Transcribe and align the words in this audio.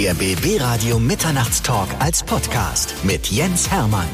Der 0.00 0.14
BB 0.14 0.58
Radio 0.58 0.98
Mitternachtstalk 0.98 1.86
als 1.98 2.22
Podcast 2.22 2.94
mit 3.04 3.26
Jens 3.26 3.70
Hermann. 3.70 4.06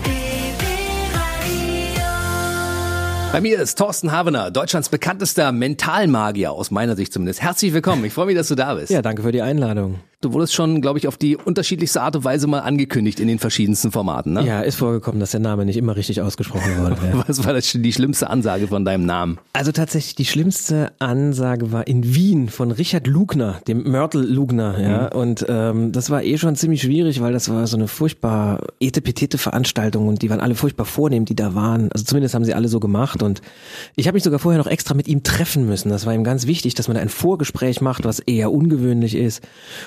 Bei 3.30 3.40
mir 3.40 3.60
ist 3.60 3.78
Thorsten 3.78 4.10
Havener, 4.10 4.50
Deutschlands 4.50 4.88
bekanntester 4.88 5.52
Mentalmagier, 5.52 6.50
aus 6.50 6.72
meiner 6.72 6.96
Sicht 6.96 7.12
zumindest. 7.12 7.40
Herzlich 7.40 7.72
willkommen. 7.72 8.04
Ich 8.04 8.12
freue 8.12 8.26
mich, 8.26 8.34
dass 8.34 8.48
du 8.48 8.56
da 8.56 8.74
bist. 8.74 8.90
Ja, 8.90 9.00
danke 9.00 9.22
für 9.22 9.30
die 9.30 9.42
Einladung. 9.42 10.00
Du 10.22 10.32
wurdest 10.32 10.54
schon, 10.54 10.80
glaube 10.80 10.98
ich, 10.98 11.08
auf 11.08 11.18
die 11.18 11.36
unterschiedlichste 11.36 12.00
Art 12.00 12.16
und 12.16 12.24
Weise 12.24 12.46
mal 12.46 12.60
angekündigt 12.60 13.20
in 13.20 13.28
den 13.28 13.38
verschiedensten 13.38 13.92
Formaten, 13.92 14.32
ne? 14.32 14.46
Ja, 14.46 14.62
ist 14.62 14.76
vorgekommen, 14.76 15.20
dass 15.20 15.32
der 15.32 15.40
Name 15.40 15.66
nicht 15.66 15.76
immer 15.76 15.94
richtig 15.94 16.22
ausgesprochen 16.22 16.78
wurde. 16.78 16.96
Ja. 17.06 17.24
Was 17.28 17.44
war 17.44 17.52
das, 17.52 17.70
die 17.70 17.92
schlimmste 17.92 18.30
Ansage 18.30 18.66
von 18.66 18.86
deinem 18.86 19.04
Namen? 19.04 19.38
Also 19.52 19.72
tatsächlich 19.72 20.14
die 20.14 20.24
schlimmste 20.24 20.92
Ansage 21.00 21.70
war 21.70 21.86
in 21.86 22.14
Wien 22.14 22.48
von 22.48 22.70
Richard 22.70 23.06
Lugner, 23.06 23.60
dem 23.68 23.90
Mörtel 23.90 24.24
Lugner, 24.24 24.80
ja. 24.80 25.10
Mhm. 25.12 25.20
Und 25.20 25.46
ähm, 25.50 25.92
das 25.92 26.08
war 26.08 26.22
eh 26.22 26.38
schon 26.38 26.56
ziemlich 26.56 26.80
schwierig, 26.80 27.20
weil 27.20 27.34
das 27.34 27.50
war 27.50 27.66
so 27.66 27.76
eine 27.76 27.86
furchtbar 27.86 28.60
etepetete 28.80 29.36
Veranstaltung 29.36 30.08
und 30.08 30.22
die 30.22 30.30
waren 30.30 30.40
alle 30.40 30.54
furchtbar 30.54 30.86
vornehm, 30.86 31.26
die 31.26 31.36
da 31.36 31.54
waren. 31.54 31.92
Also 31.92 32.06
zumindest 32.06 32.34
haben 32.34 32.44
sie 32.46 32.54
alle 32.54 32.68
so 32.68 32.80
gemacht. 32.80 33.22
Und 33.22 33.42
ich 33.96 34.06
habe 34.06 34.16
mich 34.16 34.22
sogar 34.22 34.38
vorher 34.38 34.58
noch 34.58 34.66
extra 34.66 34.94
mit 34.94 35.08
ihm 35.08 35.22
treffen 35.24 35.66
müssen. 35.66 35.90
Das 35.90 36.06
war 36.06 36.14
ihm 36.14 36.24
ganz 36.24 36.46
wichtig, 36.46 36.74
dass 36.74 36.88
man 36.88 36.94
da 36.94 37.02
ein 37.02 37.10
Vorgespräch 37.10 37.82
macht, 37.82 38.04
was 38.04 38.18
eher 38.20 38.50
ungewöhnlich 38.50 39.14
ist. 39.14 39.42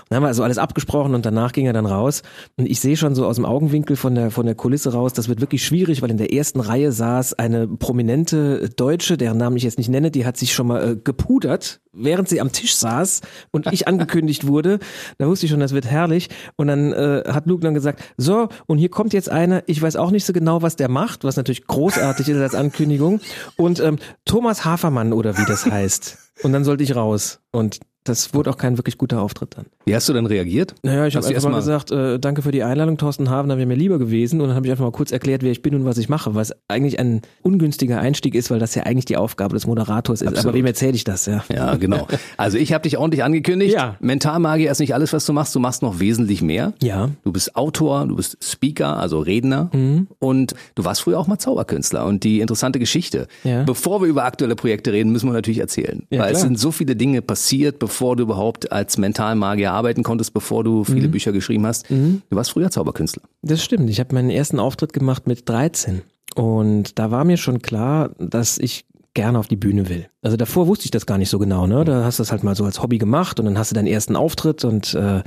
Und 0.08 0.20
haben 0.20 0.24
wir 0.24 0.29
also 0.30 0.44
alles 0.44 0.58
abgesprochen 0.58 1.14
und 1.14 1.26
danach 1.26 1.52
ging 1.52 1.66
er 1.66 1.74
dann 1.74 1.86
raus. 1.86 2.22
Und 2.58 2.68
ich 2.68 2.80
sehe 2.80 2.96
schon 2.96 3.16
so 3.16 3.26
aus 3.26 3.36
dem 3.36 3.46
Augenwinkel 3.46 3.98
von 3.98 4.16
der, 4.16 4.32
von 4.32 4.46
der 4.46 4.56
Kulisse 4.56 4.94
raus, 4.94 5.12
das 5.12 5.28
wird 5.28 5.42
wirklich 5.42 5.66
schwierig, 5.66 6.02
weil 6.02 6.12
in 6.12 6.18
der 6.18 6.32
ersten 6.32 6.62
Reihe 6.62 6.92
saß 6.92 7.34
eine 7.34 7.68
prominente 7.68 8.70
Deutsche, 8.70 9.18
deren 9.18 9.38
Namen 9.38 9.58
ich 9.58 9.64
jetzt 9.64 9.78
nicht 9.78 9.90
nenne, 9.90 10.12
die 10.12 10.26
hat 10.26 10.38
sich 10.38 10.54
schon 10.54 10.68
mal 10.68 10.92
äh, 10.92 10.96
gepudert, 10.96 11.82
während 11.92 12.30
sie 12.30 12.40
am 12.40 12.52
Tisch 12.52 12.76
saß 12.76 13.22
und 13.52 13.72
ich 13.74 13.88
angekündigt 13.88 14.48
wurde. 14.48 14.80
Da 15.18 15.28
wusste 15.28 15.46
ich 15.46 15.52
schon, 15.52 15.60
das 15.60 15.74
wird 15.74 15.86
herrlich. 15.86 16.30
Und 16.56 16.68
dann 16.68 16.94
äh, 16.94 17.24
hat 17.28 17.48
Luke 17.48 17.64
dann 17.64 17.74
gesagt, 17.74 18.02
so, 18.18 18.48
und 18.68 18.78
hier 18.78 18.90
kommt 18.90 19.14
jetzt 19.14 19.30
einer, 19.30 19.64
ich 19.66 19.82
weiß 19.82 19.96
auch 19.96 20.12
nicht 20.12 20.26
so 20.26 20.34
genau, 20.34 20.62
was 20.62 20.76
der 20.76 20.90
macht, 20.90 21.24
was 21.24 21.36
natürlich 21.36 21.68
großartig 21.68 22.30
ist 22.30 22.40
als 22.40 22.56
Ankündigung. 22.56 23.20
Und 23.58 23.80
ähm, 23.80 23.98
Thomas 24.26 24.64
Hafermann 24.64 25.14
oder 25.14 25.38
wie 25.38 25.46
das 25.46 25.66
heißt. 25.66 26.18
Und 26.44 26.54
dann 26.54 26.64
sollte 26.64 26.84
ich 26.84 26.96
raus. 26.96 27.40
Und 27.52 27.80
das 28.06 28.34
wurde 28.34 28.50
auch 28.50 28.58
kein 28.58 28.78
wirklich 28.78 28.98
guter 28.98 29.22
Auftritt 29.22 29.58
dann. 29.58 29.66
Wie 29.86 29.94
hast 29.94 30.08
du 30.08 30.14
dann 30.14 30.26
reagiert? 30.26 30.76
Naja, 30.84 31.06
ich 31.06 31.16
habe 31.16 31.28
einfach 31.28 31.50
mal 31.50 31.58
gesagt, 31.58 31.92
äh, 31.92 32.20
danke 32.20 32.42
für 32.42 32.52
die 32.52 32.64
Einladung, 32.64 32.98
Thorsten 32.98 33.30
Havener 33.30 33.58
wäre 33.58 33.68
mir 33.68 33.76
lieber 33.76 34.00
gewesen. 34.00 34.40
Und 34.40 34.48
dann 34.48 34.56
habe 34.56 34.66
ich 34.68 34.72
einfach 34.72 34.86
mal 34.86 34.92
kurz 34.92 35.12
erklärt, 35.12 35.44
wer 35.44 35.52
ich 35.52 35.62
bin 35.62 35.76
und 35.76 35.86
was 35.86 35.98
ich 35.98 36.10
mache, 36.10 36.34
was 36.34 36.54
eigentlich 36.68 37.00
ein 37.00 37.22
ungünstiger 37.42 38.00
Einstieg 38.00 38.36
ist, 38.36 38.52
weil 38.52 38.60
das 38.60 38.74
ja 38.76 38.84
eigentlich 38.84 39.06
die 39.06 39.18
Aufgabe 39.18 39.54
des 39.54 39.68
Moderators 39.68 40.22
ist. 40.22 40.28
Absolut. 40.28 40.46
Aber 40.46 40.54
wem 40.56 40.66
erzähle 40.66 40.94
ich 40.94 41.04
das? 41.04 41.26
Ja, 41.26 41.44
ja 41.52 41.76
genau. 41.76 42.08
Also 42.38 42.58
ich 42.58 42.74
habe 42.74 42.84
dich 42.84 42.98
ordentlich 42.98 43.24
angekündigt. 43.24 43.74
Ja. 43.74 43.98
Mentalmagie 44.00 44.68
ist 44.68 44.80
nicht 44.80 44.94
alles, 44.94 45.12
was 45.12 45.26
du 45.26 45.34
machst. 45.34 45.54
Du 45.54 45.60
machst 45.60 45.82
noch 45.82 46.00
wesentlich 46.00 46.42
mehr. 46.42 46.74
Ja. 46.82 47.10
Du 47.24 47.32
bist 47.32 47.56
Autor, 47.56 48.08
du 48.08 48.16
bist 48.16 48.38
Speaker, 48.42 48.98
also 48.98 49.20
Redner. 49.20 49.70
Mhm. 49.74 50.08
Und 50.20 50.56
du 50.76 50.86
warst 50.86 51.02
früher 51.02 51.20
auch 51.20 51.28
mal 51.28 51.38
Zauberkünstler. 51.38 52.06
Und 52.06 52.24
die 52.24 52.40
interessante 52.40 52.80
Geschichte. 52.80 53.28
Ja. 53.44 53.64
Bevor 53.64 54.02
wir 54.02 54.08
über 54.08 54.24
aktuelle 54.24 54.56
Projekte 54.56 54.94
reden, 54.94 55.12
müssen 55.12 55.28
wir 55.28 55.34
natürlich 55.34 55.60
erzählen. 55.60 56.04
Ja, 56.10 56.20
weil 56.20 56.30
klar. 56.30 56.32
es 56.32 56.42
sind 56.42 56.60
so 56.60 56.72
viele 56.72 56.96
Dinge 56.96 57.22
passiert, 57.22 57.80
bevor 57.90 58.16
du 58.16 58.22
überhaupt 58.22 58.72
als 58.72 59.00
Mentalmagier 59.00 59.72
arbeiten 59.72 60.04
konntest, 60.04 60.32
bevor 60.32 60.64
du 60.64 60.84
viele 60.84 61.08
mhm. 61.08 61.12
Bücher 61.12 61.32
geschrieben 61.32 61.66
hast. 61.66 61.90
Mhm. 61.90 62.22
Du 62.30 62.36
warst 62.36 62.52
früher 62.52 62.70
Zauberkünstler. 62.70 63.24
Das 63.42 63.64
stimmt. 63.64 63.90
Ich 63.90 64.00
habe 64.00 64.14
meinen 64.14 64.30
ersten 64.30 64.60
Auftritt 64.60 64.94
gemacht 64.94 65.26
mit 65.26 65.50
13. 65.50 66.04
Und 66.36 67.00
da 67.00 67.10
war 67.10 67.24
mir 67.26 67.38
schon 67.38 67.64
klar, 67.64 68.12
dass 68.20 68.60
ich 68.60 68.86
gerne 69.14 69.40
auf 69.40 69.48
die 69.48 69.56
Bühne 69.56 69.90
will. 69.90 70.08
Also 70.22 70.38
davor 70.38 70.68
wusste 70.68 70.86
ich 70.86 70.92
das 70.92 71.06
gar 71.06 71.18
nicht 71.18 71.30
so 71.30 71.40
genau, 71.40 71.66
ne? 71.66 71.84
Da 71.84 72.04
hast 72.04 72.20
du 72.20 72.22
das 72.22 72.32
halt 72.32 72.44
mal 72.44 72.56
so 72.56 72.66
als 72.66 72.82
Hobby 72.82 72.98
gemacht 72.98 73.40
und 73.40 73.46
dann 73.46 73.58
hast 73.58 73.72
du 73.72 73.76
deinen 73.76 73.88
ersten 73.88 74.16
Auftritt 74.16 74.66
und 74.66 74.94
äh, 74.94 75.24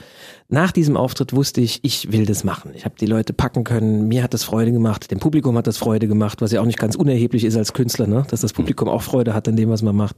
nach 0.49 0.71
diesem 0.71 0.97
Auftritt 0.97 1.33
wusste 1.33 1.61
ich, 1.61 1.81
ich 1.83 2.13
will 2.13 2.27
das 2.27 2.45
machen. 2.45 2.73
Ich 2.75 2.85
habe 2.85 2.95
die 3.01 3.07
Leute 3.07 3.33
packen 3.33 3.65
können, 3.65 4.07
mir 4.07 4.23
hat 4.23 4.35
das 4.35 4.45
Freude 4.45 4.71
gemacht, 4.71 5.11
dem 5.11 5.19
Publikum 5.19 5.57
hat 5.57 5.67
das 5.67 5.79
Freude 5.79 6.09
gemacht, 6.09 6.41
was 6.41 6.53
ja 6.53 6.61
auch 6.61 6.67
nicht 6.67 6.79
ganz 6.79 6.95
unerheblich 6.95 7.45
ist 7.45 7.57
als 7.57 7.73
Künstler, 7.73 8.07
ne? 8.07 8.25
Dass 8.29 8.43
das 8.43 8.53
Publikum 8.53 8.89
auch 8.89 9.03
Freude 9.03 9.35
hat 9.35 9.49
an 9.49 9.57
dem, 9.57 9.71
was 9.71 9.83
man 9.83 9.97
macht. 9.97 10.17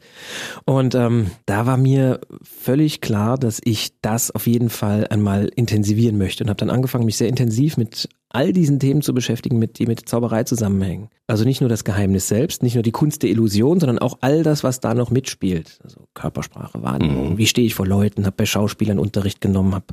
Und 0.64 0.94
ähm, 0.94 1.30
da 1.46 1.66
war 1.66 1.76
mir 1.76 2.20
völlig 2.42 3.00
klar, 3.00 3.38
dass 3.38 3.60
ich 3.64 4.00
das 4.02 4.30
auf 4.30 4.46
jeden 4.46 4.70
Fall 4.70 5.06
einmal 5.08 5.46
intensivieren 5.54 6.18
möchte 6.18 6.44
und 6.44 6.50
habe 6.50 6.58
dann 6.58 6.70
angefangen, 6.70 7.04
mich 7.04 7.16
sehr 7.16 7.28
intensiv 7.28 7.76
mit 7.76 8.08
all 8.34 8.52
diesen 8.52 8.80
Themen 8.80 9.00
zu 9.00 9.14
beschäftigen, 9.14 9.58
mit, 9.58 9.78
die 9.78 9.86
mit 9.86 10.08
Zauberei 10.08 10.44
zusammenhängen. 10.44 11.08
Also 11.26 11.44
nicht 11.44 11.60
nur 11.60 11.70
das 11.70 11.84
Geheimnis 11.84 12.28
selbst, 12.28 12.62
nicht 12.62 12.74
nur 12.74 12.82
die 12.82 12.92
Kunst 12.92 13.22
der 13.22 13.30
Illusion, 13.30 13.80
sondern 13.80 13.98
auch 13.98 14.18
all 14.20 14.42
das, 14.42 14.64
was 14.64 14.80
da 14.80 14.92
noch 14.92 15.10
mitspielt. 15.10 15.78
Also 15.82 16.00
Körpersprache, 16.14 16.82
Wahrnehmung, 16.82 17.32
mhm. 17.32 17.38
wie 17.38 17.46
stehe 17.46 17.66
ich 17.66 17.74
vor 17.74 17.86
Leuten, 17.86 18.26
habe 18.26 18.36
bei 18.36 18.46
Schauspielern 18.46 18.98
Unterricht 18.98 19.40
genommen, 19.40 19.74
habe 19.74 19.86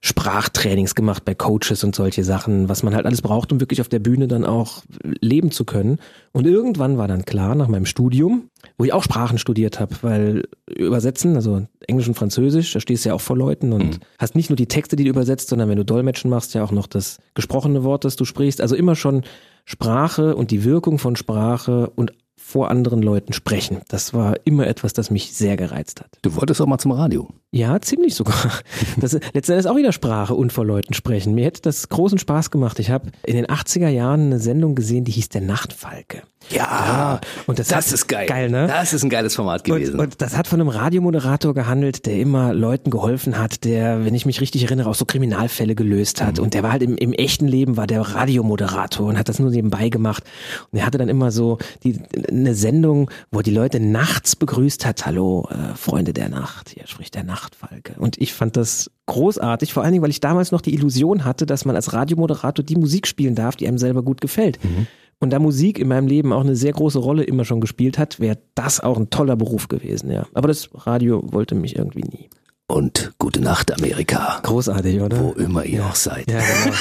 Sprachtrainings 0.00 0.94
gemacht 0.94 1.24
bei 1.24 1.34
Coaches 1.34 1.82
und 1.82 1.94
solche 1.94 2.22
Sachen, 2.22 2.68
was 2.68 2.82
man 2.82 2.94
halt 2.94 3.04
alles 3.04 3.20
braucht, 3.20 3.50
um 3.50 3.60
wirklich 3.60 3.80
auf 3.80 3.88
der 3.88 3.98
Bühne 3.98 4.28
dann 4.28 4.44
auch 4.44 4.82
leben 5.02 5.50
zu 5.50 5.64
können. 5.64 5.98
Und 6.32 6.46
irgendwann 6.46 6.98
war 6.98 7.08
dann 7.08 7.24
klar, 7.24 7.54
nach 7.54 7.68
meinem 7.68 7.86
Studium, 7.86 8.48
wo 8.76 8.84
ich 8.84 8.92
auch 8.92 9.02
Sprachen 9.02 9.38
studiert 9.38 9.80
habe, 9.80 9.96
weil 10.02 10.44
übersetzen, 10.72 11.34
also 11.34 11.66
Englisch 11.86 12.06
und 12.06 12.14
Französisch, 12.14 12.72
da 12.72 12.80
stehst 12.80 13.04
du 13.04 13.08
ja 13.08 13.14
auch 13.14 13.20
vor 13.20 13.36
Leuten 13.36 13.72
und 13.72 13.98
mhm. 13.98 14.00
hast 14.18 14.36
nicht 14.36 14.50
nur 14.50 14.56
die 14.56 14.68
Texte, 14.68 14.94
die 14.94 15.04
du 15.04 15.10
übersetzt, 15.10 15.48
sondern 15.48 15.68
wenn 15.68 15.78
du 15.78 15.84
Dolmetschen 15.84 16.30
machst, 16.30 16.54
ja 16.54 16.62
auch 16.62 16.72
noch 16.72 16.86
das 16.86 17.18
gesprochene 17.34 17.82
Wort, 17.82 18.04
das 18.04 18.14
du 18.16 18.24
sprichst. 18.24 18.60
Also 18.60 18.76
immer 18.76 18.94
schon 18.94 19.22
Sprache 19.64 20.36
und 20.36 20.50
die 20.50 20.64
Wirkung 20.64 20.98
von 20.98 21.16
Sprache 21.16 21.90
und 21.90 22.12
vor 22.38 22.70
anderen 22.70 23.02
Leuten 23.02 23.32
sprechen. 23.32 23.80
Das 23.88 24.14
war 24.14 24.36
immer 24.44 24.66
etwas, 24.66 24.92
das 24.92 25.10
mich 25.10 25.34
sehr 25.34 25.56
gereizt 25.56 26.00
hat. 26.00 26.08
Du 26.22 26.34
wolltest 26.36 26.60
auch 26.60 26.66
mal 26.66 26.78
zum 26.78 26.92
Radio. 26.92 27.28
Ja, 27.50 27.80
ziemlich 27.80 28.14
sogar. 28.14 28.34
Das 28.96 29.14
ist 29.14 29.24
letztendlich 29.32 29.68
auch 29.68 29.76
wieder 29.76 29.92
Sprache 29.92 30.34
und 30.34 30.52
vor 30.52 30.64
Leuten 30.64 30.94
sprechen. 30.94 31.34
Mir 31.34 31.44
hätte 31.44 31.62
das 31.62 31.88
großen 31.88 32.18
Spaß 32.18 32.50
gemacht. 32.50 32.78
Ich 32.78 32.90
habe 32.90 33.10
in 33.24 33.36
den 33.36 33.46
80er 33.46 33.88
Jahren 33.88 34.26
eine 34.26 34.38
Sendung 34.38 34.74
gesehen, 34.74 35.04
die 35.04 35.12
hieß 35.12 35.28
Der 35.28 35.40
Nachtfalke. 35.40 36.22
Ja, 36.50 36.58
ja 36.58 37.20
und 37.46 37.58
das, 37.58 37.68
das 37.68 37.88
hat, 37.88 37.92
ist 37.92 38.06
geil. 38.06 38.26
geil 38.26 38.50
ne? 38.50 38.66
Das 38.66 38.92
ist 38.92 39.02
ein 39.02 39.10
geiles 39.10 39.34
Format 39.34 39.64
gewesen. 39.64 39.94
Und, 39.94 40.00
und, 40.00 40.22
das 40.22 40.36
hat 40.36 40.46
von 40.46 40.60
einem 40.60 40.68
Radiomoderator 40.68 41.52
gehandelt, 41.52 42.06
der 42.06 42.18
immer 42.18 42.54
Leuten 42.54 42.90
geholfen 42.90 43.38
hat, 43.38 43.64
der, 43.64 44.04
wenn 44.04 44.14
ich 44.14 44.24
mich 44.24 44.40
richtig 44.40 44.64
erinnere, 44.64 44.88
auch 44.88 44.94
so 44.94 45.04
Kriminalfälle 45.04 45.74
gelöst 45.74 46.22
hat. 46.22 46.38
Mhm. 46.38 46.44
Und 46.44 46.54
der 46.54 46.62
war 46.62 46.72
halt 46.72 46.82
im, 46.82 46.96
im 46.96 47.12
echten 47.12 47.46
Leben 47.46 47.76
war 47.76 47.86
der 47.86 48.00
Radiomoderator 48.00 49.06
und 49.08 49.18
hat 49.18 49.28
das 49.28 49.38
nur 49.38 49.50
nebenbei 49.50 49.88
gemacht. 49.88 50.24
Und 50.70 50.78
er 50.78 50.86
hatte 50.86 50.98
dann 50.98 51.08
immer 51.08 51.30
so 51.30 51.58
die, 51.82 52.00
eine 52.28 52.54
Sendung, 52.54 53.10
wo 53.30 53.38
er 53.38 53.42
die 53.42 53.50
Leute 53.50 53.80
nachts 53.80 54.36
begrüßt 54.36 54.86
hat. 54.86 55.06
Hallo, 55.06 55.48
äh, 55.50 55.74
Freunde 55.74 56.12
der 56.12 56.28
Nacht. 56.28 56.70
Hier 56.70 56.86
spricht 56.86 57.14
der 57.14 57.24
Nachtfalke. 57.24 57.94
Und 57.98 58.18
ich 58.18 58.32
fand 58.32 58.56
das 58.56 58.90
großartig, 59.06 59.72
vor 59.72 59.82
allen 59.82 59.92
Dingen, 59.92 60.02
weil 60.02 60.10
ich 60.10 60.20
damals 60.20 60.52
noch 60.52 60.60
die 60.60 60.74
Illusion 60.74 61.24
hatte, 61.24 61.46
dass 61.46 61.64
man 61.64 61.76
als 61.76 61.92
Radiomoderator 61.92 62.64
die 62.64 62.76
Musik 62.76 63.06
spielen 63.06 63.34
darf, 63.34 63.56
die 63.56 63.66
einem 63.66 63.78
selber 63.78 64.02
gut 64.02 64.20
gefällt. 64.20 64.62
Mhm. 64.62 64.86
Und 65.20 65.30
da 65.30 65.38
Musik 65.40 65.78
in 65.78 65.88
meinem 65.88 66.06
Leben 66.06 66.32
auch 66.32 66.42
eine 66.42 66.54
sehr 66.54 66.72
große 66.72 66.98
Rolle 66.98 67.24
immer 67.24 67.44
schon 67.44 67.60
gespielt 67.60 67.98
hat, 67.98 68.20
wäre 68.20 68.38
das 68.54 68.80
auch 68.80 68.96
ein 68.96 69.10
toller 69.10 69.34
Beruf 69.34 69.66
gewesen, 69.68 70.10
ja. 70.10 70.26
Aber 70.32 70.46
das 70.46 70.70
Radio 70.74 71.22
wollte 71.32 71.56
mich 71.56 71.76
irgendwie 71.76 72.02
nie. 72.02 72.28
Und 72.70 73.12
gute 73.18 73.40
Nacht, 73.40 73.74
Amerika. 73.74 74.40
Großartig, 74.42 75.00
oder? 75.00 75.18
Wo 75.18 75.32
immer 75.32 75.64
ihr 75.64 75.86
auch 75.86 75.94
seid. 75.94 76.30
Ja, 76.30 76.38
genau. 76.38 76.76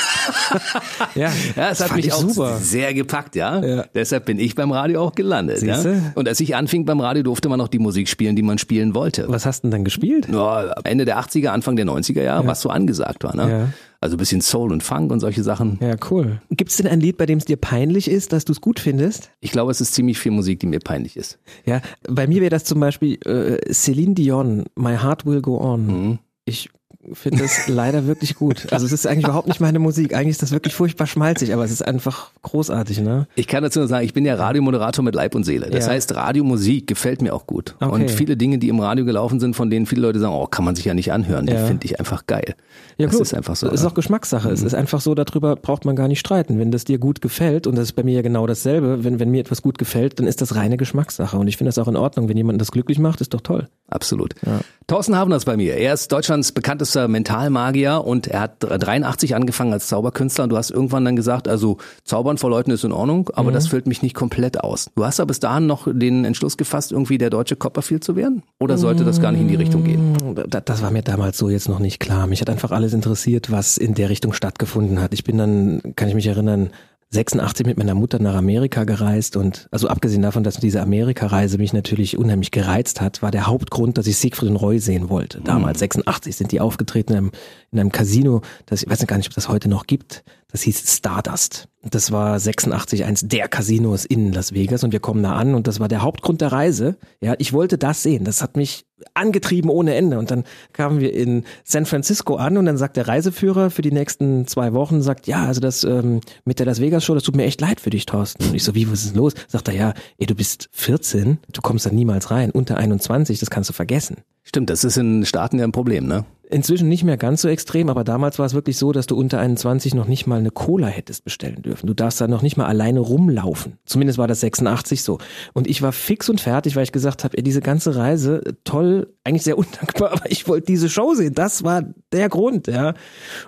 ja, 1.16 1.32
ja, 1.56 1.70
es 1.70 1.80
hat 1.80 1.96
mich 1.96 2.12
auch 2.12 2.20
super. 2.20 2.58
sehr 2.58 2.94
gepackt, 2.94 3.38
ja? 3.38 3.64
ja. 3.64 3.86
Deshalb 3.96 4.26
bin 4.26 4.38
ich 4.38 4.54
beim 4.54 4.74
Radio 4.74 5.02
auch 5.02 5.16
gelandet. 5.16 5.60
Siehste? 5.60 5.94
Ja? 5.94 6.12
Und 6.16 6.28
als 6.28 6.42
ich 6.42 6.58
anfing 6.58 6.84
beim 6.84 7.00
Radio, 7.00 7.24
durfte 7.24 7.48
man 7.48 7.62
auch 7.62 7.70
die 7.70 7.80
Musik 7.80 8.10
spielen, 8.10 8.36
die 8.36 8.42
man 8.42 8.58
spielen 8.58 8.96
wollte. 8.96 9.30
Was 9.30 9.46
hast 9.46 9.64
du 9.64 9.68
denn 9.68 9.72
dann 9.72 9.86
gespielt? 9.86 10.28
Ja, 10.30 10.74
Ende 10.84 11.06
der 11.06 11.20
80er, 11.20 11.48
Anfang 11.48 11.78
der 11.78 11.86
90er 11.86 12.22
Jahre, 12.22 12.44
ja. 12.44 12.50
was 12.50 12.60
so 12.60 12.70
angesagt 12.70 13.24
war. 13.24 13.34
Ne? 13.34 13.50
Ja. 13.50 13.68
Also 14.00 14.16
ein 14.16 14.20
bisschen 14.20 14.42
Soul 14.42 14.72
und 14.72 14.84
Funk 14.84 15.12
und 15.12 15.20
solche 15.20 15.44
Sachen. 15.44 15.80
Ja, 15.82 15.96
cool. 16.12 16.42
Gibt 16.52 16.72
es 16.72 16.78
denn 16.78 16.88
ein 16.88 17.00
Lied, 17.00 17.18
bei 17.18 17.26
dem 17.26 17.40
es 17.40 17.46
dir 17.46 17.58
peinlich 17.58 18.10
ist, 18.10 18.32
dass 18.32 18.46
du 18.46 18.52
es 18.52 18.62
gut 18.62 18.80
findest? 18.80 19.32
Ich 19.40 19.52
glaube, 19.52 19.72
es 19.72 19.82
ist 19.82 19.94
ziemlich 19.94 20.20
viel 20.20 20.32
Musik, 20.32 20.60
die 20.60 20.68
mir 20.68 20.80
peinlich 20.80 21.18
ist. 21.18 21.40
Ja, 21.66 21.82
bei 22.08 22.28
mir 22.28 22.42
wäre 22.42 22.52
das 22.52 22.64
zum 22.64 22.80
Beispiel 22.80 23.18
äh, 23.26 23.74
Celine 23.74 24.14
Dion, 24.14 24.66
My 24.76 24.98
Heart 24.98 25.26
Will 25.26 25.42
Go 25.42 25.60
On. 25.60 25.88
Mhm. 25.88 26.20
Ich 26.46 26.70
finde 27.14 27.44
es 27.44 27.68
leider 27.68 28.08
wirklich 28.08 28.36
gut. 28.36 28.68
Also 28.72 28.86
es 28.86 28.92
ist 28.92 29.08
eigentlich 29.08 29.26
überhaupt 29.26 29.48
nicht 29.48 29.60
meine 29.60 29.80
Musik. 29.80 30.14
Eigentlich 30.14 30.32
ist 30.32 30.42
das 30.42 30.52
wirklich 30.52 30.74
furchtbar 30.74 31.08
schmalzig, 31.08 31.54
aber 31.54 31.64
es 31.64 31.72
ist 31.72 31.86
einfach 31.86 32.32
großartig, 32.42 33.02
ne? 33.02 33.28
Ich 33.36 33.48
kann 33.48 33.64
dazu 33.64 33.80
nur 33.80 33.88
sagen, 33.88 34.06
ich 34.06 34.14
bin 34.14 34.26
ja 34.26 34.36
Radiomoderator 34.36 35.04
mit 35.04 35.16
Leib 35.16 35.36
und 35.36 35.44
Seele. 35.44 35.70
Das 35.70 35.86
ja. 35.86 35.94
heißt, 35.94 36.16
Radiomusik 36.16 36.88
gefällt 36.88 37.22
mir 37.22 37.34
auch 37.34 37.48
gut. 37.48 37.76
Okay. 37.80 37.92
Und 37.92 38.12
viele 38.12 38.38
Dinge, 38.38 38.58
die 38.58 38.70
im 38.70 38.80
Radio 38.80 39.06
gelaufen 39.06 39.40
sind, 39.40 39.56
von 39.56 39.70
denen 39.70 39.86
viele 39.86 40.02
Leute 40.02 40.20
sagen, 40.20 40.34
oh, 40.34 40.48
kann 40.48 40.66
man 40.66 40.76
sich 40.76 40.86
ja 40.86 40.94
nicht 40.94 41.12
anhören, 41.12 41.48
ja. 41.48 41.54
die 41.62 41.68
finde 41.68 41.86
ich 41.86 42.00
einfach 42.00 42.28
geil. 42.28 42.56
Ja, 42.98 43.06
das 43.06 43.16
gut. 43.16 43.22
ist 43.22 43.34
einfach 43.34 43.56
so. 43.56 43.68
Es 43.68 43.82
ist 43.82 43.86
auch 43.86 43.94
Geschmackssache. 43.94 44.48
Mhm. 44.48 44.54
Es 44.54 44.64
ist 44.64 44.74
einfach 44.74 45.02
so, 45.02 45.16
darüber 45.16 45.56
braucht 45.56 45.86
man 45.86 45.96
gar 45.96 46.08
nicht 46.08 46.20
streiten. 46.20 46.60
Wenn 46.60 46.72
das 46.72 46.84
dir 46.84 46.98
gut 46.98 47.22
gefällt, 47.22 47.68
und 47.68 47.76
das 47.76 47.86
ist 47.86 47.94
bei 47.94 48.04
mir 48.04 48.16
ja 48.16 48.22
genau 48.22 48.48
dasselbe, 48.48 49.04
wenn, 49.04 49.20
wenn 49.20 49.30
mir 49.30 49.42
etwas 49.42 49.62
gut 49.62 49.78
gefällt, 49.78 50.20
dann 50.20 50.28
ist 50.28 50.42
das 50.42 50.56
reine 50.56 50.78
Geschmackssache. 50.78 51.38
Und 51.38 51.48
ich 51.48 51.58
finde 51.58 51.70
das 51.70 51.78
auch 51.78 51.88
in 51.88 51.96
Ordnung. 51.96 52.28
Wenn 52.28 52.38
jemand 52.38 52.60
das 52.60 52.72
glücklich 52.72 53.00
macht, 53.00 53.22
ist 53.22 53.34
doch 53.34 53.42
toll. 53.42 53.68
Absolut. 53.90 54.34
Ja. 54.46 54.60
Thorsten 54.88 55.16
Havner 55.16 55.36
ist 55.36 55.46
bei 55.46 55.58
mir. 55.58 55.76
Er 55.76 55.94
ist 55.94 56.12
Deutschlands 56.12 56.52
bekanntester 56.52 56.97
großer 56.98 57.08
Mentalmagier 57.08 58.04
und 58.04 58.28
er 58.28 58.42
hat 58.42 58.58
83 58.60 59.36
angefangen 59.36 59.72
als 59.74 59.88
Zauberkünstler 59.88 60.46
und 60.46 60.50
du 60.50 60.58
hast 60.58 60.72
irgendwann 60.72 61.06
dann 61.06 61.16
gesagt, 61.16 61.48
also 61.48 61.78
Zaubern 62.04 62.38
vor 62.38 62.50
Leuten 62.50 62.72
ist 62.72 62.84
in 62.84 62.92
Ordnung, 62.92 63.30
aber 63.34 63.52
mhm. 63.52 63.54
das 63.54 63.68
füllt 63.68 63.88
mich 63.88 64.02
nicht 64.02 64.16
komplett 64.16 64.62
aus. 64.62 64.90
Du 64.96 65.06
hast 65.06 65.20
aber 65.20 65.28
bis 65.28 65.40
dahin 65.40 65.68
noch 65.68 65.88
den 65.92 66.26
Entschluss 66.26 66.58
gefasst, 66.58 66.92
irgendwie 66.92 67.18
der 67.18 67.30
deutsche 67.30 67.56
Copperfield 67.56 68.04
zu 68.04 68.16
werden? 68.16 68.42
Oder 68.60 68.78
sollte 68.78 69.04
das 69.04 69.22
gar 69.22 69.32
nicht 69.32 69.42
in 69.42 69.48
die 69.48 69.56
Richtung 69.56 69.84
gehen? 69.84 70.18
Das 70.50 70.82
war 70.82 70.92
mir 70.92 71.04
damals 71.04 71.38
so 71.38 71.50
jetzt 71.50 71.70
noch 71.70 71.80
nicht 71.80 72.00
klar. 72.00 72.26
Mich 72.28 72.42
hat 72.42 72.50
einfach 72.50 72.72
alles 72.72 72.94
interessiert, 72.94 73.52
was 73.52 73.78
in 73.78 73.94
der 73.94 74.10
Richtung 74.10 74.34
stattgefunden 74.34 75.00
hat. 75.00 75.14
Ich 75.14 75.24
bin 75.24 75.38
dann, 75.38 75.82
kann 75.96 76.10
ich 76.10 76.16
mich 76.16 76.28
erinnern, 76.28 76.72
86 77.10 77.66
mit 77.66 77.78
meiner 77.78 77.96
Mutter 77.96 78.20
nach 78.20 78.36
Amerika 78.36 78.84
gereist 78.84 79.38
und 79.38 79.70
also 79.72 79.88
abgesehen 79.88 80.22
davon, 80.22 80.44
dass 80.44 80.58
diese 80.58 80.82
Amerikareise 80.82 81.58
mich 81.58 81.72
natürlich 81.72 82.18
unheimlich 82.18 82.52
gereizt 82.52 83.00
hat, 83.00 83.22
war 83.22 83.32
der 83.32 83.48
Hauptgrund, 83.48 83.98
dass 83.98 84.08
ich 84.08 84.18
Siegfried 84.18 84.50
und 84.50 84.58
Roy 84.58 84.80
sehen 84.80 85.10
wollte. 85.10 85.40
Damals, 85.42 85.80
86, 85.80 86.36
sind 86.36 86.52
die 86.52 86.60
aufgetreten 86.60 87.14
einem, 87.16 87.32
in 87.72 87.80
einem 87.80 87.92
Casino, 87.92 88.42
das 88.66 88.84
ich 88.84 88.90
weiß 88.90 89.06
gar 89.08 89.18
nicht, 89.18 89.28
ob 89.28 89.36
das 89.36 89.50
heute 89.50 89.70
noch 89.70 89.88
gibt. 89.88 90.24
Das 90.50 90.62
hieß 90.62 90.96
Stardust. 90.96 91.68
Das 91.84 92.12
war 92.12 92.40
86 92.40 93.04
eins 93.04 93.28
der 93.28 93.50
Casinos 93.50 94.06
in 94.06 94.32
Las 94.32 94.54
Vegas 94.54 94.84
und 94.84 94.94
wir 94.94 95.02
kommen 95.02 95.22
da 95.22 95.34
an 95.34 95.56
und 95.56 95.68
das 95.68 95.80
war 95.80 95.90
der 95.90 96.02
Hauptgrund 96.02 96.40
der 96.42 96.52
Reise. 96.52 96.98
Ja, 97.22 97.36
ich 97.38 97.52
wollte 97.52 97.78
das 97.78 98.02
sehen. 98.02 98.24
Das 98.24 98.42
hat 98.42 98.56
mich 98.56 98.86
angetrieben 99.14 99.70
ohne 99.70 99.96
Ende. 99.96 100.18
Und 100.18 100.32
dann 100.32 100.44
kamen 100.74 101.00
wir 101.00 101.14
in 101.14 101.44
San 101.64 101.86
Francisco 101.86 102.36
an 102.36 102.58
und 102.58 102.66
dann 102.66 102.78
sagt 102.78 102.98
der 102.98 103.08
Reiseführer 103.08 103.70
für 103.70 103.82
die 103.82 103.92
nächsten 103.92 104.48
zwei 104.48 104.74
Wochen, 104.74 105.02
sagt, 105.02 105.28
ja, 105.28 105.46
also 105.46 105.62
das 105.62 105.84
ähm, 105.84 106.22
mit 106.46 106.60
der 106.60 106.66
Las 106.66 106.82
Vegas 106.82 107.04
Show, 107.04 107.14
das 107.14 107.24
tut 107.24 107.36
mir 107.36 107.46
echt 107.46 107.62
leid 107.62 107.80
für 107.80 107.90
dich, 107.90 108.06
Thorsten. 108.06 108.46
Und 108.46 108.56
ich 108.56 108.64
so, 108.64 108.74
wie, 108.74 108.90
was 108.92 109.06
ist 109.06 109.16
los? 109.16 109.34
Sagt 109.48 109.68
er, 109.68 109.76
ja, 109.76 109.94
ey, 110.18 110.26
du 110.26 110.36
bist 110.36 110.70
14, 110.72 111.40
du 111.52 111.62
kommst 111.62 111.86
da 111.86 111.92
niemals 111.92 112.32
rein. 112.32 112.52
Unter 112.52 112.78
21, 112.78 113.40
das 113.40 113.50
kannst 113.50 113.70
du 113.70 113.74
vergessen. 113.74 114.18
Stimmt, 114.44 114.70
das 114.70 114.84
ist 114.84 114.98
in 114.98 115.26
Staaten 115.26 115.60
ja 115.60 115.66
ein 115.66 115.74
Problem, 115.74 116.08
ne? 116.08 116.26
Inzwischen 116.50 116.88
nicht 116.88 117.04
mehr 117.04 117.18
ganz 117.18 117.42
so 117.42 117.50
extrem, 117.50 117.90
aber 117.90 118.06
damals 118.06 118.40
war 118.40 118.46
es 118.46 118.54
wirklich 118.54 118.78
so, 118.78 118.94
dass 118.94 119.06
du 119.06 119.18
unter 119.18 119.40
21 119.40 119.94
noch 119.94 120.08
nicht 120.08 120.28
mal 120.28 120.40
eine 120.40 120.52
Cola 120.52 120.88
hättest 120.88 121.26
bestellen 121.26 121.62
dürfen. 121.62 121.88
Du 121.88 121.94
darfst 121.94 122.22
da 122.22 122.28
noch 122.30 122.42
nicht 122.42 122.56
mal 122.56 122.68
alleine 122.68 123.02
rumlaufen. 123.02 123.78
Zumindest 123.86 124.18
war 124.18 124.28
das 124.28 124.40
86 124.40 125.04
so. 125.04 125.18
Und 125.54 125.68
ich 125.68 125.82
war 125.82 125.92
fix 125.92 126.30
und 126.30 126.40
fertig, 126.40 126.78
weil 126.78 126.84
ich 126.84 126.94
gesagt 126.94 127.26
habe, 127.26 127.42
diese 127.42 127.60
ganze 127.60 127.98
Reise, 127.98 128.42
toll, 128.64 129.14
eigentlich 129.26 129.44
sehr 129.44 129.58
undankbar, 129.58 130.14
aber 130.14 130.32
ich 130.32 130.48
wollte 130.48 130.68
diese 130.68 130.88
Show 130.88 131.16
sehen. 131.16 131.34
Das 131.34 131.66
war 131.66 131.84
der 132.14 132.30
Grund, 132.30 132.68
ja. 132.68 132.94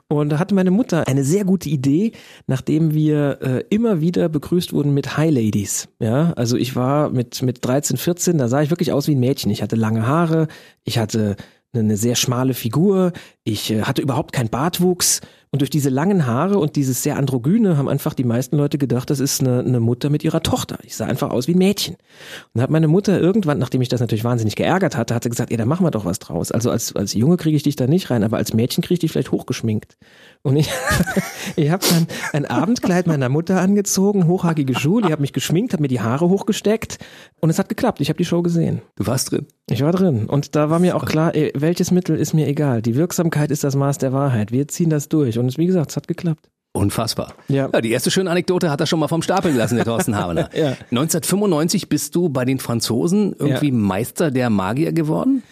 Und 0.09 0.29
da 0.29 0.39
hatte 0.39 0.53
meine 0.53 0.71
Mutter 0.71 1.07
eine 1.07 1.23
sehr 1.23 1.45
gute 1.45 1.69
Idee, 1.69 2.11
nachdem 2.47 2.93
wir 2.93 3.39
äh, 3.41 3.63
immer 3.69 4.01
wieder 4.01 4.27
begrüßt 4.27 4.73
wurden 4.73 4.93
mit 4.93 5.15
Hi 5.15 5.29
Ladies. 5.29 5.87
Ja, 5.99 6.33
also 6.33 6.57
ich 6.57 6.75
war 6.75 7.09
mit, 7.11 7.41
mit 7.43 7.63
13, 7.65 7.95
14, 7.95 8.37
da 8.37 8.49
sah 8.49 8.61
ich 8.61 8.71
wirklich 8.71 8.91
aus 8.91 9.07
wie 9.07 9.15
ein 9.15 9.19
Mädchen. 9.21 9.51
Ich 9.51 9.61
hatte 9.61 9.77
lange 9.77 10.05
Haare, 10.05 10.49
ich 10.83 10.97
hatte 10.97 11.37
eine 11.73 11.97
sehr 11.97 12.15
schmale 12.15 12.53
Figur, 12.53 13.13
ich 13.43 13.71
äh, 13.71 13.83
hatte 13.83 14.01
überhaupt 14.01 14.33
keinen 14.33 14.49
Bartwuchs 14.49 15.21
und 15.51 15.61
durch 15.61 15.71
diese 15.71 15.89
langen 15.89 16.27
Haare 16.27 16.59
und 16.59 16.75
dieses 16.75 17.01
sehr 17.01 17.17
androgyne 17.17 17.75
haben 17.75 17.89
einfach 17.89 18.13
die 18.13 18.23
meisten 18.23 18.55
Leute 18.55 18.77
gedacht, 18.77 19.09
das 19.09 19.19
ist 19.19 19.41
eine, 19.41 19.59
eine 19.59 19.79
Mutter 19.79 20.11
mit 20.11 20.23
ihrer 20.23 20.43
Tochter. 20.43 20.77
Ich 20.83 20.95
sah 20.95 21.07
einfach 21.07 21.31
aus 21.31 21.47
wie 21.47 21.55
ein 21.55 21.57
Mädchen. 21.57 21.95
Und 22.53 22.61
hat 22.61 22.69
meine 22.69 22.87
Mutter 22.87 23.19
irgendwann, 23.19 23.57
nachdem 23.57 23.81
ich 23.81 23.89
das 23.89 23.99
natürlich 23.99 24.23
wahnsinnig 24.23 24.55
geärgert 24.55 24.95
hatte, 24.95 25.15
hat 25.15 25.23
sie 25.23 25.29
gesagt, 25.29 25.49
ey, 25.49 25.57
da 25.57 25.65
machen 25.65 25.83
wir 25.83 25.89
doch 25.89 26.05
was 26.05 26.19
draus. 26.19 26.51
Also 26.51 26.69
als, 26.69 26.95
als 26.95 27.15
Junge 27.15 27.37
kriege 27.37 27.57
ich 27.57 27.63
dich 27.63 27.75
da 27.75 27.87
nicht 27.87 28.11
rein, 28.11 28.23
aber 28.23 28.37
als 28.37 28.53
Mädchen 28.53 28.83
kriege 28.83 28.93
ich 28.93 28.99
dich 28.99 29.11
vielleicht 29.11 29.31
hochgeschminkt. 29.31 29.97
Und 30.43 30.55
ich, 30.55 30.69
ich 31.55 31.71
habe 31.71 31.83
dann 31.89 32.05
ein 32.31 32.45
Abendkleid 32.45 33.07
meiner 33.07 33.29
Mutter 33.29 33.59
angezogen, 33.59 34.27
hochhackige 34.27 34.77
Schuhe, 34.77 35.01
die 35.01 35.11
hat 35.11 35.19
mich 35.19 35.33
geschminkt, 35.33 35.73
hat 35.73 35.79
mir 35.79 35.87
die 35.87 36.01
Haare 36.01 36.29
hochgesteckt 36.29 36.99
und 37.39 37.49
es 37.49 37.57
hat 37.57 37.69
geklappt. 37.69 38.01
Ich 38.01 38.09
habe 38.09 38.17
die 38.17 38.25
Show 38.25 38.43
gesehen. 38.43 38.83
Du 38.97 39.07
warst 39.07 39.31
drin. 39.31 39.47
Ich 39.67 39.81
war 39.83 39.91
drin 39.91 40.27
und 40.27 40.55
da 40.55 40.69
war 40.69 40.79
mir 40.79 40.95
auch 40.95 41.05
klar, 41.05 41.33
welches 41.55 41.89
Mittel 41.91 42.17
ist 42.17 42.33
mir 42.33 42.47
egal. 42.47 42.83
Die 42.83 42.95
Wirksamkeit 42.95 43.49
ist 43.49 43.63
das 43.63 43.75
Maß 43.75 43.97
der 43.97 44.13
Wahrheit. 44.13 44.51
Wir 44.51 44.67
ziehen 44.67 44.89
das 44.91 45.09
durch 45.09 45.38
und 45.39 45.47
es, 45.47 45.57
wie 45.57 45.65
gesagt, 45.65 45.91
es 45.91 45.97
hat 45.97 46.07
geklappt. 46.07 46.49
Unfassbar. 46.71 47.33
Ja. 47.47 47.69
ja. 47.73 47.81
Die 47.81 47.91
erste 47.91 48.11
schöne 48.11 48.29
Anekdote 48.29 48.69
hat 48.69 48.79
er 48.79 48.85
schon 48.85 48.99
mal 48.99 49.07
vom 49.07 49.21
Stapel 49.21 49.51
gelassen, 49.51 49.75
der 49.75 49.85
Thorsten 49.85 50.15
Habener. 50.15 50.49
ja. 50.55 50.75
1995 50.91 51.89
bist 51.89 52.15
du 52.15 52.29
bei 52.29 52.45
den 52.45 52.59
Franzosen 52.59 53.33
irgendwie 53.37 53.69
ja. 53.69 53.73
Meister 53.73 54.29
der 54.31 54.49
Magier 54.49 54.93
geworden. 54.93 55.43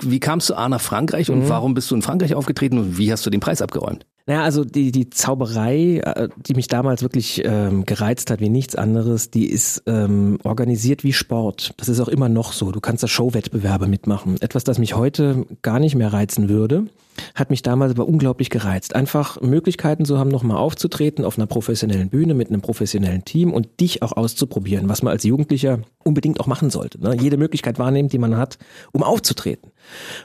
Wie 0.00 0.20
kamst 0.20 0.50
du 0.50 0.54
A 0.54 0.68
nach 0.68 0.80
Frankreich 0.80 1.30
und 1.30 1.44
mhm. 1.44 1.48
warum 1.48 1.72
bist 1.72 1.90
du 1.90 1.94
in 1.94 2.02
Frankreich 2.02 2.34
aufgetreten 2.34 2.78
und 2.78 2.98
wie 2.98 3.10
hast 3.10 3.24
du 3.24 3.30
den 3.30 3.40
Preis 3.40 3.62
abgeräumt? 3.62 4.04
Naja, 4.26 4.42
also 4.42 4.64
die, 4.64 4.90
die 4.90 5.08
Zauberei, 5.08 6.00
äh, 6.04 6.28
die 6.36 6.54
mich 6.54 6.66
damals 6.66 7.02
wirklich 7.02 7.42
ähm, 7.44 7.86
gereizt 7.86 8.30
hat 8.30 8.40
wie 8.40 8.48
nichts 8.48 8.74
anderes, 8.74 9.30
die 9.30 9.48
ist 9.48 9.84
ähm, 9.86 10.38
organisiert 10.42 11.04
wie 11.04 11.12
Sport. 11.12 11.72
Das 11.76 11.88
ist 11.88 12.00
auch 12.00 12.08
immer 12.08 12.28
noch 12.28 12.52
so. 12.52 12.72
Du 12.72 12.80
kannst 12.80 13.04
da 13.04 13.08
Showwettbewerbe 13.08 13.86
mitmachen. 13.86 14.36
Etwas, 14.40 14.64
das 14.64 14.78
mich 14.78 14.96
heute 14.96 15.46
gar 15.62 15.78
nicht 15.78 15.94
mehr 15.94 16.12
reizen 16.12 16.48
würde, 16.48 16.86
hat 17.34 17.50
mich 17.50 17.62
damals 17.62 17.92
aber 17.92 18.06
unglaublich 18.06 18.50
gereizt. 18.50 18.94
Einfach 18.94 19.40
Möglichkeiten 19.40 20.04
zu 20.04 20.18
haben, 20.18 20.30
nochmal 20.30 20.56
aufzutreten 20.56 21.24
auf 21.24 21.38
einer 21.38 21.46
professionellen 21.46 22.10
Bühne 22.10 22.34
mit 22.34 22.48
einem 22.48 22.60
professionellen 22.60 23.24
Team 23.24 23.52
und 23.52 23.80
dich 23.80 24.02
auch 24.02 24.12
auszuprobieren, 24.12 24.88
was 24.88 25.02
man 25.02 25.12
als 25.12 25.24
Jugendlicher 25.24 25.80
unbedingt 26.04 26.40
auch 26.40 26.46
machen 26.46 26.70
sollte. 26.70 27.00
Ne? 27.00 27.16
Jede 27.20 27.36
Möglichkeit 27.36 27.78
wahrnehmen, 27.78 28.08
die 28.08 28.18
man 28.18 28.36
hat, 28.36 28.58
um 28.92 29.02
aufzutreten. 29.02 29.72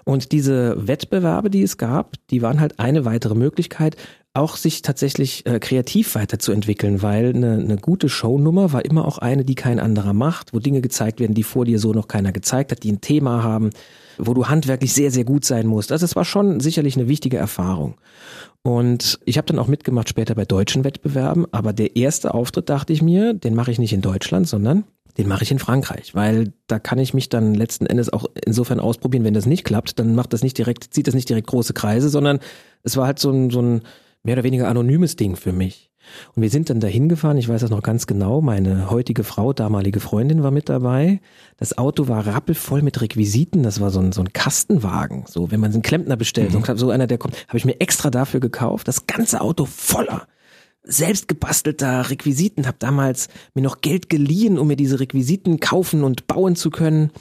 Und 0.04 0.32
diese 0.32 0.88
Wettbewerbe, 0.88 1.50
die 1.50 1.64
es 1.64 1.78
gab, 1.78 2.16
die 2.30 2.42
waren 2.42 2.60
halt 2.60 2.80
eine 2.80 3.06
weitere 3.06 3.36
Möglichkeit, 3.36 3.96
auch 4.34 4.56
sich 4.56 4.82
tatsächlich 4.82 5.46
äh, 5.46 5.60
kreativ 5.60 6.16
weiterzuentwickeln, 6.16 7.02
weil 7.02 7.34
eine, 7.36 7.54
eine 7.54 7.78
gute 7.78 8.08
Shownummer 8.08 8.72
war 8.72 8.86
immer 8.86 9.06
auch 9.06 9.18
eine, 9.18 9.44
die 9.44 9.56
kein 9.56 9.80
anderer 9.80 10.14
macht, 10.14 10.54
wo 10.54 10.60
Dinge 10.60 10.82
gezeigt 10.82 11.20
werden, 11.20 11.34
die 11.34 11.44
vor 11.44 11.66
dir 11.66 11.80
so 11.80 11.92
noch 11.92 12.08
keiner 12.08 12.32
gezeigt 12.32 12.72
hat, 12.72 12.84
die 12.84 12.92
ein 12.94 13.02
Thema 13.02 13.44
haben, 13.44 13.72
wo 14.18 14.34
du 14.34 14.48
handwerklich 14.48 14.94
sehr, 14.94 15.12
sehr 15.12 15.26
gut 15.26 15.44
sein 15.44 15.68
musst. 15.68 15.92
Also 15.92 16.06
es 16.06 16.16
war 16.16 16.24
schon 16.24 16.62
sicherlich 16.62 16.96
eine 16.96 17.10
wichtige 17.10 17.38
Erfahrung. 17.38 17.96
Und 18.64 19.20
ich 19.26 19.38
habe 19.38 19.48
dann 19.48 19.60
auch 19.60 19.68
mitgemacht 19.68 20.08
später 20.08 20.36
bei 20.36 20.46
deutschen 20.46 20.84
Wettbewerben, 20.84 21.48
aber 21.52 21.74
der 21.74 21.96
erste 21.96 22.34
Auftritt 22.34 22.70
dachte 22.70 22.94
ich 22.94 23.02
mir, 23.02 23.34
den 23.34 23.56
mache 23.56 23.72
ich 23.72 23.80
nicht 23.80 23.94
in 23.94 24.02
Deutschland, 24.02 24.48
sondern 24.48 24.86
den 25.18 25.28
mache 25.28 25.44
ich 25.44 25.52
in 25.52 25.60
Frankreich, 25.60 26.16
weil 26.16 26.54
da 26.68 26.80
kann 26.80 27.00
ich 27.00 27.14
mich 27.14 27.28
dann 27.28 27.54
letzten 27.54 27.86
Endes 27.86 28.14
auch 28.14 28.26
insofern 28.46 28.80
ausprobieren, 28.80 29.26
wenn 29.26 29.34
das 29.34 29.46
nicht 29.46 29.66
klappt, 29.66 30.00
dann 30.00 30.16
macht 30.16 30.32
das 30.32 30.42
nicht 30.42 30.58
direkt, 30.58 30.94
zieht 30.94 31.08
das 31.08 31.16
nicht 31.16 31.28
direkt 31.28 31.48
große 31.48 31.74
Kreise, 31.74 32.08
sondern 32.08 32.40
es 32.84 32.96
war 32.96 33.08
halt 33.08 33.20
so 33.20 33.30
ein, 33.32 33.50
so 33.50 33.62
ein 33.62 33.82
mehr 34.24 34.34
oder 34.34 34.44
weniger 34.44 34.68
anonymes 34.68 35.16
Ding 35.16 35.36
für 35.36 35.52
mich. 35.52 35.90
Und 36.36 36.42
wir 36.42 36.50
sind 36.50 36.70
dann 36.70 36.80
dahin 36.80 37.10
gefahren, 37.10 37.38
ich 37.38 37.48
weiß 37.48 37.62
das 37.62 37.70
noch 37.70 37.84
ganz 37.84 38.08
genau, 38.08 38.42
meine 38.42 38.90
heutige 38.90 39.24
Frau, 39.24 39.54
damalige 39.54 40.00
Freundin 40.00 40.42
war 40.42 40.52
mit 40.52 40.68
dabei. 40.68 41.22
Das 41.58 41.78
Auto 41.78 42.08
war 42.08 42.26
rappelvoll 42.26 42.82
mit 42.82 43.02
Requisiten, 43.02 43.64
das 43.64 43.80
war 43.80 43.92
so 43.92 44.00
ein, 44.00 44.12
so 44.12 44.22
ein 44.22 44.34
Kastenwagen, 44.34 45.26
so 45.28 45.52
wenn 45.52 45.60
man 45.60 45.72
einen 45.72 45.84
Klempner 45.84 46.18
bestellt, 46.18 46.54
mhm. 46.54 46.78
so 46.78 46.90
einer, 46.90 47.08
der 47.08 47.18
kommt, 47.18 47.36
habe 47.48 47.58
ich 47.58 47.66
mir 47.66 47.80
extra 47.80 48.10
dafür 48.10 48.40
gekauft, 48.40 48.88
das 48.88 49.06
ganze 49.06 49.42
Auto 49.42 49.66
voller 49.66 50.28
selbst 50.84 51.28
gebastelter 51.28 52.10
Requisiten, 52.10 52.66
habe 52.66 52.78
damals 52.80 53.28
mir 53.54 53.62
noch 53.62 53.82
Geld 53.82 54.10
geliehen, 54.10 54.58
um 54.58 54.68
mir 54.68 54.76
diese 54.76 55.00
Requisiten 55.00 55.60
kaufen 55.60 56.04
und 56.04 56.26
bauen 56.28 56.56
zu 56.56 56.72
können. 56.72 57.12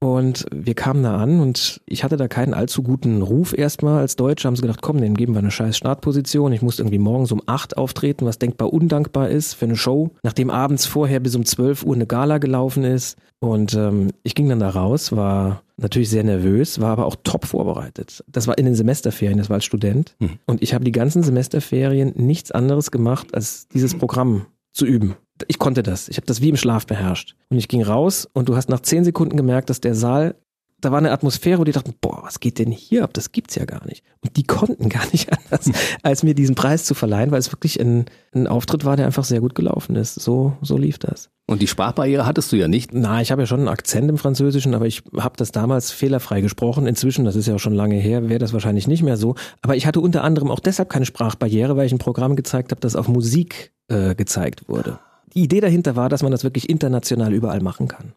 Und 0.00 0.46
wir 0.54 0.74
kamen 0.74 1.02
da 1.02 1.16
an 1.16 1.40
und 1.40 1.80
ich 1.84 2.04
hatte 2.04 2.16
da 2.16 2.28
keinen 2.28 2.54
allzu 2.54 2.84
guten 2.84 3.20
Ruf 3.20 3.52
erstmal 3.56 3.98
als 3.98 4.14
Deutscher. 4.14 4.46
Haben 4.46 4.54
sie 4.54 4.62
gedacht, 4.62 4.80
komm, 4.80 5.00
denen 5.00 5.16
geben 5.16 5.34
wir 5.34 5.40
eine 5.40 5.50
scheiß 5.50 5.76
Startposition. 5.76 6.52
Ich 6.52 6.62
musste 6.62 6.82
irgendwie 6.82 6.98
morgens 6.98 7.32
um 7.32 7.42
acht 7.46 7.76
auftreten, 7.76 8.24
was 8.24 8.38
denkbar 8.38 8.72
undankbar 8.72 9.28
ist 9.28 9.54
für 9.54 9.64
eine 9.64 9.76
Show, 9.76 10.10
nachdem 10.22 10.50
abends 10.50 10.86
vorher 10.86 11.18
bis 11.18 11.34
um 11.34 11.44
zwölf 11.44 11.82
Uhr 11.82 11.96
eine 11.96 12.06
Gala 12.06 12.38
gelaufen 12.38 12.84
ist. 12.84 13.18
Und 13.40 13.74
ähm, 13.74 14.10
ich 14.22 14.36
ging 14.36 14.48
dann 14.48 14.60
da 14.60 14.70
raus, 14.70 15.10
war 15.10 15.62
natürlich 15.76 16.10
sehr 16.10 16.24
nervös, 16.24 16.80
war 16.80 16.90
aber 16.90 17.06
auch 17.06 17.16
top 17.24 17.44
vorbereitet. 17.44 18.22
Das 18.28 18.46
war 18.46 18.56
in 18.56 18.66
den 18.66 18.76
Semesterferien, 18.76 19.38
das 19.38 19.48
war 19.50 19.54
als 19.54 19.64
Student. 19.64 20.14
Mhm. 20.20 20.38
Und 20.46 20.62
ich 20.62 20.74
habe 20.74 20.84
die 20.84 20.92
ganzen 20.92 21.24
Semesterferien 21.24 22.12
nichts 22.14 22.52
anderes 22.52 22.92
gemacht, 22.92 23.34
als 23.34 23.66
dieses 23.68 23.96
Programm 23.96 24.46
zu 24.72 24.86
üben 24.86 25.16
ich 25.46 25.58
konnte 25.58 25.82
das. 25.82 26.08
Ich 26.08 26.16
habe 26.16 26.26
das 26.26 26.40
wie 26.40 26.48
im 26.48 26.56
Schlaf 26.56 26.86
beherrscht. 26.86 27.36
Und 27.50 27.58
ich 27.58 27.68
ging 27.68 27.82
raus 27.82 28.28
und 28.32 28.48
du 28.48 28.56
hast 28.56 28.68
nach 28.68 28.80
zehn 28.80 29.04
Sekunden 29.04 29.36
gemerkt, 29.36 29.70
dass 29.70 29.80
der 29.80 29.94
Saal, 29.94 30.34
da 30.80 30.92
war 30.92 30.98
eine 30.98 31.10
Atmosphäre, 31.10 31.58
wo 31.58 31.64
die 31.64 31.72
dachten, 31.72 31.94
boah, 32.00 32.20
was 32.22 32.40
geht 32.40 32.58
denn 32.58 32.70
hier 32.70 33.02
ab? 33.02 33.12
Das 33.12 33.32
gibt's 33.32 33.56
ja 33.56 33.64
gar 33.64 33.84
nicht. 33.86 34.04
Und 34.20 34.36
die 34.36 34.44
konnten 34.44 34.88
gar 34.88 35.04
nicht 35.12 35.30
anders, 35.32 35.70
als 36.02 36.22
mir 36.22 36.34
diesen 36.34 36.54
Preis 36.54 36.84
zu 36.84 36.94
verleihen, 36.94 37.30
weil 37.30 37.40
es 37.40 37.52
wirklich 37.52 37.80
ein, 37.80 38.06
ein 38.32 38.46
Auftritt 38.46 38.84
war, 38.84 38.96
der 38.96 39.06
einfach 39.06 39.24
sehr 39.24 39.40
gut 39.40 39.54
gelaufen 39.54 39.96
ist. 39.96 40.14
So, 40.14 40.56
so 40.62 40.76
lief 40.76 40.98
das. 40.98 41.30
Und 41.46 41.62
die 41.62 41.66
Sprachbarriere 41.66 42.26
hattest 42.26 42.52
du 42.52 42.56
ja 42.56 42.68
nicht? 42.68 42.92
Na, 42.92 43.22
ich 43.22 43.32
habe 43.32 43.42
ja 43.42 43.46
schon 43.46 43.60
einen 43.60 43.68
Akzent 43.68 44.08
im 44.08 44.18
Französischen, 44.18 44.74
aber 44.74 44.86
ich 44.86 45.02
habe 45.16 45.36
das 45.36 45.50
damals 45.50 45.90
fehlerfrei 45.90 46.42
gesprochen. 46.42 46.86
Inzwischen, 46.86 47.24
das 47.24 47.36
ist 47.36 47.46
ja 47.46 47.54
auch 47.54 47.60
schon 47.60 47.74
lange 47.74 47.96
her, 47.96 48.28
wäre 48.28 48.38
das 48.38 48.52
wahrscheinlich 48.52 48.86
nicht 48.86 49.02
mehr 49.02 49.16
so. 49.16 49.34
Aber 49.62 49.74
ich 49.74 49.86
hatte 49.86 50.00
unter 50.00 50.22
anderem 50.22 50.50
auch 50.50 50.60
deshalb 50.60 50.90
keine 50.90 51.06
Sprachbarriere, 51.06 51.76
weil 51.76 51.86
ich 51.86 51.92
ein 51.92 51.98
Programm 51.98 52.36
gezeigt 52.36 52.70
habe, 52.70 52.80
das 52.80 52.96
auf 52.96 53.08
Musik 53.08 53.72
äh, 53.88 54.14
gezeigt 54.14 54.68
wurde 54.68 54.98
die 55.34 55.42
Idee 55.42 55.60
dahinter 55.60 55.96
war, 55.96 56.08
dass 56.08 56.22
man 56.22 56.32
das 56.32 56.44
wirklich 56.44 56.68
international 56.68 57.32
überall 57.32 57.60
machen 57.60 57.88
kann. 57.88 58.14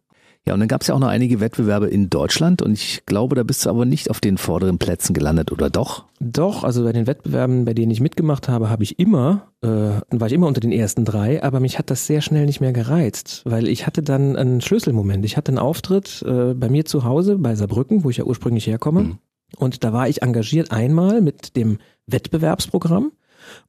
Ja, 0.47 0.55
und 0.55 0.59
dann 0.59 0.67
gab 0.67 0.81
es 0.81 0.87
ja 0.87 0.95
auch 0.95 0.99
noch 0.99 1.07
einige 1.07 1.39
Wettbewerbe 1.39 1.87
in 1.87 2.09
Deutschland 2.09 2.63
und 2.63 2.73
ich 2.73 3.05
glaube, 3.05 3.35
da 3.35 3.43
bist 3.43 3.63
du 3.63 3.69
aber 3.69 3.85
nicht 3.85 4.09
auf 4.09 4.19
den 4.19 4.39
vorderen 4.39 4.79
Plätzen 4.79 5.13
gelandet, 5.13 5.51
oder 5.51 5.69
doch? 5.69 6.05
Doch, 6.19 6.63
also 6.63 6.83
bei 6.83 6.93
den 6.93 7.05
Wettbewerben, 7.05 7.63
bei 7.63 7.75
denen 7.75 7.91
ich 7.91 8.01
mitgemacht 8.01 8.49
habe, 8.49 8.71
habe 8.71 8.81
ich 8.81 8.97
immer, 8.97 9.51
äh, 9.61 9.67
war 9.67 10.27
ich 10.27 10.33
immer 10.33 10.47
unter 10.47 10.59
den 10.59 10.71
ersten 10.71 11.05
drei, 11.05 11.43
aber 11.43 11.59
mich 11.59 11.77
hat 11.77 11.91
das 11.91 12.07
sehr 12.07 12.21
schnell 12.21 12.47
nicht 12.47 12.59
mehr 12.59 12.73
gereizt, 12.73 13.43
weil 13.45 13.67
ich 13.67 13.85
hatte 13.85 14.01
dann 14.01 14.35
einen 14.35 14.61
Schlüsselmoment. 14.61 15.23
Ich 15.25 15.37
hatte 15.37 15.51
einen 15.51 15.59
Auftritt 15.59 16.23
äh, 16.25 16.55
bei 16.55 16.69
mir 16.69 16.85
zu 16.85 17.03
Hause, 17.03 17.37
bei 17.37 17.53
Saarbrücken, 17.53 18.03
wo 18.03 18.09
ich 18.09 18.17
ja 18.17 18.23
ursprünglich 18.23 18.65
herkomme. 18.65 19.01
Mhm. 19.01 19.17
Und 19.57 19.83
da 19.83 19.93
war 19.93 20.09
ich 20.09 20.23
engagiert 20.23 20.71
einmal 20.71 21.21
mit 21.21 21.55
dem 21.55 21.77
Wettbewerbsprogramm 22.07 23.11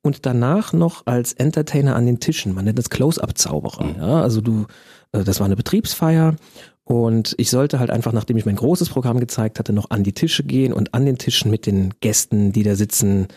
und 0.03 0.27
danach 0.27 0.73
noch 0.73 1.07
als 1.07 1.33
Entertainer 1.33 1.97
an 1.97 2.07
den 2.07 2.21
Tischen. 2.21 2.55
Man 2.55 2.65
nennt 2.65 2.79
das 2.79 2.91
Close-Up-Zauberer. 2.91 3.85
Mhm. 3.85 3.95
Ja, 3.99 4.23
also 4.23 4.41
du, 4.41 4.67
äh, 5.13 5.25
das 5.25 5.41
war 5.41 5.47
eine 5.47 5.57
Betriebsfeier 5.57 6.37
und 6.85 7.35
ich 7.39 7.51
sollte 7.51 7.79
halt 7.79 7.91
einfach, 7.91 8.13
nachdem 8.13 8.37
ich 8.37 8.47
mein 8.47 8.57
großes 8.57 8.89
Programm 8.89 9.21
gezeigt 9.21 9.59
hatte, 9.59 9.73
noch 9.73 9.91
an 9.91 10.03
die 10.03 10.13
Tische 10.13 10.45
gehen 10.45 10.73
und 10.73 10.95
an 10.95 11.07
den 11.07 11.19
Tischen 11.19 11.51
mit 11.51 11.67
den 11.67 11.95
Gästen, 12.01 12.53
die 12.53 12.63
da 12.63 12.75
sitzen, 12.75 13.29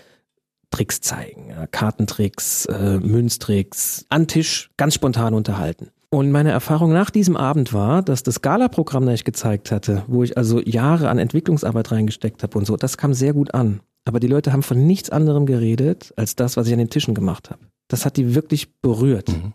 Tricks 0.72 1.00
zeigen. 1.02 1.50
Ja, 1.50 1.68
Kartentricks, 1.68 2.66
äh, 2.66 2.98
Münztricks, 2.98 4.06
an 4.10 4.28
Tisch 4.28 4.72
ganz 4.78 4.96
spontan 4.96 5.34
unterhalten. 5.34 5.92
Und 6.10 6.32
meine 6.32 6.52
Erfahrung 6.52 6.94
nach 6.94 7.10
diesem 7.10 7.36
Abend 7.36 7.74
war, 7.74 8.02
dass 8.02 8.24
das 8.24 8.42
Gala-Programm, 8.42 9.06
das 9.06 9.16
ich 9.16 9.24
gezeigt 9.26 9.72
hatte, 9.72 10.04
wo 10.08 10.24
ich 10.24 10.38
also 10.38 10.62
Jahre 10.62 11.10
an 11.10 11.18
Entwicklungsarbeit 11.18 11.92
reingesteckt 11.92 12.42
habe 12.44 12.58
und 12.58 12.66
so, 12.66 12.78
das 12.78 12.98
kam 12.98 13.14
sehr 13.14 13.34
gut 13.34 13.54
an. 13.54 13.82
Aber 14.06 14.20
die 14.20 14.28
Leute 14.28 14.54
haben 14.54 14.64
von 14.64 14.86
nichts 14.86 15.10
anderem 15.10 15.46
geredet, 15.46 16.14
als 16.16 16.36
das, 16.36 16.58
was 16.58 16.68
ich 16.68 16.74
an 16.74 16.80
den 16.80 16.90
Tischen 16.90 17.16
gemacht 17.16 17.50
habe. 17.50 17.62
Das 17.88 18.06
hat 18.06 18.18
die 18.18 18.36
wirklich 18.36 18.80
berührt. 18.82 19.30
Mhm. 19.30 19.54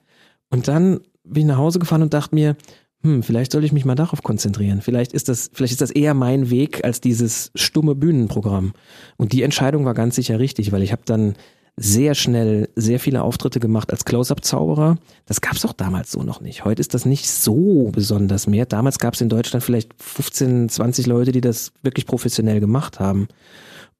Und 0.50 0.69
dann 0.69 1.00
bin 1.25 1.42
ich 1.42 1.47
nach 1.47 1.59
Hause 1.59 1.78
gefahren 1.78 2.02
und 2.02 2.12
dachte 2.12 2.35
mir, 2.35 2.57
hm, 3.02 3.23
vielleicht 3.23 3.52
soll 3.52 3.64
ich 3.64 3.73
mich 3.73 3.85
mal 3.85 3.95
darauf 3.95 4.23
konzentrieren. 4.23 4.83
Vielleicht 4.83 5.12
ist 5.12 5.28
das, 5.28 5.50
vielleicht 5.52 5.73
ist 5.73 5.80
das 5.80 5.90
eher 5.90 6.14
mein 6.14 6.50
Weg 6.50 6.85
als 6.85 7.00
dieses 7.00 7.50
stumme 7.54 7.95
Bühnenprogramm. 7.95 8.73
Und 9.16 9.33
die 9.33 9.42
Entscheidung 9.42 9.85
war 9.85 9.95
ganz 9.95 10.16
sicher 10.16 10.38
richtig, 10.38 10.73
weil 10.73 10.83
ich 10.83 10.92
habe 10.92 11.02
dann 11.04 11.35
sehr 11.76 12.14
schnell 12.14 12.69
sehr 12.76 13.00
viele 13.00 13.23
Auftritte 13.23 13.59
gemacht 13.59 13.90
als 13.90 14.04
Close-Up-Zauberer. 14.04 14.99
Das 15.25 15.40
gab 15.40 15.54
es 15.54 15.64
auch 15.64 15.73
damals 15.73 16.11
so 16.11 16.23
noch 16.23 16.42
nicht. 16.42 16.64
Heute 16.66 16.80
ist 16.80 16.92
das 16.92 17.07
nicht 17.07 17.30
so 17.30 17.88
besonders 17.90 18.47
mehr. 18.47 18.66
Damals 18.66 18.99
gab 18.99 19.14
es 19.14 19.23
in 19.23 19.30
Deutschland 19.30 19.64
vielleicht 19.64 19.95
15, 19.97 20.69
20 20.69 21.07
Leute, 21.07 21.33
die 21.33 21.40
das 21.40 21.73
wirklich 21.83 22.04
professionell 22.04 22.61
gemacht 22.61 23.00
haben. 23.00 23.28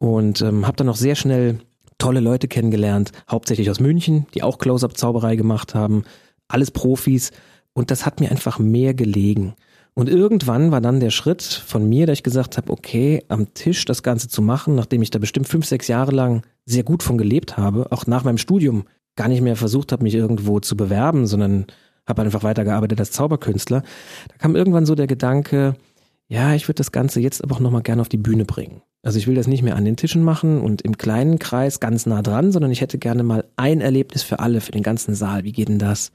Und 0.01 0.41
ähm, 0.41 0.67
habe 0.67 0.79
dann 0.79 0.89
auch 0.89 0.97
sehr 0.97 1.15
schnell 1.15 1.59
tolle 1.99 2.21
Leute 2.21 2.49
kennengelernt, 2.49 3.13
hauptsächlich 3.31 3.71
aus 3.71 3.81
München, 3.81 4.27
die 4.35 4.43
auch 4.43 4.59
Close-Up-Zauberei 4.59 5.37
gemacht 5.37 5.75
haben. 5.75 6.05
Alles 6.49 6.71
Profis. 6.71 7.31
Und 7.75 7.91
das 7.91 8.07
hat 8.07 8.19
mir 8.19 8.31
einfach 8.31 8.59
mehr 8.59 8.95
gelegen. 8.95 9.55
Und 9.93 10.09
irgendwann 10.09 10.71
war 10.71 10.81
dann 10.81 11.01
der 11.01 11.11
Schritt 11.11 11.43
von 11.43 11.87
mir, 11.87 12.07
dass 12.07 12.15
ich 12.15 12.23
gesagt 12.23 12.57
habe, 12.57 12.73
okay, 12.73 13.23
am 13.29 13.53
Tisch 13.53 13.85
das 13.85 14.03
Ganze 14.03 14.29
zu 14.29 14.41
machen, 14.41 14.75
nachdem 14.75 15.03
ich 15.03 15.11
da 15.11 15.19
bestimmt 15.19 15.47
fünf, 15.49 15.67
sechs 15.67 15.89
Jahre 15.89 16.13
lang 16.13 16.43
sehr 16.65 16.83
gut 16.83 17.03
von 17.03 17.19
gelebt 17.19 17.59
habe, 17.59 17.93
auch 17.93 18.07
nach 18.07 18.25
meinem 18.25 18.39
Studium 18.39 18.85
gar 19.17 19.29
nicht 19.29 19.43
mehr 19.43 19.57
versucht 19.57 19.93
habe, 19.93 20.03
mich 20.03 20.15
irgendwo 20.15 20.61
zu 20.61 20.77
bewerben, 20.77 21.27
sondern 21.27 21.67
habe 22.07 22.23
einfach 22.23 22.43
weitergearbeitet 22.43 22.99
als 22.99 23.11
Zauberkünstler. 23.11 23.83
Da 24.29 24.37
kam 24.39 24.57
irgendwann 24.57 24.87
so 24.87 24.95
der 24.95 25.07
Gedanke, 25.07 25.75
ja, 26.29 26.55
ich 26.55 26.69
würde 26.69 26.79
das 26.79 26.93
Ganze 26.93 27.21
jetzt 27.21 27.45
aber 27.45 27.57
auch 27.57 27.61
nochmal 27.61 27.83
gerne 27.83 28.01
auf 28.01 28.09
die 28.09 28.17
Bühne 28.17 28.47
bringen. 28.47 28.81
Also 29.03 29.19
ich 29.19 29.27
will 29.27 29.35
das 29.35 29.47
nicht 29.47 29.63
mehr 29.63 29.77
an 29.77 29.85
den 29.85 29.97
Tischen 29.97 30.23
machen 30.23 30.61
und 30.61 30.83
im 30.83 30.99
kleinen 30.99 31.39
Kreis 31.39 31.81
ganz 31.81 32.05
nah 32.07 32.23
dran, 32.23 32.53
sondern 32.53 32.71
ich 32.71 32.81
hätte 32.81 32.99
gerne 32.99 33.23
mal 33.23 33.45
ein 33.57 33.81
Erlebnis 33.81 34.23
für 34.23 34.41
alle, 34.41 34.61
für 34.61 34.73
den 34.73 34.83
ganzen 34.83 35.15
Saal. 35.15 35.45
Wie 35.45 35.53
geht 35.53 35.69
denn 35.69 35.79
das? 35.79 36.13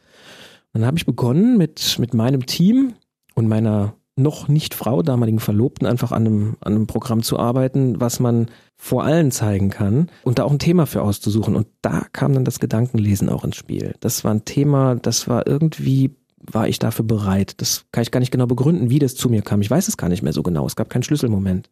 Dann 0.73 0.85
habe 0.85 0.97
ich 0.97 1.05
begonnen 1.05 1.57
mit, 1.57 1.97
mit 1.99 2.13
meinem 2.13 2.45
Team 2.45 2.93
und 3.33 3.47
meiner 3.47 3.95
noch 4.17 4.47
nicht 4.47 4.73
Frau, 4.73 5.01
damaligen 5.01 5.39
Verlobten, 5.39 5.87
einfach 5.87 6.11
an 6.11 6.25
einem, 6.25 6.57
an 6.61 6.73
einem 6.73 6.87
Programm 6.87 7.21
zu 7.21 7.37
arbeiten, 7.37 7.99
was 7.99 8.19
man 8.19 8.47
vor 8.77 9.03
allen 9.03 9.31
zeigen 9.31 9.69
kann 9.69 10.09
und 10.23 10.39
da 10.39 10.43
auch 10.43 10.51
ein 10.51 10.59
Thema 10.59 10.85
für 10.85 11.01
auszusuchen. 11.01 11.55
Und 11.55 11.67
da 11.81 12.05
kam 12.13 12.33
dann 12.33 12.45
das 12.45 12.59
Gedankenlesen 12.59 13.29
auch 13.29 13.43
ins 13.43 13.57
Spiel. 13.57 13.95
Das 13.99 14.23
war 14.23 14.33
ein 14.33 14.45
Thema, 14.45 14.95
das 14.95 15.27
war 15.27 15.47
irgendwie, 15.47 16.15
war 16.37 16.67
ich 16.67 16.79
dafür 16.79 17.03
bereit. 17.03 17.59
Das 17.61 17.85
kann 17.91 18.03
ich 18.03 18.11
gar 18.11 18.21
nicht 18.21 18.31
genau 18.31 18.45
begründen, 18.45 18.89
wie 18.89 18.99
das 18.99 19.15
zu 19.15 19.29
mir 19.29 19.41
kam. 19.41 19.61
Ich 19.61 19.71
weiß 19.71 19.87
es 19.89 19.97
gar 19.97 20.09
nicht 20.09 20.23
mehr 20.23 20.33
so 20.33 20.43
genau. 20.43 20.65
Es 20.65 20.77
gab 20.77 20.89
keinen 20.89 21.03
Schlüsselmoment. 21.03 21.69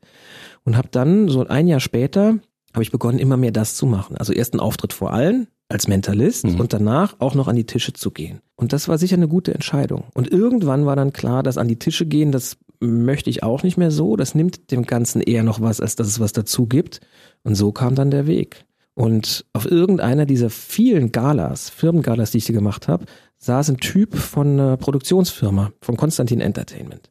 Und 0.65 0.77
habe 0.77 0.87
dann 0.91 1.27
so 1.27 1.45
ein 1.45 1.67
Jahr 1.67 1.79
später 1.79 2.39
habe 2.73 2.83
ich 2.83 2.91
begonnen, 2.91 3.19
immer 3.19 3.37
mehr 3.37 3.51
das 3.51 3.75
zu 3.75 3.85
machen. 3.85 4.17
Also 4.17 4.33
erst 4.33 4.53
ein 4.53 4.59
Auftritt 4.59 4.93
vor 4.93 5.13
allen 5.13 5.47
als 5.69 5.87
Mentalist 5.87 6.45
mhm. 6.45 6.59
und 6.59 6.73
danach 6.73 7.15
auch 7.19 7.35
noch 7.35 7.47
an 7.47 7.55
die 7.55 7.65
Tische 7.65 7.93
zu 7.93 8.11
gehen. 8.11 8.41
Und 8.55 8.73
das 8.73 8.87
war 8.87 8.97
sicher 8.97 9.15
eine 9.15 9.27
gute 9.27 9.53
Entscheidung. 9.53 10.05
Und 10.13 10.31
irgendwann 10.31 10.85
war 10.85 10.95
dann 10.95 11.13
klar, 11.13 11.43
dass 11.43 11.57
an 11.57 11.67
die 11.67 11.79
Tische 11.79 12.05
gehen, 12.05 12.31
das 12.31 12.57
möchte 12.79 13.29
ich 13.29 13.43
auch 13.43 13.63
nicht 13.63 13.77
mehr 13.77 13.91
so. 13.91 14.15
Das 14.15 14.35
nimmt 14.35 14.71
dem 14.71 14.85
Ganzen 14.85 15.21
eher 15.21 15.43
noch 15.43 15.61
was, 15.61 15.81
als 15.81 15.95
dass 15.95 16.07
es 16.07 16.19
was 16.19 16.33
dazu 16.33 16.67
gibt. 16.67 16.99
Und 17.43 17.55
so 17.55 17.71
kam 17.71 17.95
dann 17.95 18.11
der 18.11 18.27
Weg. 18.27 18.65
Und 18.95 19.45
auf 19.53 19.69
irgendeiner 19.69 20.25
dieser 20.25 20.49
vielen 20.49 21.11
Galas, 21.11 21.69
Firmengalas, 21.69 22.31
die 22.31 22.37
ich 22.39 22.45
hier 22.45 22.55
gemacht 22.55 22.87
habe, 22.87 23.05
saß 23.37 23.69
ein 23.69 23.77
Typ 23.77 24.15
von 24.15 24.59
einer 24.59 24.77
Produktionsfirma, 24.77 25.71
von 25.81 25.97
Konstantin 25.97 26.41
Entertainment. 26.41 27.09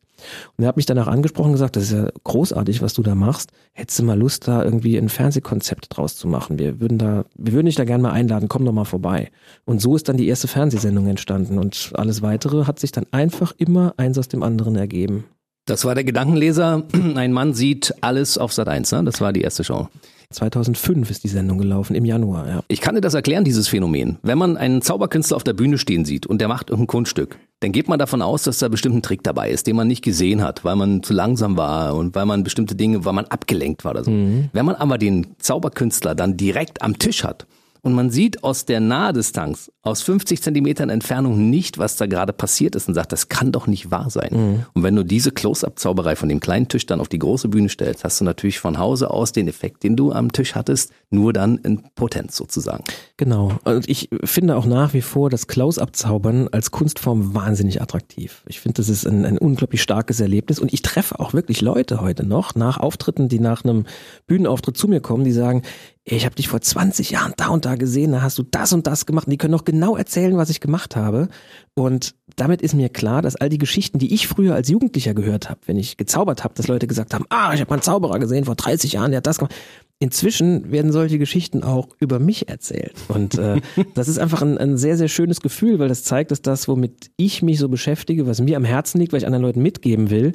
Und 0.57 0.64
er 0.64 0.69
hat 0.69 0.76
mich 0.76 0.87
danach 0.87 1.07
angesprochen 1.07 1.49
und 1.49 1.52
gesagt, 1.52 1.76
das 1.76 1.85
ist 1.85 1.93
ja 1.93 2.09
großartig, 2.25 2.83
was 2.83 2.95
du 2.95 3.02
da 3.02 3.14
machst. 3.14 3.50
Hättest 3.73 3.99
du 3.99 4.05
mal 4.05 4.19
Lust, 4.19 4.49
da 4.49 4.62
irgendwie 4.64 4.97
ein 4.97 5.09
Fernsehkonzept 5.09 5.97
draus 5.97 6.17
zu 6.17 6.29
machen? 6.29 6.59
Wir 6.59 6.81
würden 6.81 6.99
da, 6.99 7.25
wir 7.37 7.52
würden 7.52 7.67
dich 7.67 7.76
da 7.76 7.85
gerne 7.85 8.02
mal 8.02 8.12
einladen, 8.12 8.49
komm 8.49 8.64
doch 8.64 8.73
mal 8.73 8.85
vorbei. 8.85 9.31
Und 9.64 9.81
so 9.81 9.97
ist 9.97 10.09
dann 10.09 10.17
die 10.17 10.29
erste 10.29 10.49
Fernsehsendung 10.49 11.07
entstanden 11.07 11.59
und 11.59 11.93
alles 11.95 12.23
weitere 12.23 12.67
hat 12.67 12.79
sich 12.79 12.93
dann 12.93 13.07
einfach 13.11 13.52
immer 13.59 13.95
eins 13.97 14.19
aus 14.19 14.29
dem 14.29 14.43
anderen 14.43 14.76
ergeben. 14.76 15.25
Das 15.67 15.85
war 15.85 15.95
der 15.95 16.05
Gedankenleser. 16.05 16.83
Ein 17.14 17.33
Mann 17.33 17.55
sieht 17.55 17.95
alles 18.00 18.37
auf 18.37 18.52
Sat 18.52 18.69
1, 18.69 18.91
ne? 18.93 19.05
Das 19.05 19.21
war 19.21 19.33
die 19.33 19.43
erste 19.43 19.62
Show. 19.62 19.88
2005 20.32 21.10
ist 21.10 21.24
die 21.24 21.28
Sendung 21.28 21.58
gelaufen, 21.58 21.94
im 21.94 22.04
Januar, 22.04 22.48
ja. 22.48 22.62
Ich 22.68 22.80
kann 22.80 22.94
dir 22.94 23.00
das 23.00 23.14
erklären, 23.14 23.44
dieses 23.44 23.68
Phänomen. 23.68 24.18
Wenn 24.22 24.38
man 24.38 24.56
einen 24.56 24.82
Zauberkünstler 24.82 25.36
auf 25.36 25.44
der 25.44 25.52
Bühne 25.52 25.78
stehen 25.78 26.04
sieht 26.04 26.26
und 26.26 26.40
der 26.40 26.48
macht 26.48 26.70
irgendein 26.70 26.88
Kunststück, 26.88 27.38
dann 27.60 27.72
geht 27.72 27.88
man 27.88 27.98
davon 27.98 28.22
aus, 28.22 28.42
dass 28.42 28.58
da 28.58 28.68
bestimmt 28.68 28.96
ein 28.96 29.02
Trick 29.02 29.22
dabei 29.22 29.50
ist, 29.50 29.66
den 29.66 29.76
man 29.76 29.86
nicht 29.86 30.02
gesehen 30.02 30.42
hat, 30.42 30.64
weil 30.64 30.76
man 30.76 31.02
zu 31.02 31.12
langsam 31.12 31.56
war 31.56 31.94
und 31.94 32.14
weil 32.14 32.26
man 32.26 32.42
bestimmte 32.42 32.74
Dinge, 32.74 33.04
weil 33.04 33.12
man 33.12 33.26
abgelenkt 33.26 33.84
war 33.84 33.92
oder 33.92 34.04
so. 34.04 34.10
Mhm. 34.10 34.50
Wenn 34.52 34.66
man 34.66 34.74
aber 34.74 34.98
den 34.98 35.28
Zauberkünstler 35.38 36.14
dann 36.14 36.36
direkt 36.36 36.82
am 36.82 36.98
Tisch 36.98 37.24
hat 37.24 37.46
und 37.82 37.92
man 37.92 38.10
sieht 38.10 38.42
aus 38.42 38.64
der 38.64 38.80
Nahdistanz, 38.80 39.70
aus 39.82 40.02
50 40.02 40.40
Zentimetern 40.40 40.90
Entfernung 40.90 41.50
nicht, 41.50 41.76
was 41.76 41.96
da 41.96 42.06
gerade 42.06 42.32
passiert 42.32 42.76
ist 42.76 42.86
und 42.86 42.94
sagt, 42.94 43.10
das 43.10 43.28
kann 43.28 43.50
doch 43.50 43.66
nicht 43.66 43.90
wahr 43.90 44.10
sein. 44.10 44.30
Mhm. 44.32 44.66
Und 44.74 44.82
wenn 44.84 44.94
du 44.94 45.04
diese 45.04 45.32
Close-Up-Zauberei 45.32 46.14
von 46.14 46.28
dem 46.28 46.38
kleinen 46.38 46.68
Tisch 46.68 46.86
dann 46.86 47.00
auf 47.00 47.08
die 47.08 47.18
große 47.18 47.48
Bühne 47.48 47.68
stellst, 47.68 48.04
hast 48.04 48.20
du 48.20 48.24
natürlich 48.24 48.60
von 48.60 48.78
Hause 48.78 49.10
aus 49.10 49.32
den 49.32 49.48
Effekt, 49.48 49.82
den 49.82 49.96
du 49.96 50.12
am 50.12 50.30
Tisch 50.30 50.54
hattest, 50.54 50.92
nur 51.10 51.32
dann 51.32 51.58
in 51.58 51.82
Potenz 51.96 52.36
sozusagen. 52.36 52.84
Genau. 53.16 53.58
Und 53.64 53.88
ich 53.88 54.08
finde 54.22 54.56
auch 54.56 54.66
nach 54.66 54.94
wie 54.94 55.02
vor 55.02 55.30
das 55.30 55.48
Close-Up-Zaubern 55.48 56.46
als 56.48 56.70
Kunstform 56.70 57.34
wahnsinnig 57.34 57.82
attraktiv. 57.82 58.44
Ich 58.46 58.60
finde, 58.60 58.76
das 58.76 58.88
ist 58.88 59.04
ein, 59.04 59.24
ein 59.24 59.36
unglaublich 59.36 59.82
starkes 59.82 60.20
Erlebnis 60.20 60.60
und 60.60 60.72
ich 60.72 60.82
treffe 60.82 61.18
auch 61.18 61.34
wirklich 61.34 61.60
Leute 61.60 62.00
heute 62.00 62.24
noch 62.24 62.54
nach 62.54 62.78
Auftritten, 62.78 63.28
die 63.28 63.40
nach 63.40 63.64
einem 63.64 63.86
Bühnenauftritt 64.28 64.76
zu 64.76 64.86
mir 64.86 65.00
kommen, 65.00 65.24
die 65.24 65.32
sagen, 65.32 65.62
ich 66.04 66.24
habe 66.24 66.34
dich 66.34 66.48
vor 66.48 66.60
20 66.60 67.10
Jahren 67.10 67.32
da 67.36 67.48
und 67.48 67.64
da 67.64 67.76
gesehen, 67.76 68.12
da 68.12 68.22
hast 68.22 68.36
du 68.36 68.42
das 68.42 68.72
und 68.72 68.88
das 68.88 69.06
gemacht 69.06 69.26
und 69.26 69.30
die 69.30 69.38
können 69.38 69.52
noch 69.52 69.64
genau 69.73 69.97
erzählen, 69.97 70.37
was 70.37 70.50
ich 70.50 70.61
gemacht 70.61 70.95
habe. 70.95 71.29
Und 71.75 72.14
damit 72.37 72.62
ist 72.62 72.75
mir 72.75 72.88
klar, 72.88 73.23
dass 73.23 73.37
all 73.37 73.49
die 73.49 73.59
Geschichten, 73.59 73.99
die 73.99 74.14
ich 74.14 74.29
früher 74.29 74.55
als 74.55 74.69
Jugendlicher 74.69 75.14
gehört 75.14 75.50
habe, 75.50 75.61
wenn 75.67 75.79
ich 75.79 75.97
gezaubert 75.97 76.45
habe, 76.45 76.55
dass 76.55 76.69
Leute 76.69 76.87
gesagt 76.87 77.14
haben, 77.14 77.25
ah, 77.31 77.52
ich 77.55 77.61
habe 77.61 77.71
mal 77.71 77.76
einen 77.76 77.83
Zauberer 77.83 78.19
gesehen 78.19 78.45
vor 78.45 78.55
30 78.55 78.93
Jahren, 78.93 79.11
der 79.11 79.19
hat 79.19 79.26
das 79.26 79.38
gemacht. 79.38 79.55
Inzwischen 79.99 80.71
werden 80.71 80.93
solche 80.93 81.19
Geschichten 81.19 81.62
auch 81.62 81.88
über 81.99 82.19
mich 82.19 82.49
erzählt. 82.49 82.95
Und 83.09 83.38
äh, 83.38 83.61
das 83.95 84.09
ist 84.09 84.19
einfach 84.19 84.43
ein, 84.43 84.59
ein 84.59 84.76
sehr, 84.76 84.97
sehr 84.97 85.09
schönes 85.09 85.41
Gefühl, 85.41 85.79
weil 85.79 85.88
das 85.88 86.05
zeigt, 86.05 86.31
dass 86.31 86.43
das, 86.43 86.69
womit 86.69 87.11
ich 87.17 87.43
mich 87.43 87.59
so 87.59 87.69
beschäftige, 87.69 88.26
was 88.26 88.41
mir 88.41 88.57
am 88.57 88.64
Herzen 88.64 89.00
liegt, 89.00 89.12
weil 89.12 89.21
ich 89.21 89.26
anderen 89.26 89.45
Leuten 89.45 89.62
mitgeben 89.62 90.11
will, 90.11 90.33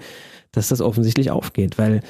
dass 0.51 0.69
das 0.69 0.81
offensichtlich 0.81 1.31
aufgeht. 1.31 1.77
Weil 1.77 2.01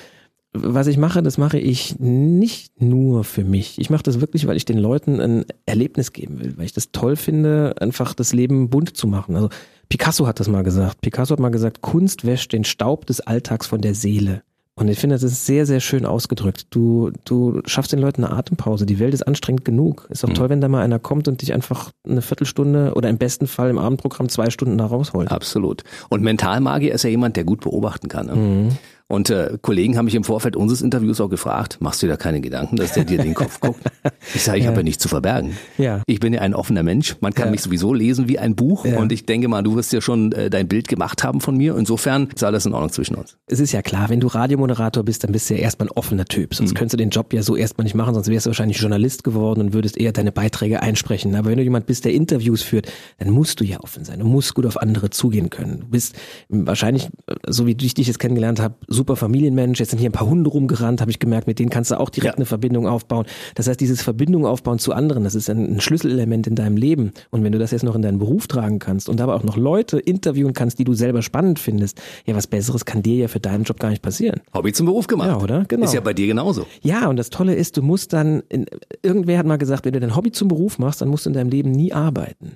was 0.54 0.88
ich 0.88 0.98
mache, 0.98 1.22
das 1.22 1.38
mache 1.38 1.60
ich 1.60 2.00
nicht 2.00 2.82
nur 2.82 3.24
für 3.24 3.44
mich. 3.44 3.80
Ich 3.80 3.89
mache 3.89 4.04
das 4.04 4.22
wirklich, 4.22 4.48
weil 4.48 4.58
ich 4.58 4.66
den 4.66 4.77
Leuten 4.77 5.20
ein 5.20 5.46
Erlebnis 5.66 6.13
geben 6.13 6.39
will, 6.39 6.58
weil 6.58 6.66
ich 6.66 6.74
das 6.74 6.92
toll 6.92 7.16
finde, 7.16 7.75
einfach 7.80 8.13
das 8.13 8.34
Leben 8.34 8.70
bunt 8.70 8.96
zu 8.96 9.08
machen. 9.08 9.36
Also 9.36 9.50
Picasso 9.89 10.27
hat 10.27 10.39
das 10.39 10.48
mal 10.48 10.63
gesagt. 10.63 11.01
Picasso 11.01 11.34
hat 11.34 11.39
mal 11.39 11.50
gesagt, 11.50 11.82
Kunst 11.82 12.25
wäscht 12.25 12.54
den 12.54 12.63
Staub 12.63 13.06
des 13.06 13.22
Alltags 13.22 13.68
von 13.68 13.82
der 13.82 13.94
Seele. 13.94 14.42
Und 14.75 14.89
ich 14.89 15.00
finde, 15.00 15.16
das 15.16 15.24
ist 15.24 15.48
sehr, 15.48 15.66
sehr 15.66 15.80
schön 15.80 16.06
ausgedrückt. 16.06 16.68
Du, 16.70 17.12
du 17.25 17.62
schaffst 17.66 17.92
den 17.92 18.00
Leuten 18.00 18.24
eine 18.24 18.36
Atempause. 18.36 18.86
Die 18.86 19.00
Welt 19.00 19.16
ist 19.16 19.24
anstrengend 19.24 19.66
genug. 19.66 20.08
Ist 20.12 20.24
auch 20.24 20.30
mhm. 20.30 20.36
toll, 20.36 20.50
wenn 20.50 20.62
da 20.62 20.68
mal 20.68 20.84
einer 20.84 21.00
kommt 21.00 21.27
und 21.27 21.42
dich 21.42 21.51
einfach 21.51 21.89
eine 22.08 22.22
Viertelstunde 22.22 22.94
oder 22.94 23.10
im 23.10 23.18
besten 23.18 23.48
Fall 23.48 23.72
im 23.72 23.80
Abendprogramm 23.80 24.30
zwei 24.30 24.51
Stunden 24.51 24.77
da 24.77 24.86
rausholt. 24.86 25.32
Absolut. 25.32 25.84
Und 26.10 26.22
Mentalmagier 26.22 26.94
ist 26.94 27.04
ja 27.04 27.10
jemand, 27.10 27.38
der 27.38 27.44
gut 27.44 27.62
beobachten 27.62 28.08
kann. 28.08 28.27
Ne? 28.27 28.36
Mhm. 28.36 28.70
Und 29.10 29.30
äh, 29.30 29.58
Kollegen 29.62 29.98
haben 29.98 30.06
mich 30.06 30.16
im 30.16 30.26
Vorfeld 30.26 30.58
unseres 30.58 30.82
Interviews 30.82 31.22
auch 31.22 31.30
gefragt, 31.30 31.78
machst 31.80 32.02
du 32.02 32.08
dir 32.08 32.14
da 32.14 32.18
keine 32.18 32.42
Gedanken, 32.42 32.76
dass 32.76 32.92
der 32.92 33.06
dir 33.06 33.18
den 33.18 33.34
Kopf 33.34 33.60
guckt? 33.62 33.80
Ich 34.36 34.44
sage, 34.44 34.58
ich 34.58 34.66
ja. 34.66 34.70
habe 34.70 34.82
ja 34.82 34.84
nichts 34.84 35.02
zu 35.02 35.08
verbergen. 35.08 35.56
Ja. 35.78 36.02
Ich 36.08 36.20
bin 36.20 36.34
ja 36.34 36.42
ein 36.42 36.54
offener 36.54 36.84
Mensch. 36.84 37.16
Man 37.22 37.34
kann 37.34 37.46
ja. 37.46 37.52
mich 37.52 37.62
sowieso 37.62 37.94
lesen 37.94 38.28
wie 38.28 38.38
ein 38.38 38.56
Buch. 38.56 38.86
Ja. 38.86 39.00
Und 39.00 39.14
ich 39.14 39.26
denke 39.26 39.48
mal, 39.48 39.62
du 39.64 39.78
wirst 39.78 39.94
ja 39.94 40.02
schon 40.02 40.34
äh, 40.34 40.50
dein 40.50 40.68
Bild 40.68 40.90
gemacht 40.90 41.24
haben 41.24 41.40
von 41.40 41.56
mir. 41.56 41.78
Insofern 41.78 42.28
ist 42.36 42.44
alles 42.44 42.66
in 42.66 42.74
Ordnung 42.74 42.92
zwischen 42.92 43.16
uns. 43.16 43.38
Es 43.48 43.62
ist 43.62 43.72
ja 43.72 43.82
klar, 43.82 44.10
wenn 44.10 44.20
du 44.20 44.28
Radiomoderator 44.28 45.04
bist, 45.04 45.24
dann 45.24 45.32
bist 45.32 45.50
du 45.50 45.54
ja 45.54 45.62
erstmal 45.62 45.88
ein 45.88 45.92
offener 45.92 46.26
Typ. 46.26 46.54
Sonst 46.54 46.72
mhm. 46.72 46.76
könntest 46.76 46.94
du 46.94 46.98
den 46.98 47.10
Job 47.10 47.32
ja 47.32 47.44
so 47.44 47.56
erstmal 47.56 47.86
nicht 47.86 47.96
machen, 47.96 48.14
sonst 48.14 48.28
wärst 48.28 48.46
du 48.46 48.50
wahrscheinlich 48.50 48.78
Journalist 48.78 49.24
geworden 49.24 49.62
und 49.62 49.74
würdest 49.74 49.98
eher 49.98 50.12
deine 50.12 50.34
Beiträge 50.34 50.82
einsprechen. 50.82 51.34
Aber 51.36 51.50
wenn 51.50 51.58
du 51.58 51.64
jemand 51.64 51.86
bist, 51.86 52.04
der 52.04 52.14
Interviews 52.14 52.62
führt, 52.62 52.92
dann 53.20 53.30
musst 53.30 53.62
du 53.62 53.64
ja 53.64 53.80
offen 53.80 54.04
sein. 54.04 54.20
Du 54.20 54.26
musst 54.26 54.54
gut 54.54 54.66
auf 54.66 54.82
andere 54.82 55.12
zugehen 55.12 55.50
können. 55.50 55.80
Du 55.80 55.88
bist 55.88 56.16
wahrscheinlich, 56.50 57.08
so 57.48 57.66
wie 57.66 57.78
ich 57.80 57.94
dich 57.94 58.08
jetzt 58.08 58.20
kennengelernt 58.20 58.60
habe, 58.60 58.76
super 58.98 59.16
Familienmensch, 59.16 59.80
jetzt 59.80 59.92
sind 59.92 60.00
hier 60.00 60.10
ein 60.10 60.13
paar 60.13 60.27
Hunde 60.27 60.50
rumgerannt, 60.50 61.00
habe 61.00 61.12
ich 61.12 61.20
gemerkt, 61.20 61.48
mit 61.48 61.60
denen 61.60 61.70
kannst 61.70 61.92
du 61.92 62.00
auch 62.00 62.10
direkt 62.10 62.34
ja. 62.34 62.38
eine 62.38 62.46
Verbindung 62.46 62.88
aufbauen. 62.88 63.25
Das 63.56 63.68
heißt, 63.68 63.80
dieses 63.80 64.01
Verbindung 64.01 64.46
aufbauen 64.46 64.80
zu 64.80 64.92
anderen, 64.92 65.24
das 65.24 65.36
ist 65.36 65.50
ein, 65.50 65.75
ein 65.75 65.82
Schlüsselelement 65.82 66.48
in 66.48 66.56
deinem 66.56 66.75
Leben. 66.75 67.13
Und 67.32 67.44
wenn 67.44 67.51
du 67.51 67.60
das 67.60 67.72
jetzt 67.72 67.84
noch 67.84 67.96
in 67.96 68.01
deinen 68.01 68.20
Beruf 68.20 68.48
tragen 68.48 68.80
kannst 68.80 69.08
und 69.08 69.22
aber 69.22 69.36
auch 69.36 69.44
noch 69.44 69.56
Leute 69.56 70.00
interviewen 70.00 70.54
kannst, 70.54 70.80
die 70.80 70.84
du 70.84 70.94
selber 70.94 71.22
spannend 71.22 71.60
findest, 71.60 72.01
ja, 72.25 72.36
was 72.36 72.48
Besseres 72.48 72.86
kann 72.86 73.04
dir 73.04 73.16
ja 73.16 73.27
für 73.27 73.39
deinen 73.39 73.63
Job 73.63 73.80
gar 73.80 73.89
nicht 73.89 74.01
passieren. 74.01 74.42
Hobby 74.54 74.74
zum 74.74 74.86
Beruf 74.88 75.08
gemacht. 75.08 75.30
Ja, 75.30 75.42
oder? 75.42 75.66
Genau. 75.68 75.86
Ist 75.86 75.94
ja 75.94 76.01
bei 76.01 76.13
dir 76.13 76.27
genauso. 76.27 76.66
Ja, 76.82 77.08
und 77.08 77.18
das 77.18 77.30
Tolle 77.30 77.56
ist, 77.56 77.77
du 77.77 77.82
musst 77.82 78.13
dann, 78.13 78.44
in, 78.50 78.66
irgendwer 79.04 79.38
hat 79.38 79.46
mal 79.46 79.58
gesagt, 79.58 79.86
wenn 79.86 79.94
du 79.94 80.00
dein 80.00 80.16
Hobby 80.16 80.32
zum 80.32 80.48
Beruf 80.48 80.80
machst, 80.80 81.01
dann 81.01 81.10
musst 81.10 81.25
du 81.25 81.30
in 81.30 81.36
deinem 81.36 81.50
Leben 81.50 81.72
nie 81.72 81.94
arbeiten. 81.94 82.54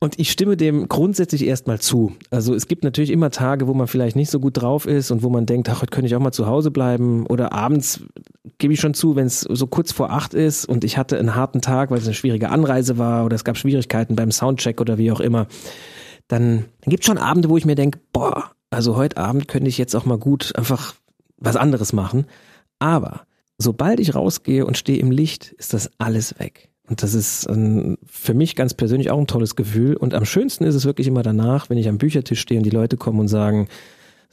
Und 0.00 0.18
ich 0.18 0.30
stimme 0.30 0.56
dem 0.56 0.88
grundsätzlich 0.88 1.46
erstmal 1.46 1.78
zu. 1.78 2.12
Also 2.30 2.54
es 2.54 2.68
gibt 2.68 2.84
natürlich 2.84 3.10
immer 3.10 3.30
Tage, 3.30 3.66
wo 3.66 3.74
man 3.74 3.86
vielleicht 3.86 4.16
nicht 4.16 4.30
so 4.30 4.40
gut 4.40 4.60
drauf 4.60 4.86
ist 4.86 5.10
und 5.10 5.22
wo 5.22 5.30
man 5.30 5.46
denkt, 5.46 5.68
ach, 5.74 5.82
heute 5.82 5.90
könnte 5.90 6.06
ich 6.06 6.14
auch 6.14 6.20
mal 6.20 6.32
zu 6.32 6.46
Hause 6.46 6.70
bleiben. 6.70 7.26
Oder 7.26 7.52
abends 7.52 8.00
gebe 8.58 8.72
ich 8.72 8.80
schon 8.80 8.94
zu, 8.94 9.16
wenn 9.16 9.26
es 9.26 9.40
so 9.40 9.66
kurz 9.66 9.92
vor 9.92 10.10
acht 10.10 10.34
ist 10.34 10.64
und 10.66 10.84
ich 10.84 10.96
hatte 10.96 11.18
einen 11.18 11.34
harten 11.34 11.60
Tag, 11.60 11.90
weil 11.90 11.98
es 11.98 12.04
eine 12.04 12.14
schwierige 12.14 12.50
Anreise 12.50 12.98
war 12.98 13.24
oder 13.24 13.34
es 13.34 13.44
gab 13.44 13.56
Schwierigkeiten 13.56 14.16
beim 14.16 14.30
Soundcheck 14.30 14.80
oder 14.80 14.98
wie 14.98 15.10
auch 15.10 15.20
immer. 15.20 15.46
Dann, 16.28 16.64
dann 16.80 16.90
gibt 16.90 17.02
es 17.02 17.06
schon 17.06 17.18
Abende, 17.18 17.48
wo 17.48 17.56
ich 17.56 17.66
mir 17.66 17.74
denke, 17.74 17.98
boah, 18.12 18.50
also 18.70 18.96
heute 18.96 19.16
Abend 19.16 19.48
könnte 19.48 19.68
ich 19.68 19.78
jetzt 19.78 19.94
auch 19.94 20.04
mal 20.04 20.18
gut 20.18 20.56
einfach 20.56 20.94
was 21.36 21.56
anderes 21.56 21.92
machen. 21.92 22.26
Aber 22.78 23.22
sobald 23.58 24.00
ich 24.00 24.14
rausgehe 24.14 24.64
und 24.64 24.78
stehe 24.78 24.98
im 24.98 25.10
Licht, 25.10 25.52
ist 25.58 25.74
das 25.74 25.90
alles 25.98 26.38
weg. 26.38 26.70
Und 26.88 27.02
das 27.02 27.14
ist 27.14 27.48
ein, 27.48 27.96
für 28.04 28.34
mich 28.34 28.56
ganz 28.56 28.74
persönlich 28.74 29.10
auch 29.10 29.18
ein 29.18 29.26
tolles 29.26 29.56
Gefühl. 29.56 29.96
Und 29.96 30.14
am 30.14 30.26
schönsten 30.26 30.64
ist 30.64 30.74
es 30.74 30.84
wirklich 30.84 31.06
immer 31.06 31.22
danach, 31.22 31.70
wenn 31.70 31.78
ich 31.78 31.88
am 31.88 31.98
Büchertisch 31.98 32.40
stehe 32.40 32.58
und 32.58 32.64
die 32.64 32.70
Leute 32.70 32.96
kommen 32.96 33.20
und 33.20 33.28
sagen, 33.28 33.68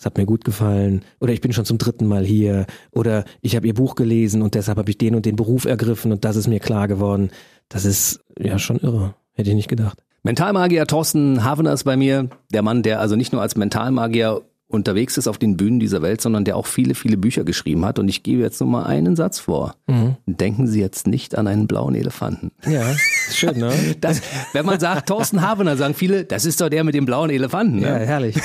es 0.01 0.05
hat 0.07 0.17
mir 0.17 0.25
gut 0.25 0.43
gefallen 0.45 1.05
oder 1.19 1.31
ich 1.31 1.41
bin 1.41 1.53
schon 1.53 1.63
zum 1.63 1.77
dritten 1.77 2.07
Mal 2.07 2.25
hier 2.25 2.65
oder 2.91 3.23
ich 3.41 3.55
habe 3.55 3.67
ihr 3.67 3.75
Buch 3.75 3.93
gelesen 3.93 4.41
und 4.41 4.55
deshalb 4.55 4.79
habe 4.79 4.89
ich 4.89 4.97
den 4.97 5.13
und 5.13 5.27
den 5.27 5.35
Beruf 5.35 5.65
ergriffen 5.65 6.11
und 6.11 6.25
das 6.25 6.37
ist 6.37 6.47
mir 6.47 6.59
klar 6.59 6.87
geworden. 6.87 7.29
Das 7.69 7.85
ist 7.85 8.19
ja 8.39 8.57
schon 8.57 8.79
irre. 8.79 9.13
Hätte 9.33 9.51
ich 9.51 9.55
nicht 9.55 9.67
gedacht. 9.67 9.99
Mentalmagier 10.23 10.87
Thorsten 10.87 11.43
Havener 11.43 11.73
ist 11.73 11.83
bei 11.83 11.97
mir, 11.97 12.29
der 12.51 12.63
Mann, 12.63 12.81
der 12.81 12.99
also 12.99 13.15
nicht 13.15 13.31
nur 13.31 13.43
als 13.43 13.55
Mentalmagier 13.55 14.41
unterwegs 14.73 15.17
ist 15.17 15.27
auf 15.27 15.37
den 15.37 15.57
Bühnen 15.57 15.79
dieser 15.79 16.01
Welt, 16.01 16.21
sondern 16.21 16.45
der 16.45 16.55
auch 16.55 16.65
viele, 16.65 16.95
viele 16.95 17.17
Bücher 17.17 17.43
geschrieben 17.43 17.85
hat. 17.85 17.99
Und 17.99 18.07
ich 18.07 18.23
gebe 18.23 18.41
jetzt 18.41 18.59
nur 18.59 18.69
mal 18.69 18.83
einen 18.83 19.15
Satz 19.15 19.39
vor. 19.39 19.75
Mhm. 19.87 20.15
Denken 20.25 20.67
Sie 20.67 20.79
jetzt 20.79 21.07
nicht 21.07 21.37
an 21.37 21.47
einen 21.47 21.67
blauen 21.67 21.95
Elefanten. 21.95 22.51
Ja, 22.65 22.93
schön, 23.31 23.57
ne? 23.57 23.71
Das, 24.01 24.21
wenn 24.53 24.65
man 24.65 24.79
sagt 24.79 25.09
Thorsten 25.09 25.41
Habener, 25.41 25.77
sagen 25.77 25.93
viele, 25.93 26.23
das 26.23 26.45
ist 26.45 26.61
doch 26.61 26.69
der 26.69 26.83
mit 26.83 26.95
dem 26.95 27.05
blauen 27.05 27.29
Elefanten. 27.29 27.79
Ne? 27.79 27.87
Ja, 27.87 27.95
herrlich. 27.95 28.35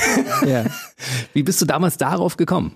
Ja. 0.47 0.65
Wie 1.33 1.43
bist 1.43 1.61
du 1.63 1.67
damals 1.67 1.97
darauf 1.97 2.37
gekommen? 2.37 2.73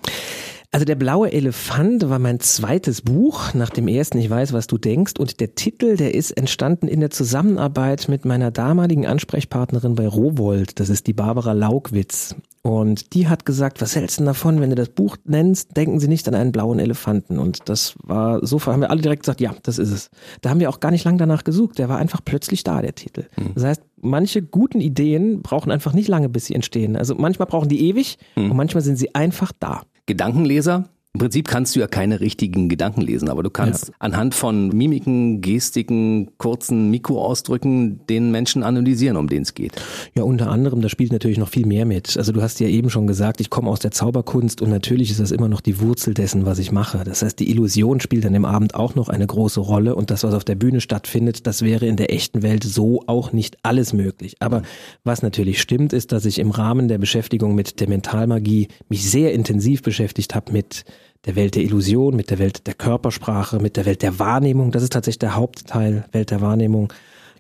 Also 0.73 0.85
der 0.85 0.95
blaue 0.95 1.33
Elefant 1.33 2.09
war 2.09 2.21
mein 2.21 2.39
zweites 2.39 3.03
Buch, 3.03 3.55
nach 3.55 3.71
dem 3.71 3.89
ersten 3.89 4.19
Ich 4.19 4.31
weiß, 4.31 4.53
was 4.53 4.69
du 4.69 4.79
denkst. 4.79 5.15
Und 5.19 5.41
der 5.41 5.57
Titel, 5.57 5.97
der 5.97 6.15
ist 6.15 6.31
entstanden 6.31 6.87
in 6.87 7.01
der 7.01 7.11
Zusammenarbeit 7.11 8.09
mit 8.09 8.25
meiner 8.25 8.53
damaligen 8.53 9.05
Ansprechpartnerin 9.05 9.97
bei 9.97 10.07
Rowold. 10.07 10.79
Das 10.79 10.89
ist 10.89 11.09
die 11.09 11.13
Barbara 11.13 11.55
Laugwitz. 11.55 12.37
Und 12.63 13.15
die 13.15 13.27
hat 13.27 13.47
gesagt, 13.47 13.81
was 13.81 13.97
hältst 13.97 14.21
du 14.21 14.25
davon, 14.25 14.61
wenn 14.61 14.71
du 14.71 14.77
das 14.77 14.91
Buch 14.91 15.17
nennst, 15.25 15.77
denken 15.77 15.99
Sie 15.99 16.07
nicht 16.07 16.29
an 16.29 16.37
einen 16.37 16.53
blauen 16.53 16.79
Elefanten. 16.79 17.41
Und 17.41 17.69
das 17.69 17.95
war 18.05 18.47
so, 18.47 18.61
haben 18.65 18.83
wir 18.83 18.91
alle 18.91 19.01
direkt 19.01 19.23
gesagt, 19.23 19.41
ja, 19.41 19.55
das 19.65 19.79
ist 19.79 19.91
es. 19.91 20.11
Da 20.41 20.51
haben 20.51 20.61
wir 20.61 20.69
auch 20.69 20.79
gar 20.79 20.93
nicht 20.93 21.05
lange 21.05 21.19
danach 21.19 21.43
gesucht. 21.43 21.79
Der 21.79 21.89
war 21.89 21.99
einfach 21.99 22.21
plötzlich 22.25 22.63
da, 22.63 22.81
der 22.81 22.95
Titel. 22.95 23.25
Mhm. 23.37 23.55
Das 23.55 23.65
heißt, 23.65 23.83
manche 23.97 24.43
guten 24.43 24.81
Ideen 24.81 25.43
brauchen 25.43 25.73
einfach 25.73 25.95
nicht 25.95 26.07
lange, 26.07 26.29
bis 26.29 26.47
sie 26.47 26.55
entstehen. 26.55 26.97
Also 26.97 27.17
manchmal 27.17 27.49
brauchen 27.49 27.69
die 27.69 27.89
ewig 27.89 28.19
mhm. 28.37 28.53
und 28.53 28.57
manchmal 28.57 28.85
sind 28.85 28.99
sie 28.99 29.17
einfach 29.17 29.51
da. 29.59 29.83
Gedankenleser 30.07 30.85
im 31.13 31.19
Prinzip 31.19 31.49
kannst 31.49 31.75
du 31.75 31.81
ja 31.81 31.89
keine 31.89 32.21
richtigen 32.21 32.69
Gedanken 32.69 33.01
lesen, 33.01 33.29
aber 33.29 33.43
du 33.43 33.51
kannst 33.51 33.89
ja. 33.89 33.95
anhand 33.99 34.33
von 34.33 34.69
Mimiken, 34.69 35.41
Gestiken, 35.41 36.31
kurzen 36.39 36.89
Mikroausdrücken 36.93 38.07
den 38.07 38.31
Menschen 38.31 38.63
analysieren, 38.63 39.17
um 39.17 39.29
den 39.29 39.43
es 39.43 39.55
geht. 39.55 39.73
Ja, 40.15 40.23
unter 40.23 40.53
anderem, 40.53 40.83
da 40.83 40.89
spielt 40.89 41.11
natürlich 41.11 41.39
noch 41.39 41.49
viel 41.49 41.67
mehr 41.67 41.85
mit. 41.85 42.17
Also 42.17 42.31
du 42.31 42.41
hast 42.41 42.61
ja 42.61 42.69
eben 42.69 42.91
schon 42.91 43.09
gesagt, 43.09 43.41
ich 43.41 43.51
komme 43.51 43.69
aus 43.71 43.81
der 43.81 43.91
Zauberkunst 43.91 44.63
und 44.63 44.71
natürlich 44.71 45.11
ist 45.11 45.19
das 45.19 45.33
immer 45.33 45.49
noch 45.49 45.61
die 45.61 45.81
Wurzel 45.81 46.15
dessen, 46.15 46.47
was 46.47 46.61
ich 46.61 46.71
mache. 46.71 47.03
Das 47.03 47.23
heißt, 47.23 47.41
die 47.41 47.51
Illusion 47.51 47.99
spielt 47.99 48.25
an 48.25 48.33
dem 48.33 48.45
Abend 48.45 48.77
auch 48.77 48.95
noch 48.95 49.09
eine 49.09 49.27
große 49.27 49.59
Rolle 49.59 49.97
und 49.97 50.13
das, 50.13 50.23
was 50.23 50.33
auf 50.33 50.45
der 50.45 50.55
Bühne 50.55 50.81
stattfindet, 50.81 51.45
das 51.45 51.63
wäre 51.63 51.87
in 51.87 51.97
der 51.97 52.13
echten 52.13 52.45
Welt 52.45 52.63
so 52.63 53.03
auch 53.09 53.33
nicht 53.33 53.57
alles 53.65 53.93
möglich. 53.93 54.37
Aber 54.39 54.63
was 55.03 55.23
natürlich 55.23 55.61
stimmt, 55.61 55.93
ist, 55.93 56.13
dass 56.13 56.25
ich 56.25 56.39
im 56.39 56.53
Rahmen 56.53 56.87
der 56.87 56.99
Beschäftigung 56.99 57.57
mit 57.57 57.81
der 57.81 57.89
Mentalmagie 57.89 58.69
mich 58.89 59.11
sehr 59.11 59.33
intensiv 59.35 59.83
beschäftigt 59.83 60.37
habe 60.37 60.53
mit 60.53 60.85
der 61.27 61.37
Welt 61.37 61.55
der 61.55 61.63
Illusion, 61.63 62.17
mit 62.17 62.31
der 62.31 62.39
Welt 62.39 62.67
der 62.67 62.75
Körpersprache, 62.75 63.59
mit 63.59 63.77
der 63.77 63.87
Welt 63.87 64.03
der 64.03 64.19
Wahrnehmung. 64.19 64.71
Das 64.73 64.83
ist 64.83 64.93
tatsächlich 64.93 65.19
der 65.19 65.37
Hauptteil, 65.37 66.07
Welt 66.13 66.31
der 66.31 66.41
Wahrnehmung. 66.41 66.93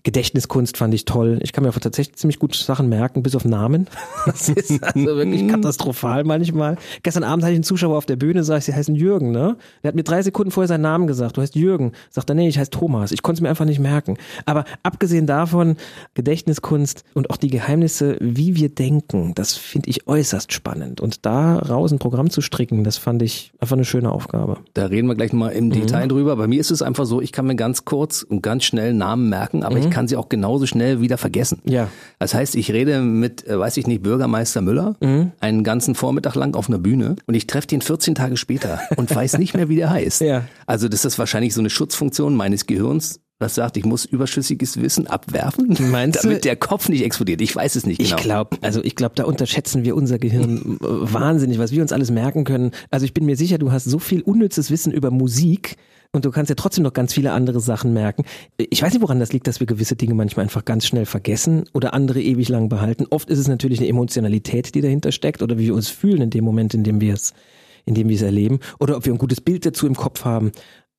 Gedächtniskunst 0.02 0.76
fand 0.76 0.94
ich 0.94 1.04
toll. 1.04 1.38
Ich 1.42 1.52
kann 1.52 1.64
mir 1.64 1.72
tatsächlich 1.72 2.16
ziemlich 2.16 2.38
gut 2.38 2.54
Sachen 2.54 2.88
merken, 2.88 3.22
bis 3.22 3.34
auf 3.34 3.44
Namen. 3.44 3.86
Das 4.26 4.48
ist 4.48 4.82
also 4.82 5.06
wirklich 5.16 5.48
katastrophal 5.48 6.24
manchmal. 6.24 6.76
Gestern 7.02 7.24
Abend 7.24 7.42
hatte 7.42 7.52
ich 7.52 7.56
einen 7.56 7.64
Zuschauer 7.64 7.96
auf 7.96 8.06
der 8.06 8.16
Bühne, 8.16 8.44
sag 8.44 8.58
ich, 8.58 8.64
sie 8.66 8.74
heißen 8.74 8.94
Jürgen, 8.94 9.30
ne? 9.30 9.56
Der 9.82 9.88
hat 9.88 9.94
mir 9.94 10.02
drei 10.02 10.22
Sekunden 10.22 10.50
vorher 10.50 10.68
seinen 10.68 10.82
Namen 10.82 11.06
gesagt. 11.06 11.36
Du 11.36 11.40
heißt 11.40 11.54
Jürgen. 11.54 11.92
Sagt 12.10 12.30
er, 12.30 12.34
nee, 12.34 12.46
ich 12.46 12.58
heiße 12.58 12.70
Thomas. 12.70 13.12
Ich 13.12 13.22
konnte 13.22 13.38
es 13.38 13.42
mir 13.42 13.48
einfach 13.48 13.64
nicht 13.64 13.80
merken. 13.80 14.18
Aber 14.44 14.64
abgesehen 14.82 15.26
davon, 15.26 15.76
Gedächtniskunst 16.14 17.04
und 17.14 17.30
auch 17.30 17.38
die 17.38 17.48
Geheimnisse, 17.48 18.18
wie 18.20 18.56
wir 18.56 18.68
denken, 18.68 19.32
das 19.34 19.56
finde 19.56 19.88
ich 19.88 20.06
äußerst 20.06 20.52
spannend. 20.52 21.00
Und 21.00 21.24
daraus 21.24 21.92
ein 21.92 21.98
Programm 21.98 22.30
zu 22.30 22.42
stricken, 22.42 22.84
das 22.84 22.98
fand 22.98 23.22
ich 23.22 23.52
einfach 23.58 23.76
eine 23.76 23.84
schöne 23.84 24.12
Aufgabe. 24.12 24.58
Da 24.74 24.86
reden 24.86 25.08
wir 25.08 25.14
gleich 25.14 25.32
nochmal 25.32 25.52
im 25.52 25.66
mhm. 25.66 25.72
Detail 25.72 26.08
drüber. 26.08 26.36
Bei 26.36 26.46
mir 26.46 26.60
ist 26.60 26.70
es 26.70 26.82
einfach 26.82 27.06
so, 27.06 27.20
ich 27.20 27.32
kann 27.32 27.46
mir 27.46 27.56
ganz 27.56 27.84
kurz 27.84 28.22
und 28.22 28.42
ganz 28.42 28.64
schnell 28.64 28.92
Namen 28.92 29.28
merken, 29.28 29.62
aber 29.62 29.76
mhm. 29.76 29.82
ich 29.82 29.89
kann 29.90 30.08
sie 30.08 30.16
auch 30.16 30.28
genauso 30.28 30.66
schnell 30.66 31.00
wieder 31.00 31.18
vergessen. 31.18 31.60
Ja. 31.64 31.88
Das 32.18 32.34
heißt, 32.34 32.54
ich 32.56 32.72
rede 32.72 33.00
mit, 33.00 33.46
äh, 33.46 33.58
weiß 33.58 33.76
ich 33.76 33.86
nicht, 33.86 34.02
Bürgermeister 34.02 34.60
Müller 34.60 34.96
mhm. 35.00 35.32
einen 35.40 35.64
ganzen 35.64 35.94
Vormittag 35.94 36.34
lang 36.34 36.54
auf 36.54 36.68
einer 36.68 36.78
Bühne 36.78 37.16
und 37.26 37.34
ich 37.34 37.46
treffe 37.46 37.66
den 37.66 37.82
14 37.82 38.14
Tage 38.14 38.36
später 38.36 38.80
und 38.96 39.14
weiß 39.14 39.38
nicht 39.38 39.54
mehr, 39.54 39.68
wie 39.68 39.76
der 39.76 39.90
heißt. 39.90 40.20
Ja. 40.22 40.44
Also 40.66 40.88
das 40.88 41.04
ist 41.04 41.18
wahrscheinlich 41.18 41.54
so 41.54 41.60
eine 41.60 41.70
Schutzfunktion 41.70 42.34
meines 42.34 42.66
Gehirns, 42.66 43.20
was 43.40 43.54
sagt, 43.54 43.78
ich 43.78 43.84
muss 43.86 44.04
überschüssiges 44.04 44.80
Wissen 44.80 45.06
abwerfen, 45.06 45.76
Meinst 45.90 46.22
damit 46.22 46.44
der 46.44 46.56
Kopf 46.56 46.88
nicht 46.90 47.02
explodiert. 47.02 47.40
Ich 47.40 47.56
weiß 47.56 47.74
es 47.74 47.86
nicht 47.86 47.98
genau. 47.98 48.16
Ich 48.16 48.22
glaube, 48.22 48.58
also 48.60 48.84
ich 48.84 48.94
glaube, 48.94 49.14
da 49.16 49.24
unterschätzen 49.24 49.82
wir 49.82 49.96
unser 49.96 50.18
Gehirn 50.18 50.76
wahnsinnig, 50.80 51.58
was 51.58 51.72
wir 51.72 51.80
uns 51.80 51.92
alles 51.92 52.10
merken 52.10 52.44
können. 52.44 52.72
Also 52.90 53.06
ich 53.06 53.14
bin 53.14 53.24
mir 53.24 53.36
sicher, 53.36 53.56
du 53.56 53.72
hast 53.72 53.84
so 53.84 53.98
viel 53.98 54.20
unnützes 54.20 54.70
Wissen 54.70 54.92
über 54.92 55.10
Musik, 55.10 55.76
und 56.12 56.24
du 56.24 56.30
kannst 56.30 56.48
ja 56.48 56.56
trotzdem 56.56 56.84
noch 56.84 56.92
ganz 56.92 57.14
viele 57.14 57.32
andere 57.32 57.60
Sachen 57.60 57.92
merken. 57.92 58.24
Ich 58.58 58.82
weiß 58.82 58.92
nicht, 58.92 59.02
woran 59.02 59.20
das 59.20 59.32
liegt, 59.32 59.46
dass 59.46 59.60
wir 59.60 59.66
gewisse 59.66 59.96
Dinge 59.96 60.14
manchmal 60.14 60.44
einfach 60.44 60.64
ganz 60.64 60.86
schnell 60.86 61.06
vergessen 61.06 61.64
oder 61.72 61.94
andere 61.94 62.20
ewig 62.20 62.48
lang 62.48 62.68
behalten. 62.68 63.06
Oft 63.10 63.30
ist 63.30 63.38
es 63.38 63.48
natürlich 63.48 63.78
eine 63.78 63.88
Emotionalität, 63.88 64.74
die 64.74 64.80
dahinter 64.80 65.12
steckt 65.12 65.42
oder 65.42 65.58
wie 65.58 65.66
wir 65.66 65.74
uns 65.74 65.88
fühlen 65.88 66.22
in 66.22 66.30
dem 66.30 66.44
Moment, 66.44 66.74
in 66.74 66.82
dem 66.82 67.00
wir 67.00 67.14
es, 67.14 67.32
in 67.84 67.94
dem 67.94 68.08
wir 68.08 68.16
es 68.16 68.22
erleben 68.22 68.58
oder 68.80 68.96
ob 68.96 69.06
wir 69.06 69.12
ein 69.12 69.18
gutes 69.18 69.40
Bild 69.40 69.64
dazu 69.64 69.86
im 69.86 69.94
Kopf 69.94 70.24
haben. 70.24 70.50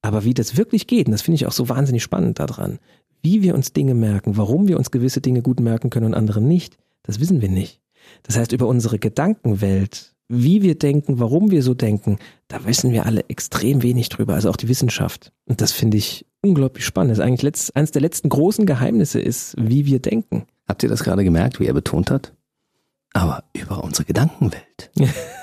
Aber 0.01 0.23
wie 0.23 0.33
das 0.33 0.57
wirklich 0.57 0.87
geht, 0.87 1.07
und 1.07 1.11
das 1.11 1.21
finde 1.21 1.35
ich 1.35 1.45
auch 1.45 1.51
so 1.51 1.69
wahnsinnig 1.69 2.03
spannend 2.03 2.39
daran, 2.39 2.79
wie 3.21 3.43
wir 3.43 3.53
uns 3.53 3.73
Dinge 3.73 3.93
merken, 3.93 4.37
warum 4.37 4.67
wir 4.67 4.77
uns 4.77 4.91
gewisse 4.91 5.21
Dinge 5.21 5.41
gut 5.41 5.59
merken 5.59 5.89
können 5.89 6.07
und 6.07 6.13
andere 6.13 6.41
nicht, 6.41 6.77
das 7.03 7.19
wissen 7.19 7.41
wir 7.41 7.49
nicht. 7.49 7.81
Das 8.23 8.37
heißt, 8.37 8.51
über 8.51 8.67
unsere 8.67 8.97
Gedankenwelt 8.97 10.10
wie 10.31 10.61
wir 10.61 10.75
denken, 10.75 11.19
warum 11.19 11.51
wir 11.51 11.61
so 11.61 11.73
denken, 11.73 12.17
da 12.47 12.65
wissen 12.65 12.91
wir 12.91 13.05
alle 13.05 13.25
extrem 13.27 13.83
wenig 13.83 14.09
drüber, 14.09 14.33
also 14.33 14.49
auch 14.49 14.55
die 14.55 14.69
Wissenschaft. 14.69 15.31
Und 15.45 15.61
das 15.61 15.71
finde 15.71 15.97
ich 15.97 16.25
unglaublich 16.41 16.85
spannend. 16.85 17.11
Das 17.11 17.19
ist 17.19 17.23
eigentlich 17.25 17.41
letzt, 17.43 17.75
eines 17.75 17.91
der 17.91 18.01
letzten 18.01 18.29
großen 18.29 18.65
Geheimnisse 18.65 19.19
ist, 19.19 19.55
wie 19.57 19.85
wir 19.85 19.99
denken. 19.99 20.45
Habt 20.67 20.83
ihr 20.83 20.89
das 20.89 21.03
gerade 21.03 21.23
gemerkt, 21.23 21.59
wie 21.59 21.65
er 21.65 21.73
betont 21.73 22.09
hat? 22.11 22.33
Aber 23.13 23.43
über 23.53 23.83
unsere 23.83 24.05
Gedankenwelt. 24.05 24.91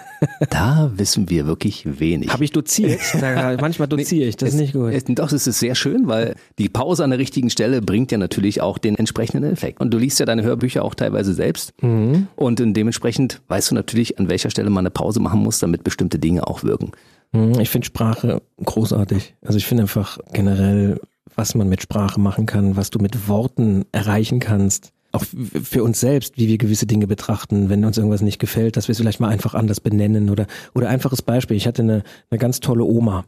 da 0.50 0.90
wissen 0.94 1.30
wir 1.30 1.46
wirklich 1.46 2.00
wenig. 2.00 2.32
Habe 2.32 2.44
ich 2.44 2.52
doziert? 2.52 3.00
Manchmal 3.60 3.88
doziere 3.88 4.28
ich, 4.28 4.36
das 4.36 4.50
ist 4.50 4.54
nicht 4.56 4.72
gut. 4.72 4.92
Es, 4.92 5.04
doch, 5.04 5.32
es 5.32 5.46
ist 5.46 5.58
sehr 5.58 5.74
schön, 5.74 6.06
weil 6.08 6.34
die 6.58 6.68
Pause 6.68 7.04
an 7.04 7.10
der 7.10 7.18
richtigen 7.18 7.50
Stelle 7.50 7.82
bringt 7.82 8.12
ja 8.12 8.18
natürlich 8.18 8.60
auch 8.60 8.78
den 8.78 8.96
entsprechenden 8.96 9.50
Effekt. 9.50 9.80
Und 9.80 9.92
du 9.92 9.98
liest 9.98 10.18
ja 10.20 10.26
deine 10.26 10.42
Hörbücher 10.42 10.84
auch 10.84 10.94
teilweise 10.94 11.34
selbst. 11.34 11.72
Mhm. 11.82 12.28
Und 12.36 12.58
dementsprechend 12.58 13.40
weißt 13.48 13.70
du 13.70 13.74
natürlich, 13.74 14.18
an 14.18 14.28
welcher 14.28 14.50
Stelle 14.50 14.70
man 14.70 14.82
eine 14.82 14.90
Pause 14.90 15.20
machen 15.20 15.40
muss, 15.40 15.58
damit 15.58 15.84
bestimmte 15.84 16.18
Dinge 16.18 16.46
auch 16.46 16.62
wirken. 16.62 16.92
Mhm, 17.32 17.60
ich 17.60 17.70
finde 17.70 17.86
Sprache 17.86 18.42
großartig. 18.64 19.34
Also 19.44 19.58
ich 19.58 19.66
finde 19.66 19.84
einfach 19.84 20.18
generell, 20.32 21.00
was 21.34 21.54
man 21.54 21.68
mit 21.68 21.82
Sprache 21.82 22.20
machen 22.20 22.46
kann, 22.46 22.76
was 22.76 22.90
du 22.90 22.98
mit 22.98 23.28
Worten 23.28 23.84
erreichen 23.92 24.40
kannst 24.40 24.92
auch 25.12 25.24
für 25.24 25.82
uns 25.82 26.00
selbst, 26.00 26.36
wie 26.36 26.48
wir 26.48 26.58
gewisse 26.58 26.86
Dinge 26.86 27.06
betrachten, 27.06 27.70
wenn 27.70 27.84
uns 27.84 27.96
irgendwas 27.96 28.20
nicht 28.20 28.38
gefällt, 28.38 28.76
dass 28.76 28.88
wir 28.88 28.92
es 28.92 28.98
vielleicht 28.98 29.20
mal 29.20 29.28
einfach 29.28 29.54
anders 29.54 29.80
benennen 29.80 30.30
oder 30.30 30.46
oder 30.74 30.88
einfaches 30.88 31.22
Beispiel. 31.22 31.56
Ich 31.56 31.66
hatte 31.66 31.82
eine, 31.82 32.02
eine 32.30 32.38
ganz 32.38 32.60
tolle 32.60 32.84
Oma 32.84 33.24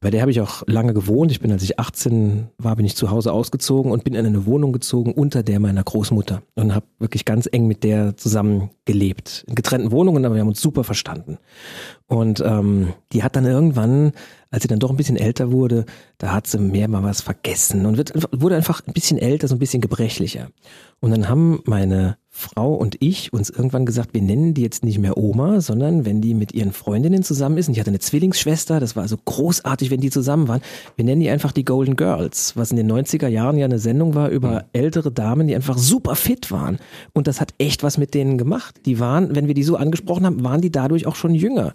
Bei 0.00 0.10
der 0.10 0.20
habe 0.20 0.32
ich 0.32 0.40
auch 0.40 0.64
lange 0.66 0.94
gewohnt. 0.94 1.30
Ich 1.30 1.38
bin, 1.38 1.52
als 1.52 1.62
ich 1.62 1.78
18 1.78 2.48
war, 2.58 2.74
bin 2.74 2.84
ich 2.84 2.96
zu 2.96 3.10
Hause 3.10 3.32
ausgezogen 3.32 3.92
und 3.92 4.02
bin 4.02 4.14
in 4.14 4.26
eine 4.26 4.46
Wohnung 4.46 4.72
gezogen 4.72 5.12
unter 5.12 5.44
der 5.44 5.60
meiner 5.60 5.84
Großmutter 5.84 6.42
und 6.56 6.74
habe 6.74 6.86
wirklich 6.98 7.24
ganz 7.24 7.48
eng 7.50 7.68
mit 7.68 7.84
der 7.84 8.16
zusammen 8.16 8.70
gelebt. 8.84 9.44
In 9.46 9.54
getrennten 9.54 9.92
Wohnungen, 9.92 10.24
aber 10.24 10.34
wir 10.34 10.40
haben 10.40 10.48
uns 10.48 10.60
super 10.60 10.82
verstanden. 10.82 11.38
Und 12.08 12.42
ähm, 12.44 12.94
die 13.12 13.22
hat 13.22 13.36
dann 13.36 13.46
irgendwann, 13.46 14.12
als 14.52 14.62
sie 14.62 14.68
dann 14.68 14.78
doch 14.78 14.90
ein 14.90 14.96
bisschen 14.96 15.16
älter 15.16 15.50
wurde, 15.50 15.86
da 16.18 16.32
hat 16.32 16.46
sie 16.46 16.58
mehr 16.58 16.86
mal 16.86 17.02
was 17.02 17.22
vergessen 17.22 17.86
und 17.86 17.96
wird, 17.96 18.12
wurde 18.38 18.54
einfach 18.54 18.86
ein 18.86 18.92
bisschen 18.92 19.18
älter, 19.18 19.48
so 19.48 19.56
ein 19.56 19.58
bisschen 19.58 19.80
gebrechlicher. 19.80 20.50
Und 21.00 21.10
dann 21.10 21.28
haben 21.28 21.62
meine 21.64 22.18
Frau 22.34 22.72
und 22.72 22.96
ich 23.00 23.30
uns 23.34 23.50
irgendwann 23.50 23.84
gesagt, 23.84 24.14
wir 24.14 24.22
nennen 24.22 24.54
die 24.54 24.62
jetzt 24.62 24.84
nicht 24.84 24.98
mehr 24.98 25.18
Oma, 25.18 25.60
sondern 25.60 26.06
wenn 26.06 26.22
die 26.22 26.32
mit 26.32 26.54
ihren 26.54 26.72
Freundinnen 26.72 27.22
zusammen 27.22 27.58
ist, 27.58 27.68
und 27.68 27.74
ich 27.74 27.80
hatte 27.80 27.90
eine 27.90 27.98
Zwillingsschwester, 27.98 28.80
das 28.80 28.96
war 28.96 29.02
also 29.02 29.18
großartig, 29.22 29.90
wenn 29.90 30.00
die 30.00 30.08
zusammen 30.08 30.48
waren, 30.48 30.62
wir 30.96 31.04
nennen 31.04 31.20
die 31.20 31.28
einfach 31.28 31.52
die 31.52 31.66
Golden 31.66 31.94
Girls, 31.94 32.56
was 32.56 32.70
in 32.70 32.78
den 32.78 32.90
90er 32.90 33.28
Jahren 33.28 33.58
ja 33.58 33.66
eine 33.66 33.78
Sendung 33.78 34.14
war 34.14 34.30
über 34.30 34.64
ältere 34.72 35.12
Damen, 35.12 35.46
die 35.46 35.54
einfach 35.54 35.76
super 35.76 36.16
fit 36.16 36.50
waren. 36.50 36.78
Und 37.12 37.26
das 37.26 37.38
hat 37.38 37.52
echt 37.58 37.82
was 37.82 37.98
mit 37.98 38.14
denen 38.14 38.38
gemacht. 38.38 38.80
Die 38.86 38.98
waren, 38.98 39.36
wenn 39.36 39.46
wir 39.46 39.54
die 39.54 39.62
so 39.62 39.76
angesprochen 39.76 40.24
haben, 40.24 40.42
waren 40.42 40.62
die 40.62 40.72
dadurch 40.72 41.06
auch 41.06 41.16
schon 41.16 41.34
jünger. 41.34 41.74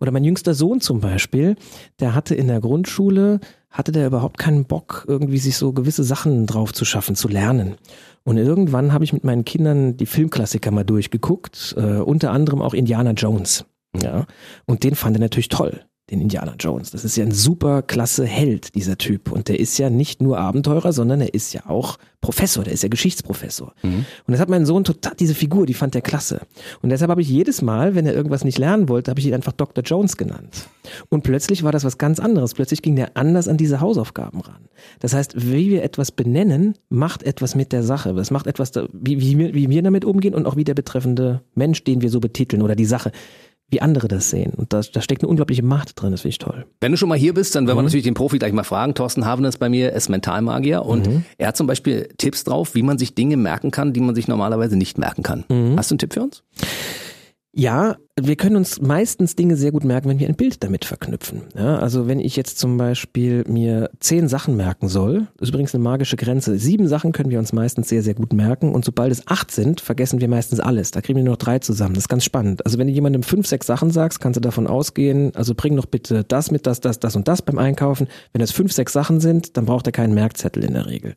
Oder 0.00 0.10
mein 0.10 0.24
jüngster 0.24 0.54
Sohn 0.54 0.80
zum 0.80 0.98
Beispiel, 0.98 1.54
der 2.00 2.16
hatte 2.16 2.34
in 2.34 2.48
der 2.48 2.60
Grundschule, 2.60 3.38
hatte 3.70 3.92
der 3.92 4.08
überhaupt 4.08 4.36
keinen 4.36 4.64
Bock, 4.64 5.04
irgendwie 5.06 5.38
sich 5.38 5.56
so 5.56 5.72
gewisse 5.72 6.02
Sachen 6.02 6.46
drauf 6.46 6.72
zu 6.72 6.84
schaffen, 6.84 7.14
zu 7.14 7.28
lernen. 7.28 7.76
Und 8.24 8.36
irgendwann 8.36 8.92
habe 8.92 9.04
ich 9.04 9.12
mit 9.12 9.24
meinen 9.24 9.44
Kindern 9.44 9.96
die 9.96 10.06
Filmklassiker 10.06 10.70
mal 10.70 10.84
durchgeguckt, 10.84 11.74
äh, 11.76 11.98
unter 11.98 12.30
anderem 12.30 12.62
auch 12.62 12.74
Indiana 12.74 13.12
Jones. 13.12 13.64
Ja, 14.00 14.26
und 14.64 14.84
den 14.84 14.94
fand 14.94 15.16
er 15.16 15.20
natürlich 15.20 15.48
toll 15.48 15.84
den 16.12 16.20
Indiana 16.20 16.54
Jones. 16.58 16.90
Das 16.90 17.04
ist 17.04 17.16
ja 17.16 17.24
ein 17.24 17.32
super 17.32 17.82
klasse 17.82 18.24
Held, 18.24 18.74
dieser 18.74 18.98
Typ. 18.98 19.32
Und 19.32 19.48
der 19.48 19.58
ist 19.58 19.78
ja 19.78 19.90
nicht 19.90 20.22
nur 20.22 20.38
Abenteurer, 20.38 20.92
sondern 20.92 21.20
er 21.20 21.34
ist 21.34 21.52
ja 21.54 21.62
auch 21.66 21.98
Professor, 22.20 22.62
der 22.62 22.72
ist 22.72 22.84
ja 22.84 22.88
Geschichtsprofessor. 22.88 23.74
Mhm. 23.82 24.04
Und 24.26 24.32
das 24.32 24.38
hat 24.38 24.48
mein 24.48 24.64
Sohn 24.64 24.84
total, 24.84 25.14
diese 25.18 25.34
Figur, 25.34 25.66
die 25.66 25.74
fand 25.74 25.94
er 25.96 26.02
klasse. 26.02 26.42
Und 26.80 26.90
deshalb 26.90 27.10
habe 27.10 27.20
ich 27.22 27.28
jedes 27.28 27.62
Mal, 27.62 27.96
wenn 27.96 28.06
er 28.06 28.14
irgendwas 28.14 28.44
nicht 28.44 28.58
lernen 28.58 28.88
wollte, 28.88 29.10
habe 29.10 29.18
ich 29.18 29.26
ihn 29.26 29.34
einfach 29.34 29.52
Dr. 29.52 29.82
Jones 29.82 30.16
genannt. 30.16 30.68
Und 31.08 31.22
plötzlich 31.22 31.64
war 31.64 31.72
das 31.72 31.82
was 31.82 31.98
ganz 31.98 32.20
anderes. 32.20 32.54
Plötzlich 32.54 32.82
ging 32.82 32.94
der 32.94 33.16
anders 33.16 33.48
an 33.48 33.56
diese 33.56 33.80
Hausaufgaben 33.80 34.40
ran. 34.40 34.68
Das 35.00 35.14
heißt, 35.14 35.50
wie 35.50 35.70
wir 35.70 35.82
etwas 35.82 36.12
benennen, 36.12 36.74
macht 36.90 37.24
etwas 37.24 37.56
mit 37.56 37.72
der 37.72 37.82
Sache. 37.82 38.14
Das 38.14 38.30
macht 38.30 38.46
etwas, 38.46 38.72
wie, 38.92 39.20
wie, 39.20 39.54
wie 39.54 39.70
wir 39.70 39.82
damit 39.82 40.04
umgehen 40.04 40.34
und 40.34 40.46
auch 40.46 40.56
wie 40.56 40.64
der 40.64 40.74
betreffende 40.74 41.42
Mensch, 41.54 41.82
den 41.82 42.02
wir 42.02 42.10
so 42.10 42.20
betiteln 42.20 42.62
oder 42.62 42.76
die 42.76 42.84
Sache 42.84 43.10
wie 43.72 43.80
andere 43.80 44.06
das 44.06 44.30
sehen. 44.30 44.52
Und 44.54 44.72
da, 44.72 44.82
da 44.82 45.00
steckt 45.00 45.22
eine 45.22 45.28
unglaubliche 45.28 45.62
Macht 45.62 46.00
drin, 46.00 46.12
das 46.12 46.20
finde 46.20 46.32
ich 46.32 46.38
toll. 46.38 46.66
Wenn 46.80 46.92
du 46.92 46.98
schon 46.98 47.08
mal 47.08 47.18
hier 47.18 47.34
bist, 47.34 47.54
dann 47.54 47.66
werden 47.66 47.76
mhm. 47.76 47.80
wir 47.80 47.84
natürlich 47.84 48.04
den 48.04 48.14
Profi 48.14 48.38
gleich 48.38 48.52
mal 48.52 48.64
fragen. 48.64 48.94
Thorsten 48.94 49.24
Haven 49.24 49.44
ist 49.46 49.58
bei 49.58 49.68
mir, 49.68 49.92
ist 49.92 50.10
Mentalmagier 50.10 50.84
und 50.84 51.06
mhm. 51.06 51.24
er 51.38 51.48
hat 51.48 51.56
zum 51.56 51.66
Beispiel 51.66 52.08
Tipps 52.18 52.44
drauf, 52.44 52.74
wie 52.74 52.82
man 52.82 52.98
sich 52.98 53.14
Dinge 53.14 53.36
merken 53.36 53.70
kann, 53.70 53.92
die 53.92 54.00
man 54.00 54.14
sich 54.14 54.28
normalerweise 54.28 54.76
nicht 54.76 54.98
merken 54.98 55.22
kann. 55.22 55.44
Mhm. 55.48 55.76
Hast 55.76 55.90
du 55.90 55.94
einen 55.94 55.98
Tipp 55.98 56.12
für 56.12 56.22
uns? 56.22 56.42
Ja, 57.54 57.96
wir 58.18 58.36
können 58.36 58.56
uns 58.56 58.80
meistens 58.80 59.36
Dinge 59.36 59.56
sehr 59.56 59.72
gut 59.72 59.84
merken, 59.84 60.08
wenn 60.08 60.18
wir 60.18 60.26
ein 60.26 60.36
Bild 60.36 60.62
damit 60.62 60.86
verknüpfen. 60.86 61.42
Ja, 61.54 61.78
also 61.78 62.08
wenn 62.08 62.18
ich 62.18 62.34
jetzt 62.34 62.58
zum 62.58 62.78
Beispiel 62.78 63.44
mir 63.46 63.90
zehn 64.00 64.26
Sachen 64.26 64.56
merken 64.56 64.88
soll, 64.88 65.26
ist 65.38 65.50
übrigens 65.50 65.74
eine 65.74 65.84
magische 65.84 66.16
Grenze. 66.16 66.58
Sieben 66.58 66.88
Sachen 66.88 67.12
können 67.12 67.28
wir 67.28 67.38
uns 67.38 67.52
meistens 67.52 67.90
sehr, 67.90 68.02
sehr 68.02 68.14
gut 68.14 68.32
merken 68.32 68.72
und 68.74 68.86
sobald 68.86 69.12
es 69.12 69.26
acht 69.26 69.50
sind, 69.50 69.82
vergessen 69.82 70.22
wir 70.22 70.28
meistens 70.28 70.60
alles. 70.60 70.92
Da 70.92 71.02
kriegen 71.02 71.18
wir 71.18 71.24
nur 71.24 71.34
noch 71.34 71.38
drei 71.38 71.58
zusammen. 71.58 71.94
Das 71.94 72.04
ist 72.04 72.08
ganz 72.08 72.24
spannend. 72.24 72.64
Also 72.64 72.78
wenn 72.78 72.86
du 72.86 72.92
jemandem 72.94 73.22
fünf, 73.22 73.46
sechs 73.46 73.66
Sachen 73.66 73.90
sagst, 73.90 74.20
kannst 74.20 74.38
du 74.38 74.40
davon 74.40 74.66
ausgehen, 74.66 75.34
also 75.34 75.54
bring 75.54 75.76
doch 75.76 75.86
bitte 75.86 76.24
das 76.24 76.50
mit, 76.50 76.66
das, 76.66 76.80
das, 76.80 77.00
das 77.00 77.16
und 77.16 77.28
das 77.28 77.42
beim 77.42 77.58
Einkaufen. 77.58 78.08
Wenn 78.32 78.40
es 78.40 78.52
fünf, 78.52 78.72
sechs 78.72 78.94
Sachen 78.94 79.20
sind, 79.20 79.58
dann 79.58 79.66
braucht 79.66 79.86
er 79.86 79.92
keinen 79.92 80.14
Merkzettel 80.14 80.64
in 80.64 80.72
der 80.72 80.86
Regel. 80.86 81.14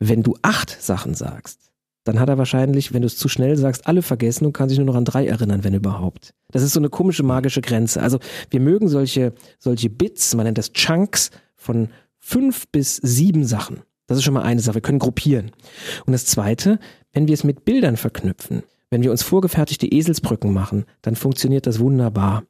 Wenn 0.00 0.24
du 0.24 0.36
acht 0.42 0.82
Sachen 0.82 1.14
sagst, 1.14 1.66
dann 2.06 2.20
hat 2.20 2.28
er 2.28 2.38
wahrscheinlich, 2.38 2.94
wenn 2.94 3.02
du 3.02 3.06
es 3.06 3.16
zu 3.16 3.28
schnell 3.28 3.56
sagst, 3.56 3.88
alle 3.88 4.00
vergessen 4.00 4.46
und 4.46 4.52
kann 4.52 4.68
sich 4.68 4.78
nur 4.78 4.86
noch 4.86 4.94
an 4.94 5.04
drei 5.04 5.26
erinnern, 5.26 5.64
wenn 5.64 5.74
überhaupt. 5.74 6.34
Das 6.52 6.62
ist 6.62 6.72
so 6.72 6.78
eine 6.78 6.88
komische 6.88 7.24
magische 7.24 7.60
Grenze. 7.60 8.00
Also 8.00 8.20
wir 8.48 8.60
mögen 8.60 8.88
solche, 8.88 9.32
solche 9.58 9.90
Bits, 9.90 10.32
man 10.36 10.46
nennt 10.46 10.56
das 10.56 10.72
Chunks 10.72 11.32
von 11.56 11.88
fünf 12.20 12.68
bis 12.68 12.96
sieben 12.96 13.44
Sachen. 13.44 13.80
Das 14.06 14.18
ist 14.18 14.22
schon 14.22 14.34
mal 14.34 14.44
eine 14.44 14.60
Sache. 14.60 14.76
Wir 14.76 14.82
können 14.82 15.00
gruppieren. 15.00 15.50
Und 16.06 16.12
das 16.12 16.26
zweite, 16.26 16.78
wenn 17.12 17.26
wir 17.26 17.34
es 17.34 17.42
mit 17.42 17.64
Bildern 17.64 17.96
verknüpfen, 17.96 18.62
wenn 18.90 19.02
wir 19.02 19.10
uns 19.10 19.22
vorgefertigte 19.22 19.86
Eselsbrücken 19.86 20.52
machen, 20.52 20.84
dann 21.02 21.16
funktioniert 21.16 21.66
das 21.66 21.80
wunderbar. 21.80 22.44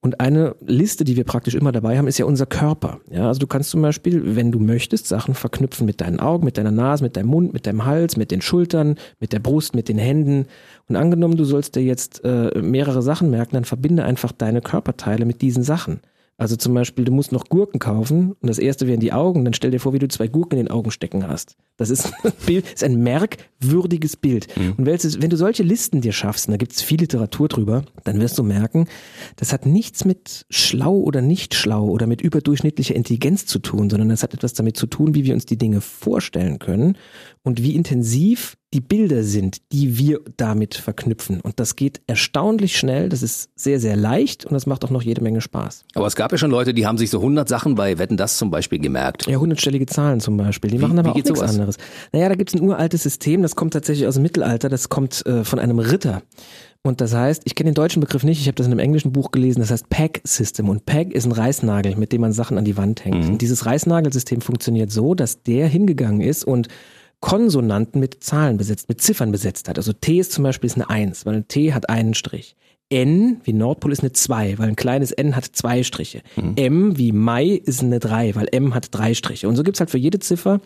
Und 0.00 0.20
eine 0.20 0.56
Liste, 0.60 1.04
die 1.04 1.16
wir 1.16 1.24
praktisch 1.24 1.54
immer 1.54 1.70
dabei 1.70 1.96
haben, 1.96 2.08
ist 2.08 2.18
ja 2.18 2.26
unser 2.26 2.46
Körper. 2.46 3.00
Ja, 3.10 3.28
also 3.28 3.38
du 3.38 3.46
kannst 3.46 3.70
zum 3.70 3.82
Beispiel, 3.82 4.36
wenn 4.36 4.50
du 4.50 4.58
möchtest, 4.58 5.06
Sachen 5.06 5.34
verknüpfen 5.34 5.86
mit 5.86 6.00
deinen 6.00 6.18
Augen, 6.18 6.44
mit 6.44 6.58
deiner 6.58 6.72
Nase, 6.72 7.04
mit 7.04 7.16
deinem 7.16 7.28
Mund, 7.28 7.52
mit 7.52 7.66
deinem 7.66 7.84
Hals, 7.84 8.16
mit 8.16 8.32
den 8.32 8.40
Schultern, 8.40 8.96
mit 9.20 9.32
der 9.32 9.38
Brust, 9.38 9.76
mit 9.76 9.88
den 9.88 9.98
Händen. 9.98 10.46
Und 10.88 10.96
angenommen, 10.96 11.36
du 11.36 11.44
sollst 11.44 11.76
dir 11.76 11.82
jetzt 11.82 12.24
äh, 12.24 12.60
mehrere 12.60 13.00
Sachen 13.00 13.30
merken, 13.30 13.54
dann 13.54 13.64
verbinde 13.64 14.04
einfach 14.04 14.32
deine 14.32 14.60
Körperteile 14.60 15.24
mit 15.24 15.40
diesen 15.40 15.62
Sachen. 15.62 16.00
Also 16.42 16.56
zum 16.56 16.74
Beispiel, 16.74 17.04
du 17.04 17.12
musst 17.12 17.30
noch 17.30 17.44
Gurken 17.44 17.78
kaufen 17.78 18.32
und 18.32 18.48
das 18.48 18.58
erste 18.58 18.88
wären 18.88 18.98
die 18.98 19.12
Augen, 19.12 19.44
dann 19.44 19.54
stell 19.54 19.70
dir 19.70 19.78
vor, 19.78 19.92
wie 19.92 20.00
du 20.00 20.08
zwei 20.08 20.26
Gurken 20.26 20.58
in 20.58 20.66
den 20.66 20.72
Augen 20.72 20.90
stecken 20.90 21.28
hast. 21.28 21.56
Das 21.76 21.88
ist 21.88 22.06
ein, 22.24 22.32
Bild, 22.44 22.68
ist 22.68 22.82
ein 22.82 23.00
merkwürdiges 23.00 24.16
Bild. 24.16 24.48
Mhm. 24.56 24.72
Und 24.76 24.86
wenn 24.86 25.30
du 25.30 25.36
solche 25.36 25.62
Listen 25.62 26.00
dir 26.00 26.10
schaffst, 26.10 26.48
und 26.48 26.50
da 26.50 26.56
gibt 26.56 26.72
es 26.72 26.82
viel 26.82 26.98
Literatur 26.98 27.46
drüber, 27.46 27.84
dann 28.02 28.18
wirst 28.18 28.38
du 28.38 28.42
merken, 28.42 28.88
das 29.36 29.52
hat 29.52 29.66
nichts 29.66 30.04
mit 30.04 30.44
schlau 30.50 30.96
oder 30.96 31.22
nicht 31.22 31.54
schlau 31.54 31.86
oder 31.86 32.08
mit 32.08 32.20
überdurchschnittlicher 32.20 32.96
Intelligenz 32.96 33.46
zu 33.46 33.60
tun, 33.60 33.88
sondern 33.88 34.08
das 34.08 34.24
hat 34.24 34.34
etwas 34.34 34.52
damit 34.52 34.76
zu 34.76 34.88
tun, 34.88 35.14
wie 35.14 35.22
wir 35.22 35.34
uns 35.34 35.46
die 35.46 35.58
Dinge 35.58 35.80
vorstellen 35.80 36.58
können 36.58 36.98
und 37.44 37.62
wie 37.62 37.76
intensiv 37.76 38.56
die 38.72 38.80
Bilder 38.80 39.22
sind, 39.22 39.58
die 39.72 39.98
wir 39.98 40.20
damit 40.36 40.74
verknüpfen. 40.74 41.40
Und 41.40 41.60
das 41.60 41.76
geht 41.76 42.00
erstaunlich 42.06 42.78
schnell, 42.78 43.08
das 43.08 43.22
ist 43.22 43.50
sehr, 43.54 43.78
sehr 43.78 43.96
leicht 43.96 44.46
und 44.46 44.54
das 44.54 44.66
macht 44.66 44.84
auch 44.84 44.90
noch 44.90 45.02
jede 45.02 45.22
Menge 45.22 45.40
Spaß. 45.40 45.84
Aber 45.94 46.06
es 46.06 46.16
gab 46.16 46.32
ja 46.32 46.38
schon 46.38 46.50
Leute, 46.50 46.72
die 46.72 46.86
haben 46.86 46.98
sich 46.98 47.10
so 47.10 47.18
100 47.18 47.48
Sachen 47.48 47.74
bei 47.74 47.98
Wetten 47.98 48.16
das 48.16 48.38
zum 48.38 48.50
Beispiel 48.50 48.78
gemerkt. 48.78 49.26
Ja, 49.26 49.36
hundertstellige 49.36 49.86
Zahlen 49.86 50.20
zum 50.20 50.36
Beispiel. 50.36 50.70
Die 50.70 50.78
wie, 50.78 50.82
machen 50.82 50.98
aber 50.98 51.10
auch 51.10 51.14
nichts 51.14 51.28
sowas? 51.28 51.50
anderes. 51.50 51.76
Naja, 52.12 52.28
da 52.28 52.34
gibt's 52.34 52.54
ein 52.54 52.62
uraltes 52.62 53.02
System, 53.02 53.42
das 53.42 53.56
kommt 53.56 53.74
tatsächlich 53.74 54.06
aus 54.06 54.14
dem 54.14 54.22
Mittelalter, 54.22 54.68
das 54.68 54.88
kommt 54.88 55.24
äh, 55.26 55.44
von 55.44 55.58
einem 55.58 55.78
Ritter. 55.78 56.22
Und 56.84 57.00
das 57.00 57.14
heißt, 57.14 57.42
ich 57.44 57.54
kenne 57.54 57.70
den 57.70 57.74
deutschen 57.74 58.00
Begriff 58.00 58.24
nicht, 58.24 58.40
ich 58.40 58.48
habe 58.48 58.56
das 58.56 58.66
in 58.66 58.72
einem 58.72 58.80
englischen 58.80 59.12
Buch 59.12 59.30
gelesen, 59.30 59.60
das 59.60 59.70
heißt 59.70 59.88
Peg 59.88 60.20
System. 60.24 60.68
Und 60.68 60.84
Peg 60.84 61.12
ist 61.12 61.26
ein 61.26 61.32
Reißnagel, 61.32 61.94
mit 61.94 62.12
dem 62.12 62.22
man 62.22 62.32
Sachen 62.32 62.58
an 62.58 62.64
die 62.64 62.76
Wand 62.76 63.04
hängt. 63.04 63.24
Mhm. 63.24 63.32
Und 63.32 63.42
dieses 63.42 63.66
Reißnagelsystem 63.66 64.40
funktioniert 64.40 64.90
so, 64.90 65.14
dass 65.14 65.42
der 65.44 65.68
hingegangen 65.68 66.22
ist 66.22 66.42
und 66.42 66.68
Konsonanten 67.22 68.00
mit 68.00 68.22
Zahlen 68.22 68.58
besetzt, 68.58 68.88
mit 68.88 69.00
Ziffern 69.00 69.32
besetzt 69.32 69.68
hat. 69.68 69.78
Also 69.78 69.94
T 69.94 70.18
ist 70.18 70.32
zum 70.32 70.44
Beispiel 70.44 70.66
ist 70.66 70.74
eine 70.74 70.90
Eins, 70.90 71.24
weil 71.24 71.36
ein 71.36 71.48
T 71.48 71.72
hat 71.72 71.88
einen 71.88 72.12
Strich. 72.12 72.56
N 72.90 73.40
wie 73.44 73.54
Nordpol 73.54 73.90
ist 73.90 74.00
eine 74.00 74.12
2, 74.12 74.58
weil 74.58 74.68
ein 74.68 74.76
kleines 74.76 75.12
N 75.12 75.34
hat 75.34 75.46
zwei 75.46 75.82
Striche. 75.82 76.20
Mhm. 76.36 76.52
M 76.56 76.98
wie 76.98 77.12
Mai 77.12 77.46
ist 77.46 77.80
eine 77.80 78.00
3, 78.00 78.34
weil 78.34 78.48
M 78.52 78.74
hat 78.74 78.88
drei 78.90 79.14
Striche. 79.14 79.48
Und 79.48 79.56
so 79.56 79.62
gibt's 79.62 79.80
halt 79.80 79.90
für 79.90 79.98
jede 79.98 80.18
Ziffer 80.18 80.60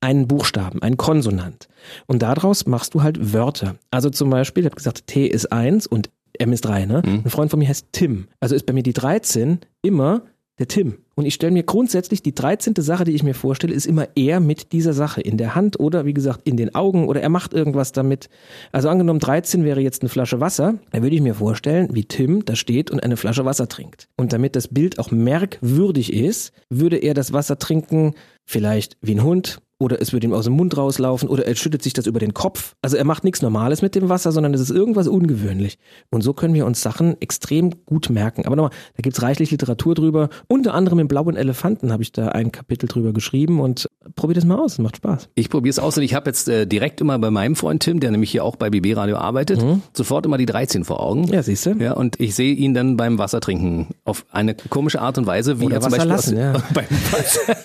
einen 0.00 0.26
Buchstaben, 0.26 0.82
einen 0.82 0.96
Konsonant. 0.96 1.68
Und 2.06 2.20
daraus 2.20 2.66
machst 2.66 2.94
du 2.94 3.02
halt 3.02 3.32
Wörter. 3.32 3.76
Also 3.90 4.10
zum 4.10 4.28
Beispiel, 4.28 4.62
ich 4.62 4.66
habe 4.66 4.76
gesagt, 4.76 5.06
T 5.06 5.26
ist 5.26 5.50
1 5.50 5.86
und 5.86 6.10
M 6.38 6.52
ist 6.52 6.62
3. 6.62 6.84
Ne? 6.84 7.02
Mhm. 7.06 7.22
Ein 7.24 7.30
Freund 7.30 7.50
von 7.50 7.60
mir 7.60 7.68
heißt 7.68 7.86
Tim. 7.92 8.26
Also 8.40 8.54
ist 8.54 8.66
bei 8.66 8.72
mir 8.72 8.82
die 8.82 8.92
13 8.92 9.60
immer 9.80 10.22
der 10.62 10.68
Tim. 10.68 10.98
Und 11.16 11.26
ich 11.26 11.34
stelle 11.34 11.52
mir 11.52 11.64
grundsätzlich 11.64 12.22
die 12.22 12.36
13. 12.36 12.74
Sache, 12.78 13.02
die 13.02 13.12
ich 13.12 13.24
mir 13.24 13.34
vorstelle, 13.34 13.74
ist 13.74 13.84
immer 13.84 14.06
er 14.14 14.38
mit 14.38 14.72
dieser 14.72 14.92
Sache 14.92 15.20
in 15.20 15.36
der 15.36 15.56
Hand 15.56 15.80
oder 15.80 16.06
wie 16.06 16.14
gesagt 16.14 16.42
in 16.44 16.56
den 16.56 16.72
Augen 16.76 17.08
oder 17.08 17.20
er 17.20 17.30
macht 17.30 17.52
irgendwas 17.52 17.90
damit. 17.90 18.28
Also 18.70 18.88
angenommen 18.88 19.18
13 19.18 19.64
wäre 19.64 19.80
jetzt 19.80 20.02
eine 20.02 20.08
Flasche 20.08 20.38
Wasser, 20.38 20.78
dann 20.92 21.02
würde 21.02 21.16
ich 21.16 21.22
mir 21.22 21.34
vorstellen, 21.34 21.88
wie 21.92 22.04
Tim 22.04 22.44
da 22.44 22.54
steht 22.54 22.92
und 22.92 23.02
eine 23.02 23.16
Flasche 23.16 23.44
Wasser 23.44 23.68
trinkt. 23.68 24.08
Und 24.16 24.32
damit 24.32 24.54
das 24.54 24.68
Bild 24.68 25.00
auch 25.00 25.10
merkwürdig 25.10 26.12
ist, 26.12 26.52
würde 26.70 26.98
er 26.98 27.14
das 27.14 27.32
Wasser 27.32 27.58
trinken, 27.58 28.14
vielleicht 28.44 28.96
wie 29.00 29.16
ein 29.16 29.24
Hund 29.24 29.60
oder 29.82 30.00
es 30.00 30.12
würde 30.12 30.28
ihm 30.28 30.32
aus 30.32 30.44
dem 30.44 30.54
Mund 30.54 30.76
rauslaufen 30.76 31.28
oder 31.28 31.44
er 31.44 31.56
schüttet 31.56 31.82
sich 31.82 31.92
das 31.92 32.06
über 32.06 32.20
den 32.20 32.32
Kopf. 32.32 32.76
Also 32.82 32.96
er 32.96 33.04
macht 33.04 33.24
nichts 33.24 33.42
Normales 33.42 33.82
mit 33.82 33.96
dem 33.96 34.08
Wasser, 34.08 34.30
sondern 34.30 34.54
es 34.54 34.60
ist 34.60 34.70
irgendwas 34.70 35.08
ungewöhnlich. 35.08 35.76
Und 36.10 36.22
so 36.22 36.32
können 36.32 36.54
wir 36.54 36.66
uns 36.66 36.80
Sachen 36.80 37.20
extrem 37.20 37.84
gut 37.84 38.08
merken. 38.08 38.46
Aber 38.46 38.54
nochmal, 38.54 38.70
da 38.96 39.00
gibt's 39.02 39.22
reichlich 39.22 39.50
Literatur 39.50 39.96
drüber. 39.96 40.28
Unter 40.46 40.74
anderem 40.74 41.00
im 41.00 41.08
Blauen 41.08 41.34
Elefanten 41.34 41.92
habe 41.92 42.04
ich 42.04 42.12
da 42.12 42.28
ein 42.28 42.52
Kapitel 42.52 42.88
drüber 42.88 43.12
geschrieben 43.12 43.60
und 43.60 43.88
probier 44.16 44.34
das 44.34 44.44
mal 44.44 44.58
aus, 44.58 44.78
macht 44.78 44.96
Spaß. 44.96 45.28
Ich 45.34 45.50
probiere 45.50 45.70
es 45.70 45.78
aus 45.78 45.96
und 45.96 46.02
ich 46.02 46.14
habe 46.14 46.30
jetzt 46.30 46.48
äh, 46.48 46.66
direkt 46.66 47.00
immer 47.00 47.18
bei 47.18 47.30
meinem 47.30 47.56
Freund 47.56 47.82
Tim, 47.82 48.00
der 48.00 48.10
nämlich 48.10 48.30
hier 48.30 48.44
auch 48.44 48.56
bei 48.56 48.70
BB 48.70 48.96
Radio 48.96 49.16
arbeitet, 49.16 49.62
mhm. 49.62 49.82
sofort 49.92 50.26
immer 50.26 50.38
die 50.38 50.46
13 50.46 50.84
vor 50.84 51.00
Augen. 51.00 51.24
Ja, 51.28 51.42
siehst 51.42 51.66
du. 51.66 51.72
Ja, 51.72 51.92
und 51.92 52.20
ich 52.20 52.34
sehe 52.34 52.54
ihn 52.54 52.74
dann 52.74 52.96
beim 52.96 53.18
Wasser 53.18 53.40
trinken 53.40 53.88
auf 54.04 54.24
eine 54.30 54.54
komische 54.54 55.00
Art 55.00 55.18
und 55.18 55.26
Weise, 55.26 55.60
wie 55.60 55.66
Oder 55.66 55.76
er 55.76 55.80
zum 55.80 55.92
Wasser 55.92 56.06
Beispiel 56.06 56.36
lassen, 56.36 56.56
aus, 56.56 56.62
ja. 56.62 56.68
beim 56.74 56.86
Wasser. 57.10 57.56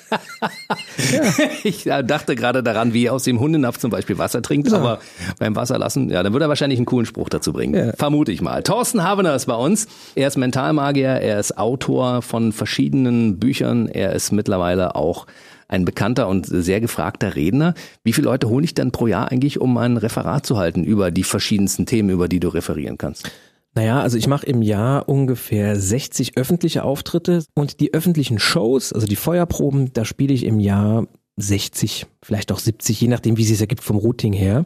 ja. 1.14 1.50
Ich 1.64 1.84
dachte 1.84 2.36
gerade 2.36 2.64
daran, 2.64 2.94
wie 2.94 3.06
er 3.06 3.14
aus 3.14 3.24
dem 3.24 3.40
Hundenapf 3.40 3.78
zum 3.78 3.92
Beispiel 3.92 4.18
Wasser 4.18 4.42
trinkt, 4.42 4.70
Ja. 4.72 4.78
aber 4.78 5.00
beim 5.40 5.56
Wasser 5.56 5.78
lassen, 5.78 6.10
ja, 6.10 6.24
dann 6.24 6.34
würde 6.34 6.46
er 6.46 6.50
wahrscheinlich 6.50 6.80
einen 6.80 6.86
coolen 6.86 7.06
Spruch 7.06 7.30
dazu 7.30 7.54
bringen. 7.54 7.74
Ja. 7.74 7.94
Vermute 7.94 8.32
ich 8.32 8.42
mal. 8.42 8.64
Thorsten 8.64 9.04
Havener 9.04 9.36
ist 9.36 9.46
bei 9.46 9.56
uns. 9.56 9.88
Er 10.16 10.28
ist 10.28 10.38
Mentalmagier, 10.38 11.10
er 11.10 11.40
ist 11.40 11.58
Autor 11.58 12.22
von 12.22 12.52
verschiedenen 12.52 13.40
Büchern, 13.40 13.88
er 13.88 14.14
ist 14.14 14.32
mittlerweile 14.32 14.96
auch 14.96 15.26
ein 15.68 15.86
bekannter 15.86 16.28
und 16.28 16.46
sehr 16.46 16.82
gefragter 16.82 17.36
Redner. 17.36 17.74
Wie 18.04 18.14
viele 18.14 18.26
Leute 18.26 18.50
hole 18.50 18.66
ich 18.66 18.74
denn 18.74 18.92
pro 18.92 19.08
Jahr 19.08 19.32
eigentlich, 19.32 19.60
um 19.60 19.78
ein 19.78 19.98
Referat 19.98 20.46
zu 20.46 20.58
halten 20.58 20.84
über 20.84 21.12
die 21.12 21.24
verschiedensten 21.24 21.86
Themen, 21.86 22.10
über 22.10 22.28
die 22.28 22.40
du 22.40 22.50
referieren 22.50 22.98
kannst? 22.98 23.30
Naja, 23.76 24.02
also 24.02 24.18
ich 24.18 24.28
mache 24.28 24.46
im 24.48 24.64
Jahr 24.64 25.08
ungefähr 25.08 25.80
60 25.80 26.36
öffentliche 26.36 26.84
Auftritte 26.84 27.44
und 27.54 27.80
die 27.80 27.94
öffentlichen 27.94 28.40
Shows, 28.40 28.92
also 28.92 29.06
die 29.06 29.16
Feuerproben, 29.16 29.94
da 29.94 30.04
spiele 30.04 30.34
ich 30.34 30.46
im 30.46 30.60
Jahr 30.60 31.06
60, 31.36 32.08
vielleicht 32.24 32.52
auch 32.52 32.60
70, 32.60 33.00
je 33.00 33.08
nachdem, 33.08 33.38
wie 33.38 33.44
es 33.44 33.50
sich 33.50 33.62
ergibt 33.62 33.84
vom 33.84 33.98
Routing 33.98 34.34
her. 34.34 34.66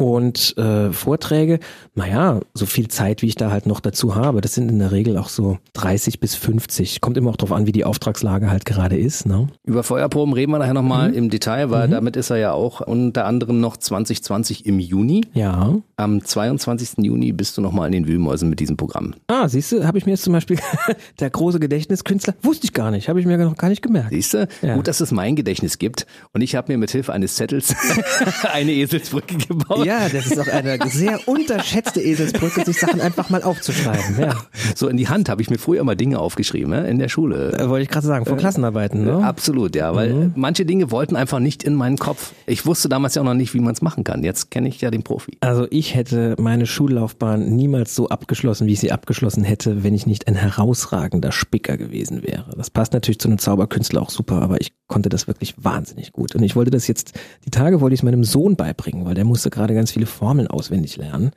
Und 0.00 0.56
äh, 0.56 0.92
Vorträge, 0.92 1.58
naja, 1.94 2.40
so 2.54 2.64
viel 2.64 2.88
Zeit, 2.88 3.20
wie 3.20 3.26
ich 3.26 3.34
da 3.34 3.50
halt 3.50 3.66
noch 3.66 3.80
dazu 3.80 4.14
habe, 4.14 4.40
das 4.40 4.54
sind 4.54 4.70
in 4.70 4.78
der 4.78 4.92
Regel 4.92 5.18
auch 5.18 5.28
so 5.28 5.58
30 5.74 6.20
bis 6.20 6.34
50. 6.34 7.02
Kommt 7.02 7.18
immer 7.18 7.28
auch 7.28 7.36
drauf 7.36 7.52
an, 7.52 7.66
wie 7.66 7.72
die 7.72 7.84
Auftragslage 7.84 8.50
halt 8.50 8.64
gerade 8.64 8.96
ist. 8.96 9.26
Ne? 9.26 9.48
Über 9.66 9.82
Feuerproben 9.82 10.32
reden 10.32 10.52
wir 10.52 10.58
nachher 10.58 10.72
nochmal 10.72 11.12
im 11.12 11.28
Detail, 11.28 11.70
weil 11.70 11.86
damit 11.88 12.16
ist 12.16 12.30
er 12.30 12.38
ja 12.38 12.52
auch 12.52 12.80
unter 12.80 13.26
anderem 13.26 13.60
noch 13.60 13.76
2020 13.76 14.64
im 14.64 14.78
Juni. 14.78 15.26
Ja. 15.34 15.74
Am 15.96 16.24
22. 16.24 17.04
Juni 17.04 17.32
bist 17.32 17.58
du 17.58 17.60
nochmal 17.60 17.88
in 17.88 17.92
den 17.92 18.08
Wühlmäusen 18.08 18.48
mit 18.48 18.58
diesem 18.58 18.78
Programm. 18.78 19.14
Ah, 19.26 19.50
siehst 19.50 19.72
du, 19.72 19.86
habe 19.86 19.98
ich 19.98 20.06
mir 20.06 20.12
jetzt 20.12 20.22
zum 20.24 20.32
Beispiel 20.32 20.58
der 21.20 21.28
große 21.28 21.60
Gedächtniskünstler, 21.60 22.36
wusste 22.40 22.64
ich 22.64 22.72
gar 22.72 22.90
nicht, 22.90 23.10
habe 23.10 23.20
ich 23.20 23.26
mir 23.26 23.36
noch 23.36 23.56
gar 23.58 23.68
nicht 23.68 23.82
gemerkt. 23.82 24.12
Siehst 24.12 24.32
du? 24.32 24.48
Ja. 24.62 24.76
Gut, 24.76 24.88
dass 24.88 25.00
es 25.00 25.12
mein 25.12 25.36
Gedächtnis 25.36 25.76
gibt. 25.76 26.06
Und 26.32 26.40
ich 26.40 26.54
habe 26.54 26.72
mir 26.72 26.78
mit 26.78 26.89
Hilfe 26.92 27.12
eines 27.12 27.34
Zettels 27.36 27.74
eine 28.52 28.72
Eselsbrücke 28.72 29.36
gebaut. 29.36 29.84
Ja, 29.84 30.08
das 30.08 30.26
ist 30.26 30.38
auch 30.38 30.48
eine 30.48 30.78
sehr 30.88 31.26
unterschätzte 31.28 32.00
Eselsbrücke, 32.00 32.64
sich 32.64 32.78
Sachen 32.78 33.00
einfach 33.00 33.30
mal 33.30 33.42
aufzuschreiben. 33.42 34.18
Ja, 34.18 34.36
So 34.74 34.88
in 34.88 34.96
die 34.96 35.08
Hand 35.08 35.28
habe 35.28 35.42
ich 35.42 35.50
mir 35.50 35.58
früher 35.58 35.80
immer 35.80 35.94
Dinge 35.96 36.18
aufgeschrieben, 36.18 36.72
in 36.72 36.98
der 36.98 37.08
Schule. 37.08 37.52
äh, 37.58 37.68
wollte 37.68 37.82
ich 37.84 37.88
gerade 37.88 38.06
sagen, 38.06 38.26
vor 38.26 38.36
Klassenarbeiten. 38.36 39.04
Ne? 39.04 39.24
Absolut, 39.24 39.74
ja, 39.76 39.94
weil 39.94 40.32
manche 40.34 40.64
Dinge 40.64 40.90
wollten 40.90 41.16
einfach 41.16 41.38
nicht 41.38 41.62
in 41.62 41.74
meinen 41.74 41.96
Kopf. 41.98 42.32
Ich 42.46 42.66
wusste 42.66 42.88
damals 42.88 43.14
ja 43.14 43.22
auch 43.22 43.26
noch 43.26 43.34
nicht, 43.34 43.54
wie 43.54 43.60
man 43.60 43.72
es 43.74 43.82
machen 43.82 44.04
kann. 44.04 44.22
Jetzt 44.22 44.50
kenne 44.50 44.68
ich 44.68 44.80
ja 44.80 44.90
den 44.90 45.02
Profi. 45.02 45.38
Also 45.40 45.66
ich 45.70 45.94
hätte 45.94 46.34
meine 46.38 46.66
Schullaufbahn 46.66 47.54
niemals 47.56 47.94
so 47.94 48.08
abgeschlossen, 48.08 48.66
wie 48.66 48.72
ich 48.72 48.80
sie 48.80 48.92
abgeschlossen 48.92 49.44
hätte, 49.44 49.82
wenn 49.84 49.94
ich 49.94 50.06
nicht 50.06 50.28
ein 50.28 50.34
herausragender 50.34 51.32
Spicker 51.32 51.76
gewesen 51.76 52.22
wäre. 52.22 52.50
Das 52.56 52.70
passt 52.70 52.92
natürlich 52.92 53.18
zu 53.18 53.28
einem 53.28 53.38
Zauberkünstler 53.38 54.02
auch 54.02 54.10
super, 54.10 54.42
aber 54.42 54.60
ich 54.60 54.72
konnte 54.86 55.08
das 55.08 55.26
wirklich 55.26 55.54
wahnsinnig 55.56 56.12
gut. 56.12 56.34
Und 56.34 56.42
ich 56.42 56.56
wollte 56.56 56.69
das 56.70 56.86
jetzt, 56.86 57.12
die 57.44 57.50
Tage 57.50 57.80
wollte 57.80 57.94
ich 57.94 58.00
es 58.00 58.04
meinem 58.04 58.24
Sohn 58.24 58.56
beibringen, 58.56 59.04
weil 59.04 59.14
der 59.14 59.24
musste 59.24 59.50
gerade 59.50 59.74
ganz 59.74 59.92
viele 59.92 60.06
Formeln 60.06 60.48
auswendig 60.48 60.96
lernen. 60.96 61.32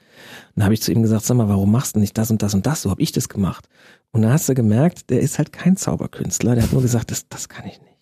Dann 0.56 0.66
habe 0.66 0.74
ich 0.74 0.82
zu 0.82 0.92
ihm 0.92 1.02
gesagt, 1.02 1.26
sag 1.26 1.36
mal, 1.36 1.50
warum 1.50 1.72
machst 1.72 1.96
du 1.96 2.00
nicht 2.00 2.18
das 2.18 2.32
und 2.32 2.42
das 2.42 2.54
und 2.54 2.66
das? 2.66 2.82
So 2.82 2.90
habe 2.90 3.02
ich 3.02 3.12
das 3.12 3.30
gemacht. 3.30 3.68
Und 4.12 4.22
dann 4.22 4.32
hast 4.32 4.48
du 4.48 4.54
gemerkt, 4.54 5.10
der 5.10 5.22
ist 5.22 5.38
halt 5.38 5.52
kein 5.52 5.76
Zauberkünstler. 5.76 6.56
Der 6.56 6.64
hat 6.64 6.74
nur 6.74 6.82
gesagt, 6.82 7.12
das, 7.12 7.28
das 7.28 7.50
kann 7.50 7.66
ich 7.66 7.82
nicht. 7.82 7.93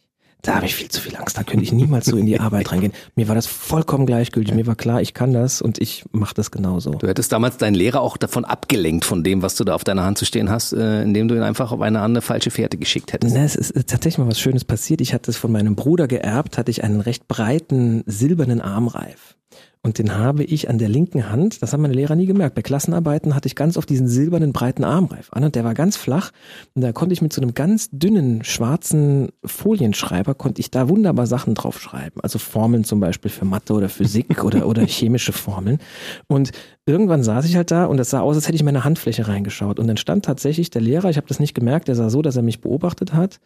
Da 0.42 0.56
habe 0.56 0.66
ich 0.66 0.76
viel 0.76 0.90
zu 0.90 1.00
viel 1.00 1.16
Angst, 1.16 1.38
da 1.38 1.44
könnte 1.44 1.64
ich 1.64 1.72
niemals 1.72 2.08
so 2.08 2.18
in 2.18 2.26
die 2.26 2.40
Arbeit 2.40 2.72
reingehen. 2.72 2.94
Mir 3.16 3.28
war 3.28 3.36
das 3.36 3.46
vollkommen 3.46 4.08
gleichgültig. 4.08 4.56
Mir 4.56 4.66
war 4.66 4.76
klar, 4.76 5.02
ich 5.02 5.14
kann 5.14 5.34
das 5.34 5.62
und 5.62 5.80
ich 5.80 6.04
mache 6.12 6.34
das 6.34 6.50
genauso. 6.50 6.92
Du 6.92 7.08
hättest 7.08 7.32
damals 7.32 7.58
deinen 7.58 7.76
Lehrer 7.76 8.02
auch 8.02 8.18
davon 8.18 8.44
abgelenkt, 8.44 9.06
von 9.06 9.24
dem, 9.24 9.44
was 9.44 9.56
du 9.56 9.64
da 9.64 9.76
auf 9.76 9.84
deiner 9.84 10.04
Hand 10.04 10.18
zu 10.18 10.26
stehen 10.26 10.50
hast, 10.50 10.74
äh, 10.74 11.04
indem 11.04 11.28
du 11.28 11.36
ihn 11.36 11.44
einfach 11.44 11.72
auf 11.72 11.82
eine 11.82 12.02
andere 12.02 12.24
falsche 12.24 12.50
Fährte 12.50 12.78
geschickt 12.78 13.14
hättest. 13.14 13.36
Na, 13.36 13.44
es 13.44 13.56
ist 13.56 13.72
äh, 13.72 13.84
tatsächlich 13.84 14.18
mal 14.18 14.28
was 14.28 14.40
Schönes 14.40 14.66
passiert. 14.66 15.02
Ich 15.02 15.14
hatte 15.14 15.30
es 15.30 15.38
von 15.38 15.52
meinem 15.52 15.76
Bruder 15.76 16.08
geerbt, 16.08 16.58
hatte 16.58 16.72
ich 16.72 16.84
einen 16.84 17.02
recht 17.02 17.28
breiten 17.28 18.04
silbernen 18.08 18.62
Armreif. 18.62 19.36
Und 19.84 19.98
den 19.98 20.16
habe 20.16 20.44
ich 20.44 20.70
an 20.70 20.78
der 20.78 20.90
linken 20.90 21.32
Hand, 21.32 21.64
das 21.64 21.74
haben 21.74 21.82
meine 21.82 21.96
Lehrer 21.96 22.16
nie 22.16 22.28
gemerkt. 22.28 22.54
Bei 22.54 22.62
Klassenarbeiten 22.62 23.34
hatte 23.34 23.48
ich 23.48 23.56
ganz 23.56 23.78
oft 23.78 23.90
diesen 23.90 24.08
silbernen 24.08 24.54
breiten 24.54 24.84
Armreif 24.84 25.30
an 25.32 25.44
und 25.44 25.56
der 25.56 25.64
war 25.64 25.74
ganz 25.74 25.98
flach. 25.98 26.32
Und 26.76 26.84
da 26.84 26.92
konnte 26.92 27.14
ich 27.14 27.22
mit 27.24 27.34
so 27.34 27.42
einem 27.42 27.56
ganz 27.56 27.90
dünnen 27.92 28.44
schwarzen 28.44 29.30
Folienschreiber, 29.44 30.36
konnte 30.36 30.62
ich 30.62 30.70
da 30.70 30.88
wunderbar 30.88 31.26
Sachen 31.26 31.56
draufschreiben. 31.56 32.22
Also 32.22 32.38
Formeln 32.38 32.84
zum 32.84 33.00
Beispiel 33.00 33.32
für 33.32 33.46
Mathe 33.46 33.74
oder 33.74 33.90
Physik 33.90 34.44
oder, 34.44 34.68
oder 34.68 34.86
chemische 34.86 35.34
Formeln. 35.34 35.80
Und 36.28 36.52
irgendwann 36.86 37.24
saß 37.24 37.46
ich 37.46 37.56
halt 37.56 37.72
da 37.72 37.86
und 37.86 37.98
das 37.98 38.12
sah 38.12 38.20
aus, 38.20 38.36
als 38.36 38.48
hätte 38.48 38.56
ich 38.56 38.62
in 38.62 38.66
meine 38.66 38.84
Handfläche 38.84 39.28
reingeschaut. 39.28 39.80
Und 39.80 39.88
dann 39.88 39.98
stand 39.98 40.26
tatsächlich 40.26 40.70
der 40.70 40.82
Lehrer, 40.82 41.10
ich 41.10 41.18
habe 41.18 41.28
das 41.28 41.40
nicht 41.40 41.56
gemerkt, 41.56 41.88
der 41.88 41.96
sah 41.96 42.12
so, 42.12 42.22
dass 42.22 42.36
er 42.36 42.44
mich 42.44 42.62
beobachtet 42.62 43.14
hat. 43.14 43.40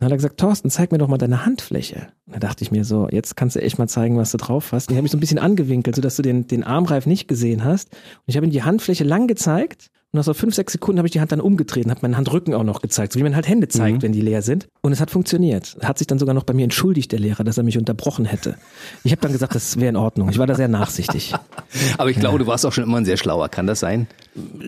Dann 0.00 0.06
hat 0.06 0.12
er 0.12 0.16
gesagt, 0.16 0.40
Thorsten, 0.40 0.70
zeig 0.70 0.92
mir 0.92 0.98
doch 0.98 1.08
mal 1.08 1.18
deine 1.18 1.44
Handfläche. 1.44 2.08
Und 2.26 2.34
da 2.34 2.38
dachte 2.38 2.64
ich 2.64 2.70
mir 2.70 2.86
so, 2.86 3.06
jetzt 3.10 3.36
kannst 3.36 3.54
du 3.54 3.60
echt 3.60 3.78
mal 3.78 3.86
zeigen, 3.86 4.16
was 4.16 4.32
du 4.32 4.38
drauf 4.38 4.72
hast. 4.72 4.88
Und 4.88 4.94
ich 4.94 4.96
habe 4.96 5.02
mich 5.02 5.12
so 5.12 5.18
ein 5.18 5.20
bisschen 5.20 5.38
angewinkelt, 5.38 5.94
sodass 5.94 6.16
du 6.16 6.22
den, 6.22 6.46
den 6.46 6.64
Armreif 6.64 7.04
nicht 7.04 7.28
gesehen 7.28 7.64
hast. 7.64 7.90
Und 7.90 8.24
ich 8.26 8.36
habe 8.36 8.46
ihm 8.46 8.50
die 8.50 8.62
Handfläche 8.62 9.04
lang 9.04 9.26
gezeigt. 9.26 9.90
Und 10.12 10.16
nach 10.16 10.24
so 10.24 10.32
fünf, 10.32 10.54
sechs 10.54 10.72
Sekunden 10.72 10.98
habe 10.98 11.06
ich 11.06 11.12
die 11.12 11.20
Hand 11.20 11.32
dann 11.32 11.40
umgedreht 11.42 11.84
und 11.84 11.90
habe 11.90 12.00
meinen 12.00 12.16
Handrücken 12.16 12.54
auch 12.54 12.64
noch 12.64 12.80
gezeigt, 12.80 13.12
so 13.12 13.18
wie 13.18 13.22
man 13.22 13.36
halt 13.36 13.46
Hände 13.46 13.68
zeigt, 13.68 14.02
wenn 14.02 14.12
die 14.12 14.22
leer 14.22 14.40
sind. 14.40 14.68
Und 14.80 14.92
es 14.92 15.00
hat 15.00 15.10
funktioniert. 15.10 15.76
Er 15.80 15.88
hat 15.88 15.98
sich 15.98 16.06
dann 16.06 16.18
sogar 16.18 16.34
noch 16.34 16.44
bei 16.44 16.54
mir 16.54 16.64
entschuldigt, 16.64 17.12
der 17.12 17.20
Lehrer, 17.20 17.44
dass 17.44 17.58
er 17.58 17.62
mich 17.62 17.76
unterbrochen 17.76 18.24
hätte. 18.24 18.56
Ich 19.04 19.12
habe 19.12 19.20
dann 19.20 19.32
gesagt, 19.32 19.54
das 19.54 19.78
wäre 19.78 19.90
in 19.90 19.96
Ordnung. 19.96 20.30
Ich 20.30 20.38
war 20.38 20.46
da 20.46 20.54
sehr 20.54 20.66
nachsichtig. 20.66 21.34
Aber 21.98 22.08
ich 22.08 22.18
glaube, 22.18 22.38
du 22.38 22.46
warst 22.46 22.64
auch 22.64 22.72
schon 22.72 22.84
immer 22.84 22.96
ein 22.96 23.04
sehr 23.04 23.18
schlauer. 23.18 23.50
Kann 23.50 23.66
das 23.66 23.80
sein? 23.80 24.06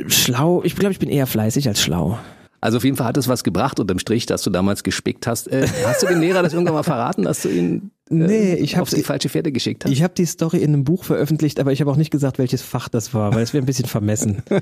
Schlau, 0.08 0.62
ich 0.62 0.76
glaube, 0.76 0.92
ich 0.92 0.98
bin 0.98 1.08
eher 1.08 1.26
fleißig 1.26 1.66
als 1.66 1.80
schlau. 1.80 2.18
Also 2.62 2.76
auf 2.78 2.84
jeden 2.84 2.96
Fall 2.96 3.08
hat 3.08 3.16
es 3.18 3.28
was 3.28 3.44
gebracht 3.44 3.78
unterm 3.80 3.98
Strich, 3.98 4.24
dass 4.24 4.40
du 4.42 4.48
damals 4.50 4.82
gespickt 4.84 5.26
hast. 5.26 5.48
Äh, 5.48 5.66
hast 5.84 6.02
du 6.02 6.06
dem 6.06 6.20
Lehrer 6.20 6.42
das 6.42 6.52
irgendwann 6.54 6.74
mal 6.76 6.82
verraten, 6.84 7.24
dass 7.24 7.42
du 7.42 7.48
ihn 7.50 7.90
äh, 8.08 8.14
Nee, 8.14 8.54
ich 8.54 8.74
auf 8.74 8.82
hab's- 8.82 8.92
die 8.94 9.02
falsche 9.02 9.28
Fährte 9.28 9.50
geschickt 9.52 9.84
hast? 9.84 9.90
Ich 9.90 10.02
habe 10.02 10.14
die 10.16 10.24
Story 10.26 10.58
in 10.58 10.72
einem 10.72 10.84
Buch 10.84 11.02
veröffentlicht, 11.04 11.58
aber 11.60 11.72
ich 11.72 11.80
habe 11.80 11.90
auch 11.90 11.96
nicht 11.96 12.10
gesagt, 12.12 12.38
welches 12.38 12.62
Fach 12.62 12.88
das 12.88 13.12
war, 13.14 13.34
weil 13.34 13.42
es 13.42 13.52
wäre 13.52 13.62
ein 13.64 13.66
bisschen 13.66 13.86
vermessen. 13.86 14.42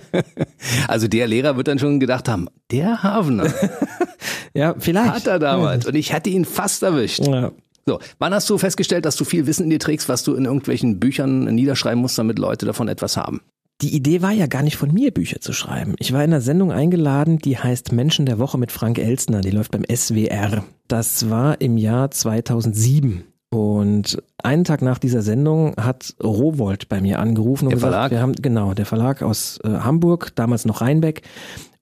Also 0.89 1.09
der 1.09 1.27
Lehrer 1.27 1.57
wird 1.57 1.69
dann 1.69 1.79
schon 1.79 2.01
gedacht 2.01 2.29
haben, 2.29 2.49
der 2.71 3.03
Havener 3.03 3.53
Ja, 4.55 4.75
vielleicht. 4.79 5.13
hat 5.13 5.27
er 5.27 5.39
damals 5.39 5.87
und 5.87 5.95
ich 5.95 6.13
hatte 6.13 6.31
ihn 6.31 6.45
fast 6.45 6.83
erwischt. 6.83 7.27
Ja. 7.27 7.53
So, 7.87 7.99
wann 8.19 8.35
hast 8.35 8.49
du 8.51 8.59
festgestellt, 8.59 9.05
dass 9.05 9.17
du 9.17 9.25
viel 9.25 9.47
Wissen 9.47 9.65
in 9.65 9.71
dir 9.71 9.79
trägst, 9.79 10.09
was 10.09 10.23
du 10.23 10.35
in 10.35 10.45
irgendwelchen 10.45 11.01
Büchern 11.01 11.45
niederschreiben 11.55 12.01
musst, 12.01 12.19
damit 12.19 12.39
Leute 12.39 12.67
davon 12.67 12.89
etwas 12.89 13.17
haben? 13.17 13.41
Die 13.83 13.95
Idee 13.95 14.21
war 14.21 14.33
ja 14.33 14.47
gar 14.47 14.62
nicht 14.62 14.77
von 14.77 14.93
mir, 14.93 15.11
Bücher 15.11 15.40
zu 15.40 15.53
schreiben. 15.55 15.95
Ich 15.99 16.12
war 16.12 16.23
in 16.23 16.31
einer 16.33 16.43
Sendung 16.43 16.71
eingeladen, 16.71 17.38
die 17.38 17.57
heißt 17.57 17.93
Menschen 17.93 18.27
der 18.27 18.38
Woche 18.38 18.59
mit 18.59 18.73
Frank 18.73 18.99
Elstner. 18.99 19.40
Die 19.40 19.51
läuft 19.51 19.71
beim 19.71 19.85
SWR. 19.90 20.64
Das 20.87 21.31
war 21.31 21.61
im 21.62 21.79
Jahr 21.79 22.11
2007. 22.11 23.25
Und 23.53 24.23
einen 24.43 24.64
Tag 24.64 24.83
nach 24.83 24.99
dieser 24.99 25.23
Sendung 25.23 25.75
hat 25.77 26.14
Rowold 26.23 26.88
bei 26.88 27.01
mir 27.01 27.19
angerufen 27.19 27.64
und 27.64 27.71
Der 27.71 27.77
gesagt, 27.77 27.93
Verlag? 27.93 28.11
wir 28.12 28.21
haben 28.21 28.33
genau 28.35 28.75
der 28.75 28.87
Verlag 28.87 29.23
aus 29.23 29.59
äh, 29.64 29.69
Hamburg, 29.71 30.33
damals 30.37 30.66
noch 30.66 30.83
Rheinbeck, 30.83 31.23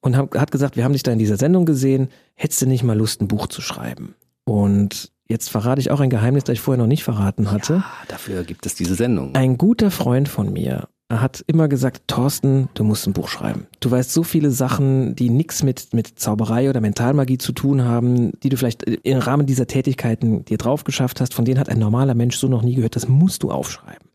und 0.01 0.15
hab, 0.17 0.35
hat 0.35 0.51
gesagt, 0.51 0.77
wir 0.77 0.85
haben 0.85 0.93
dich 0.93 1.03
da 1.03 1.11
in 1.11 1.19
dieser 1.19 1.37
Sendung 1.37 1.65
gesehen. 1.65 2.07
Hättest 2.33 2.61
du 2.61 2.65
nicht 2.65 2.83
mal 2.83 2.97
Lust, 2.97 3.21
ein 3.21 3.27
Buch 3.27 3.47
zu 3.47 3.61
schreiben? 3.61 4.15
Und 4.45 5.11
jetzt 5.27 5.49
verrate 5.49 5.81
ich 5.81 5.91
auch 5.91 5.99
ein 5.99 6.09
Geheimnis, 6.09 6.45
das 6.45 6.53
ich 6.53 6.61
vorher 6.61 6.81
noch 6.81 6.87
nicht 6.87 7.03
verraten 7.03 7.51
hatte. 7.51 7.83
Ah, 7.85 8.05
dafür 8.07 8.45
gibt 8.45 8.65
es 8.65 8.73
diese 8.73 8.95
Sendung. 8.95 9.35
Ein 9.35 9.57
guter 9.57 9.91
Freund 9.91 10.27
von 10.27 10.51
mir 10.51 10.87
hat 11.09 11.43
immer 11.47 11.67
gesagt, 11.67 12.03
Thorsten, 12.07 12.69
du 12.75 12.83
musst 12.83 13.07
ein 13.07 13.13
Buch 13.13 13.29
schreiben. 13.29 13.65
Du 13.79 13.89
weißt 13.89 14.13
so 14.13 14.23
viele 14.23 14.51
Sachen, 14.51 15.15
die 15.15 15.29
nichts 15.29 15.63
mit, 15.63 15.93
mit 15.93 16.19
Zauberei 16.19 16.69
oder 16.69 16.81
Mentalmagie 16.81 17.39
zu 17.39 17.51
tun 17.51 17.83
haben, 17.83 18.31
die 18.43 18.49
du 18.49 18.57
vielleicht 18.57 18.83
im 18.83 19.17
Rahmen 19.17 19.47
dieser 19.47 19.65
Tätigkeiten 19.65 20.45
dir 20.45 20.57
drauf 20.57 20.83
geschafft 20.83 21.19
hast, 21.19 21.33
von 21.33 21.45
denen 21.45 21.59
hat 21.59 21.69
ein 21.69 21.79
normaler 21.79 22.13
Mensch 22.13 22.37
so 22.37 22.47
noch 22.47 22.61
nie 22.61 22.75
gehört, 22.75 22.95
das 22.95 23.07
musst 23.07 23.41
du 23.41 23.49
aufschreiben. 23.49 24.07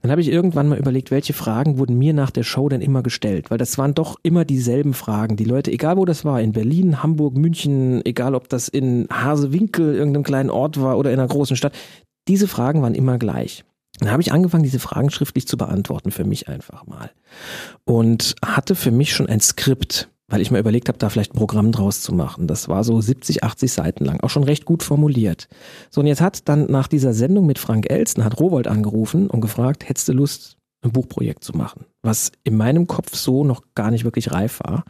Dann 0.00 0.10
habe 0.10 0.20
ich 0.20 0.28
irgendwann 0.28 0.68
mal 0.68 0.78
überlegt, 0.78 1.10
welche 1.10 1.32
Fragen 1.32 1.76
wurden 1.76 1.98
mir 1.98 2.14
nach 2.14 2.30
der 2.30 2.44
Show 2.44 2.68
denn 2.68 2.80
immer 2.80 3.02
gestellt, 3.02 3.50
weil 3.50 3.58
das 3.58 3.76
waren 3.76 3.94
doch 3.94 4.16
immer 4.22 4.44
dieselben 4.44 4.94
Fragen. 4.94 5.36
Die 5.36 5.44
Leute, 5.44 5.72
egal 5.72 5.96
wo 5.96 6.04
das 6.04 6.24
war, 6.24 6.40
in 6.40 6.52
Berlin, 6.52 7.02
Hamburg, 7.02 7.36
München, 7.36 8.04
egal 8.06 8.34
ob 8.34 8.48
das 8.48 8.68
in 8.68 9.08
Hasewinkel, 9.12 9.94
irgendeinem 9.94 10.22
kleinen 10.22 10.50
Ort 10.50 10.80
war 10.80 10.96
oder 10.96 11.12
in 11.12 11.18
einer 11.18 11.28
großen 11.28 11.56
Stadt, 11.56 11.74
diese 12.28 12.46
Fragen 12.46 12.82
waren 12.82 12.94
immer 12.94 13.18
gleich. 13.18 13.64
Dann 14.02 14.12
habe 14.12 14.22
ich 14.22 14.32
angefangen, 14.32 14.64
diese 14.64 14.80
Fragen 14.80 15.10
schriftlich 15.10 15.46
zu 15.46 15.56
beantworten, 15.56 16.10
für 16.10 16.24
mich 16.24 16.48
einfach 16.48 16.86
mal. 16.86 17.10
Und 17.84 18.34
hatte 18.44 18.74
für 18.74 18.90
mich 18.90 19.12
schon 19.12 19.28
ein 19.28 19.40
Skript, 19.40 20.08
weil 20.28 20.40
ich 20.40 20.50
mir 20.50 20.58
überlegt 20.58 20.88
habe, 20.88 20.98
da 20.98 21.08
vielleicht 21.08 21.34
ein 21.34 21.38
Programm 21.38 21.72
draus 21.72 22.00
zu 22.00 22.12
machen. 22.12 22.46
Das 22.46 22.68
war 22.68 22.84
so 22.84 23.00
70, 23.00 23.44
80 23.44 23.72
Seiten 23.72 24.04
lang, 24.04 24.20
auch 24.20 24.30
schon 24.30 24.44
recht 24.44 24.64
gut 24.64 24.82
formuliert. 24.82 25.48
So, 25.90 26.00
und 26.00 26.06
jetzt 26.06 26.20
hat 26.20 26.48
dann 26.48 26.66
nach 26.70 26.88
dieser 26.88 27.12
Sendung 27.12 27.46
mit 27.46 27.58
Frank 27.58 27.90
Elsten, 27.90 28.24
hat 28.24 28.40
Rowold 28.40 28.66
angerufen 28.66 29.30
und 29.30 29.40
gefragt, 29.40 29.88
hättest 29.88 30.08
du 30.08 30.14
Lust, 30.14 30.56
ein 30.82 30.90
Buchprojekt 30.90 31.44
zu 31.44 31.56
machen, 31.56 31.86
was 32.02 32.32
in 32.42 32.56
meinem 32.56 32.86
Kopf 32.86 33.14
so 33.14 33.44
noch 33.44 33.62
gar 33.74 33.90
nicht 33.90 34.04
wirklich 34.04 34.32
reif 34.32 34.60
war. 34.64 34.84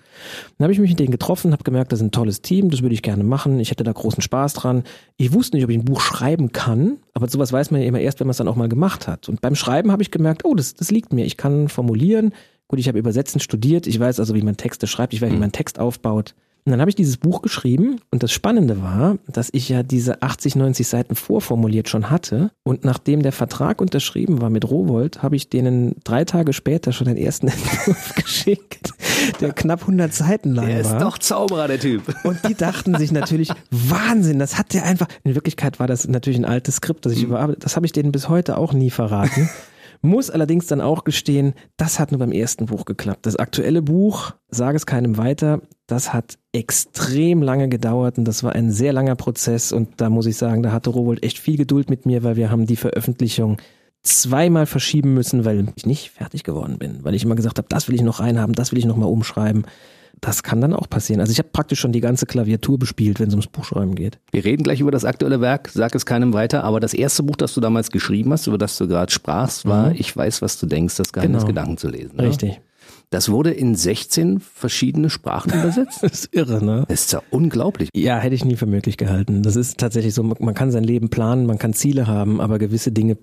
Dann 0.57 0.65
habe 0.65 0.73
ich 0.73 0.79
mich 0.79 0.91
mit 0.91 0.99
denen 0.99 1.11
getroffen, 1.11 1.53
habe 1.53 1.65
gemerkt, 1.65 1.93
das 1.93 2.01
ist 2.01 2.07
ein 2.07 2.13
tolles 2.13 2.41
Team, 2.41 2.71
das 2.71 2.83
würde 2.83 2.95
ich 2.95 3.03
gerne 3.03 3.25
machen, 3.25 3.61
ich 3.61 3.71
hätte 3.71 3.85
da 3.85 3.93
großen 3.93 4.23
Spaß 4.23 4.55
dran. 4.55 4.85
Ich 5.19 5.33
wusste 5.33 5.57
nicht, 5.57 5.65
ob 5.65 5.71
ich 5.71 5.77
ein 5.77 5.85
Buch 5.85 6.01
schreiben 6.01 6.53
kann, 6.53 6.99
aber 7.13 7.29
sowas 7.29 7.53
weiß 7.53 7.71
man 7.71 7.83
ja 7.83 7.87
immer 7.87 8.01
erst, 8.01 8.21
wenn 8.21 8.27
man 8.27 8.33
es 8.33 8.39
dann 8.39 8.49
auch 8.49 8.57
mal 8.57 8.71
gemacht 8.71 9.07
hat. 9.07 9.29
Und 9.29 9.43
beim 9.43 9.55
Schreiben 9.55 9.93
habe 9.93 10.03
ich 10.03 10.11
gemerkt, 10.11 10.45
oh, 10.45 10.55
das, 10.55 10.75
das 10.75 10.91
liegt 10.91 11.13
mir, 11.13 11.27
ich 11.27 11.37
kann 11.37 11.69
formulieren. 11.69 12.33
Gut, 12.69 12.79
ich 12.79 12.89
habe 12.89 12.99
Übersetzen 12.99 13.41
studiert, 13.41 13.87
ich 13.87 14.01
weiß 14.01 14.19
also, 14.19 14.35
wie 14.35 14.43
man 14.43 14.57
Texte 14.57 14.87
schreibt, 14.87 15.13
ich 15.13 15.21
weiß, 15.21 15.31
wie 15.31 15.35
mhm. 15.35 15.41
man 15.41 15.53
Text 15.53 15.79
aufbaut. 15.79 16.35
Und 16.65 16.71
dann 16.71 16.81
habe 16.81 16.91
ich 16.91 16.95
dieses 16.95 17.17
Buch 17.17 17.43
geschrieben 17.43 18.01
und 18.13 18.23
das 18.23 18.31
Spannende 18.31 18.83
war, 18.83 19.19
dass 19.27 19.49
ich 19.53 19.69
ja 19.69 19.83
diese 19.83 20.23
80, 20.23 20.55
90 20.55 20.87
Seiten 20.87 21.17
vorformuliert 21.17 21.89
schon 21.89 22.09
hatte 22.09 22.53
und 22.63 22.85
nachdem 22.85 23.23
der 23.23 23.33
Vertrag 23.33 23.81
unterschrieben 23.81 24.41
war 24.41 24.49
mit 24.49 24.71
Rowold, 24.71 25.25
habe 25.25 25.35
ich 25.35 25.49
denen 25.49 25.97
drei 26.05 26.25
Tage 26.25 26.53
später 26.53 26.93
schon 26.93 27.09
den 27.09 27.17
ersten 27.17 27.49
Entwurf 27.49 28.15
geschickt, 28.15 28.93
der 29.41 29.53
knapp 29.53 29.81
100 29.81 30.15
Seiten 30.15 30.55
lang 30.55 30.67
war. 30.67 30.73
Der 30.73 30.81
ist 30.83 30.99
doch 30.99 31.19
Zauberer, 31.19 31.67
der 31.67 31.81
Typ. 31.81 32.15
Und 32.23 32.39
die 32.49 32.55
dachten 32.55 32.97
sich 32.97 33.11
natürlich, 33.11 33.49
Wahnsinn, 33.73 34.39
das 34.39 34.57
hat 34.57 34.73
der 34.73 34.85
einfach, 34.85 35.09
in 35.25 35.35
Wirklichkeit 35.35 35.81
war 35.81 35.89
das 35.89 36.07
natürlich 36.07 36.39
ein 36.39 36.45
altes 36.45 36.77
Skript, 36.77 37.05
das 37.07 37.15
ich 37.15 37.23
mhm. 37.23 37.31
überarbeitet, 37.31 37.65
das 37.65 37.75
habe 37.75 37.87
ich 37.87 37.93
denen 37.93 38.13
bis 38.13 38.29
heute 38.29 38.57
auch 38.57 38.73
nie 38.73 38.91
verraten. 38.91 39.51
Muss 40.05 40.31
allerdings 40.31 40.67
dann 40.67 40.81
auch 40.81 41.05
gestehen, 41.05 41.55
das 41.77 42.01
hat 42.01 42.11
nur 42.11 42.19
beim 42.19 42.33
ersten 42.33 42.67
Buch 42.67 42.85
geklappt. 42.85 43.25
Das 43.25 43.37
aktuelle 43.37 43.83
Buch, 43.83 44.33
sage 44.49 44.77
es 44.77 44.85
keinem 44.85 45.17
weiter, 45.17 45.63
das 45.87 46.13
hat 46.13 46.39
extrem 46.53 47.41
lange 47.41 47.69
gedauert 47.69 48.19
und 48.19 48.25
das 48.25 48.43
war 48.43 48.53
ein 48.53 48.73
sehr 48.73 48.93
langer 48.93 49.15
Prozess 49.15 49.71
und 49.71 50.01
da 50.01 50.11
muss 50.11 50.27
ich 50.27 50.37
sagen, 50.37 50.65
da 50.65 50.73
hatte 50.73 50.91
Rowold 50.91 51.23
echt 51.23 51.39
viel 51.39 51.57
Geduld 51.57 51.89
mit 51.89 52.05
mir, 52.05 52.25
weil 52.25 52.35
wir 52.35 52.51
haben 52.51 52.67
die 52.67 52.77
Veröffentlichung 52.77 53.59
zweimal 54.03 54.67
verschieben 54.67 55.15
müssen, 55.15 55.45
weil 55.45 55.69
ich 55.77 55.87
nicht 55.87 56.11
fertig 56.11 56.43
geworden 56.43 56.79
bin, 56.79 57.05
weil 57.05 57.15
ich 57.15 57.23
immer 57.23 57.37
gesagt 57.37 57.59
habe, 57.59 57.69
das 57.69 57.87
will 57.87 57.95
ich 57.95 58.03
noch 58.03 58.19
reinhaben, 58.19 58.57
das 58.57 58.73
will 58.73 58.79
ich 58.81 58.87
noch 58.87 58.97
mal 58.97 59.07
umschreiben 59.07 59.67
das 60.23 60.45
kann 60.45 60.61
dann 60.61 60.73
auch 60.73 60.89
passieren. 60.89 61.21
Also 61.21 61.33
ich 61.33 61.39
habe 61.39 61.49
praktisch 61.53 61.81
schon 61.81 61.91
die 61.91 62.01
ganze 62.01 62.27
Klaviatur 62.27 62.79
bespielt, 62.79 63.19
wenn 63.19 63.27
es 63.27 63.35
ums 63.35 63.49
Buchschreiben 63.49 63.97
geht. 63.97 64.21
Wir 64.31 64.45
reden 64.45 64.63
gleich 64.63 64.81
über 64.81 64.93
das 64.93 65.05
aktuelle 65.05 65.41
Werk, 65.41 65.69
sag 65.69 65.95
es 65.97 66.07
keinem 66.07 66.33
weiter, 66.33 66.63
aber 66.63 66.79
das 66.79 66.95
erste 66.95 67.25
Buch, 67.25 67.35
das 67.35 67.53
du 67.55 67.61
damals 67.61 67.91
geschrieben 67.91 68.33
hast, 68.33 68.47
über 68.47 68.57
das 68.57 68.79
du 68.79 68.87
gerade 68.87 69.13
sprachst, 69.13 69.67
war 69.67 69.91
mhm. 69.91 69.97
Ich 69.99 70.17
weiß, 70.17 70.41
was 70.41 70.59
du 70.59 70.67
denkst, 70.67 70.97
das 70.97 71.13
Geheimnis 71.13 71.43
genau. 71.43 71.49
Gedanken 71.49 71.77
zu 71.77 71.89
lesen. 71.89 72.17
Ne? 72.17 72.23
Richtig. 72.23 72.61
Das 73.11 73.31
wurde 73.31 73.51
in 73.51 73.75
16 73.75 74.39
verschiedene 74.39 75.11
Sprachen 75.11 75.53
übersetzt. 75.53 75.99
das 76.03 76.13
ist 76.13 76.35
irre, 76.35 76.65
ne? 76.65 76.85
Das 76.89 77.03
ist 77.03 77.13
ja 77.13 77.23
unglaublich. 77.31 77.89
Ja, 77.93 78.19
hätte 78.19 78.37
ich 78.37 78.45
nie 78.45 78.57
für 78.57 78.67
möglich 78.67 78.97
gehalten. 78.97 79.43
Das 79.43 79.57
ist 79.57 79.79
tatsächlich 79.79 80.15
so, 80.15 80.23
man 80.23 80.55
kann 80.55 80.71
sein 80.71 80.85
Leben 80.85 81.11
planen, 81.11 81.47
man 81.47 81.59
kann 81.59 81.75
Ziele 81.75 82.07
haben, 82.07 82.41
aber 82.41 82.61
gewisse 82.61 82.93
Dinge, 82.93 83.19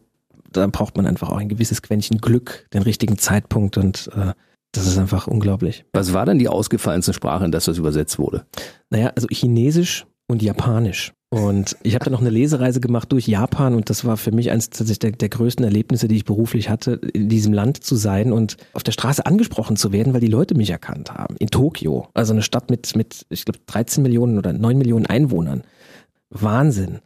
da 0.51 0.67
braucht 0.67 0.97
man 0.97 1.05
einfach 1.05 1.29
auch 1.29 1.37
ein 1.37 1.49
gewisses 1.49 1.81
Quäntchen 1.81 2.19
Glück, 2.19 2.67
den 2.73 2.83
richtigen 2.83 3.17
Zeitpunkt 3.17 3.77
und 3.77 4.09
äh, 4.15 4.33
das 4.71 4.87
ist 4.87 4.97
einfach 4.97 5.27
unglaublich. 5.27 5.85
Was 5.93 6.13
war 6.13 6.25
denn 6.25 6.39
die 6.39 6.47
ausgefallenste 6.47 7.13
Sprache, 7.13 7.45
in 7.45 7.51
das 7.51 7.65
das 7.65 7.77
übersetzt 7.77 8.19
wurde? 8.19 8.45
Naja, 8.89 9.11
also 9.15 9.27
Chinesisch 9.29 10.05
und 10.27 10.41
Japanisch. 10.41 11.13
Und 11.31 11.77
ich 11.83 11.93
habe 11.93 12.05
dann 12.05 12.13
noch 12.13 12.21
eine 12.21 12.31
Lesereise 12.31 12.79
gemacht 12.79 13.11
durch 13.11 13.27
Japan 13.27 13.75
und 13.75 13.91
das 13.91 14.03
war 14.03 14.17
für 14.17 14.31
mich 14.31 14.49
eines 14.49 14.71
tatsächlich 14.71 14.99
der, 14.99 15.11
der, 15.11 15.29
größten 15.29 15.63
Erlebnisse, 15.63 16.07
die 16.07 16.15
ich 16.15 16.25
beruflich 16.25 16.69
hatte, 16.69 16.93
in 17.13 17.29
diesem 17.29 17.53
Land 17.53 17.83
zu 17.83 17.95
sein 17.95 18.31
und 18.33 18.57
auf 18.73 18.81
der 18.81 18.93
Straße 18.93 19.23
angesprochen 19.27 19.75
zu 19.75 19.91
werden, 19.91 20.13
weil 20.13 20.21
die 20.21 20.27
Leute 20.27 20.55
mich 20.55 20.71
erkannt 20.71 21.13
haben. 21.13 21.35
In 21.37 21.49
Tokio, 21.49 22.07
also 22.15 22.33
eine 22.33 22.41
Stadt 22.41 22.71
mit, 22.71 22.95
mit 22.95 23.27
ich 23.29 23.45
glaube, 23.45 23.59
13 23.67 24.01
Millionen 24.01 24.39
oder 24.39 24.53
9 24.53 24.75
Millionen 24.75 25.05
Einwohnern. 25.05 25.63
Wahnsinn. 26.31 26.97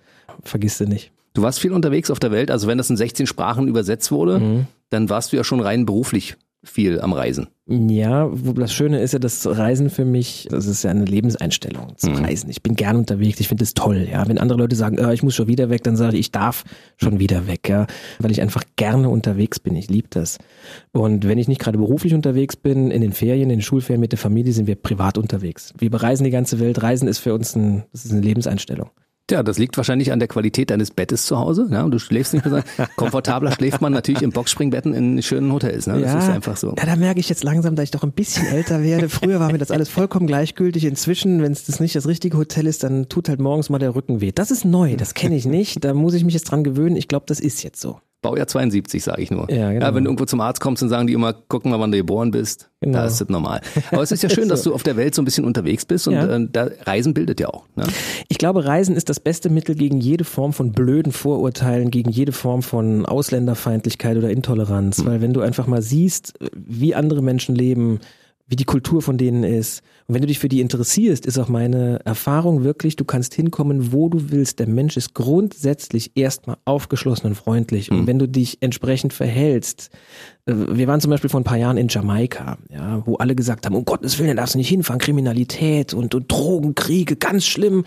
Vergiss 0.44 0.78
du 0.78 0.86
nicht. 0.86 1.12
Du 1.34 1.42
warst 1.42 1.60
viel 1.60 1.74
unterwegs 1.74 2.10
auf 2.10 2.20
der 2.20 2.32
Welt, 2.32 2.50
also 2.50 2.68
wenn 2.68 2.78
das 2.78 2.90
in 2.90 2.96
16 2.96 3.28
Sprachen 3.28 3.68
übersetzt 3.68 4.10
wurde, 4.10 4.40
mhm. 4.40 4.68
dann 4.90 5.10
warst 5.10 5.34
du 5.34 5.38
ja 5.38 5.44
schon 5.44 5.60
rein 5.60 5.86
beruflich 5.86 6.38
viel 6.64 7.02
am 7.02 7.12
Reisen. 7.12 7.48
Ja, 7.66 8.30
das 8.56 8.74
Schöne 8.74 9.00
ist 9.00 9.14
ja, 9.14 9.20
das 9.20 9.48
Reisen 9.48 9.90
für 9.90 10.04
mich, 10.04 10.50
das 10.52 10.66
ist 10.66 10.84
ja 10.84 10.92
eine 10.92 11.06
Lebenseinstellung 11.06 11.98
zu 11.98 12.10
mhm. 12.10 12.18
reisen. 12.18 12.50
Ich 12.50 12.62
bin 12.62 12.76
gern 12.76 12.98
unterwegs, 12.98 13.40
ich 13.40 13.48
finde 13.48 13.64
es 13.64 13.74
toll. 13.74 14.06
Ja, 14.12 14.28
wenn 14.28 14.38
andere 14.38 14.60
Leute 14.60 14.76
sagen, 14.76 14.98
äh, 14.98 15.14
ich 15.14 15.24
muss 15.24 15.34
schon 15.34 15.48
wieder 15.48 15.70
weg, 15.70 15.82
dann 15.84 15.96
sage 15.96 16.16
ich, 16.16 16.20
ich 16.20 16.32
darf 16.32 16.66
schon 16.98 17.20
wieder 17.20 17.48
weg, 17.48 17.70
ja, 17.70 17.88
weil 18.20 18.32
ich 18.32 18.42
einfach 18.42 18.64
gerne 18.76 19.08
unterwegs 19.08 19.62
bin. 19.62 19.78
Ich 19.78 19.90
liebe 19.90 20.10
das. 20.10 20.40
Und 20.92 21.26
wenn 21.26 21.38
ich 21.38 21.48
nicht 21.48 21.62
gerade 21.62 21.78
beruflich 21.78 22.14
unterwegs 22.14 22.58
bin, 22.58 22.92
in 22.92 23.02
den 23.02 23.14
Ferien, 23.14 23.44
in 23.44 23.60
den 23.60 23.62
Schulferien 23.62 24.02
mit 24.02 24.12
der 24.12 24.20
Familie, 24.20 24.52
sind 24.52 24.68
wir 24.68 24.76
privat 24.76 25.18
unterwegs. 25.18 25.74
Wir 25.78 25.90
bereisen 25.90 26.26
die 26.26 26.32
ganze 26.32 26.60
Welt. 26.60 26.84
Reisen 26.84 27.08
ist 27.08 27.20
für 27.20 27.34
uns 27.34 27.56
ein, 27.56 27.86
das 27.94 28.04
ist 28.04 28.12
eine 28.12 28.22
Lebenseinstellung. 28.22 28.90
Ja, 29.32 29.42
das 29.42 29.58
liegt 29.58 29.78
wahrscheinlich 29.78 30.12
an 30.12 30.20
der 30.20 30.28
Qualität 30.28 30.70
deines 30.70 30.92
Bettes 30.92 31.26
zu 31.26 31.40
Hause. 31.40 31.70
Ja, 31.72 31.84
und 31.84 31.92
du 31.92 32.00
schläfst 32.00 32.34
nicht 32.34 32.46
mehr 32.46 32.62
so. 32.78 32.84
Komfortabler 32.98 33.54
schläft 33.54 33.80
man 33.80 33.94
natürlich 33.94 34.22
im 34.22 34.32
Boxspringbetten 34.32 34.94
in 34.94 35.22
schönen 35.24 35.54
Hotels. 35.54 35.88
Ne? 35.88 36.02
Das 36.02 36.12
ja, 36.12 36.20
ist 36.20 36.30
einfach 36.30 36.58
so. 36.58 36.76
Ja, 36.78 36.86
da 36.86 36.96
merke 36.98 37.22
ich 37.22 37.30
jetzt 37.30 37.44
langsam, 37.44 37.76
dass 37.76 37.84
ich 37.84 37.92
doch 37.92 38.04
ein 38.04 38.12
bisschen 38.12 38.46
älter 38.48 38.84
werde. 38.84 39.08
Früher 39.08 39.40
war 39.40 39.52
mir 39.52 39.58
das 39.60 39.72
alles 39.72 39.88
vollkommen 39.88 40.28
gleichgültig. 40.28 40.84
Inzwischen, 40.84 41.42
wenn 41.42 41.54
es 41.54 41.66
das 41.66 41.80
nicht 41.80 41.96
das 41.96 42.06
richtige 42.06 42.38
Hotel 42.38 42.68
ist, 42.68 42.84
dann 42.84 43.08
tut 43.08 43.30
halt 43.30 43.40
morgens 43.40 43.70
mal 43.70 43.80
der 43.80 43.96
Rücken 43.96 44.20
weh. 44.20 44.34
Das 44.34 44.52
ist 44.52 44.66
neu, 44.66 44.98
das 44.98 45.14
kenne 45.14 45.38
ich 45.38 45.46
nicht. 45.46 45.86
Da 45.86 45.94
muss 45.94 46.14
ich 46.16 46.26
mich 46.26 46.34
jetzt 46.34 46.52
dran 46.52 46.66
gewöhnen. 46.66 46.98
Ich 46.98 47.08
glaube, 47.08 47.26
das 47.28 47.40
ist 47.40 47.64
jetzt 47.64 47.80
so. 47.80 48.00
Baujahr 48.24 48.48
72, 48.48 49.04
sage 49.04 49.22
ich 49.22 49.30
nur. 49.30 49.52
Ja, 49.52 49.72
genau. 49.72 49.86
ja, 49.86 49.94
wenn 49.94 50.04
du 50.04 50.10
irgendwo 50.10 50.26
zum 50.26 50.42
Arzt 50.42 50.60
kommst 50.60 50.82
und 50.82 50.90
sagen 50.90 51.06
die 51.06 51.14
immer, 51.14 51.34
gucken 51.34 51.70
mal, 51.70 51.80
wann 51.80 51.92
du 51.92 51.98
geboren 51.98 52.32
bist. 52.32 52.72
Genau. 52.82 52.98
Da 52.98 53.06
ist 53.06 53.22
das 53.22 53.30
normal. 53.30 53.62
Aber 53.92 54.02
es 54.02 54.12
ist 54.12 54.24
ja 54.24 54.30
schön, 54.32 54.46
so. 54.46 54.50
dass 54.50 54.64
du 54.64 54.74
auf 54.74 54.82
der 54.82 54.98
Welt 54.98 55.14
so 55.14 55.22
ein 55.22 55.26
bisschen 55.26 55.46
unterwegs 55.46 55.86
bist 55.86 56.08
und 56.08 56.16
ja. 56.16 56.26
äh, 56.26 56.48
da 56.52 56.68
Reisen 56.86 57.14
bildet 57.14 57.40
ja 57.40 57.50
auch. 57.50 57.66
Ne? 57.76 57.84
Ich 58.30 58.40
glaube, 58.40 58.66
Reisen 58.66 58.96
ist 58.96 59.10
das 59.10 59.20
beste 59.20 59.52
Mittel 59.52 59.76
gegen 59.76 60.00
jede 60.00 60.24
Form 60.24 60.54
von 60.54 60.72
blöden 60.72 61.12
Vorurteilen, 61.12 61.92
gegen 61.92 62.10
jede 62.10 62.32
Form 62.32 62.64
von 62.64 63.06
Ausländerfeindlichkeit 63.06 64.18
oder 64.18 64.32
Intoleranz. 64.32 64.98
Hm. 64.98 65.06
Weil 65.06 65.22
wenn 65.22 65.34
du 65.34 65.42
einfach 65.42 65.68
mal 65.68 65.84
siehst, 65.84 66.34
wie 66.56 66.96
andere 66.96 67.22
Menschen 67.22 67.54
leben, 67.54 68.00
wie 68.48 68.56
die 68.56 68.66
Kultur 68.66 69.02
von 69.02 69.18
denen 69.18 69.44
ist. 69.44 69.82
Und 70.08 70.16
wenn 70.16 70.22
du 70.22 70.28
dich 70.28 70.40
für 70.40 70.50
die 70.50 70.60
interessierst, 70.60 71.26
ist 71.26 71.38
auch 71.38 71.48
meine 71.48 72.02
Erfahrung 72.04 72.64
wirklich, 72.64 72.98
du 72.98 73.06
kannst 73.06 73.34
hinkommen, 73.34 73.94
wo 73.94 74.10
du 74.10 74.32
willst. 74.32 74.60
Der 74.60 74.68
Mensch 74.68 74.98
ist 74.98 75.14
grundsätzlich 75.14 76.12
erstmal 76.16 76.58
aufgeschlossen 76.66 77.28
und 77.28 77.36
freundlich. 77.36 77.90
Und 77.90 78.02
mhm. 78.02 78.08
wenn 78.08 78.20
du 78.20 78.28
dich 78.28 78.58
entsprechend 78.62 79.14
verhältst, 79.14 79.92
äh, 80.46 80.54
wir 80.54 80.88
waren 80.88 81.00
zum 81.00 81.12
Beispiel 81.12 81.30
vor 81.30 81.40
ein 81.40 81.46
paar 81.46 81.58
Jahren 81.58 81.78
in 81.78 81.88
Jamaika, 81.88 82.58
ja, 82.70 83.02
wo 83.06 83.16
alle 83.16 83.36
gesagt 83.36 83.66
haben, 83.66 83.76
um 83.76 83.86
Gottes 83.86 84.20
Willen, 84.20 84.36
da 84.36 84.42
darfst 84.42 84.56
du 84.56 84.60
nicht 84.60 84.70
hinfahren, 84.70 85.00
Kriminalität 85.00 85.94
und, 85.94 86.14
und 86.14 86.32
Drogenkriege, 86.32 87.16
ganz 87.16 87.46
schlimm 87.46 87.86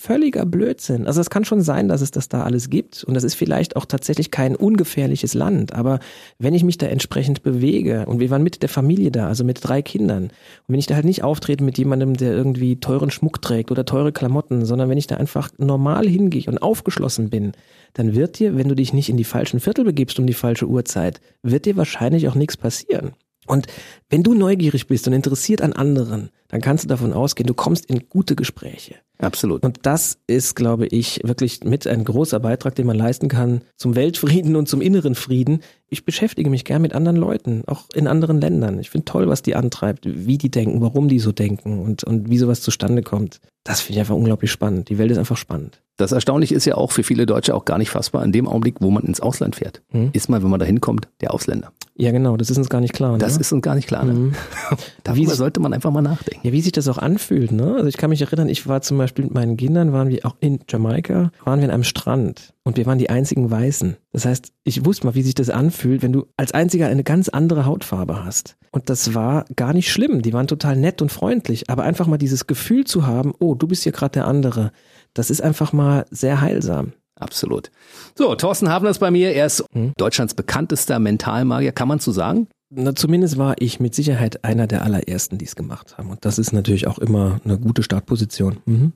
völliger 0.00 0.46
Blödsinn. 0.46 1.06
Also 1.06 1.20
es 1.20 1.28
kann 1.28 1.44
schon 1.44 1.60
sein, 1.60 1.88
dass 1.88 2.00
es 2.00 2.10
das 2.10 2.30
da 2.30 2.42
alles 2.42 2.70
gibt 2.70 3.04
und 3.04 3.12
das 3.12 3.22
ist 3.22 3.34
vielleicht 3.34 3.76
auch 3.76 3.84
tatsächlich 3.84 4.30
kein 4.30 4.56
ungefährliches 4.56 5.34
Land, 5.34 5.74
aber 5.74 6.00
wenn 6.38 6.54
ich 6.54 6.64
mich 6.64 6.78
da 6.78 6.86
entsprechend 6.86 7.42
bewege 7.42 8.06
und 8.06 8.18
wir 8.18 8.30
waren 8.30 8.42
mit 8.42 8.62
der 8.62 8.70
Familie 8.70 9.10
da, 9.10 9.28
also 9.28 9.44
mit 9.44 9.58
drei 9.60 9.82
Kindern 9.82 10.24
und 10.24 10.32
wenn 10.68 10.78
ich 10.78 10.86
da 10.86 10.94
halt 10.94 11.04
nicht 11.04 11.22
auftrete 11.22 11.62
mit 11.62 11.76
jemandem, 11.76 12.16
der 12.16 12.32
irgendwie 12.32 12.80
teuren 12.80 13.10
Schmuck 13.10 13.42
trägt 13.42 13.70
oder 13.70 13.84
teure 13.84 14.10
Klamotten, 14.10 14.64
sondern 14.64 14.88
wenn 14.88 14.96
ich 14.96 15.06
da 15.06 15.18
einfach 15.18 15.50
normal 15.58 16.08
hingehe 16.08 16.46
und 16.46 16.62
aufgeschlossen 16.62 17.28
bin, 17.28 17.52
dann 17.92 18.14
wird 18.14 18.38
dir, 18.38 18.56
wenn 18.56 18.68
du 18.68 18.74
dich 18.74 18.94
nicht 18.94 19.10
in 19.10 19.18
die 19.18 19.24
falschen 19.24 19.60
Viertel 19.60 19.84
begibst 19.84 20.18
um 20.18 20.26
die 20.26 20.32
falsche 20.32 20.66
Uhrzeit, 20.66 21.20
wird 21.42 21.66
dir 21.66 21.76
wahrscheinlich 21.76 22.26
auch 22.26 22.34
nichts 22.34 22.56
passieren. 22.56 23.12
Und 23.50 23.66
wenn 24.08 24.22
du 24.22 24.34
neugierig 24.34 24.86
bist 24.86 25.08
und 25.08 25.12
interessiert 25.12 25.60
an 25.60 25.72
anderen, 25.72 26.30
dann 26.48 26.60
kannst 26.60 26.84
du 26.84 26.88
davon 26.88 27.12
ausgehen, 27.12 27.48
du 27.48 27.54
kommst 27.54 27.86
in 27.86 28.08
gute 28.08 28.36
Gespräche. 28.36 28.94
Absolut. 29.18 29.64
Und 29.64 29.80
das 29.82 30.18
ist, 30.26 30.54
glaube 30.54 30.86
ich, 30.86 31.20
wirklich 31.24 31.64
mit 31.64 31.86
ein 31.86 32.04
großer 32.04 32.40
Beitrag, 32.40 32.76
den 32.76 32.86
man 32.86 32.96
leisten 32.96 33.28
kann 33.28 33.62
zum 33.76 33.96
Weltfrieden 33.96 34.56
und 34.56 34.68
zum 34.68 34.80
inneren 34.80 35.14
Frieden. 35.14 35.62
Ich 35.88 36.04
beschäftige 36.04 36.48
mich 36.48 36.64
gern 36.64 36.80
mit 36.80 36.94
anderen 36.94 37.16
Leuten, 37.16 37.64
auch 37.66 37.86
in 37.92 38.06
anderen 38.06 38.40
Ländern. 38.40 38.78
Ich 38.78 38.90
finde 38.90 39.04
toll, 39.04 39.28
was 39.28 39.42
die 39.42 39.56
antreibt, 39.56 40.06
wie 40.06 40.38
die 40.38 40.50
denken, 40.50 40.80
warum 40.80 41.08
die 41.08 41.18
so 41.18 41.32
denken 41.32 41.80
und, 41.80 42.04
und 42.04 42.30
wie 42.30 42.38
sowas 42.38 42.62
zustande 42.62 43.02
kommt. 43.02 43.40
Das 43.64 43.80
finde 43.80 43.94
ich 43.94 44.00
einfach 44.00 44.14
unglaublich 44.14 44.50
spannend. 44.50 44.88
Die 44.88 44.98
Welt 44.98 45.10
ist 45.10 45.18
einfach 45.18 45.36
spannend. 45.36 45.82
Das 45.96 46.12
Erstaunliche 46.12 46.54
ist 46.54 46.64
ja 46.64 46.76
auch 46.76 46.92
für 46.92 47.02
viele 47.02 47.26
Deutsche 47.26 47.54
auch 47.54 47.64
gar 47.64 47.78
nicht 47.78 47.90
fassbar. 47.90 48.24
In 48.24 48.32
dem 48.32 48.48
Augenblick, 48.48 48.76
wo 48.80 48.90
man 48.90 49.04
ins 49.04 49.20
Ausland 49.20 49.56
fährt, 49.56 49.82
hm. 49.90 50.10
ist 50.12 50.30
man, 50.30 50.42
wenn 50.42 50.50
man 50.50 50.60
da 50.60 50.66
hinkommt, 50.66 51.08
der 51.20 51.34
Ausländer. 51.34 51.72
Ja, 51.96 52.12
genau. 52.12 52.36
Das 52.36 52.50
ist 52.50 52.56
uns 52.56 52.68
gar 52.68 52.80
nicht 52.80 52.94
klar. 52.94 53.12
Ne? 53.12 53.18
Das 53.18 53.36
ist 53.36 53.52
uns 53.52 53.62
gar 53.62 53.74
nicht 53.74 53.86
klar. 53.86 54.04
Ne? 54.04 54.12
Mhm. 54.12 54.34
Darüber 55.04 55.34
sollte 55.34 55.60
man 55.60 55.72
einfach 55.72 55.90
mal 55.90 56.02
nachdenken. 56.02 56.46
Ja, 56.46 56.52
wie 56.52 56.60
sich 56.60 56.72
das 56.72 56.88
auch 56.88 56.98
anfühlt. 56.98 57.52
Ne? 57.52 57.74
Also 57.74 57.88
ich 57.88 57.96
kann 57.96 58.10
mich 58.10 58.22
erinnern, 58.22 58.48
ich 58.48 58.66
war 58.66 58.80
zum 58.80 58.96
Beispiel 58.96 59.24
mit 59.24 59.34
meinen 59.34 59.56
Kindern, 59.56 59.92
waren 59.92 60.08
wir 60.08 60.24
auch 60.24 60.36
in 60.40 60.60
Jamaika, 60.68 61.30
waren 61.44 61.60
wir 61.60 61.66
in 61.66 61.70
einem 61.70 61.84
Strand 61.84 62.54
und 62.64 62.76
wir 62.76 62.86
waren 62.86 62.98
die 62.98 63.10
einzigen 63.10 63.50
Weißen. 63.50 63.96
Das 64.12 64.24
heißt, 64.24 64.52
ich 64.64 64.84
wusste 64.84 65.06
mal, 65.06 65.14
wie 65.14 65.22
sich 65.22 65.34
das 65.34 65.50
anfühlt, 65.50 66.02
wenn 66.02 66.12
du 66.12 66.26
als 66.36 66.52
einziger 66.52 66.86
eine 66.88 67.04
ganz 67.04 67.28
andere 67.28 67.66
Hautfarbe 67.66 68.24
hast. 68.24 68.56
Und 68.72 68.88
das 68.88 69.14
war 69.14 69.44
gar 69.56 69.72
nicht 69.72 69.90
schlimm. 69.90 70.22
Die 70.22 70.32
waren 70.32 70.46
total 70.46 70.76
nett 70.76 71.02
und 71.02 71.12
freundlich. 71.12 71.68
Aber 71.68 71.82
einfach 71.82 72.06
mal 72.06 72.18
dieses 72.18 72.46
Gefühl 72.46 72.84
zu 72.84 73.06
haben, 73.06 73.34
oh, 73.38 73.54
du 73.54 73.66
bist 73.66 73.82
hier 73.82 73.92
gerade 73.92 74.12
der 74.12 74.26
andere 74.26 74.72
das 75.14 75.30
ist 75.30 75.42
einfach 75.42 75.72
mal 75.72 76.06
sehr 76.10 76.40
heilsam. 76.40 76.92
Absolut. 77.20 77.70
So, 78.16 78.34
Thorsten 78.34 78.68
Habner 78.70 78.90
ist 78.90 78.98
bei 78.98 79.10
mir. 79.10 79.32
Er 79.32 79.46
ist 79.46 79.64
hm? 79.72 79.92
Deutschlands 79.96 80.34
bekanntester 80.34 80.98
Mentalmagier, 80.98 81.72
kann 81.72 81.88
man 81.88 81.98
so 81.98 82.12
sagen? 82.12 82.48
Na, 82.70 82.94
zumindest 82.94 83.36
war 83.36 83.56
ich 83.58 83.80
mit 83.80 83.94
Sicherheit 83.94 84.44
einer 84.44 84.66
der 84.66 84.82
allerersten, 84.82 85.38
die 85.38 85.44
es 85.44 85.56
gemacht 85.56 85.98
haben. 85.98 86.10
Und 86.10 86.24
das 86.24 86.38
ist 86.38 86.52
natürlich 86.52 86.86
auch 86.86 86.98
immer 86.98 87.40
eine 87.44 87.58
gute 87.58 87.82
Startposition. 87.82 88.58
Mhm. 88.64 88.92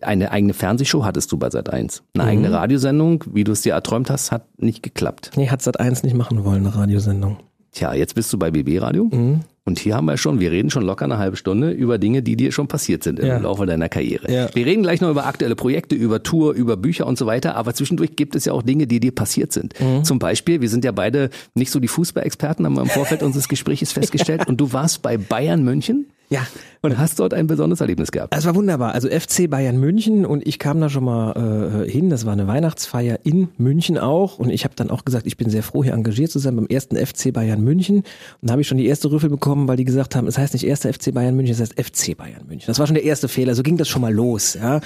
Eine 0.00 0.32
eigene 0.32 0.54
Fernsehshow 0.54 1.04
hattest 1.04 1.30
du 1.30 1.38
bei 1.38 1.46
Sat1. 1.46 2.02
Eine 2.14 2.24
mhm. 2.24 2.30
eigene 2.30 2.52
Radiosendung, 2.52 3.24
wie 3.32 3.44
du 3.44 3.52
es 3.52 3.62
dir 3.62 3.74
erträumt 3.74 4.10
hast, 4.10 4.32
hat 4.32 4.46
nicht 4.58 4.82
geklappt. 4.82 5.30
Nee, 5.36 5.48
hat 5.48 5.60
Sat1 5.60 6.04
nicht 6.04 6.16
machen 6.16 6.44
wollen, 6.44 6.66
eine 6.66 6.74
Radiosendung. 6.74 7.38
Tja, 7.70 7.94
jetzt 7.94 8.16
bist 8.16 8.32
du 8.32 8.38
bei 8.38 8.50
BB 8.50 8.82
Radio. 8.82 9.04
Mhm. 9.04 9.40
Und 9.64 9.78
hier 9.78 9.94
haben 9.94 10.06
wir 10.06 10.16
schon, 10.16 10.40
wir 10.40 10.50
reden 10.50 10.70
schon 10.70 10.82
locker 10.82 11.04
eine 11.04 11.18
halbe 11.18 11.36
Stunde 11.36 11.70
über 11.70 11.98
Dinge, 11.98 12.22
die 12.22 12.36
dir 12.36 12.50
schon 12.50 12.66
passiert 12.66 13.04
sind 13.04 13.20
im 13.20 13.26
ja. 13.26 13.38
Laufe 13.38 13.64
deiner 13.64 13.88
Karriere. 13.88 14.32
Ja. 14.32 14.48
Wir 14.54 14.66
reden 14.66 14.82
gleich 14.82 15.00
noch 15.00 15.10
über 15.10 15.26
aktuelle 15.26 15.54
Projekte, 15.54 15.94
über 15.94 16.22
Tour, 16.22 16.52
über 16.54 16.76
Bücher 16.76 17.06
und 17.06 17.16
so 17.16 17.26
weiter, 17.26 17.54
aber 17.54 17.72
zwischendurch 17.72 18.16
gibt 18.16 18.34
es 18.34 18.44
ja 18.44 18.52
auch 18.52 18.62
Dinge, 18.62 18.88
die 18.88 18.98
dir 18.98 19.14
passiert 19.14 19.52
sind. 19.52 19.74
Mhm. 19.80 20.02
Zum 20.02 20.18
Beispiel, 20.18 20.60
wir 20.60 20.68
sind 20.68 20.84
ja 20.84 20.90
beide 20.90 21.30
nicht 21.54 21.70
so 21.70 21.78
die 21.78 21.88
Fußballexperten, 21.88 22.66
haben 22.66 22.74
wir 22.74 22.82
im 22.82 22.88
Vorfeld 22.88 23.22
unseres 23.22 23.48
Gesprächs 23.48 23.92
festgestellt. 23.92 24.48
Und 24.48 24.60
du 24.60 24.72
warst 24.72 25.02
bei 25.02 25.16
Bayern 25.16 25.62
München. 25.62 26.06
Ja. 26.32 26.46
Und 26.80 26.98
hast 26.98 27.20
dort 27.20 27.34
ein 27.34 27.46
besonderes 27.46 27.82
Erlebnis 27.82 28.10
gehabt. 28.10 28.34
Es 28.34 28.46
war 28.46 28.54
wunderbar. 28.54 28.94
Also 28.94 29.08
FC 29.08 29.48
Bayern 29.50 29.78
München 29.78 30.24
und 30.24 30.46
ich 30.46 30.58
kam 30.58 30.80
da 30.80 30.88
schon 30.88 31.04
mal 31.04 31.84
äh, 31.86 31.90
hin. 31.90 32.08
Das 32.08 32.24
war 32.24 32.32
eine 32.32 32.46
Weihnachtsfeier 32.46 33.18
in 33.22 33.48
München 33.58 33.98
auch. 33.98 34.38
Und 34.38 34.48
ich 34.48 34.64
habe 34.64 34.74
dann 34.74 34.90
auch 34.90 35.04
gesagt, 35.04 35.26
ich 35.26 35.36
bin 35.36 35.50
sehr 35.50 35.62
froh, 35.62 35.84
hier 35.84 35.92
engagiert 35.92 36.30
zu 36.30 36.38
sein 36.38 36.56
beim 36.56 36.66
ersten 36.66 36.96
FC 36.96 37.34
Bayern 37.34 37.62
München. 37.62 37.98
Und 37.98 38.04
da 38.40 38.52
habe 38.52 38.62
ich 38.62 38.68
schon 38.68 38.78
die 38.78 38.86
erste 38.86 39.10
Rüffel 39.12 39.28
bekommen, 39.28 39.51
weil 39.68 39.76
die 39.76 39.84
gesagt 39.84 40.16
haben, 40.16 40.26
es 40.26 40.38
heißt 40.38 40.52
nicht 40.52 40.64
erster 40.64 40.92
FC 40.92 41.12
Bayern 41.12 41.36
München, 41.36 41.54
es 41.54 41.60
heißt 41.60 41.80
FC 41.80 42.16
Bayern 42.16 42.46
München. 42.46 42.66
Das 42.66 42.78
war 42.78 42.86
schon 42.86 42.94
der 42.94 43.04
erste 43.04 43.28
Fehler. 43.28 43.54
So 43.54 43.62
ging 43.62 43.76
das 43.76 43.88
schon 43.88 44.02
mal 44.02 44.12
los. 44.12 44.54
Ja. 44.54 44.80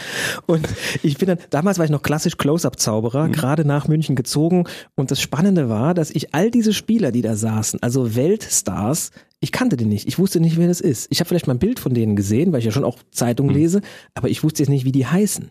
Und 0.47 0.67
ich 1.03 1.19
bin 1.19 1.29
dann, 1.29 1.39
damals 1.51 1.79
war 1.79 1.85
ich 1.85 1.91
noch 1.91 2.03
klassisch 2.03 2.37
Close-Up-Zauberer, 2.37 3.29
mhm. 3.29 3.33
gerade 3.33 3.65
nach 3.65 3.89
München 3.89 4.17
gezogen. 4.17 4.65
Und 4.95 5.11
das 5.11 5.21
Spannende 5.21 5.69
war, 5.69 5.95
dass 5.95 6.11
ich 6.11 6.35
all 6.35 6.51
diese 6.51 6.73
Spieler, 6.73 7.13
die 7.13 7.23
da 7.23 7.37
saßen, 7.37 7.83
also 7.83 8.15
Weltstars, 8.15 9.11
ich 9.41 9.53
kannte 9.53 9.77
den 9.77 9.89
nicht. 9.89 10.09
Ich 10.09 10.19
wusste 10.19 10.41
nicht, 10.41 10.57
wer 10.57 10.69
das 10.69 10.81
ist. 10.81 11.09
Ich 11.11 11.21
habe 11.21 11.29
vielleicht 11.29 11.47
mal 11.47 11.55
ein 11.55 11.59
Bild 11.59 11.79
von 11.79 11.95
denen 11.95 12.17
gesehen, 12.17 12.53
weil 12.53 12.61
ich 12.61 12.65
ja 12.65 12.73
schon 12.73 12.85
auch 12.85 12.99
Zeitung 13.11 13.49
hm. 13.49 13.55
lese, 13.55 13.81
aber 14.15 14.29
ich 14.29 14.43
wusste 14.43 14.63
jetzt 14.63 14.71
nicht, 14.71 14.85
wie 14.85 14.93
die 14.93 15.07
heißen. 15.07 15.51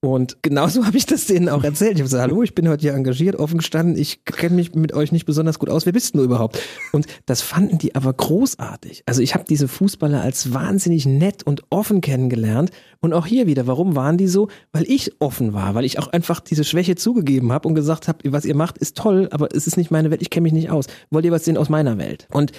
Und 0.00 0.42
genauso 0.42 0.84
habe 0.86 0.96
ich 0.96 1.06
das 1.06 1.26
denen 1.26 1.48
auch 1.48 1.64
erzählt. 1.64 1.92
Ich 1.92 2.00
habe 2.00 2.04
gesagt, 2.04 2.22
hallo, 2.22 2.42
ich 2.42 2.54
bin 2.54 2.68
heute 2.68 2.82
hier 2.82 2.94
engagiert, 2.94 3.36
offen 3.36 3.58
gestanden, 3.58 3.96
ich 3.96 4.24
kenne 4.24 4.56
mich 4.56 4.74
mit 4.74 4.92
euch 4.92 5.12
nicht 5.12 5.24
besonders 5.24 5.58
gut 5.58 5.70
aus, 5.70 5.86
wer 5.86 5.92
bist 5.92 6.14
du 6.14 6.22
überhaupt? 6.22 6.60
Und 6.92 7.06
das 7.26 7.40
fanden 7.40 7.78
die 7.78 7.94
aber 7.94 8.12
großartig. 8.12 9.02
Also 9.06 9.22
ich 9.22 9.34
habe 9.34 9.44
diese 9.48 9.68
Fußballer 9.68 10.20
als 10.20 10.52
wahnsinnig 10.52 11.06
nett 11.06 11.42
und 11.42 11.62
offen 11.70 12.00
kennengelernt. 12.00 12.70
Und 13.00 13.12
auch 13.12 13.26
hier 13.26 13.46
wieder, 13.46 13.66
warum 13.66 13.94
waren 13.94 14.18
die 14.18 14.26
so? 14.26 14.48
Weil 14.72 14.84
ich 14.84 15.20
offen 15.20 15.52
war, 15.52 15.74
weil 15.74 15.84
ich 15.84 15.98
auch 15.98 16.08
einfach 16.08 16.40
diese 16.40 16.64
Schwäche 16.64 16.96
zugegeben 16.96 17.52
habe 17.52 17.68
und 17.68 17.74
gesagt 17.74 18.08
habe, 18.08 18.32
was 18.32 18.44
ihr 18.44 18.56
macht, 18.56 18.78
ist 18.78 18.96
toll, 18.96 19.28
aber 19.30 19.48
es 19.54 19.66
ist 19.66 19.76
nicht 19.76 19.90
meine 19.90 20.10
Welt, 20.10 20.22
ich 20.22 20.30
kenne 20.30 20.44
mich 20.44 20.52
nicht 20.52 20.70
aus. 20.70 20.86
Wollt 21.10 21.24
ihr 21.24 21.32
was 21.32 21.44
sehen 21.44 21.56
aus 21.56 21.68
meiner 21.68 21.98
Welt? 21.98 22.26
Und 22.32 22.52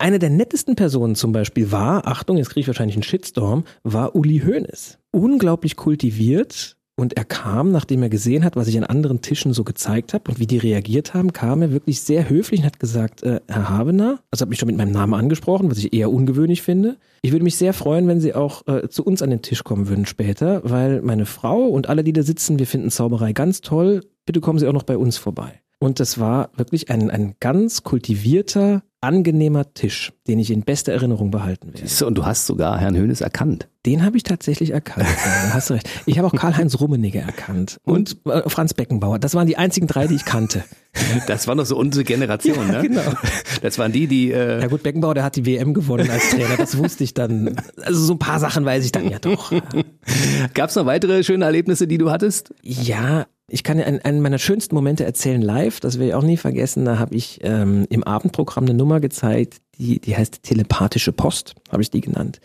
eine 0.00 0.18
der 0.18 0.30
nettesten 0.30 0.76
Personen 0.76 1.14
zum 1.14 1.32
Beispiel 1.32 1.70
war, 1.72 2.06
Achtung, 2.06 2.36
jetzt 2.36 2.50
kriege 2.50 2.60
ich 2.60 2.66
wahrscheinlich 2.66 2.96
einen 2.96 3.02
Shitstorm, 3.02 3.64
war 3.82 4.14
Uli 4.14 4.40
Hoeneß. 4.40 4.98
Unglaublich 5.12 5.76
kultiviert 5.76 6.76
und 7.00 7.16
er 7.16 7.24
kam, 7.24 7.72
nachdem 7.72 8.02
er 8.02 8.10
gesehen 8.10 8.44
hat, 8.44 8.56
was 8.56 8.68
ich 8.68 8.76
an 8.76 8.84
anderen 8.84 9.22
Tischen 9.22 9.54
so 9.54 9.64
gezeigt 9.64 10.12
habe 10.12 10.30
und 10.30 10.38
wie 10.38 10.46
die 10.46 10.58
reagiert 10.58 11.14
haben, 11.14 11.32
kam 11.32 11.62
er 11.62 11.72
wirklich 11.72 12.02
sehr 12.02 12.28
höflich 12.28 12.60
und 12.60 12.66
hat 12.66 12.78
gesagt, 12.78 13.22
äh, 13.22 13.40
Herr 13.48 13.70
Habener, 13.70 14.20
also 14.30 14.42
hat 14.42 14.50
mich 14.50 14.58
schon 14.58 14.66
mit 14.66 14.76
meinem 14.76 14.92
Namen 14.92 15.14
angesprochen, 15.14 15.70
was 15.70 15.78
ich 15.78 15.94
eher 15.94 16.10
ungewöhnlich 16.10 16.60
finde. 16.60 16.98
Ich 17.22 17.32
würde 17.32 17.44
mich 17.44 17.56
sehr 17.56 17.72
freuen, 17.72 18.06
wenn 18.06 18.20
Sie 18.20 18.34
auch 18.34 18.66
äh, 18.66 18.88
zu 18.90 19.02
uns 19.02 19.22
an 19.22 19.30
den 19.30 19.40
Tisch 19.40 19.64
kommen 19.64 19.88
würden 19.88 20.04
später, 20.04 20.60
weil 20.64 21.00
meine 21.00 21.24
Frau 21.24 21.64
und 21.68 21.88
alle, 21.88 22.04
die 22.04 22.12
da 22.12 22.22
sitzen, 22.22 22.58
wir 22.58 22.66
finden 22.66 22.90
Zauberei 22.90 23.32
ganz 23.32 23.62
toll. 23.62 24.02
Bitte 24.26 24.40
kommen 24.40 24.58
Sie 24.58 24.68
auch 24.68 24.74
noch 24.74 24.82
bei 24.82 24.98
uns 24.98 25.16
vorbei. 25.16 25.62
Und 25.78 26.00
das 26.00 26.18
war 26.20 26.50
wirklich 26.54 26.90
ein, 26.90 27.10
ein 27.10 27.36
ganz 27.40 27.82
kultivierter, 27.82 28.82
angenehmer 29.00 29.72
Tisch, 29.72 30.12
den 30.28 30.38
ich 30.38 30.50
in 30.50 30.62
bester 30.62 30.92
Erinnerung 30.92 31.30
behalten 31.30 31.72
werde. 31.72 32.06
Und 32.06 32.14
du 32.16 32.26
hast 32.26 32.46
sogar 32.46 32.78
Herrn 32.78 32.96
Hönes 32.96 33.20
erkannt. 33.20 33.68
Den 33.86 34.04
habe 34.04 34.18
ich 34.18 34.24
tatsächlich 34.24 34.70
erkannt. 34.70 35.06
ja, 35.08 35.54
hast 35.54 35.70
du 35.70 35.74
recht. 35.74 35.88
Ich 36.04 36.18
habe 36.18 36.28
auch 36.28 36.34
Karl-Heinz 36.34 36.78
Rummenigge 36.80 37.20
erkannt 37.20 37.80
und, 37.84 38.18
und 38.24 38.32
äh, 38.32 38.48
Franz 38.48 38.74
Beckenbauer. 38.74 39.18
Das 39.18 39.34
waren 39.34 39.46
die 39.46 39.56
einzigen 39.56 39.86
drei, 39.86 40.06
die 40.06 40.16
ich 40.16 40.24
kannte. 40.24 40.64
Das 41.28 41.46
war 41.46 41.54
noch 41.54 41.66
so 41.66 41.76
unsere 41.76 42.02
Generation, 42.02 42.66
ja, 42.66 42.82
ne? 42.82 42.88
Genau. 42.88 43.02
Das 43.62 43.78
waren 43.78 43.92
die, 43.92 44.08
die. 44.08 44.32
Äh 44.32 44.60
ja 44.60 44.66
gut, 44.66 44.82
Beckenbauer, 44.82 45.14
der 45.14 45.22
hat 45.22 45.36
die 45.36 45.46
WM 45.46 45.72
gewonnen 45.72 46.10
als 46.10 46.30
Trainer. 46.30 46.56
Das 46.56 46.76
wusste 46.78 47.04
ich 47.04 47.14
dann. 47.14 47.54
Also 47.82 48.00
so 48.00 48.14
ein 48.14 48.18
paar 48.18 48.40
Sachen 48.40 48.64
weiß 48.64 48.84
ich 48.84 48.90
dann 48.90 49.08
ja 49.08 49.20
doch. 49.20 49.52
Gab 50.54 50.70
es 50.70 50.74
noch 50.74 50.86
weitere 50.86 51.22
schöne 51.22 51.44
Erlebnisse, 51.44 51.86
die 51.86 51.96
du 51.96 52.10
hattest? 52.10 52.52
Ja, 52.62 53.26
ich 53.52 53.64
kann 53.64 53.80
einen, 53.80 54.00
einen 54.00 54.20
meiner 54.20 54.38
schönsten 54.38 54.74
Momente 54.74 55.04
erzählen 55.04 55.42
live, 55.42 55.80
das 55.80 55.98
will 55.98 56.08
ich 56.08 56.14
auch 56.14 56.22
nie 56.22 56.36
vergessen. 56.36 56.84
Da 56.84 56.98
habe 56.98 57.16
ich 57.16 57.40
ähm, 57.42 57.86
im 57.90 58.04
Abendprogramm 58.04 58.64
eine 58.64 58.74
Nummer 58.74 59.00
gezeigt, 59.00 59.56
die, 59.76 59.98
die 59.98 60.16
heißt 60.16 60.42
telepathische 60.42 61.12
Post, 61.12 61.54
habe 61.70 61.82
ich 61.82 61.90
die 61.90 62.00
genannt. 62.00 62.40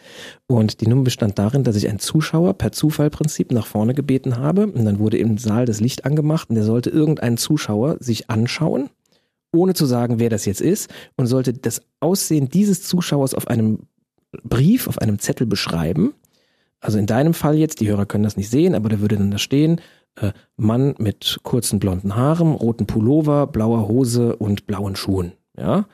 Und 0.47 0.81
die 0.81 0.87
Nummer 0.87 1.03
bestand 1.03 1.37
darin, 1.37 1.63
dass 1.63 1.75
ich 1.75 1.87
einen 1.87 1.99
Zuschauer 1.99 2.55
per 2.55 2.71
Zufallprinzip 2.71 3.51
nach 3.51 3.67
vorne 3.67 3.93
gebeten 3.93 4.37
habe. 4.37 4.67
Und 4.67 4.85
dann 4.85 4.99
wurde 4.99 5.17
im 5.17 5.37
Saal 5.37 5.65
das 5.65 5.79
Licht 5.79 6.05
angemacht 6.05 6.49
und 6.49 6.55
der 6.55 6.63
sollte 6.63 6.89
irgendeinen 6.89 7.37
Zuschauer 7.37 7.97
sich 7.99 8.29
anschauen, 8.29 8.89
ohne 9.53 9.73
zu 9.73 9.85
sagen, 9.85 10.19
wer 10.19 10.29
das 10.29 10.45
jetzt 10.45 10.61
ist, 10.61 10.89
und 11.17 11.27
sollte 11.27 11.53
das 11.53 11.81
Aussehen 11.99 12.49
dieses 12.49 12.83
Zuschauers 12.83 13.33
auf 13.35 13.47
einem 13.47 13.79
Brief, 14.43 14.87
auf 14.87 14.97
einem 14.99 15.19
Zettel 15.19 15.45
beschreiben. 15.45 16.13
Also 16.79 16.97
in 16.97 17.05
deinem 17.05 17.33
Fall 17.33 17.55
jetzt, 17.57 17.79
die 17.79 17.87
Hörer 17.87 18.05
können 18.05 18.23
das 18.23 18.37
nicht 18.37 18.49
sehen, 18.49 18.75
aber 18.75 18.89
da 18.89 18.99
würde 18.99 19.17
dann 19.17 19.31
da 19.31 19.37
stehen, 19.37 19.81
äh, 20.15 20.31
Mann 20.57 20.95
mit 20.97 21.39
kurzen 21.43 21.79
blonden 21.79 22.15
Haaren, 22.15 22.53
roten 22.53 22.85
Pullover, 22.85 23.47
blauer 23.47 23.87
Hose 23.87 24.35
und 24.35 24.67
blauen 24.67 24.95
Schuhen. 24.95 25.33
Ja. 25.57 25.85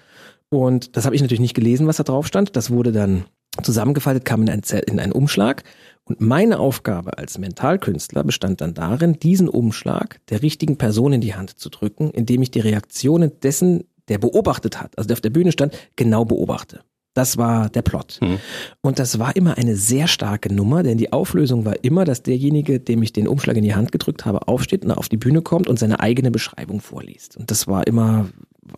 Und 0.50 0.98
das 0.98 1.06
habe 1.06 1.16
ich 1.16 1.22
natürlich 1.22 1.40
nicht 1.40 1.54
gelesen, 1.54 1.88
was 1.88 1.98
da 1.98 2.04
drauf 2.04 2.28
stand. 2.28 2.56
Das 2.56 2.72
wurde 2.72 2.92
dann 2.92 3.26
zusammengefaltet, 3.62 4.26
kam 4.26 4.42
in, 4.44 4.50
ein, 4.50 4.62
in 4.88 5.00
einen 5.00 5.12
Umschlag. 5.12 5.64
Und 6.04 6.20
meine 6.20 6.60
Aufgabe 6.60 7.18
als 7.18 7.38
Mentalkünstler 7.38 8.24
bestand 8.24 8.62
dann 8.62 8.74
darin, 8.74 9.14
diesen 9.20 9.48
Umschlag 9.48 10.20
der 10.30 10.42
richtigen 10.42 10.78
Person 10.78 11.14
in 11.14 11.22
die 11.22 11.36
Hand 11.36 11.60
zu 11.60 11.70
drücken, 11.70 12.12
indem 12.12 12.42
ich 12.42 12.52
die 12.52 12.60
Reaktionen 12.60 13.40
dessen, 13.42 13.86
der 14.08 14.18
beobachtet 14.18 14.82
hat, 14.82 14.98
also 14.98 15.08
der 15.08 15.16
auf 15.16 15.22
der 15.22 15.30
Bühne 15.30 15.52
stand, 15.52 15.78
genau 15.96 16.26
beobachte. 16.26 16.82
Das 17.14 17.38
war 17.38 17.70
der 17.70 17.82
Plot. 17.82 18.20
Mhm. 18.22 18.40
Und 18.82 19.00
das 19.00 19.20
war 19.20 19.36
immer 19.36 19.58
eine 19.58 19.76
sehr 19.76 20.08
starke 20.08 20.54
Nummer, 20.54 20.82
denn 20.84 20.98
die 20.98 21.12
Auflösung 21.12 21.66
war 21.66 21.84
immer, 21.84 22.06
dass 22.06 22.24
derjenige, 22.24 22.80
dem 22.80 23.04
ich 23.04 23.12
den 23.12 23.28
Umschlag 23.28 23.58
in 23.58 23.64
die 23.64 23.76
Hand 23.76 23.92
gedrückt 23.92 24.26
habe, 24.26 24.48
aufsteht 24.48 24.86
und 24.86 24.92
auf 24.92 25.10
die 25.10 25.18
Bühne 25.18 25.42
kommt 25.42 25.68
und 25.68 25.78
seine 25.78 26.00
eigene 26.00 26.32
Beschreibung 26.32 26.80
vorliest. 26.80 27.36
Und 27.38 27.52
das 27.52 27.68
war 27.68 27.86
immer 27.86 28.30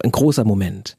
ein 0.04 0.12
großer 0.12 0.46
Moment. 0.46 0.98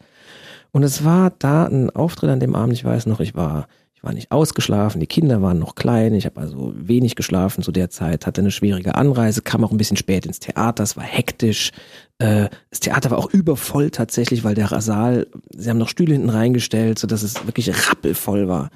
Und 0.70 0.82
es 0.82 1.04
war 1.04 1.32
da 1.38 1.66
ein 1.66 1.90
Auftritt 1.90 2.30
an 2.30 2.40
dem 2.40 2.54
Abend, 2.54 2.74
ich 2.74 2.84
weiß 2.84 3.06
noch, 3.06 3.20
ich 3.20 3.34
war 3.34 3.66
war 4.04 4.12
nicht 4.12 4.30
ausgeschlafen, 4.30 5.00
die 5.00 5.06
Kinder 5.06 5.42
waren 5.42 5.58
noch 5.58 5.74
klein, 5.74 6.14
ich 6.14 6.26
habe 6.26 6.40
also 6.40 6.74
wenig 6.76 7.16
geschlafen 7.16 7.62
zu 7.62 7.72
der 7.72 7.90
Zeit, 7.90 8.26
hatte 8.26 8.40
eine 8.40 8.50
schwierige 8.50 8.94
Anreise, 8.94 9.42
kam 9.42 9.64
auch 9.64 9.72
ein 9.72 9.78
bisschen 9.78 9.96
spät 9.96 10.26
ins 10.26 10.40
Theater, 10.40 10.84
es 10.84 10.96
war 10.96 11.04
hektisch. 11.04 11.72
Äh, 12.18 12.48
das 12.70 12.80
Theater 12.80 13.10
war 13.10 13.18
auch 13.18 13.30
übervoll 13.30 13.90
tatsächlich, 13.90 14.44
weil 14.44 14.54
der 14.54 14.68
Saal, 14.80 15.26
sie 15.54 15.70
haben 15.70 15.78
noch 15.78 15.88
Stühle 15.88 16.12
hinten 16.12 16.30
reingestellt, 16.30 16.98
so 16.98 17.06
dass 17.06 17.22
es 17.22 17.46
wirklich 17.46 17.90
rappelvoll 17.90 18.48
war. 18.48 18.70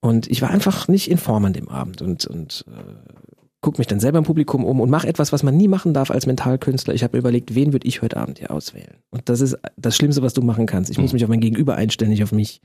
Und 0.00 0.30
ich 0.30 0.42
war 0.42 0.50
einfach 0.50 0.86
nicht 0.88 1.10
in 1.10 1.16
Form 1.16 1.46
an 1.46 1.54
dem 1.54 1.68
Abend 1.68 2.02
und, 2.02 2.26
und 2.26 2.66
äh, 2.68 3.24
gucke 3.64 3.78
mich 3.78 3.86
dann 3.86 3.98
selber 3.98 4.18
im 4.18 4.24
Publikum 4.24 4.62
um 4.66 4.78
und 4.80 4.90
mache 4.90 5.08
etwas, 5.08 5.32
was 5.32 5.42
man 5.42 5.56
nie 5.56 5.68
machen 5.68 5.94
darf 5.94 6.10
als 6.10 6.26
Mentalkünstler. 6.26 6.92
Ich 6.92 7.02
habe 7.02 7.16
mir 7.16 7.20
überlegt, 7.20 7.54
wen 7.54 7.72
würde 7.72 7.88
ich 7.88 8.02
heute 8.02 8.18
Abend 8.18 8.38
hier 8.38 8.50
auswählen? 8.50 8.96
Und 9.10 9.30
das 9.30 9.40
ist 9.40 9.56
das 9.78 9.96
Schlimmste, 9.96 10.20
was 10.20 10.34
du 10.34 10.42
machen 10.42 10.66
kannst. 10.66 10.90
Ich 10.90 10.98
muss 10.98 11.12
mhm. 11.12 11.16
mich 11.16 11.24
auf 11.24 11.30
mein 11.30 11.40
Gegenüber 11.40 11.74
einstellen, 11.74 12.10
nicht 12.10 12.22
auf 12.22 12.32
mich. 12.32 12.60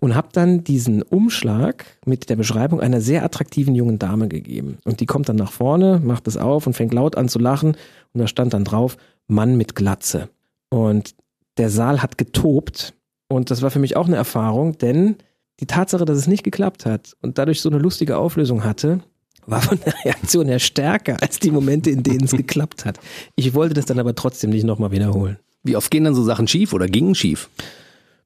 Und 0.00 0.16
habe 0.16 0.28
dann 0.32 0.64
diesen 0.64 1.02
Umschlag 1.02 1.84
mit 2.04 2.28
der 2.28 2.34
Beschreibung 2.34 2.80
einer 2.80 3.00
sehr 3.00 3.24
attraktiven 3.24 3.76
jungen 3.76 4.00
Dame 4.00 4.26
gegeben. 4.26 4.78
Und 4.84 4.98
die 4.98 5.06
kommt 5.06 5.28
dann 5.28 5.36
nach 5.36 5.52
vorne, 5.52 6.00
macht 6.02 6.26
es 6.26 6.36
auf 6.36 6.66
und 6.66 6.74
fängt 6.74 6.92
laut 6.92 7.16
an 7.16 7.28
zu 7.28 7.38
lachen. 7.38 7.76
Und 8.12 8.20
da 8.20 8.26
stand 8.26 8.52
dann 8.52 8.64
drauf, 8.64 8.96
Mann 9.30 9.56
mit 9.56 9.74
Glatze. 9.74 10.28
Und 10.68 11.14
der 11.56 11.70
Saal 11.70 12.02
hat 12.02 12.18
getobt. 12.18 12.94
Und 13.28 13.50
das 13.50 13.62
war 13.62 13.70
für 13.70 13.78
mich 13.78 13.96
auch 13.96 14.06
eine 14.06 14.16
Erfahrung, 14.16 14.78
denn 14.78 15.16
die 15.60 15.66
Tatsache, 15.66 16.04
dass 16.04 16.16
es 16.16 16.26
nicht 16.26 16.42
geklappt 16.42 16.86
hat 16.86 17.16
und 17.22 17.38
dadurch 17.38 17.60
so 17.60 17.68
eine 17.68 17.78
lustige 17.78 18.16
Auflösung 18.16 18.64
hatte, 18.64 19.00
war 19.46 19.62
von 19.62 19.78
der 19.84 19.94
Reaktion 20.04 20.46
her 20.46 20.58
stärker 20.58 21.16
als 21.20 21.38
die 21.38 21.50
Momente, 21.50 21.90
in 21.90 22.02
denen 22.02 22.24
es 22.24 22.32
geklappt 22.32 22.84
hat. 22.84 22.98
Ich 23.36 23.54
wollte 23.54 23.74
das 23.74 23.86
dann 23.86 23.98
aber 23.98 24.14
trotzdem 24.14 24.50
nicht 24.50 24.64
nochmal 24.64 24.90
wiederholen. 24.90 25.38
Wie 25.62 25.76
oft 25.76 25.90
gehen 25.90 26.04
dann 26.04 26.14
so 26.14 26.22
Sachen 26.22 26.48
schief 26.48 26.72
oder 26.72 26.86
gingen 26.86 27.14
schief? 27.14 27.50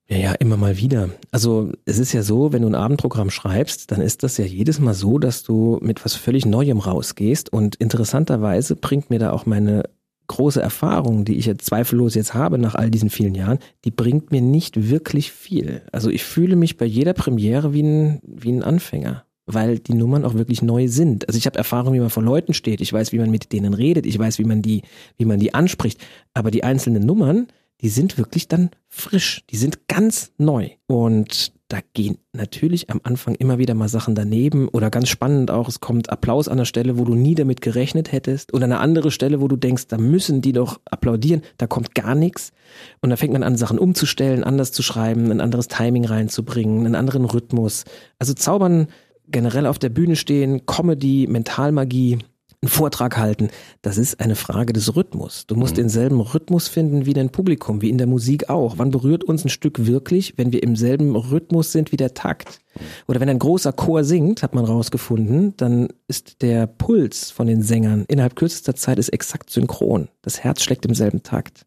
Ja, 0.06 0.18
ja, 0.18 0.32
immer 0.32 0.56
mal 0.56 0.76
wieder. 0.76 1.08
Also 1.30 1.72
es 1.86 1.98
ist 1.98 2.12
ja 2.12 2.22
so, 2.22 2.52
wenn 2.52 2.62
du 2.62 2.68
ein 2.68 2.74
Abendprogramm 2.74 3.30
schreibst, 3.30 3.90
dann 3.90 4.02
ist 4.02 4.22
das 4.22 4.36
ja 4.36 4.44
jedes 4.44 4.78
Mal 4.78 4.92
so, 4.92 5.18
dass 5.18 5.42
du 5.42 5.78
mit 5.80 6.04
was 6.04 6.14
völlig 6.14 6.44
Neuem 6.44 6.78
rausgehst. 6.78 7.50
Und 7.50 7.76
interessanterweise 7.76 8.76
bringt 8.76 9.08
mir 9.08 9.18
da 9.18 9.32
auch 9.32 9.46
meine 9.46 9.84
große 10.26 10.60
Erfahrung, 10.60 11.24
die 11.24 11.36
ich 11.36 11.46
jetzt 11.46 11.66
zweifellos 11.66 12.14
jetzt 12.14 12.34
habe 12.34 12.58
nach 12.58 12.74
all 12.74 12.90
diesen 12.90 13.10
vielen 13.10 13.34
Jahren, 13.34 13.58
die 13.84 13.90
bringt 13.90 14.30
mir 14.30 14.40
nicht 14.40 14.88
wirklich 14.88 15.32
viel. 15.32 15.82
Also 15.92 16.10
ich 16.10 16.24
fühle 16.24 16.56
mich 16.56 16.76
bei 16.76 16.86
jeder 16.86 17.12
Premiere 17.12 17.72
wie 17.72 17.82
ein, 17.82 18.20
wie 18.24 18.52
ein 18.52 18.62
Anfänger 18.62 19.24
weil 19.46 19.78
die 19.78 19.94
Nummern 19.94 20.24
auch 20.24 20.34
wirklich 20.34 20.62
neu 20.62 20.88
sind. 20.88 21.28
Also 21.28 21.36
ich 21.36 21.46
habe 21.46 21.58
Erfahrung, 21.58 21.92
wie 21.94 22.00
man 22.00 22.10
vor 22.10 22.22
Leuten 22.22 22.54
steht, 22.54 22.80
ich 22.80 22.92
weiß, 22.92 23.12
wie 23.12 23.18
man 23.18 23.30
mit 23.30 23.52
denen 23.52 23.74
redet, 23.74 24.06
ich 24.06 24.18
weiß, 24.18 24.38
wie 24.38 24.44
man 24.44 24.62
die, 24.62 24.82
wie 25.16 25.26
man 25.26 25.38
die 25.38 25.54
anspricht, 25.54 26.00
aber 26.32 26.50
die 26.50 26.64
einzelnen 26.64 27.04
Nummern, 27.04 27.48
die 27.80 27.88
sind 27.88 28.16
wirklich 28.16 28.48
dann 28.48 28.70
frisch, 28.88 29.42
die 29.50 29.56
sind 29.56 29.88
ganz 29.88 30.32
neu. 30.38 30.70
Und 30.86 31.52
da 31.74 31.80
gehen 31.92 32.18
natürlich 32.32 32.88
am 32.90 33.00
Anfang 33.02 33.34
immer 33.34 33.58
wieder 33.58 33.74
mal 33.74 33.88
Sachen 33.88 34.14
daneben 34.14 34.68
oder 34.68 34.90
ganz 34.90 35.08
spannend 35.08 35.50
auch, 35.50 35.68
es 35.68 35.80
kommt 35.80 36.08
Applaus 36.08 36.46
an 36.46 36.58
der 36.58 36.66
Stelle, 36.66 36.98
wo 36.98 37.04
du 37.04 37.16
nie 37.16 37.34
damit 37.34 37.60
gerechnet 37.62 38.12
hättest 38.12 38.54
oder 38.54 38.64
eine 38.64 38.78
andere 38.78 39.10
Stelle, 39.10 39.40
wo 39.40 39.48
du 39.48 39.56
denkst, 39.56 39.88
da 39.88 39.98
müssen 39.98 40.40
die 40.40 40.52
doch 40.52 40.80
applaudieren, 40.84 41.42
da 41.58 41.66
kommt 41.66 41.96
gar 41.96 42.14
nichts 42.14 42.52
und 43.00 43.10
da 43.10 43.16
fängt 43.16 43.32
man 43.32 43.42
an, 43.42 43.56
Sachen 43.56 43.80
umzustellen, 43.80 44.44
anders 44.44 44.70
zu 44.70 44.84
schreiben, 44.84 45.32
ein 45.32 45.40
anderes 45.40 45.66
Timing 45.66 46.04
reinzubringen, 46.04 46.86
einen 46.86 46.94
anderen 46.94 47.24
Rhythmus. 47.24 47.82
Also 48.20 48.34
Zaubern 48.34 48.86
generell 49.26 49.66
auf 49.66 49.80
der 49.80 49.88
Bühne 49.88 50.14
stehen, 50.14 50.66
Comedy, 50.66 51.26
Mentalmagie, 51.28 52.18
einen 52.64 52.70
Vortrag 52.70 53.18
halten, 53.18 53.50
das 53.82 53.98
ist 53.98 54.20
eine 54.20 54.36
Frage 54.36 54.72
des 54.72 54.96
Rhythmus. 54.96 55.46
Du 55.46 55.54
musst 55.54 55.74
mhm. 55.74 55.82
denselben 55.82 56.20
Rhythmus 56.20 56.66
finden 56.68 57.04
wie 57.04 57.12
dein 57.12 57.28
Publikum, 57.28 57.82
wie 57.82 57.90
in 57.90 57.98
der 57.98 58.06
Musik 58.06 58.48
auch. 58.48 58.78
Wann 58.78 58.90
berührt 58.90 59.22
uns 59.22 59.44
ein 59.44 59.50
Stück 59.50 59.84
wirklich, 59.86 60.34
wenn 60.38 60.52
wir 60.52 60.62
im 60.62 60.74
selben 60.74 61.14
Rhythmus 61.14 61.72
sind 61.72 61.92
wie 61.92 61.98
der 61.98 62.14
Takt? 62.14 62.60
Oder 63.06 63.20
wenn 63.20 63.28
ein 63.28 63.38
großer 63.38 63.72
Chor 63.72 64.02
singt, 64.02 64.42
hat 64.42 64.54
man 64.54 64.64
rausgefunden, 64.64 65.54
dann 65.58 65.88
ist 66.08 66.40
der 66.40 66.66
Puls 66.66 67.30
von 67.30 67.46
den 67.46 67.62
Sängern 67.62 68.06
innerhalb 68.08 68.34
kürzester 68.34 68.74
Zeit 68.74 68.98
ist 68.98 69.10
exakt 69.10 69.50
synchron. 69.50 70.08
Das 70.22 70.42
Herz 70.42 70.62
schlägt 70.62 70.86
im 70.86 70.94
selben 70.94 71.22
Takt. 71.22 71.66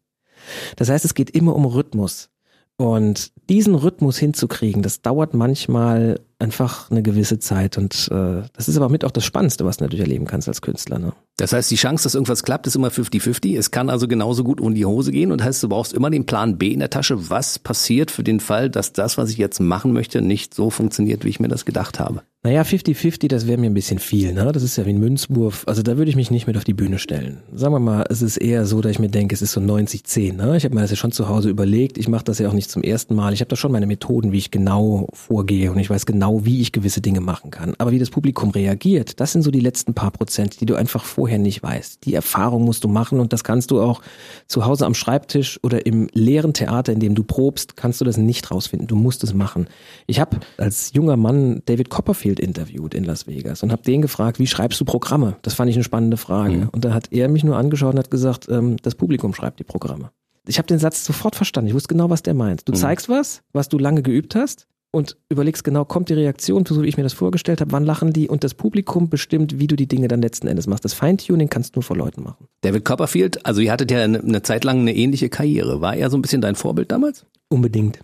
Das 0.76 0.88
heißt, 0.88 1.04
es 1.04 1.14
geht 1.14 1.30
immer 1.30 1.54
um 1.54 1.64
Rhythmus. 1.64 2.30
Und 2.76 3.32
diesen 3.48 3.74
Rhythmus 3.74 4.18
hinzukriegen, 4.18 4.82
das 4.82 5.02
dauert 5.02 5.34
manchmal 5.34 6.20
einfach 6.38 6.90
eine 6.90 7.02
gewisse 7.02 7.38
Zeit. 7.38 7.78
Und 7.78 8.08
äh, 8.10 8.42
das 8.52 8.68
ist 8.68 8.76
aber 8.76 8.88
mit 8.88 9.04
auch 9.04 9.10
das 9.10 9.24
Spannendste, 9.24 9.64
was 9.64 9.78
du 9.78 9.84
natürlich 9.84 10.04
erleben 10.04 10.26
kannst 10.26 10.48
als 10.48 10.62
Künstler. 10.62 10.98
Ne? 10.98 11.12
Das 11.36 11.52
heißt, 11.52 11.70
die 11.70 11.76
Chance, 11.76 12.04
dass 12.04 12.14
irgendwas 12.14 12.42
klappt, 12.42 12.66
ist 12.66 12.76
immer 12.76 12.88
50-50. 12.88 13.58
Es 13.58 13.70
kann 13.70 13.90
also 13.90 14.06
genauso 14.06 14.44
gut 14.44 14.60
um 14.60 14.74
die 14.74 14.86
Hose 14.86 15.10
gehen. 15.10 15.32
Und 15.32 15.42
heißt, 15.42 15.62
du 15.62 15.68
brauchst 15.68 15.92
immer 15.92 16.10
den 16.10 16.26
Plan 16.26 16.58
B 16.58 16.72
in 16.72 16.80
der 16.80 16.90
Tasche. 16.90 17.30
Was 17.30 17.58
passiert 17.58 18.10
für 18.10 18.22
den 18.22 18.40
Fall, 18.40 18.70
dass 18.70 18.92
das, 18.92 19.18
was 19.18 19.30
ich 19.30 19.38
jetzt 19.38 19.60
machen 19.60 19.92
möchte, 19.92 20.20
nicht 20.22 20.54
so 20.54 20.70
funktioniert, 20.70 21.24
wie 21.24 21.30
ich 21.30 21.40
mir 21.40 21.48
das 21.48 21.64
gedacht 21.64 21.98
habe? 21.98 22.22
Naja, 22.48 22.62
50-50, 22.62 23.28
das 23.28 23.46
wäre 23.46 23.58
mir 23.58 23.66
ein 23.66 23.74
bisschen 23.74 23.98
viel, 23.98 24.32
ne? 24.32 24.52
Das 24.52 24.62
ist 24.62 24.78
ja 24.78 24.86
wie 24.86 24.94
ein 24.94 24.98
Münzwurf. 24.98 25.64
Also 25.66 25.82
da 25.82 25.98
würde 25.98 26.08
ich 26.08 26.16
mich 26.16 26.30
nicht 26.30 26.46
mit 26.46 26.56
auf 26.56 26.64
die 26.64 26.72
Bühne 26.72 26.98
stellen. 26.98 27.42
Sagen 27.54 27.74
wir 27.74 27.78
mal, 27.78 28.06
es 28.08 28.22
ist 28.22 28.38
eher 28.38 28.64
so, 28.64 28.80
dass 28.80 28.92
ich 28.92 28.98
mir 28.98 29.10
denke, 29.10 29.34
es 29.34 29.42
ist 29.42 29.52
so 29.52 29.60
90-10, 29.60 30.32
ne? 30.32 30.56
Ich 30.56 30.64
habe 30.64 30.74
mir 30.74 30.80
das 30.80 30.88
ja 30.88 30.96
schon 30.96 31.12
zu 31.12 31.28
Hause 31.28 31.50
überlegt. 31.50 31.98
Ich 31.98 32.08
mache 32.08 32.24
das 32.24 32.38
ja 32.38 32.48
auch 32.48 32.54
nicht 32.54 32.70
zum 32.70 32.82
ersten 32.82 33.14
Mal. 33.14 33.34
Ich 33.34 33.40
habe 33.40 33.50
da 33.50 33.56
schon 33.56 33.70
meine 33.70 33.86
Methoden, 33.86 34.32
wie 34.32 34.38
ich 34.38 34.50
genau 34.50 35.08
vorgehe 35.12 35.70
und 35.70 35.78
ich 35.78 35.90
weiß 35.90 36.06
genau, 36.06 36.46
wie 36.46 36.62
ich 36.62 36.72
gewisse 36.72 37.02
Dinge 37.02 37.20
machen 37.20 37.50
kann. 37.50 37.74
Aber 37.76 37.90
wie 37.90 37.98
das 37.98 38.08
Publikum 38.08 38.48
reagiert, 38.48 39.20
das 39.20 39.32
sind 39.32 39.42
so 39.42 39.50
die 39.50 39.60
letzten 39.60 39.92
paar 39.92 40.10
Prozent, 40.10 40.62
die 40.62 40.64
du 40.64 40.74
einfach 40.74 41.04
vorher 41.04 41.38
nicht 41.38 41.62
weißt. 41.62 42.06
Die 42.06 42.14
Erfahrung 42.14 42.64
musst 42.64 42.82
du 42.82 42.88
machen 42.88 43.20
und 43.20 43.34
das 43.34 43.44
kannst 43.44 43.70
du 43.72 43.82
auch 43.82 44.00
zu 44.46 44.64
Hause 44.64 44.86
am 44.86 44.94
Schreibtisch 44.94 45.60
oder 45.62 45.84
im 45.84 46.08
leeren 46.14 46.54
Theater, 46.54 46.94
in 46.94 47.00
dem 47.00 47.14
du 47.14 47.24
probst, 47.24 47.76
kannst 47.76 48.00
du 48.00 48.06
das 48.06 48.16
nicht 48.16 48.50
rausfinden. 48.50 48.88
Du 48.88 48.96
musst 48.96 49.22
es 49.22 49.34
machen. 49.34 49.66
Ich 50.06 50.18
habe 50.18 50.38
als 50.56 50.94
junger 50.94 51.18
Mann 51.18 51.60
David 51.66 51.90
Copperfield 51.90 52.37
Copperfield 52.38 52.40
interviewt 52.40 52.94
in 52.94 53.04
Las 53.04 53.26
Vegas 53.26 53.62
und 53.62 53.72
habe 53.72 53.82
den 53.82 54.02
gefragt, 54.02 54.38
wie 54.38 54.46
schreibst 54.46 54.80
du 54.80 54.84
Programme? 54.84 55.36
Das 55.42 55.54
fand 55.54 55.70
ich 55.70 55.76
eine 55.76 55.84
spannende 55.84 56.16
Frage. 56.16 56.56
Mhm. 56.56 56.68
Und 56.70 56.84
da 56.84 56.94
hat 56.94 57.12
er 57.12 57.28
mich 57.28 57.44
nur 57.44 57.56
angeschaut 57.56 57.94
und 57.94 57.98
hat 57.98 58.10
gesagt, 58.10 58.48
ähm, 58.48 58.76
das 58.82 58.94
Publikum 58.94 59.34
schreibt 59.34 59.58
die 59.58 59.64
Programme. 59.64 60.10
Ich 60.46 60.58
habe 60.58 60.66
den 60.66 60.78
Satz 60.78 61.04
sofort 61.04 61.36
verstanden. 61.36 61.68
Ich 61.68 61.74
wusste 61.74 61.88
genau, 61.88 62.08
was 62.08 62.22
der 62.22 62.34
meint. 62.34 62.66
Du 62.66 62.72
mhm. 62.72 62.76
zeigst 62.76 63.08
was, 63.08 63.42
was 63.52 63.68
du 63.68 63.78
lange 63.78 64.02
geübt 64.02 64.34
hast 64.34 64.66
und 64.90 65.18
überlegst 65.28 65.62
genau, 65.64 65.84
kommt 65.84 66.08
die 66.08 66.14
Reaktion, 66.14 66.64
so 66.64 66.82
wie 66.82 66.88
ich 66.88 66.96
mir 66.96 67.02
das 67.02 67.12
vorgestellt 67.12 67.60
habe, 67.60 67.72
wann 67.72 67.84
lachen 67.84 68.12
die 68.14 68.28
und 68.28 68.44
das 68.44 68.54
Publikum 68.54 69.10
bestimmt, 69.10 69.58
wie 69.58 69.66
du 69.66 69.76
die 69.76 69.86
Dinge 69.86 70.08
dann 70.08 70.22
letzten 70.22 70.46
Endes 70.46 70.66
machst. 70.66 70.84
Das 70.84 70.94
Feintuning 70.94 71.50
kannst 71.50 71.76
du 71.76 71.80
nur 71.80 71.82
vor 71.82 71.96
Leuten 71.96 72.22
machen. 72.22 72.48
David 72.62 72.84
Copperfield, 72.84 73.44
also 73.44 73.60
ihr 73.60 73.70
hattet 73.70 73.90
ja 73.90 74.02
eine, 74.02 74.20
eine 74.20 74.42
Zeit 74.42 74.64
lang 74.64 74.80
eine 74.80 74.94
ähnliche 74.94 75.28
Karriere. 75.28 75.82
War 75.82 75.94
er 75.94 76.08
so 76.08 76.16
ein 76.16 76.22
bisschen 76.22 76.40
dein 76.40 76.54
Vorbild 76.54 76.90
damals? 76.90 77.26
Unbedingt. 77.50 78.00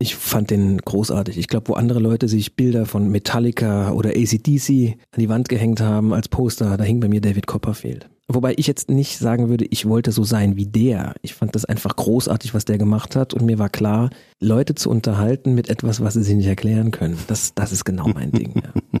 Ich 0.00 0.14
fand 0.14 0.50
den 0.50 0.78
großartig. 0.78 1.38
Ich 1.38 1.48
glaube, 1.48 1.68
wo 1.68 1.74
andere 1.74 1.98
Leute 1.98 2.28
sich 2.28 2.54
Bilder 2.54 2.86
von 2.86 3.08
Metallica 3.08 3.90
oder 3.90 4.10
ACDC 4.10 4.96
an 5.10 5.20
die 5.20 5.28
Wand 5.28 5.48
gehängt 5.48 5.80
haben 5.80 6.12
als 6.14 6.28
Poster, 6.28 6.76
da 6.76 6.84
hing 6.84 7.00
bei 7.00 7.08
mir 7.08 7.20
David 7.20 7.48
Copperfield. 7.48 8.08
Wobei 8.28 8.54
ich 8.56 8.66
jetzt 8.66 8.90
nicht 8.90 9.18
sagen 9.18 9.48
würde, 9.48 9.64
ich 9.64 9.88
wollte 9.88 10.12
so 10.12 10.22
sein 10.22 10.56
wie 10.56 10.66
der. 10.66 11.14
Ich 11.22 11.34
fand 11.34 11.54
das 11.54 11.64
einfach 11.64 11.96
großartig, 11.96 12.54
was 12.54 12.66
der 12.66 12.78
gemacht 12.78 13.16
hat. 13.16 13.34
Und 13.34 13.44
mir 13.46 13.58
war 13.58 13.70
klar, 13.70 14.10
Leute 14.38 14.74
zu 14.74 14.90
unterhalten 14.90 15.54
mit 15.54 15.70
etwas, 15.70 16.00
was 16.00 16.14
sie 16.14 16.22
sich 16.22 16.36
nicht 16.36 16.46
erklären 16.46 16.90
können. 16.90 17.18
Das, 17.26 17.54
das 17.54 17.72
ist 17.72 17.84
genau 17.84 18.06
mein 18.08 18.30
Ding. 18.30 18.52
Ja. 18.56 19.00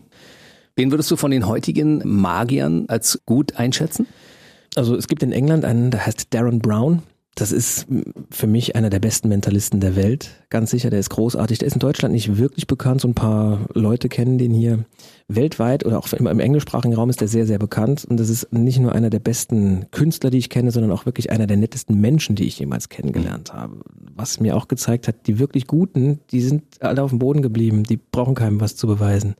Wen 0.76 0.90
würdest 0.90 1.10
du 1.10 1.16
von 1.16 1.30
den 1.30 1.46
heutigen 1.46 2.02
Magiern 2.04 2.86
als 2.88 3.20
gut 3.26 3.56
einschätzen? 3.56 4.06
Also 4.74 4.96
es 4.96 5.08
gibt 5.08 5.22
in 5.22 5.32
England 5.32 5.64
einen, 5.64 5.90
der 5.90 6.06
heißt 6.06 6.28
Darren 6.30 6.60
Brown. 6.60 7.02
Das 7.38 7.52
ist 7.52 7.86
für 8.32 8.48
mich 8.48 8.74
einer 8.74 8.90
der 8.90 8.98
besten 8.98 9.28
Mentalisten 9.28 9.78
der 9.78 9.94
Welt. 9.94 10.30
Ganz 10.50 10.72
sicher, 10.72 10.90
der 10.90 10.98
ist 10.98 11.10
großartig. 11.10 11.60
Der 11.60 11.68
ist 11.68 11.74
in 11.74 11.78
Deutschland 11.78 12.12
nicht 12.12 12.36
wirklich 12.36 12.66
bekannt. 12.66 13.00
So 13.00 13.06
ein 13.06 13.14
paar 13.14 13.60
Leute 13.74 14.08
kennen 14.08 14.38
den 14.38 14.52
hier. 14.52 14.86
Weltweit 15.28 15.86
oder 15.86 15.98
auch 15.98 16.12
im 16.12 16.40
englischsprachigen 16.40 16.96
Raum 16.96 17.10
ist 17.10 17.20
der 17.20 17.28
sehr, 17.28 17.46
sehr 17.46 17.60
bekannt. 17.60 18.04
Und 18.04 18.18
das 18.18 18.28
ist 18.28 18.52
nicht 18.52 18.80
nur 18.80 18.92
einer 18.92 19.08
der 19.08 19.20
besten 19.20 19.86
Künstler, 19.92 20.30
die 20.30 20.38
ich 20.38 20.50
kenne, 20.50 20.72
sondern 20.72 20.90
auch 20.90 21.06
wirklich 21.06 21.30
einer 21.30 21.46
der 21.46 21.58
nettesten 21.58 22.00
Menschen, 22.00 22.34
die 22.34 22.44
ich 22.44 22.58
jemals 22.58 22.88
kennengelernt 22.88 23.52
habe. 23.52 23.82
Was 24.16 24.40
mir 24.40 24.56
auch 24.56 24.66
gezeigt 24.66 25.06
hat, 25.06 25.28
die 25.28 25.38
wirklich 25.38 25.68
Guten, 25.68 26.18
die 26.32 26.40
sind 26.40 26.64
alle 26.80 27.04
auf 27.04 27.10
dem 27.10 27.20
Boden 27.20 27.42
geblieben. 27.42 27.84
Die 27.84 27.98
brauchen 27.98 28.34
keinem 28.34 28.60
was 28.60 28.74
zu 28.74 28.88
beweisen. 28.88 29.36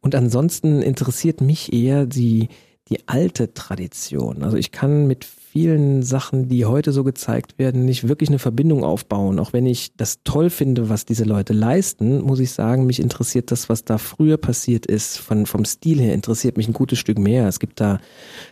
Und 0.00 0.14
ansonsten 0.14 0.80
interessiert 0.80 1.42
mich 1.42 1.70
eher 1.74 2.06
die, 2.06 2.48
die 2.88 3.06
alte 3.06 3.52
Tradition. 3.52 4.42
Also 4.42 4.56
ich 4.56 4.72
kann 4.72 5.06
mit 5.06 5.26
vielen 5.56 6.02
Sachen, 6.02 6.50
die 6.50 6.66
heute 6.66 6.92
so 6.92 7.02
gezeigt 7.02 7.58
werden, 7.58 7.86
nicht 7.86 8.06
wirklich 8.06 8.28
eine 8.28 8.38
Verbindung 8.38 8.84
aufbauen. 8.84 9.38
Auch 9.38 9.54
wenn 9.54 9.64
ich 9.64 9.96
das 9.96 10.22
toll 10.22 10.50
finde, 10.50 10.90
was 10.90 11.06
diese 11.06 11.24
Leute 11.24 11.54
leisten, 11.54 12.20
muss 12.20 12.40
ich 12.40 12.50
sagen, 12.50 12.84
mich 12.84 13.00
interessiert 13.00 13.50
das, 13.50 13.70
was 13.70 13.82
da 13.82 13.96
früher 13.96 14.36
passiert 14.36 14.84
ist. 14.84 15.16
Von, 15.16 15.46
vom 15.46 15.64
Stil 15.64 15.98
her 15.98 16.12
interessiert 16.12 16.58
mich 16.58 16.68
ein 16.68 16.74
gutes 16.74 16.98
Stück 16.98 17.18
mehr. 17.18 17.48
Es 17.48 17.58
gibt 17.58 17.80
da 17.80 18.00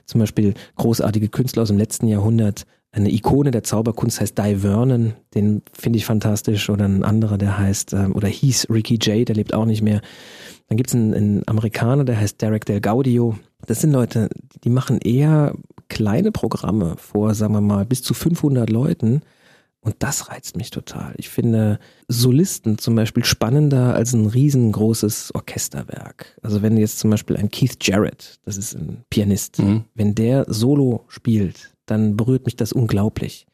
zum 0.06 0.20
Beispiel 0.20 0.54
großartige 0.76 1.28
Künstler 1.28 1.64
aus 1.64 1.68
dem 1.68 1.76
letzten 1.76 2.06
Jahrhundert. 2.06 2.64
Eine 2.90 3.12
Ikone 3.12 3.50
der 3.50 3.64
Zauberkunst 3.64 4.22
heißt 4.22 4.38
Di 4.38 4.56
Vernon, 4.56 5.12
den 5.34 5.60
finde 5.74 5.98
ich 5.98 6.06
fantastisch. 6.06 6.70
Oder 6.70 6.86
ein 6.86 7.04
anderer, 7.04 7.36
der 7.36 7.58
heißt, 7.58 7.92
ähm, 7.92 8.16
oder 8.16 8.28
hieß 8.28 8.68
Ricky 8.70 8.98
Jay, 9.02 9.26
der 9.26 9.36
lebt 9.36 9.52
auch 9.52 9.66
nicht 9.66 9.82
mehr. 9.82 10.00
Dann 10.68 10.78
gibt 10.78 10.88
es 10.88 10.94
einen, 10.94 11.12
einen 11.12 11.42
Amerikaner, 11.48 12.04
der 12.04 12.18
heißt 12.18 12.40
Derek 12.40 12.64
Del 12.64 12.80
Gaudio. 12.80 13.36
Das 13.66 13.80
sind 13.80 13.92
Leute, 13.92 14.30
die 14.62 14.70
machen 14.70 15.00
eher 15.00 15.54
kleine 15.94 16.32
Programme 16.32 16.96
vor, 16.98 17.34
sagen 17.34 17.54
wir 17.54 17.60
mal, 17.60 17.86
bis 17.86 18.02
zu 18.02 18.14
500 18.14 18.68
Leuten. 18.68 19.22
Und 19.80 19.96
das 20.00 20.28
reizt 20.28 20.56
mich 20.56 20.70
total. 20.70 21.14
Ich 21.18 21.28
finde 21.28 21.78
Solisten 22.08 22.78
zum 22.78 22.94
Beispiel 22.96 23.24
spannender 23.24 23.94
als 23.94 24.12
ein 24.12 24.26
riesengroßes 24.26 25.34
Orchesterwerk. 25.34 26.36
Also 26.42 26.62
wenn 26.62 26.76
jetzt 26.76 26.98
zum 26.98 27.10
Beispiel 27.10 27.36
ein 27.36 27.50
Keith 27.50 27.76
Jarrett, 27.80 28.40
das 28.44 28.56
ist 28.56 28.74
ein 28.74 29.04
Pianist, 29.08 29.60
mhm. 29.60 29.84
wenn 29.94 30.14
der 30.14 30.46
Solo 30.48 31.04
spielt, 31.08 31.74
dann 31.86 32.16
berührt 32.16 32.46
mich 32.46 32.56
das 32.56 32.72
unglaublich 32.72 33.46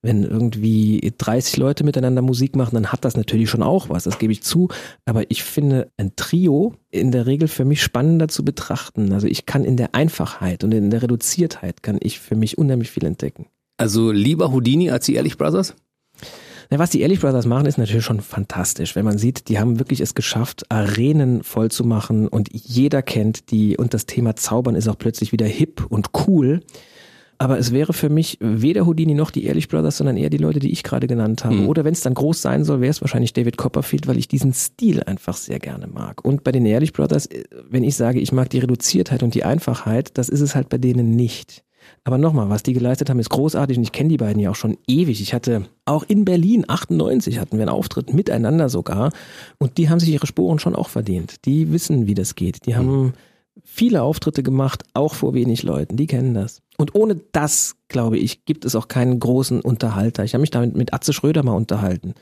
wenn 0.00 0.22
irgendwie 0.22 1.12
30 1.18 1.56
Leute 1.56 1.84
miteinander 1.84 2.22
Musik 2.22 2.54
machen, 2.54 2.74
dann 2.74 2.92
hat 2.92 3.04
das 3.04 3.16
natürlich 3.16 3.50
schon 3.50 3.62
auch 3.62 3.88
was, 3.88 4.04
das 4.04 4.18
gebe 4.18 4.32
ich 4.32 4.42
zu. 4.42 4.68
Aber 5.04 5.30
ich 5.30 5.42
finde 5.42 5.90
ein 5.96 6.12
Trio 6.14 6.74
in 6.90 7.10
der 7.10 7.26
Regel 7.26 7.48
für 7.48 7.64
mich 7.64 7.82
spannender 7.82 8.28
zu 8.28 8.44
betrachten. 8.44 9.12
Also 9.12 9.26
ich 9.26 9.44
kann 9.46 9.64
in 9.64 9.76
der 9.76 9.94
Einfachheit 9.94 10.62
und 10.62 10.72
in 10.72 10.90
der 10.90 11.02
Reduziertheit 11.02 11.82
kann 11.82 11.98
ich 12.00 12.20
für 12.20 12.36
mich 12.36 12.58
unheimlich 12.58 12.90
viel 12.90 13.04
entdecken. 13.04 13.46
Also 13.76 14.12
lieber 14.12 14.52
Houdini 14.52 14.90
als 14.90 15.06
die 15.06 15.14
Ehrlich 15.14 15.36
Brothers? 15.36 15.74
Na, 16.70 16.78
was 16.78 16.90
die 16.90 17.00
Ehrlich 17.00 17.20
Brothers 17.20 17.46
machen, 17.46 17.66
ist 17.66 17.78
natürlich 17.78 18.04
schon 18.04 18.20
fantastisch. 18.20 18.94
Wenn 18.94 19.04
man 19.04 19.18
sieht, 19.18 19.48
die 19.48 19.58
haben 19.58 19.78
wirklich 19.78 20.00
es 20.00 20.14
geschafft, 20.14 20.70
Arenen 20.70 21.42
voll 21.42 21.70
zu 21.70 21.82
machen 21.84 22.28
und 22.28 22.50
jeder 22.52 23.02
kennt 23.02 23.50
die 23.50 23.76
und 23.76 23.94
das 23.94 24.06
Thema 24.06 24.36
Zaubern 24.36 24.74
ist 24.74 24.88
auch 24.88 24.98
plötzlich 24.98 25.32
wieder 25.32 25.46
hip 25.46 25.86
und 25.88 26.10
cool. 26.26 26.60
Aber 27.40 27.56
es 27.56 27.72
wäre 27.72 27.92
für 27.92 28.08
mich 28.08 28.36
weder 28.40 28.84
Houdini 28.84 29.14
noch 29.14 29.30
die 29.30 29.44
Ehrlich 29.44 29.68
Brothers, 29.68 29.98
sondern 29.98 30.16
eher 30.16 30.28
die 30.28 30.38
Leute, 30.38 30.58
die 30.58 30.72
ich 30.72 30.82
gerade 30.82 31.06
genannt 31.06 31.44
habe. 31.44 31.54
Mhm. 31.54 31.68
Oder 31.68 31.84
wenn 31.84 31.92
es 31.92 32.00
dann 32.00 32.14
groß 32.14 32.42
sein 32.42 32.64
soll, 32.64 32.80
wäre 32.80 32.90
es 32.90 33.00
wahrscheinlich 33.00 33.32
David 33.32 33.56
Copperfield, 33.56 34.08
weil 34.08 34.18
ich 34.18 34.26
diesen 34.26 34.52
Stil 34.52 35.04
einfach 35.04 35.36
sehr 35.36 35.60
gerne 35.60 35.86
mag. 35.86 36.24
Und 36.24 36.42
bei 36.42 36.50
den 36.50 36.66
Ehrlich 36.66 36.92
Brothers, 36.92 37.26
äh, 37.26 37.44
wenn 37.70 37.84
ich 37.84 37.94
sage, 37.94 38.18
ich 38.18 38.32
mag 38.32 38.50
die 38.50 38.58
Reduziertheit 38.58 39.22
und 39.22 39.34
die 39.34 39.44
Einfachheit, 39.44 40.18
das 40.18 40.28
ist 40.28 40.40
es 40.40 40.56
halt 40.56 40.68
bei 40.68 40.78
denen 40.78 41.14
nicht. 41.14 41.62
Aber 42.02 42.18
nochmal, 42.18 42.50
was 42.50 42.64
die 42.64 42.72
geleistet 42.72 43.08
haben, 43.08 43.20
ist 43.20 43.30
großartig 43.30 43.78
und 43.78 43.84
ich 43.84 43.92
kenne 43.92 44.08
die 44.08 44.16
beiden 44.16 44.40
ja 44.42 44.50
auch 44.50 44.56
schon 44.56 44.76
ewig. 44.88 45.22
Ich 45.22 45.32
hatte 45.32 45.66
auch 45.84 46.04
in 46.06 46.24
Berlin 46.24 46.64
98 46.66 47.38
hatten 47.38 47.56
wir 47.56 47.62
einen 47.62 47.70
Auftritt 47.70 48.12
miteinander 48.12 48.68
sogar 48.68 49.12
und 49.58 49.78
die 49.78 49.88
haben 49.88 50.00
sich 50.00 50.10
ihre 50.10 50.26
Spuren 50.26 50.58
schon 50.58 50.74
auch 50.74 50.88
verdient. 50.88 51.46
Die 51.46 51.72
wissen, 51.72 52.06
wie 52.06 52.14
das 52.14 52.34
geht. 52.34 52.66
Die 52.66 52.76
haben 52.76 53.02
mhm 53.04 53.12
viele 53.64 54.02
Auftritte 54.02 54.42
gemacht, 54.42 54.84
auch 54.94 55.14
vor 55.14 55.34
wenig 55.34 55.62
Leuten. 55.62 55.96
Die 55.96 56.06
kennen 56.06 56.34
das. 56.34 56.62
Und 56.76 56.94
ohne 56.94 57.16
das, 57.32 57.76
glaube 57.88 58.18
ich, 58.18 58.44
gibt 58.44 58.64
es 58.64 58.76
auch 58.76 58.88
keinen 58.88 59.18
großen 59.18 59.60
Unterhalter. 59.60 60.24
Ich 60.24 60.34
habe 60.34 60.40
mich 60.40 60.50
damit 60.50 60.76
mit 60.76 60.92
Atze 60.92 61.12
Schröder 61.12 61.42
mal 61.42 61.52
unterhalten. 61.52 62.14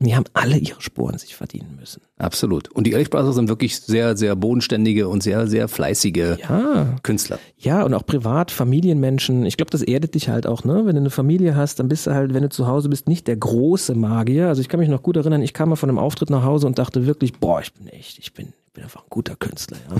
Und 0.00 0.08
die 0.08 0.16
haben 0.16 0.24
alle 0.32 0.58
ihre 0.58 0.82
Sporen 0.82 1.18
sich 1.18 1.36
verdienen 1.36 1.76
müssen. 1.78 2.02
Absolut. 2.18 2.68
Und 2.72 2.86
die 2.86 2.92
Ehrlich 2.92 3.10
Brothers 3.10 3.36
sind 3.36 3.48
wirklich 3.48 3.78
sehr, 3.78 4.16
sehr 4.16 4.34
bodenständige 4.34 5.08
und 5.08 5.22
sehr, 5.22 5.46
sehr 5.46 5.68
fleißige 5.68 6.36
ja. 6.40 6.96
Künstler. 7.04 7.38
Ja, 7.56 7.84
und 7.84 7.94
auch 7.94 8.04
privat, 8.04 8.50
Familienmenschen. 8.50 9.46
Ich 9.46 9.56
glaube, 9.56 9.70
das 9.70 9.82
erdet 9.82 10.16
dich 10.16 10.28
halt 10.28 10.48
auch, 10.48 10.64
ne? 10.64 10.82
Wenn 10.84 10.96
du 10.96 11.00
eine 11.00 11.10
Familie 11.10 11.54
hast, 11.54 11.78
dann 11.78 11.88
bist 11.88 12.08
du 12.08 12.10
halt, 12.12 12.34
wenn 12.34 12.42
du 12.42 12.48
zu 12.48 12.66
Hause 12.66 12.88
bist, 12.88 13.08
nicht 13.08 13.28
der 13.28 13.36
große 13.36 13.94
Magier. 13.94 14.48
Also 14.48 14.60
ich 14.60 14.68
kann 14.68 14.80
mich 14.80 14.88
noch 14.88 15.02
gut 15.02 15.16
erinnern, 15.16 15.42
ich 15.42 15.54
kam 15.54 15.68
mal 15.68 15.76
von 15.76 15.88
einem 15.88 15.98
Auftritt 15.98 16.28
nach 16.28 16.42
Hause 16.42 16.66
und 16.66 16.78
dachte 16.78 17.06
wirklich, 17.06 17.34
boah, 17.34 17.60
ich 17.60 17.72
bin 17.72 17.86
echt, 17.86 18.18
ich 18.18 18.34
bin, 18.34 18.52
bin 18.74 18.82
einfach 18.82 19.02
ein 19.02 19.10
guter 19.10 19.36
Künstler, 19.36 19.78
ja. 19.88 19.96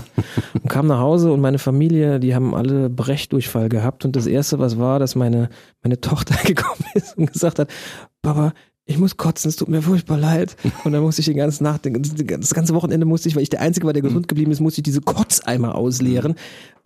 und 0.55 0.69
kam 0.69 0.89
nach 0.89 0.99
Hause 0.99 1.33
und 1.33 1.41
meine 1.41 1.59
Familie, 1.59 2.19
die 2.19 2.35
haben 2.35 2.55
alle 2.55 2.91
Brechdurchfall 2.91 3.69
gehabt. 3.69 4.05
Und 4.05 4.17
das 4.17 4.27
erste, 4.27 4.59
was 4.59 4.79
war, 4.79 4.99
dass 4.99 5.15
meine, 5.15 5.49
meine 5.83 6.01
Tochter 6.01 6.35
gekommen 6.45 6.85
ist 6.95 7.17
und 7.17 7.33
gesagt 7.33 7.61
hat, 7.61 7.71
Papa, 8.21 8.53
ich 8.87 8.99
muss 8.99 9.17
kotzen, 9.17 9.49
es 9.49 9.57
tut 9.57 9.69
mir 9.69 9.81
furchtbar 9.81 10.19
leid. 10.19 10.57
Und 10.85 10.93
dann 10.93 11.03
musste 11.03 11.21
ich 11.21 11.27
den 11.27 11.37
ganzen 11.37 11.65
Nacht, 11.65 11.87
das 11.87 12.55
ganze 12.55 12.75
Wochenende 12.75 13.07
musste 13.07 13.29
ich, 13.29 13.37
weil 13.37 13.43
ich 13.43 13.51
der 13.51 13.61
Einzige 13.61 13.87
war, 13.87 13.95
der 13.95 14.03
gesund 14.03 14.29
geblieben 14.29 14.51
ist, 14.51 14.61
musste 14.61 14.81
ich 14.81 14.85
diese 14.85 15.01
Kotzeimer 15.01 15.75
ausleeren. 15.75 16.35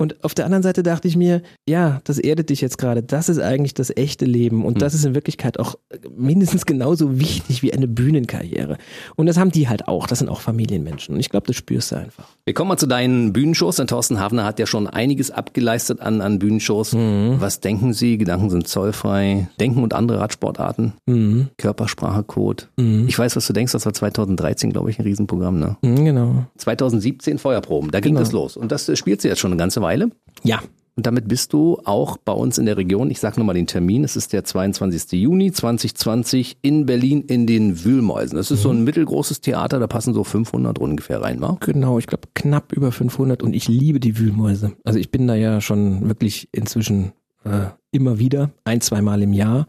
Und 0.01 0.23
auf 0.23 0.33
der 0.33 0.45
anderen 0.45 0.63
Seite 0.63 0.85
dachte 0.85 1.09
ich 1.09 1.17
mir, 1.17 1.43
ja, 1.69 2.01
das 2.05 2.19
erdet 2.19 2.51
dich 2.51 2.61
jetzt 2.61 2.79
gerade. 2.79 3.03
Das 3.03 3.29
ist 3.29 3.41
eigentlich 3.41 3.75
das 3.75 3.91
echte 3.91 4.27
Leben. 4.27 4.65
Und 4.65 4.81
das 4.81 4.95
ist 4.95 5.05
in 5.05 5.17
Wirklichkeit 5.17 5.59
auch 5.59 5.75
mindestens 6.17 6.67
genauso 6.67 7.19
wichtig 7.19 7.65
wie 7.65 7.73
eine 7.73 7.89
Bühnenkarriere. 7.89 8.79
Und 9.17 9.27
das 9.27 9.37
haben 9.37 9.51
die 9.51 9.69
halt 9.69 9.89
auch. 9.89 10.07
Das 10.07 10.21
sind 10.21 10.29
auch 10.29 10.41
Familienmenschen. 10.41 11.15
Und 11.17 11.21
ich 11.21 11.31
glaube, 11.31 11.49
das 11.49 11.57
spürst 11.57 11.91
du 11.91 11.97
einfach. 11.97 12.29
Wir 12.45 12.55
kommen 12.55 12.69
mal 12.69 12.77
zu 12.77 12.87
deinen 12.87 13.33
Bühnenshows. 13.33 13.75
Denn 13.75 13.89
Thorsten 13.89 14.21
Hafner 14.21 14.45
hat 14.45 14.61
ja 14.61 14.67
schon 14.67 14.87
einiges 14.87 15.33
abgeleistet 15.33 16.01
an, 16.01 16.21
an 16.21 16.39
Bühnenshows. 16.39 16.93
Mhm. 16.93 17.41
Was 17.41 17.59
denken 17.59 17.93
Sie? 17.93 18.19
Gedanken 18.19 18.51
sind 18.51 18.69
zollfrei. 18.69 19.49
Denken 19.59 19.83
und 19.83 19.95
andere 19.95 20.21
Radsportarten. 20.21 20.93
Mhm. 21.07 21.49
Körpersprache-Code. 21.89 22.65
Mhm. 22.77 23.07
Ich 23.09 23.19
weiß, 23.19 23.35
was 23.35 23.47
du 23.47 23.53
denkst. 23.53 23.73
Das 23.73 23.85
war 23.85 23.93
2013, 23.93 24.71
glaube 24.73 24.91
ich, 24.91 24.99
ein 24.99 25.03
Riesenprogramm. 25.03 25.59
Ne? 25.59 25.77
Mhm, 25.83 26.05
genau. 26.05 26.45
2017 26.59 27.39
Feuerproben. 27.39 27.91
Da 27.91 28.01
ging 28.01 28.13
genau. 28.13 28.21
das 28.21 28.33
los. 28.33 28.57
Und 28.57 28.71
das 28.73 28.91
spielt 28.97 29.23
sie 29.23 29.29
jetzt 29.29 29.41
schon 29.41 29.51
eine 29.51 29.59
ganze 29.59 29.83
Weile. 29.83 29.89
Weile. 29.89 30.11
Ja. 30.43 30.61
Und 30.97 31.07
damit 31.07 31.29
bist 31.29 31.53
du 31.53 31.81
auch 31.85 32.19
bei 32.19 32.33
uns 32.33 32.59
in 32.59 32.67
der 32.67 32.77
Region. 32.77 33.11
Ich 33.11 33.21
sage 33.21 33.39
nochmal 33.39 33.55
den 33.55 33.69
Termin. 33.69 34.05
Es 34.05 34.17
ist 34.17 34.35
der 34.35 34.45
22. 34.45 35.13
Juni 35.13 35.51
2020 35.51 36.59
in 36.61 36.85
Berlin 36.85 37.23
in 37.23 37.47
den 37.47 37.85
Wühlmäusen. 37.85 38.37
Das 38.37 38.51
ist 38.51 38.59
mhm. 38.59 38.63
so 38.63 38.71
ein 38.71 38.79
mhm. 38.81 38.85
mittelgroßes 38.85 39.41
Theater, 39.41 39.79
da 39.79 39.87
passen 39.87 40.13
so 40.13 40.25
500 40.25 40.79
ungefähr 40.79 41.23
rein, 41.23 41.41
wa? 41.41 41.57
Genau, 41.61 41.99
ich 41.99 42.07
glaube 42.07 42.29
knapp 42.35 42.73
über 42.73 42.93
500 42.93 43.43
und 43.43 43.55
ich 43.55 43.69
liebe 43.69 44.01
die 44.01 44.19
Wühlmäuse. 44.19 44.73
Also 44.85 44.99
ich 44.99 45.11
bin 45.11 45.27
da 45.27 45.37
ja 45.37 45.61
schon 45.61 46.09
wirklich 46.09 46.49
inzwischen 46.53 47.13
äh, 47.45 47.69
immer 47.93 48.19
wieder, 48.19 48.51
ein, 48.65 48.81
zweimal 48.81 49.23
im 49.23 49.33
Jahr. 49.33 49.69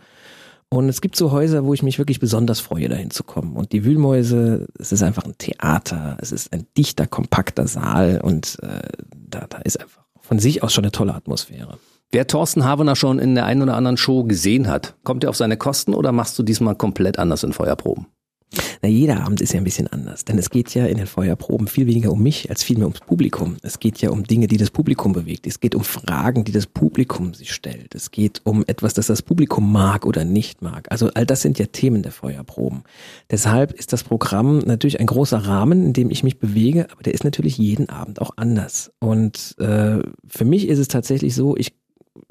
Und 0.72 0.88
es 0.88 1.02
gibt 1.02 1.16
so 1.16 1.32
Häuser, 1.32 1.66
wo 1.66 1.74
ich 1.74 1.82
mich 1.82 1.98
wirklich 1.98 2.20
besonders 2.20 2.60
freue, 2.60 2.90
dahin 2.90 3.10
zu 3.10 3.24
kommen. 3.24 3.56
Und 3.56 3.72
die 3.72 3.84
Wühlmäuse, 3.84 4.68
es 4.78 4.92
ist 4.92 5.02
einfach 5.02 5.24
ein 5.24 5.38
Theater, 5.38 6.18
es 6.22 6.32
ist 6.32 6.54
ein 6.54 6.68
dichter, 6.78 7.08
kompakter 7.08 7.68
Saal 7.68 8.22
und 8.24 8.58
äh, 8.62 8.88
da, 9.16 9.48
da 9.50 9.58
ist 9.60 9.80
einfach 9.80 10.04
von 10.20 10.38
sich 10.38 10.62
aus 10.62 10.74
schon 10.74 10.84
eine 10.84 10.92
tolle 10.92 11.16
Atmosphäre. 11.16 11.80
Wer 12.12 12.28
Thorsten 12.28 12.66
Havener 12.66 12.96
schon 12.96 13.18
in 13.18 13.34
der 13.34 13.46
einen 13.46 13.64
oder 13.64 13.76
anderen 13.76 13.98
Show 13.98 14.24
gesehen 14.24 14.68
hat, 14.68 14.96
kommt 15.04 15.24
er 15.24 15.32
auf 15.32 15.36
seine 15.36 15.58
Kosten 15.58 15.94
oder 15.94 16.12
machst 16.12 16.38
du 16.38 16.44
diesmal 16.44 16.76
komplett 16.76 17.18
anders 17.18 17.44
in 17.44 17.54
Feuerproben? 17.54 18.08
Na, 18.82 18.90
jeder 18.90 19.24
Abend 19.24 19.42
ist 19.42 19.54
ja 19.54 19.60
ein 19.60 19.64
bisschen 19.64 19.88
anders, 19.88 20.26
denn 20.26 20.38
es 20.38 20.50
geht 20.50 20.74
ja 20.74 20.86
in 20.86 20.98
den 20.98 21.08
Feuerproben 21.08 21.68
viel 21.68 21.86
weniger 21.86 22.12
um 22.12 22.24
mich 22.24 22.50
als 22.50 22.64
vielmehr 22.64 22.88
ums 22.88 23.02
Publikum. 23.02 23.58
Es 23.62 23.80
geht 23.80 24.00
ja 24.00 24.10
um 24.10 24.24
Dinge, 24.24 24.48
die 24.48 24.58
das 24.58 24.72
Publikum 24.72 25.14
bewegt. 25.14 25.46
Es 25.48 25.60
geht 25.60 25.76
um 25.76 25.84
Fragen, 25.84 26.44
die 26.46 26.52
das 26.52 26.66
Publikum 26.66 27.34
sich 27.34 27.54
stellt. 27.54 27.94
Es 27.94 28.12
geht 28.12 28.42
um 28.46 28.64
etwas, 28.68 28.94
das 28.94 29.08
das 29.08 29.22
Publikum 29.22 29.72
mag 29.72 30.06
oder 30.06 30.26
nicht 30.26 30.62
mag. 30.62 30.88
Also 30.92 31.10
all 31.14 31.26
das 31.26 31.42
sind 31.42 31.60
ja 31.60 31.66
Themen 31.68 32.04
der 32.04 32.12
Feuerproben. 32.12 32.84
Deshalb 33.30 33.74
ist 33.74 33.94
das 33.94 34.04
Programm 34.04 34.60
natürlich 34.60 35.00
ein 35.00 35.08
großer 35.08 35.38
Rahmen, 35.38 35.86
in 35.86 35.94
dem 35.94 36.10
ich 36.10 36.24
mich 36.24 36.40
bewege, 36.40 36.88
aber 36.92 37.04
der 37.04 37.14
ist 37.14 37.24
natürlich 37.24 37.58
jeden 37.58 37.90
Abend 37.90 38.22
auch 38.22 38.32
anders. 38.38 38.92
Und 39.00 39.56
äh, 39.60 40.00
für 40.28 40.46
mich 40.46 40.68
ist 40.68 40.80
es 40.80 40.88
tatsächlich 40.88 41.36
so, 41.36 41.56
ich 41.56 41.74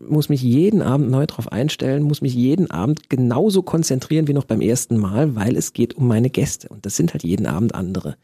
muss 0.01 0.29
mich 0.29 0.43
jeden 0.43 0.83
Abend 0.83 1.11
neu 1.11 1.27
darauf 1.27 1.51
einstellen, 1.51 2.03
muss 2.03 2.23
mich 2.23 2.35
jeden 2.35 2.71
Abend 2.71 3.11
genauso 3.11 3.63
konzentrieren 3.63 4.29
wie 4.29 4.33
noch 4.33 4.45
beim 4.45 4.61
ersten 4.61 4.97
Mal, 4.97 5.35
weil 5.35 5.57
es 5.57 5.73
geht 5.73 5.95
um 5.95 6.07
meine 6.07 6.31
Gäste 6.31 6.69
und 6.69 6.87
das 6.87 6.97
sind 6.97 7.13
halt 7.13 7.25
jeden 7.25 7.47
Abend 7.47 7.75
andere. 7.75 8.17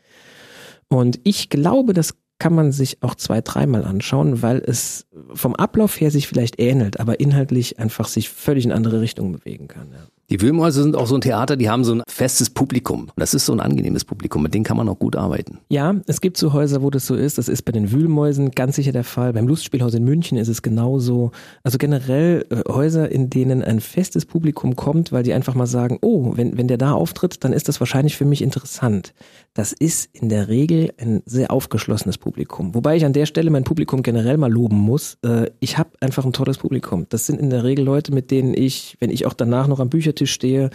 Und 0.88 1.20
ich 1.24 1.50
glaube, 1.50 1.92
das 1.92 2.14
kann 2.38 2.54
man 2.54 2.72
sich 2.72 3.02
auch 3.02 3.14
zwei, 3.14 3.40
dreimal 3.40 3.84
anschauen, 3.84 4.42
weil 4.42 4.58
es 4.58 5.06
vom 5.32 5.54
Ablauf 5.54 6.00
her 6.00 6.10
sich 6.10 6.28
vielleicht 6.28 6.60
ähnelt, 6.60 7.00
aber 7.00 7.20
inhaltlich 7.20 7.78
einfach 7.78 8.08
sich 8.08 8.28
völlig 8.28 8.64
in 8.64 8.72
andere 8.72 9.00
Richtungen 9.00 9.32
bewegen 9.32 9.68
kann. 9.68 9.92
Ja. 9.92 10.13
Die 10.34 10.40
Wühlmäuse 10.40 10.82
sind 10.82 10.96
auch 10.96 11.06
so 11.06 11.14
ein 11.14 11.20
Theater, 11.20 11.56
die 11.56 11.70
haben 11.70 11.84
so 11.84 11.94
ein 11.94 12.02
festes 12.08 12.50
Publikum. 12.50 13.06
Das 13.14 13.34
ist 13.34 13.46
so 13.46 13.52
ein 13.52 13.60
angenehmes 13.60 14.04
Publikum, 14.04 14.42
mit 14.42 14.52
denen 14.52 14.64
kann 14.64 14.76
man 14.76 14.88
auch 14.88 14.98
gut 14.98 15.14
arbeiten. 15.14 15.58
Ja, 15.68 15.94
es 16.08 16.20
gibt 16.20 16.38
so 16.38 16.52
Häuser, 16.52 16.82
wo 16.82 16.90
das 16.90 17.06
so 17.06 17.14
ist. 17.14 17.38
Das 17.38 17.48
ist 17.48 17.62
bei 17.62 17.70
den 17.70 17.92
Wühlmäusen 17.92 18.50
ganz 18.50 18.74
sicher 18.74 18.90
der 18.90 19.04
Fall. 19.04 19.32
Beim 19.32 19.46
Lustspielhaus 19.46 19.94
in 19.94 20.02
München 20.02 20.36
ist 20.36 20.48
es 20.48 20.62
genauso. 20.62 21.30
Also 21.62 21.78
generell 21.78 22.46
äh, 22.50 22.68
Häuser, 22.68 23.12
in 23.12 23.30
denen 23.30 23.62
ein 23.62 23.78
festes 23.78 24.26
Publikum 24.26 24.74
kommt, 24.74 25.12
weil 25.12 25.22
die 25.22 25.32
einfach 25.32 25.54
mal 25.54 25.68
sagen, 25.68 25.98
oh, 26.00 26.32
wenn, 26.34 26.58
wenn 26.58 26.66
der 26.66 26.78
da 26.78 26.94
auftritt, 26.94 27.44
dann 27.44 27.52
ist 27.52 27.68
das 27.68 27.78
wahrscheinlich 27.78 28.16
für 28.16 28.24
mich 28.24 28.42
interessant. 28.42 29.14
Das 29.56 29.72
ist 29.72 30.08
in 30.12 30.30
der 30.30 30.48
Regel 30.48 30.92
ein 31.00 31.22
sehr 31.26 31.52
aufgeschlossenes 31.52 32.18
Publikum. 32.18 32.74
Wobei 32.74 32.96
ich 32.96 33.04
an 33.04 33.12
der 33.12 33.26
Stelle 33.26 33.52
mein 33.52 33.62
Publikum 33.62 34.02
generell 34.02 34.36
mal 34.36 34.50
loben 34.50 34.78
muss. 34.78 35.16
Äh, 35.24 35.50
ich 35.60 35.78
habe 35.78 35.90
einfach 36.00 36.24
ein 36.24 36.32
tolles 36.32 36.58
Publikum. 36.58 37.06
Das 37.10 37.26
sind 37.26 37.40
in 37.40 37.50
der 37.50 37.62
Regel 37.62 37.84
Leute, 37.84 38.12
mit 38.12 38.32
denen 38.32 38.52
ich, 38.52 38.96
wenn 38.98 39.10
ich 39.10 39.26
auch 39.26 39.32
danach 39.32 39.68
noch 39.68 39.78
am 39.78 39.90
Bücher 39.90 40.16
Büchertisch 40.24 40.32
stehe, 40.32 40.70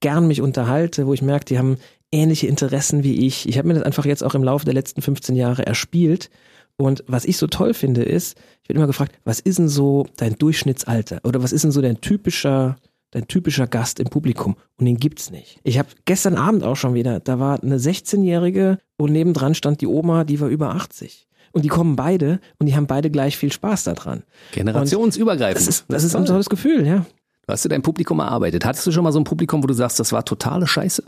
gern 0.00 0.26
mich 0.26 0.40
unterhalte, 0.40 1.06
wo 1.06 1.14
ich 1.14 1.22
merke, 1.22 1.44
die 1.44 1.58
haben 1.58 1.76
ähnliche 2.10 2.46
Interessen 2.46 3.02
wie 3.02 3.26
ich. 3.26 3.48
Ich 3.48 3.58
habe 3.58 3.68
mir 3.68 3.74
das 3.74 3.82
einfach 3.84 4.04
jetzt 4.04 4.22
auch 4.22 4.34
im 4.34 4.42
Laufe 4.42 4.64
der 4.64 4.74
letzten 4.74 5.02
15 5.02 5.36
Jahre 5.36 5.66
erspielt. 5.66 6.30
Und 6.76 7.04
was 7.06 7.24
ich 7.24 7.36
so 7.36 7.46
toll 7.46 7.74
finde, 7.74 8.02
ist, 8.02 8.36
ich 8.62 8.68
werde 8.68 8.78
immer 8.78 8.86
gefragt, 8.86 9.14
was 9.24 9.40
ist 9.40 9.58
denn 9.58 9.68
so 9.68 10.06
dein 10.16 10.36
Durchschnittsalter? 10.36 11.20
Oder 11.24 11.42
was 11.42 11.52
ist 11.52 11.62
denn 11.62 11.70
so 11.70 11.80
dein 11.80 12.00
typischer, 12.00 12.76
dein 13.10 13.28
typischer 13.28 13.66
Gast 13.66 14.00
im 14.00 14.08
Publikum? 14.08 14.56
Und 14.78 14.86
den 14.86 14.96
gibt's 14.96 15.30
nicht. 15.30 15.60
Ich 15.62 15.78
habe 15.78 15.88
gestern 16.04 16.36
Abend 16.36 16.64
auch 16.64 16.76
schon 16.76 16.94
wieder, 16.94 17.20
da 17.20 17.38
war 17.38 17.62
eine 17.62 17.78
16-Jährige 17.78 18.78
und 18.96 19.12
nebendran 19.12 19.54
stand 19.54 19.80
die 19.80 19.86
Oma, 19.86 20.24
die 20.24 20.40
war 20.40 20.48
über 20.48 20.74
80. 20.74 21.28
Und 21.52 21.64
die 21.64 21.68
kommen 21.68 21.96
beide 21.96 22.40
und 22.58 22.66
die 22.66 22.74
haben 22.74 22.86
beide 22.86 23.10
gleich 23.10 23.36
viel 23.36 23.52
Spaß 23.52 23.84
daran. 23.84 24.22
Generationsübergreifend. 24.52 25.56
Das 25.56 25.68
ist, 25.68 25.84
das 25.88 26.04
ist 26.04 26.16
ein 26.16 26.24
tolles 26.24 26.48
Gefühl, 26.48 26.86
ja. 26.86 27.04
Hast 27.48 27.64
du 27.64 27.68
dein 27.68 27.82
Publikum 27.82 28.20
erarbeitet? 28.20 28.64
Hattest 28.64 28.86
du 28.86 28.92
schon 28.92 29.04
mal 29.04 29.12
so 29.12 29.20
ein 29.20 29.24
Publikum, 29.24 29.62
wo 29.62 29.66
du 29.66 29.74
sagst, 29.74 29.98
das 29.98 30.12
war 30.12 30.24
totale 30.24 30.66
Scheiße? 30.66 31.02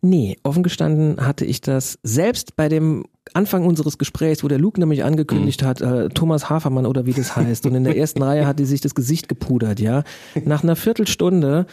Nee, 0.00 0.36
offen 0.42 0.62
gestanden 0.62 1.16
hatte 1.26 1.44
ich 1.44 1.60
das 1.60 1.98
selbst 2.02 2.56
bei 2.56 2.68
dem 2.68 3.04
Anfang 3.32 3.66
unseres 3.66 3.98
Gesprächs, 3.98 4.44
wo 4.44 4.48
der 4.48 4.58
Luke 4.58 4.78
nämlich 4.78 5.02
angekündigt 5.02 5.62
mhm. 5.62 5.66
hat, 5.66 5.80
äh, 5.80 6.08
Thomas 6.10 6.48
Hafermann 6.48 6.86
oder 6.86 7.06
wie 7.06 7.12
das 7.12 7.34
heißt, 7.34 7.66
und 7.66 7.74
in 7.74 7.84
der 7.84 7.96
ersten 7.98 8.22
Reihe 8.22 8.46
hat 8.46 8.58
die 8.58 8.64
sich 8.66 8.80
das 8.80 8.94
Gesicht 8.94 9.28
gepudert, 9.28 9.80
ja. 9.80 10.04
Nach 10.44 10.62
einer 10.62 10.76
Viertelstunde 10.76 11.66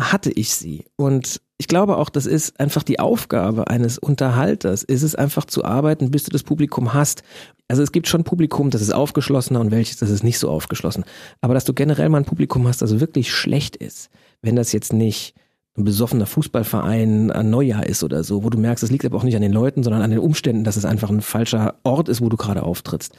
hatte 0.00 0.30
ich 0.30 0.54
sie. 0.54 0.84
Und 0.96 1.40
ich 1.56 1.68
glaube 1.68 1.96
auch, 1.96 2.08
das 2.08 2.26
ist 2.26 2.58
einfach 2.58 2.82
die 2.82 2.98
Aufgabe 2.98 3.68
eines 3.68 3.98
Unterhalters, 3.98 4.82
ist 4.82 5.02
es 5.02 5.14
einfach 5.14 5.44
zu 5.44 5.64
arbeiten, 5.64 6.10
bis 6.10 6.24
du 6.24 6.30
das 6.30 6.42
Publikum 6.42 6.94
hast. 6.94 7.22
Also 7.68 7.82
es 7.82 7.92
gibt 7.92 8.08
schon 8.08 8.24
Publikum, 8.24 8.70
das 8.70 8.82
ist 8.82 8.92
aufgeschlossener 8.92 9.60
und 9.60 9.70
welches, 9.70 9.96
das 9.98 10.10
ist 10.10 10.24
nicht 10.24 10.38
so 10.38 10.50
aufgeschlossen. 10.50 11.04
Aber 11.40 11.54
dass 11.54 11.64
du 11.64 11.72
generell 11.72 12.08
mal 12.08 12.18
ein 12.18 12.24
Publikum 12.24 12.66
hast, 12.66 12.82
das 12.82 12.98
wirklich 12.98 13.32
schlecht 13.32 13.76
ist, 13.76 14.10
wenn 14.42 14.56
das 14.56 14.72
jetzt 14.72 14.92
nicht 14.92 15.34
ein 15.76 15.84
besoffener 15.84 16.26
Fußballverein 16.26 17.30
an 17.30 17.50
Neujahr 17.50 17.86
ist 17.86 18.04
oder 18.04 18.22
so, 18.22 18.44
wo 18.44 18.50
du 18.50 18.58
merkst, 18.58 18.84
es 18.84 18.90
liegt 18.90 19.04
aber 19.04 19.18
auch 19.18 19.24
nicht 19.24 19.36
an 19.36 19.42
den 19.42 19.52
Leuten, 19.52 19.82
sondern 19.82 20.02
an 20.02 20.10
den 20.10 20.20
Umständen, 20.20 20.64
dass 20.64 20.76
es 20.76 20.84
einfach 20.84 21.10
ein 21.10 21.20
falscher 21.20 21.76
Ort 21.82 22.08
ist, 22.08 22.20
wo 22.20 22.28
du 22.28 22.36
gerade 22.36 22.62
auftrittst, 22.62 23.16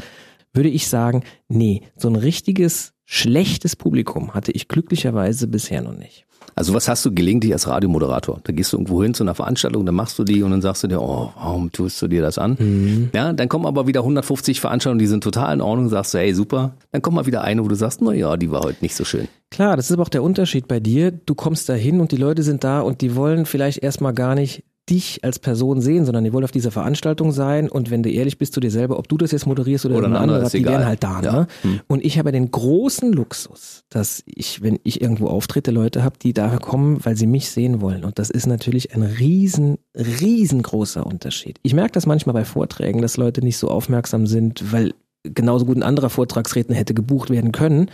würde 0.53 0.69
ich 0.69 0.87
sagen, 0.87 1.23
nee, 1.49 1.83
so 1.97 2.07
ein 2.07 2.15
richtiges 2.15 2.94
schlechtes 3.05 3.75
Publikum 3.75 4.33
hatte 4.33 4.51
ich 4.51 4.67
glücklicherweise 4.67 5.47
bisher 5.47 5.81
noch 5.81 5.95
nicht. 5.95 6.25
Also 6.55 6.73
was 6.73 6.87
hast 6.87 7.05
du 7.05 7.13
gelegentlich 7.13 7.53
als 7.53 7.67
Radiomoderator? 7.67 8.39
Da 8.43 8.53
gehst 8.53 8.71
du 8.71 8.77
irgendwo 8.77 9.03
hin 9.03 9.13
zu 9.13 9.23
einer 9.23 9.35
Veranstaltung, 9.35 9.85
dann 9.85 9.95
machst 9.95 10.17
du 10.19 10.23
die 10.23 10.43
und 10.43 10.51
dann 10.51 10.61
sagst 10.61 10.83
du 10.83 10.87
dir, 10.87 11.01
oh, 11.01 11.31
warum 11.35 11.71
tust 11.71 12.01
du 12.01 12.07
dir 12.07 12.21
das 12.21 12.37
an? 12.37 12.55
Mhm. 12.59 13.09
Ja, 13.13 13.33
dann 13.33 13.49
kommen 13.49 13.65
aber 13.65 13.87
wieder 13.87 14.01
150 14.01 14.61
Veranstaltungen, 14.61 14.99
die 14.99 15.07
sind 15.07 15.23
total 15.23 15.55
in 15.55 15.61
Ordnung, 15.61 15.89
sagst 15.89 16.13
du, 16.13 16.19
hey, 16.19 16.33
super. 16.33 16.75
Dann 16.91 17.01
kommt 17.01 17.15
mal 17.15 17.25
wieder 17.25 17.43
eine, 17.43 17.63
wo 17.63 17.67
du 17.67 17.75
sagst, 17.75 18.01
na 18.01 18.13
ja, 18.13 18.37
die 18.37 18.51
war 18.51 18.61
heute 18.61 18.77
nicht 18.81 18.95
so 18.95 19.03
schön. 19.03 19.27
Klar, 19.51 19.75
das 19.75 19.87
ist 19.87 19.93
aber 19.93 20.03
auch 20.03 20.09
der 20.09 20.23
Unterschied 20.23 20.67
bei 20.67 20.79
dir. 20.79 21.11
Du 21.11 21.35
kommst 21.35 21.67
da 21.67 21.73
hin 21.73 21.99
und 21.99 22.11
die 22.11 22.17
Leute 22.17 22.43
sind 22.43 22.63
da 22.63 22.81
und 22.81 23.01
die 23.01 23.15
wollen 23.15 23.45
vielleicht 23.45 23.83
erstmal 23.83 24.13
gar 24.13 24.35
nicht 24.35 24.63
dich 24.89 25.23
als 25.23 25.39
Person 25.39 25.81
sehen, 25.81 26.05
sondern 26.05 26.23
die 26.23 26.33
wollen 26.33 26.43
auf 26.43 26.51
dieser 26.51 26.71
Veranstaltung 26.71 27.31
sein 27.31 27.69
und 27.69 27.89
wenn 27.89 28.03
du 28.03 28.09
ehrlich 28.09 28.37
bist 28.37 28.53
zu 28.53 28.59
dir 28.59 28.69
selber, 28.69 28.99
ob 28.99 29.07
du 29.07 29.17
das 29.17 29.31
jetzt 29.31 29.47
moderierst 29.47 29.85
oder, 29.85 29.97
oder 29.97 30.07
ein 30.07 30.15
anderer, 30.15 30.49
die 30.49 30.63
wären 30.63 30.85
halt 30.85 31.03
da. 31.03 31.21
Ne? 31.21 31.27
Ja. 31.27 31.47
Hm. 31.61 31.79
Und 31.87 32.05
ich 32.05 32.19
habe 32.19 32.31
den 32.31 32.51
großen 32.51 33.11
Luxus, 33.11 33.83
dass 33.89 34.23
ich, 34.25 34.61
wenn 34.61 34.79
ich 34.83 35.01
irgendwo 35.01 35.27
auftrete, 35.27 35.71
Leute 35.71 36.03
habe, 36.03 36.19
die 36.21 36.33
da 36.33 36.57
kommen, 36.57 37.03
weil 37.03 37.15
sie 37.15 37.25
mich 37.25 37.49
sehen 37.49 37.81
wollen. 37.81 38.03
Und 38.03 38.19
das 38.19 38.29
ist 38.29 38.45
natürlich 38.45 38.93
ein 38.93 39.01
riesen, 39.01 39.77
riesengroßer 39.95 41.05
Unterschied. 41.05 41.59
Ich 41.63 41.73
merke 41.73 41.93
das 41.93 42.05
manchmal 42.05 42.33
bei 42.33 42.45
Vorträgen, 42.45 43.01
dass 43.01 43.17
Leute 43.17 43.41
nicht 43.41 43.57
so 43.57 43.69
aufmerksam 43.69 44.27
sind, 44.27 44.71
weil 44.71 44.93
genauso 45.23 45.65
gut 45.65 45.77
ein 45.77 45.83
anderer 45.83 46.09
Vortragsredner 46.11 46.75
hätte 46.75 46.93
gebucht 46.93 47.31
werden 47.31 47.51
können. 47.51 47.89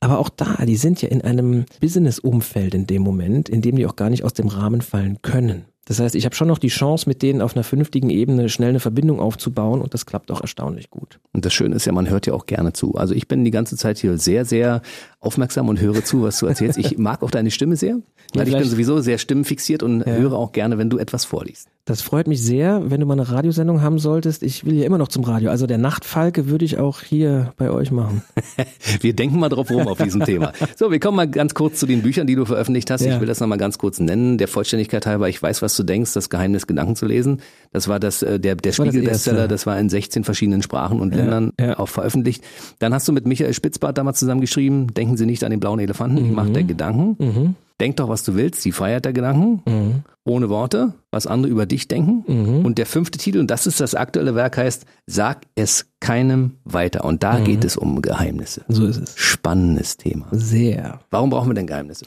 Aber 0.00 0.18
auch 0.18 0.28
da, 0.28 0.64
die 0.64 0.76
sind 0.76 1.02
ja 1.02 1.08
in 1.08 1.22
einem 1.22 1.64
Business-Umfeld 1.80 2.74
in 2.74 2.86
dem 2.86 3.02
Moment, 3.02 3.48
in 3.48 3.62
dem 3.62 3.76
die 3.76 3.86
auch 3.86 3.96
gar 3.96 4.10
nicht 4.10 4.24
aus 4.24 4.32
dem 4.32 4.48
Rahmen 4.48 4.80
fallen 4.80 5.18
können. 5.22 5.64
Das 5.88 6.00
heißt, 6.00 6.14
ich 6.14 6.26
habe 6.26 6.34
schon 6.34 6.48
noch 6.48 6.58
die 6.58 6.68
Chance, 6.68 7.08
mit 7.08 7.22
denen 7.22 7.40
auf 7.40 7.56
einer 7.56 7.64
vernünftigen 7.64 8.10
Ebene 8.10 8.50
schnell 8.50 8.68
eine 8.68 8.80
Verbindung 8.80 9.20
aufzubauen 9.20 9.80
und 9.80 9.94
das 9.94 10.04
klappt 10.04 10.30
auch 10.30 10.42
erstaunlich 10.42 10.90
gut. 10.90 11.18
Und 11.32 11.46
das 11.46 11.54
Schöne 11.54 11.74
ist 11.76 11.86
ja, 11.86 11.92
man 11.92 12.10
hört 12.10 12.26
ja 12.26 12.34
auch 12.34 12.44
gerne 12.44 12.74
zu. 12.74 12.96
Also 12.96 13.14
ich 13.14 13.26
bin 13.26 13.42
die 13.42 13.50
ganze 13.50 13.78
Zeit 13.78 13.96
hier 13.96 14.18
sehr, 14.18 14.44
sehr 14.44 14.82
aufmerksam 15.18 15.70
und 15.70 15.80
höre 15.80 16.04
zu, 16.04 16.22
was 16.22 16.38
du 16.40 16.46
erzählst. 16.46 16.78
Ich 16.78 16.98
mag 16.98 17.22
auch 17.22 17.30
deine 17.30 17.50
Stimme 17.50 17.76
sehr, 17.76 18.00
weil 18.34 18.46
ja, 18.46 18.54
ich 18.54 18.62
bin 18.62 18.68
sowieso 18.68 19.00
sehr 19.00 19.16
stimmenfixiert 19.16 19.82
und 19.82 20.00
ja. 20.00 20.12
höre 20.12 20.34
auch 20.34 20.52
gerne, 20.52 20.76
wenn 20.76 20.90
du 20.90 20.98
etwas 20.98 21.24
vorliest. 21.24 21.68
Das 21.88 22.02
freut 22.02 22.26
mich 22.28 22.42
sehr, 22.42 22.90
wenn 22.90 23.00
du 23.00 23.06
mal 23.06 23.14
eine 23.14 23.30
Radiosendung 23.30 23.80
haben 23.80 23.98
solltest. 23.98 24.42
Ich 24.42 24.66
will 24.66 24.74
ja 24.74 24.84
immer 24.84 24.98
noch 24.98 25.08
zum 25.08 25.24
Radio. 25.24 25.48
Also 25.48 25.66
der 25.66 25.78
Nachtfalke 25.78 26.46
würde 26.48 26.66
ich 26.66 26.76
auch 26.76 27.00
hier 27.00 27.54
bei 27.56 27.70
euch 27.70 27.90
machen. 27.90 28.22
wir 29.00 29.14
denken 29.14 29.38
mal 29.38 29.48
drauf 29.48 29.70
rum 29.70 29.88
auf 29.88 29.96
diesem 29.96 30.22
Thema. 30.22 30.52
So, 30.76 30.90
wir 30.90 31.00
kommen 31.00 31.16
mal 31.16 31.30
ganz 31.30 31.54
kurz 31.54 31.80
zu 31.80 31.86
den 31.86 32.02
Büchern, 32.02 32.26
die 32.26 32.34
du 32.34 32.44
veröffentlicht 32.44 32.90
hast. 32.90 33.06
Ja. 33.06 33.14
Ich 33.14 33.20
will 33.20 33.26
das 33.26 33.40
nochmal 33.40 33.56
ganz 33.56 33.78
kurz 33.78 34.00
nennen. 34.00 34.36
Der 34.36 34.48
Vollständigkeit 34.48 35.06
halber, 35.06 35.30
ich 35.30 35.42
weiß, 35.42 35.62
was 35.62 35.76
du 35.78 35.82
denkst, 35.82 36.12
das 36.12 36.30
Geheimnis 36.30 36.66
Gedanken 36.66 36.96
zu 36.96 37.06
lesen. 37.06 37.40
Das 37.72 37.88
war 37.88 38.00
das, 38.00 38.22
äh, 38.22 38.40
der, 38.40 38.56
der 38.56 38.72
Spiegel-Bestseller, 38.72 39.48
das, 39.48 39.60
das, 39.60 39.66
war 39.66 39.78
in 39.78 39.88
16 39.88 40.24
verschiedenen 40.24 40.62
Sprachen 40.62 41.00
und 41.00 41.14
Ländern 41.14 41.52
ja. 41.60 41.78
auch 41.78 41.88
veröffentlicht. 41.88 42.44
Dann 42.78 42.94
hast 42.94 43.08
du 43.08 43.12
mit 43.12 43.26
Michael 43.26 43.54
Spitzbart 43.54 43.98
damals 43.98 44.18
zusammengeschrieben, 44.18 44.88
denken 44.94 45.16
Sie 45.16 45.26
nicht 45.26 45.44
an 45.44 45.50
den 45.50 45.60
blauen 45.60 45.80
Elefanten, 45.80 46.16
die 46.16 46.22
mhm. 46.24 46.34
Macht 46.34 46.56
der 46.56 46.64
Gedanken. 46.64 47.16
Mhm. 47.18 47.54
Denk 47.80 47.96
doch, 47.96 48.08
was 48.08 48.24
du 48.24 48.34
willst, 48.34 48.64
die 48.64 48.72
Freiheit 48.72 49.04
der 49.04 49.12
Gedanken, 49.12 49.62
mhm. 49.64 50.02
ohne 50.24 50.48
Worte, 50.48 50.94
was 51.12 51.28
andere 51.28 51.52
über 51.52 51.64
dich 51.64 51.86
denken. 51.86 52.24
Mhm. 52.26 52.66
Und 52.66 52.76
der 52.76 52.86
fünfte 52.86 53.18
Titel, 53.18 53.38
und 53.38 53.50
das 53.52 53.68
ist 53.68 53.80
das 53.80 53.94
aktuelle 53.94 54.34
Werk, 54.34 54.56
heißt, 54.56 54.84
sag 55.06 55.42
es 55.54 55.86
keinem 56.00 56.54
weiter. 56.64 57.04
Und 57.04 57.22
da 57.22 57.38
mhm. 57.38 57.44
geht 57.44 57.64
es 57.64 57.76
um 57.76 58.02
Geheimnisse. 58.02 58.62
So 58.66 58.84
ist 58.84 58.96
es. 58.96 59.16
Spannendes 59.16 59.96
Thema. 59.96 60.26
Sehr. 60.32 60.98
Warum 61.10 61.30
brauchen 61.30 61.50
wir 61.50 61.54
denn 61.54 61.68
Geheimnisse? 61.68 62.04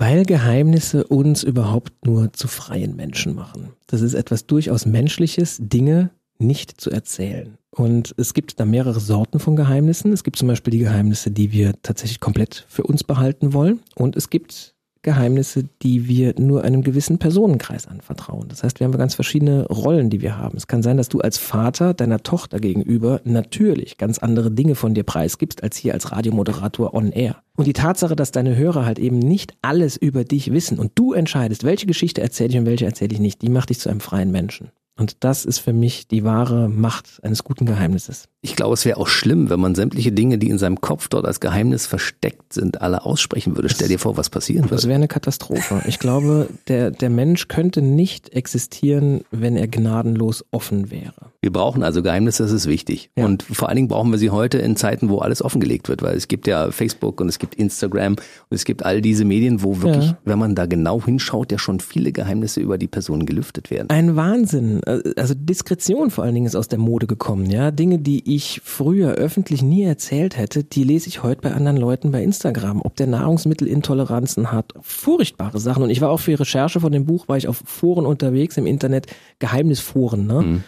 Weil 0.00 0.24
Geheimnisse 0.24 1.04
uns 1.04 1.42
überhaupt 1.42 2.06
nur 2.06 2.32
zu 2.32 2.48
freien 2.48 2.96
Menschen 2.96 3.34
machen. 3.34 3.74
Das 3.86 4.00
ist 4.00 4.14
etwas 4.14 4.46
durchaus 4.46 4.86
Menschliches, 4.86 5.58
Dinge 5.60 6.08
nicht 6.38 6.80
zu 6.80 6.90
erzählen. 6.90 7.58
Und 7.70 8.14
es 8.16 8.32
gibt 8.32 8.58
da 8.58 8.64
mehrere 8.64 8.98
Sorten 8.98 9.40
von 9.40 9.56
Geheimnissen. 9.56 10.10
Es 10.14 10.24
gibt 10.24 10.36
zum 10.36 10.48
Beispiel 10.48 10.70
die 10.70 10.78
Geheimnisse, 10.78 11.30
die 11.30 11.52
wir 11.52 11.74
tatsächlich 11.82 12.18
komplett 12.18 12.64
für 12.66 12.84
uns 12.84 13.04
behalten 13.04 13.52
wollen. 13.52 13.80
Und 13.94 14.16
es 14.16 14.30
gibt 14.30 14.74
Geheimnisse, 15.02 15.64
die 15.82 16.08
wir 16.08 16.34
nur 16.38 16.62
einem 16.62 16.82
gewissen 16.82 17.18
Personenkreis 17.18 17.86
anvertrauen. 17.86 18.48
Das 18.48 18.62
heißt, 18.62 18.80
wir 18.80 18.86
haben 18.86 18.96
ganz 18.96 19.14
verschiedene 19.14 19.66
Rollen, 19.66 20.10
die 20.10 20.20
wir 20.20 20.36
haben. 20.36 20.56
Es 20.56 20.66
kann 20.66 20.82
sein, 20.82 20.96
dass 20.96 21.08
du 21.08 21.20
als 21.20 21.38
Vater 21.38 21.94
deiner 21.94 22.22
Tochter 22.22 22.60
gegenüber 22.60 23.20
natürlich 23.24 23.98
ganz 23.98 24.18
andere 24.18 24.50
Dinge 24.50 24.74
von 24.74 24.94
dir 24.94 25.04
preisgibst, 25.04 25.62
als 25.62 25.76
hier 25.76 25.94
als 25.94 26.12
Radiomoderator 26.12 26.94
on 26.94 27.12
air. 27.12 27.42
Und 27.56 27.66
die 27.66 27.72
Tatsache, 27.74 28.16
dass 28.16 28.32
deine 28.32 28.56
Hörer 28.56 28.86
halt 28.86 28.98
eben 28.98 29.18
nicht 29.18 29.54
alles 29.60 29.96
über 29.98 30.24
dich 30.24 30.50
wissen 30.52 30.78
und 30.78 30.92
du 30.94 31.12
entscheidest, 31.12 31.64
welche 31.64 31.86
Geschichte 31.86 32.22
erzähle 32.22 32.50
ich 32.50 32.58
und 32.58 32.66
welche 32.66 32.86
erzähle 32.86 33.12
ich 33.12 33.20
nicht, 33.20 33.42
die 33.42 33.50
macht 33.50 33.68
dich 33.68 33.80
zu 33.80 33.90
einem 33.90 34.00
freien 34.00 34.30
Menschen. 34.30 34.70
Und 34.96 35.24
das 35.24 35.44
ist 35.44 35.58
für 35.58 35.74
mich 35.74 36.08
die 36.08 36.24
wahre 36.24 36.68
Macht 36.68 37.20
eines 37.22 37.44
guten 37.44 37.66
Geheimnisses. 37.66 38.29
Ich 38.42 38.56
glaube, 38.56 38.72
es 38.72 38.86
wäre 38.86 38.96
auch 38.96 39.06
schlimm, 39.06 39.50
wenn 39.50 39.60
man 39.60 39.74
sämtliche 39.74 40.12
Dinge, 40.12 40.38
die 40.38 40.48
in 40.48 40.56
seinem 40.56 40.80
Kopf 40.80 41.08
dort 41.08 41.26
als 41.26 41.40
Geheimnis 41.40 41.86
versteckt 41.86 42.54
sind, 42.54 42.80
alle 42.80 43.04
aussprechen 43.04 43.54
würde. 43.54 43.68
Stell 43.68 43.88
dir 43.88 43.98
vor, 43.98 44.16
was 44.16 44.30
passieren 44.30 44.64
würde. 44.64 44.76
Das 44.76 44.86
wäre 44.86 44.94
eine 44.94 45.08
Katastrophe. 45.08 45.82
Ich 45.86 45.98
glaube, 45.98 46.48
der, 46.66 46.90
der 46.90 47.10
Mensch 47.10 47.48
könnte 47.48 47.82
nicht 47.82 48.32
existieren, 48.32 49.20
wenn 49.30 49.56
er 49.56 49.68
gnadenlos 49.68 50.42
offen 50.52 50.90
wäre. 50.90 51.32
Wir 51.42 51.52
brauchen 51.52 51.82
also 51.82 52.02
Geheimnisse, 52.02 52.42
das 52.42 52.52
ist 52.52 52.66
wichtig. 52.66 53.10
Ja. 53.16 53.26
Und 53.26 53.42
vor 53.42 53.68
allen 53.68 53.76
Dingen 53.76 53.88
brauchen 53.88 54.10
wir 54.10 54.18
sie 54.18 54.30
heute 54.30 54.56
in 54.58 54.74
Zeiten, 54.76 55.10
wo 55.10 55.18
alles 55.18 55.42
offengelegt 55.42 55.90
wird, 55.90 56.02
weil 56.02 56.16
es 56.16 56.26
gibt 56.26 56.46
ja 56.46 56.70
Facebook 56.70 57.20
und 57.20 57.28
es 57.28 57.38
gibt 57.38 57.56
Instagram 57.56 58.12
und 58.14 58.54
es 58.54 58.64
gibt 58.64 58.86
all 58.86 59.02
diese 59.02 59.26
Medien, 59.26 59.62
wo 59.62 59.82
wirklich, 59.82 60.06
ja. 60.06 60.18
wenn 60.24 60.38
man 60.38 60.54
da 60.54 60.64
genau 60.64 61.02
hinschaut, 61.02 61.52
ja 61.52 61.58
schon 61.58 61.80
viele 61.80 62.12
Geheimnisse 62.12 62.60
über 62.60 62.78
die 62.78 62.88
Person 62.88 63.26
gelüftet 63.26 63.70
werden. 63.70 63.90
Ein 63.90 64.16
Wahnsinn. 64.16 64.80
Also 65.16 65.34
Diskretion 65.34 66.10
vor 66.10 66.24
allen 66.24 66.34
Dingen 66.34 66.46
ist 66.46 66.56
aus 66.56 66.68
der 66.68 66.78
Mode 66.78 67.06
gekommen, 67.06 67.50
ja. 67.50 67.70
Dinge, 67.70 67.98
die 67.98 68.29
ich 68.36 68.60
früher 68.64 69.14
öffentlich 69.14 69.60
nie 69.60 69.82
erzählt 69.82 70.36
hätte, 70.36 70.62
die 70.62 70.84
lese 70.84 71.08
ich 71.08 71.22
heute 71.22 71.40
bei 71.40 71.52
anderen 71.52 71.76
Leuten 71.76 72.12
bei 72.12 72.22
Instagram. 72.22 72.80
Ob 72.80 72.94
der 72.94 73.08
Nahrungsmittelintoleranzen 73.08 74.52
hat, 74.52 74.72
furchtbare 74.80 75.58
Sachen. 75.58 75.82
Und 75.82 75.90
ich 75.90 76.00
war 76.00 76.10
auch 76.10 76.20
für 76.20 76.30
die 76.30 76.36
Recherche 76.36 76.78
von 76.78 76.92
dem 76.92 77.06
Buch, 77.06 77.26
war 77.26 77.36
ich 77.36 77.48
auf 77.48 77.60
Foren 77.64 78.06
unterwegs 78.06 78.56
im 78.56 78.66
Internet, 78.66 79.08
Geheimnisforen, 79.40 80.26
ne. 80.26 80.42
Mhm. 80.42 80.64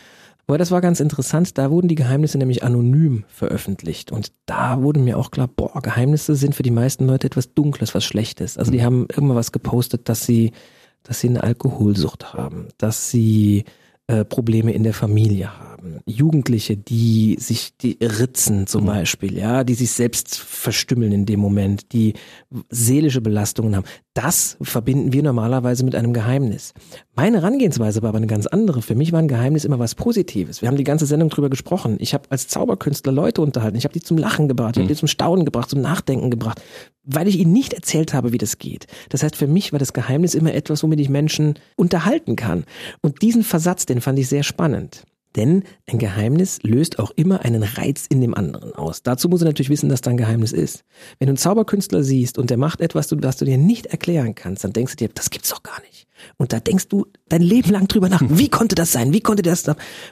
Aber 0.48 0.58
das 0.58 0.72
war 0.72 0.80
ganz 0.80 0.98
interessant, 0.98 1.56
da 1.56 1.70
wurden 1.70 1.86
die 1.86 1.94
Geheimnisse 1.94 2.36
nämlich 2.36 2.64
anonym 2.64 3.24
veröffentlicht. 3.28 4.10
Und 4.10 4.32
da 4.44 4.82
wurde 4.82 4.98
mir 4.98 5.16
auch 5.16 5.30
klar, 5.30 5.48
boah, 5.48 5.80
Geheimnisse 5.80 6.34
sind 6.34 6.56
für 6.56 6.64
die 6.64 6.72
meisten 6.72 7.06
Leute 7.06 7.28
etwas 7.28 7.54
Dunkles, 7.54 7.94
was 7.94 8.04
Schlechtes. 8.04 8.58
Also 8.58 8.72
die 8.72 8.78
mhm. 8.78 8.82
haben 8.82 9.06
irgendwann 9.08 9.36
was 9.36 9.52
gepostet, 9.52 10.08
dass 10.08 10.26
sie, 10.26 10.50
dass 11.04 11.20
sie 11.20 11.28
eine 11.28 11.44
Alkoholsucht 11.44 12.34
haben, 12.34 12.66
dass 12.76 13.08
sie 13.08 13.64
äh, 14.08 14.24
Probleme 14.24 14.72
in 14.72 14.82
der 14.82 14.94
Familie 14.94 15.58
haben 15.58 15.71
haben. 15.82 16.00
Jugendliche, 16.06 16.76
die 16.76 17.36
sich 17.38 17.76
die 17.76 17.98
ritzen 18.00 18.66
zum 18.66 18.84
mhm. 18.84 18.88
Beispiel, 18.88 19.36
ja, 19.36 19.64
die 19.64 19.74
sich 19.74 19.90
selbst 19.90 20.36
verstümmeln 20.38 21.12
in 21.12 21.26
dem 21.26 21.40
Moment, 21.40 21.92
die 21.92 22.14
seelische 22.70 23.20
Belastungen 23.20 23.76
haben. 23.76 23.86
Das 24.14 24.56
verbinden 24.60 25.12
wir 25.12 25.22
normalerweise 25.22 25.84
mit 25.84 25.94
einem 25.94 26.12
Geheimnis. 26.12 26.74
Meine 27.14 27.38
Herangehensweise 27.38 28.02
war 28.02 28.10
aber 28.10 28.18
eine 28.18 28.26
ganz 28.26 28.46
andere. 28.46 28.82
Für 28.82 28.94
mich 28.94 29.12
war 29.12 29.20
ein 29.20 29.28
Geheimnis 29.28 29.64
immer 29.64 29.78
was 29.78 29.94
Positives. 29.94 30.60
Wir 30.60 30.68
haben 30.68 30.76
die 30.76 30.84
ganze 30.84 31.06
Sendung 31.06 31.30
drüber 31.30 31.48
gesprochen. 31.48 31.96
Ich 31.98 32.12
habe 32.12 32.24
als 32.30 32.48
Zauberkünstler 32.48 33.12
Leute 33.12 33.40
unterhalten. 33.40 33.76
Ich 33.76 33.84
habe 33.84 33.94
die 33.94 34.02
zum 34.02 34.18
Lachen 34.18 34.48
gebracht, 34.48 34.76
ich 34.76 34.80
habe 34.80 34.84
mhm. 34.84 34.94
die 34.94 34.98
zum 34.98 35.08
Staunen 35.08 35.44
gebracht, 35.44 35.70
zum 35.70 35.80
Nachdenken 35.80 36.30
gebracht, 36.30 36.60
weil 37.04 37.26
ich 37.26 37.38
ihnen 37.38 37.52
nicht 37.52 37.72
erzählt 37.72 38.14
habe, 38.14 38.32
wie 38.32 38.38
das 38.38 38.58
geht. 38.58 38.86
Das 39.08 39.22
heißt, 39.22 39.36
für 39.36 39.46
mich 39.46 39.72
war 39.72 39.78
das 39.78 39.92
Geheimnis 39.92 40.34
immer 40.34 40.54
etwas, 40.54 40.82
womit 40.82 41.00
ich 41.00 41.08
Menschen 41.08 41.58
unterhalten 41.76 42.36
kann. 42.36 42.64
Und 43.00 43.22
diesen 43.22 43.42
Versatz, 43.42 43.86
den 43.86 44.00
fand 44.00 44.18
ich 44.18 44.28
sehr 44.28 44.42
spannend. 44.42 45.04
Denn 45.36 45.64
ein 45.90 45.98
Geheimnis 45.98 46.62
löst 46.62 46.98
auch 46.98 47.10
immer 47.16 47.40
einen 47.40 47.62
Reiz 47.62 48.06
in 48.08 48.20
dem 48.20 48.34
anderen 48.34 48.74
aus. 48.74 49.02
Dazu 49.02 49.28
muss 49.28 49.42
er 49.42 49.46
natürlich 49.46 49.70
wissen, 49.70 49.88
dass 49.88 50.00
da 50.00 50.10
ein 50.10 50.16
Geheimnis 50.16 50.52
ist. 50.52 50.84
Wenn 51.18 51.26
du 51.26 51.30
einen 51.30 51.36
Zauberkünstler 51.38 52.02
siehst 52.02 52.38
und 52.38 52.50
der 52.50 52.58
macht 52.58 52.80
etwas, 52.80 53.10
was 53.10 53.36
du 53.36 53.44
dir 53.44 53.58
nicht 53.58 53.86
erklären 53.86 54.34
kannst, 54.34 54.64
dann 54.64 54.72
denkst 54.72 54.96
du 54.96 55.06
dir, 55.06 55.12
das 55.14 55.30
gibt's 55.30 55.50
doch 55.50 55.62
gar 55.62 55.80
nicht. 55.82 56.06
Und 56.36 56.52
da 56.52 56.60
denkst 56.60 56.88
du 56.88 57.06
dein 57.28 57.42
Leben 57.42 57.70
lang 57.70 57.88
drüber 57.88 58.08
nach, 58.08 58.22
wie 58.28 58.48
konnte 58.48 58.74
das 58.74 58.92
sein? 58.92 59.12
Wie 59.12 59.20
konnte 59.20 59.42
das? 59.42 59.64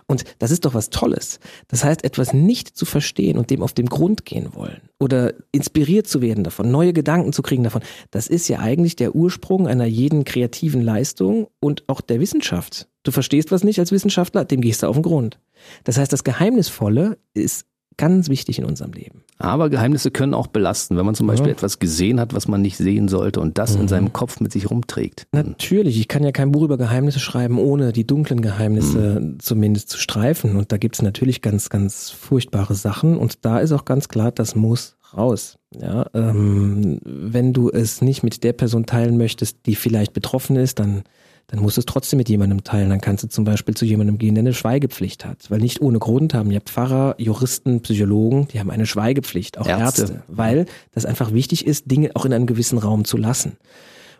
Und 0.06 0.24
das 0.38 0.50
ist 0.50 0.64
doch 0.64 0.74
was 0.74 0.90
Tolles. 0.90 1.38
Das 1.68 1.84
heißt, 1.84 2.04
etwas 2.04 2.32
nicht 2.32 2.76
zu 2.76 2.84
verstehen 2.84 3.38
und 3.38 3.50
dem 3.50 3.62
auf 3.62 3.72
den 3.72 3.86
Grund 3.86 4.24
gehen 4.24 4.54
wollen 4.54 4.80
oder 4.98 5.34
inspiriert 5.52 6.06
zu 6.06 6.20
werden 6.20 6.44
davon, 6.44 6.70
neue 6.70 6.92
Gedanken 6.92 7.32
zu 7.32 7.42
kriegen 7.42 7.64
davon, 7.64 7.82
das 8.10 8.26
ist 8.26 8.48
ja 8.48 8.58
eigentlich 8.58 8.96
der 8.96 9.14
Ursprung 9.14 9.66
einer 9.66 9.86
jeden 9.86 10.24
kreativen 10.24 10.82
Leistung 10.82 11.48
und 11.60 11.84
auch 11.88 12.00
der 12.00 12.20
Wissenschaft. 12.20 12.89
Du 13.02 13.10
verstehst 13.10 13.50
was 13.50 13.64
nicht 13.64 13.78
als 13.78 13.92
Wissenschaftler, 13.92 14.44
dem 14.44 14.60
gehst 14.60 14.82
du 14.82 14.86
auf 14.86 14.96
den 14.96 15.02
Grund. 15.02 15.38
Das 15.84 15.96
heißt, 15.96 16.12
das 16.12 16.24
Geheimnisvolle 16.24 17.18
ist 17.34 17.66
ganz 17.96 18.30
wichtig 18.30 18.58
in 18.58 18.64
unserem 18.64 18.92
Leben. 18.92 19.24
Aber 19.36 19.68
Geheimnisse 19.68 20.10
können 20.10 20.32
auch 20.32 20.46
belasten, 20.46 20.96
wenn 20.96 21.04
man 21.04 21.14
zum 21.14 21.26
Beispiel 21.26 21.48
ja. 21.48 21.52
etwas 21.52 21.78
gesehen 21.78 22.18
hat, 22.18 22.32
was 22.34 22.48
man 22.48 22.62
nicht 22.62 22.78
sehen 22.78 23.08
sollte 23.08 23.40
und 23.40 23.58
das 23.58 23.74
mhm. 23.74 23.82
in 23.82 23.88
seinem 23.88 24.12
Kopf 24.12 24.40
mit 24.40 24.52
sich 24.52 24.70
rumträgt. 24.70 25.26
Natürlich, 25.32 26.00
ich 26.00 26.08
kann 26.08 26.24
ja 26.24 26.32
kein 26.32 26.50
Buch 26.50 26.62
über 26.62 26.78
Geheimnisse 26.78 27.20
schreiben, 27.20 27.58
ohne 27.58 27.92
die 27.92 28.06
dunklen 28.06 28.40
Geheimnisse 28.40 29.20
mhm. 29.20 29.38
zumindest 29.40 29.90
zu 29.90 29.98
streifen. 29.98 30.56
Und 30.56 30.72
da 30.72 30.78
gibt 30.78 30.96
es 30.96 31.02
natürlich 31.02 31.42
ganz, 31.42 31.68
ganz 31.68 32.08
furchtbare 32.08 32.74
Sachen. 32.74 33.18
Und 33.18 33.44
da 33.44 33.58
ist 33.58 33.72
auch 33.72 33.84
ganz 33.84 34.08
klar, 34.08 34.32
das 34.32 34.54
muss 34.54 34.96
raus. 35.14 35.58
Ja, 35.78 36.06
ähm, 36.14 37.00
wenn 37.04 37.52
du 37.52 37.70
es 37.70 38.00
nicht 38.00 38.22
mit 38.22 38.44
der 38.44 38.54
Person 38.54 38.86
teilen 38.86 39.18
möchtest, 39.18 39.66
die 39.66 39.74
vielleicht 39.74 40.14
betroffen 40.14 40.56
ist, 40.56 40.78
dann 40.78 41.02
dann 41.50 41.60
musst 41.60 41.76
du 41.76 41.80
es 41.80 41.86
trotzdem 41.86 42.18
mit 42.18 42.28
jemandem 42.28 42.62
teilen. 42.62 42.90
Dann 42.90 43.00
kannst 43.00 43.24
du 43.24 43.28
zum 43.28 43.44
Beispiel 43.44 43.74
zu 43.74 43.84
jemandem 43.84 44.18
gehen, 44.18 44.36
der 44.36 44.42
eine 44.42 44.54
Schweigepflicht 44.54 45.24
hat. 45.24 45.50
Weil 45.50 45.58
nicht 45.58 45.80
ohne 45.80 45.98
Grund 45.98 46.32
haben 46.32 46.52
ja 46.52 46.60
Pfarrer, 46.60 47.16
Juristen, 47.18 47.80
Psychologen, 47.82 48.46
die 48.52 48.60
haben 48.60 48.70
eine 48.70 48.86
Schweigepflicht, 48.86 49.58
auch 49.58 49.66
Ärzte. 49.66 50.02
Ärzte, 50.02 50.22
weil 50.28 50.66
das 50.92 51.06
einfach 51.06 51.32
wichtig 51.32 51.66
ist, 51.66 51.90
Dinge 51.90 52.10
auch 52.14 52.24
in 52.24 52.32
einem 52.32 52.46
gewissen 52.46 52.78
Raum 52.78 53.04
zu 53.04 53.16
lassen. 53.16 53.56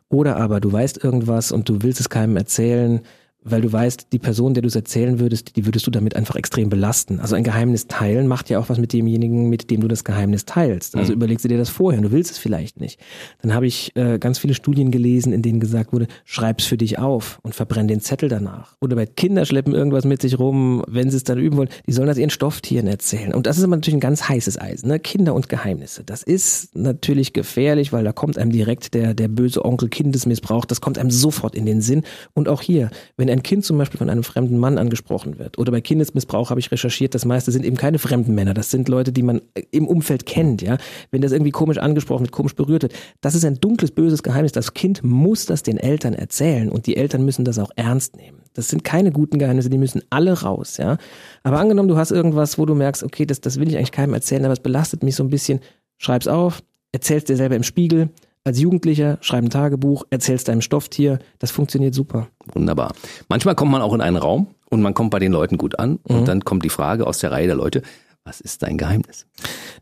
Oder 0.09 0.39
aber 0.39 0.61
du 0.61 0.73
weißt 0.73 1.03
irgendwas 1.05 1.53
und 1.53 1.69
du 1.69 1.83
willst 1.83 2.01
es 2.01 2.09
keinem 2.09 2.37
erzählen, 2.37 3.01
weil 3.43 3.63
du 3.63 3.73
weißt, 3.73 4.09
die 4.13 4.19
Person, 4.19 4.55
der 4.55 4.63
du 4.63 4.69
es 4.69 4.77
erzählen 4.77 5.19
würdest, 5.19 5.57
die 5.57 5.65
würdest 5.65 5.87
du 5.87 5.91
damit 5.91 6.15
einfach 6.15 6.37
extrem 6.37 6.69
belasten. 6.69 7.21
Also 7.21 7.35
ein 7.37 7.45
Geheimnis 7.45 7.87
teilen 7.87 8.27
macht 8.27 8.51
ja 8.51 8.59
auch 8.59 8.69
was 8.69 8.79
mit 8.79 8.93
demjenigen, 8.93 9.49
mit 9.49 9.71
dem 9.71 9.81
du 9.81 9.89
das 9.89 10.05
Geheimnis 10.05 10.45
teilst. 10.45 10.97
Also 10.97 11.13
mhm. 11.13 11.17
überlegst 11.17 11.45
du 11.45 11.49
dir 11.49 11.59
das 11.59 11.71
vorher, 11.71 12.01
du 12.01 12.13
willst 12.13 12.31
es 12.31 12.39
vielleicht 12.39 12.81
nicht. 12.81 13.01
Dann 13.41 13.55
habe 13.55 13.67
ich 13.67 13.97
äh, 13.97 14.19
ganz 14.19 14.39
viele 14.39 14.55
Studien 14.55 14.91
gelesen, 14.91 15.33
in 15.33 15.43
denen 15.43 15.61
gesagt 15.61 15.93
wurde, 15.93 16.07
schreib's 16.25 16.65
für 16.65 16.77
dich 16.77 16.99
auf 16.99 17.39
und 17.43 17.55
verbrenn 17.55 17.89
den 17.89 18.01
Zettel 18.01 18.29
danach. 18.29 18.77
Oder 18.81 18.97
bei 18.97 19.07
Kinder 19.07 19.47
schleppen 19.47 19.75
irgendwas 19.75 20.05
mit 20.05 20.21
sich 20.21 20.39
rum, 20.39 20.85
wenn 20.87 21.11
sie 21.11 21.17
es 21.17 21.25
dann 21.25 21.39
üben 21.39 21.57
wollen, 21.57 21.71
die 21.87 21.93
sollen 21.93 22.09
das 22.09 22.19
ihren 22.19 22.31
Stofftieren 22.31 22.87
erzählen. 22.87 23.33
Und 23.33 23.47
das 23.47 23.57
ist 23.57 23.65
aber 23.65 23.77
natürlich 23.77 23.97
ein 23.97 24.01
ganz 24.01 24.29
heißes 24.29 24.61
Eisen, 24.61 24.89
ne? 24.89 25.01
Kinder 25.01 25.35
und 25.35 25.49
Geheimnisse. 25.49 26.05
Das 26.05 26.23
ist 26.23 26.77
natürlich 26.77 27.33
gefährlich, 27.33 27.93
weil 27.93 28.05
da 28.05 28.13
kommt 28.13 28.37
einem 28.37 28.53
direkt 28.53 28.93
der, 28.93 29.15
der 29.15 29.29
böse 29.29 29.65
Onkel 29.65 29.89
Kindesmissbrauch, 29.89 30.67
das 30.67 30.81
kommt 30.81 30.99
einem 30.99 31.11
sofort 31.11 31.55
in 31.55 31.65
den 31.65 31.81
Sinn. 31.81 32.03
Und 32.35 32.49
auch 32.49 32.61
hier, 32.61 32.91
wenn 33.17 33.30
wenn 33.31 33.39
ein 33.39 33.43
Kind 33.45 33.65
zum 33.65 33.79
Beispiel 33.79 33.99
von 33.99 34.11
einem 34.11 34.25
fremden 34.25 34.59
Mann 34.59 34.77
angesprochen 34.77 35.39
wird 35.39 35.57
oder 35.57 35.71
bei 35.71 35.81
Kindesmissbrauch 35.81 36.51
habe 36.51 36.59
ich 36.59 36.73
recherchiert, 36.73 37.15
das 37.15 37.25
meiste 37.25 37.53
sind 37.53 37.65
eben 37.65 37.77
keine 37.77 38.01
fremden 38.01 38.35
Männer, 38.35 38.55
das 38.55 38.71
sind 38.71 38.89
Leute, 38.89 39.13
die 39.13 39.23
man 39.23 39.41
im 39.71 39.87
Umfeld 39.87 40.27
kennt, 40.27 40.63
ja. 40.63 40.79
Wenn 41.13 41.23
das 41.23 41.31
irgendwie 41.31 41.53
komisch 41.53 41.79
angesprochen 41.79 42.23
wird, 42.23 42.33
komisch 42.33 42.57
berührt 42.57 42.83
wird, 42.83 42.95
das 43.21 43.37
ist 43.37 43.45
ein 43.45 43.61
dunkles, 43.61 43.93
böses 43.93 44.25
Geheimnis. 44.25 44.51
Das 44.51 44.75
Kind 44.75 45.05
muss 45.05 45.47
das 45.47 45.63
den 45.63 45.77
Eltern 45.77 46.15
erzählen 46.15 46.71
und 46.71 46.87
die 46.87 46.97
Eltern 46.97 47.25
müssen 47.25 47.45
das 47.45 47.59
auch 47.61 47.71
ernst 47.77 48.17
nehmen. 48.17 48.39
Das 48.55 48.69
sind 48.69 48.83
keine 48.83 49.13
guten 49.13 49.39
Geheimnisse, 49.39 49.71
die 49.71 49.79
müssen 49.79 50.03
alle 50.11 50.33
raus, 50.33 50.77
ja. 50.79 50.99
Aber 51.45 51.61
angenommen, 51.61 51.89
du 51.89 51.97
hast 51.97 52.11
irgendwas, 52.11 52.59
wo 52.59 52.67
du 52.67 52.75
merkst, 52.75 53.05
okay, 53.05 53.27
das, 53.27 53.41
das 53.41 53.61
will 53.61 53.69
ich 53.69 53.77
eigentlich 53.77 53.93
keinem 53.93 54.15
erzählen, 54.15 54.45
aber 54.45 54.55
es 54.55 54.61
belastet 54.61 55.05
mich 55.05 55.15
so 55.15 55.23
ein 55.23 55.31
bisschen, 55.31 55.61
schreib's 55.99 56.27
auf, 56.27 56.63
erzähl's 56.91 57.25
dir 57.25 57.37
selber 57.37 57.55
im 57.55 57.63
Spiegel, 57.63 58.11
als 58.45 58.61
Jugendlicher, 58.61 59.19
schreib 59.21 59.45
ein 59.45 59.51
Tagebuch, 59.51 60.05
erzählst 60.11 60.49
deinem 60.49 60.63
Stofftier, 60.63 61.19
das 61.39 61.51
funktioniert 61.51 61.95
super. 61.95 62.29
Wunderbar. 62.53 62.93
Manchmal 63.29 63.55
kommt 63.55 63.71
man 63.71 63.83
auch 63.83 63.95
in 63.95 64.01
einen 64.01 64.17
Raum 64.17 64.49
und 64.71 64.83
man 64.83 64.95
kommt 64.95 65.11
bei 65.11 65.19
den 65.19 65.33
Leuten 65.33 65.59
gut 65.59 65.79
an 65.79 65.99
und 66.05 66.23
mhm. 66.23 66.25
dann 66.25 66.45
kommt 66.45 66.65
die 66.65 66.71
Frage 66.71 67.07
aus 67.07 67.19
der 67.19 67.33
Reihe 67.33 67.47
der 67.47 67.57
Leute, 67.57 67.83
was 68.25 68.41
ist 68.41 68.63
dein 68.63 68.77
Geheimnis? 68.77 69.27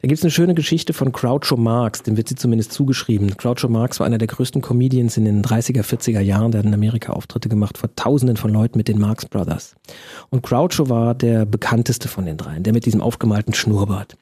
Da 0.01 0.07
gibt 0.07 0.19
es 0.19 0.25
eine 0.25 0.31
schöne 0.31 0.55
Geschichte 0.55 0.93
von 0.93 1.11
Groucho 1.11 1.57
Marx, 1.57 2.05
dem 2.05 2.17
wird 2.17 2.29
sie 2.29 2.37
zumindest 2.37 2.73
zugeschrieben. 2.73 3.37
Groucho 3.37 3.69
Marx 3.69 3.99
war 3.99 4.07
einer 4.07 4.19
der 4.19 4.29
größten 4.29 4.63
Comedians 4.63 5.17
in 5.17 5.25
den 5.25 5.43
30er, 5.43 5.83
40er 5.83 6.21
Jahren, 6.21 6.53
der 6.53 6.61
hat 6.61 6.67
in 6.67 6.73
Amerika 6.73 7.13
Auftritte 7.13 7.49
gemacht 7.49 7.79
vor 7.79 7.95
tausenden 7.97 8.37
von 8.37 8.53
Leuten 8.53 8.79
mit 8.79 8.87
den 8.87 9.01
Marx 9.01 9.27
Brothers. 9.27 9.75
Und 10.31 10.45
Groucho 10.45 10.89
war 10.89 11.15
der 11.15 11.47
bekannteste 11.47 12.07
von 12.07 12.27
den 12.27 12.37
dreien, 12.37 12.63
der 12.63 12.73
mit 12.73 12.87
diesem 12.87 13.01
aufgemalten 13.01 13.55
Schnurrbart. 13.55 14.17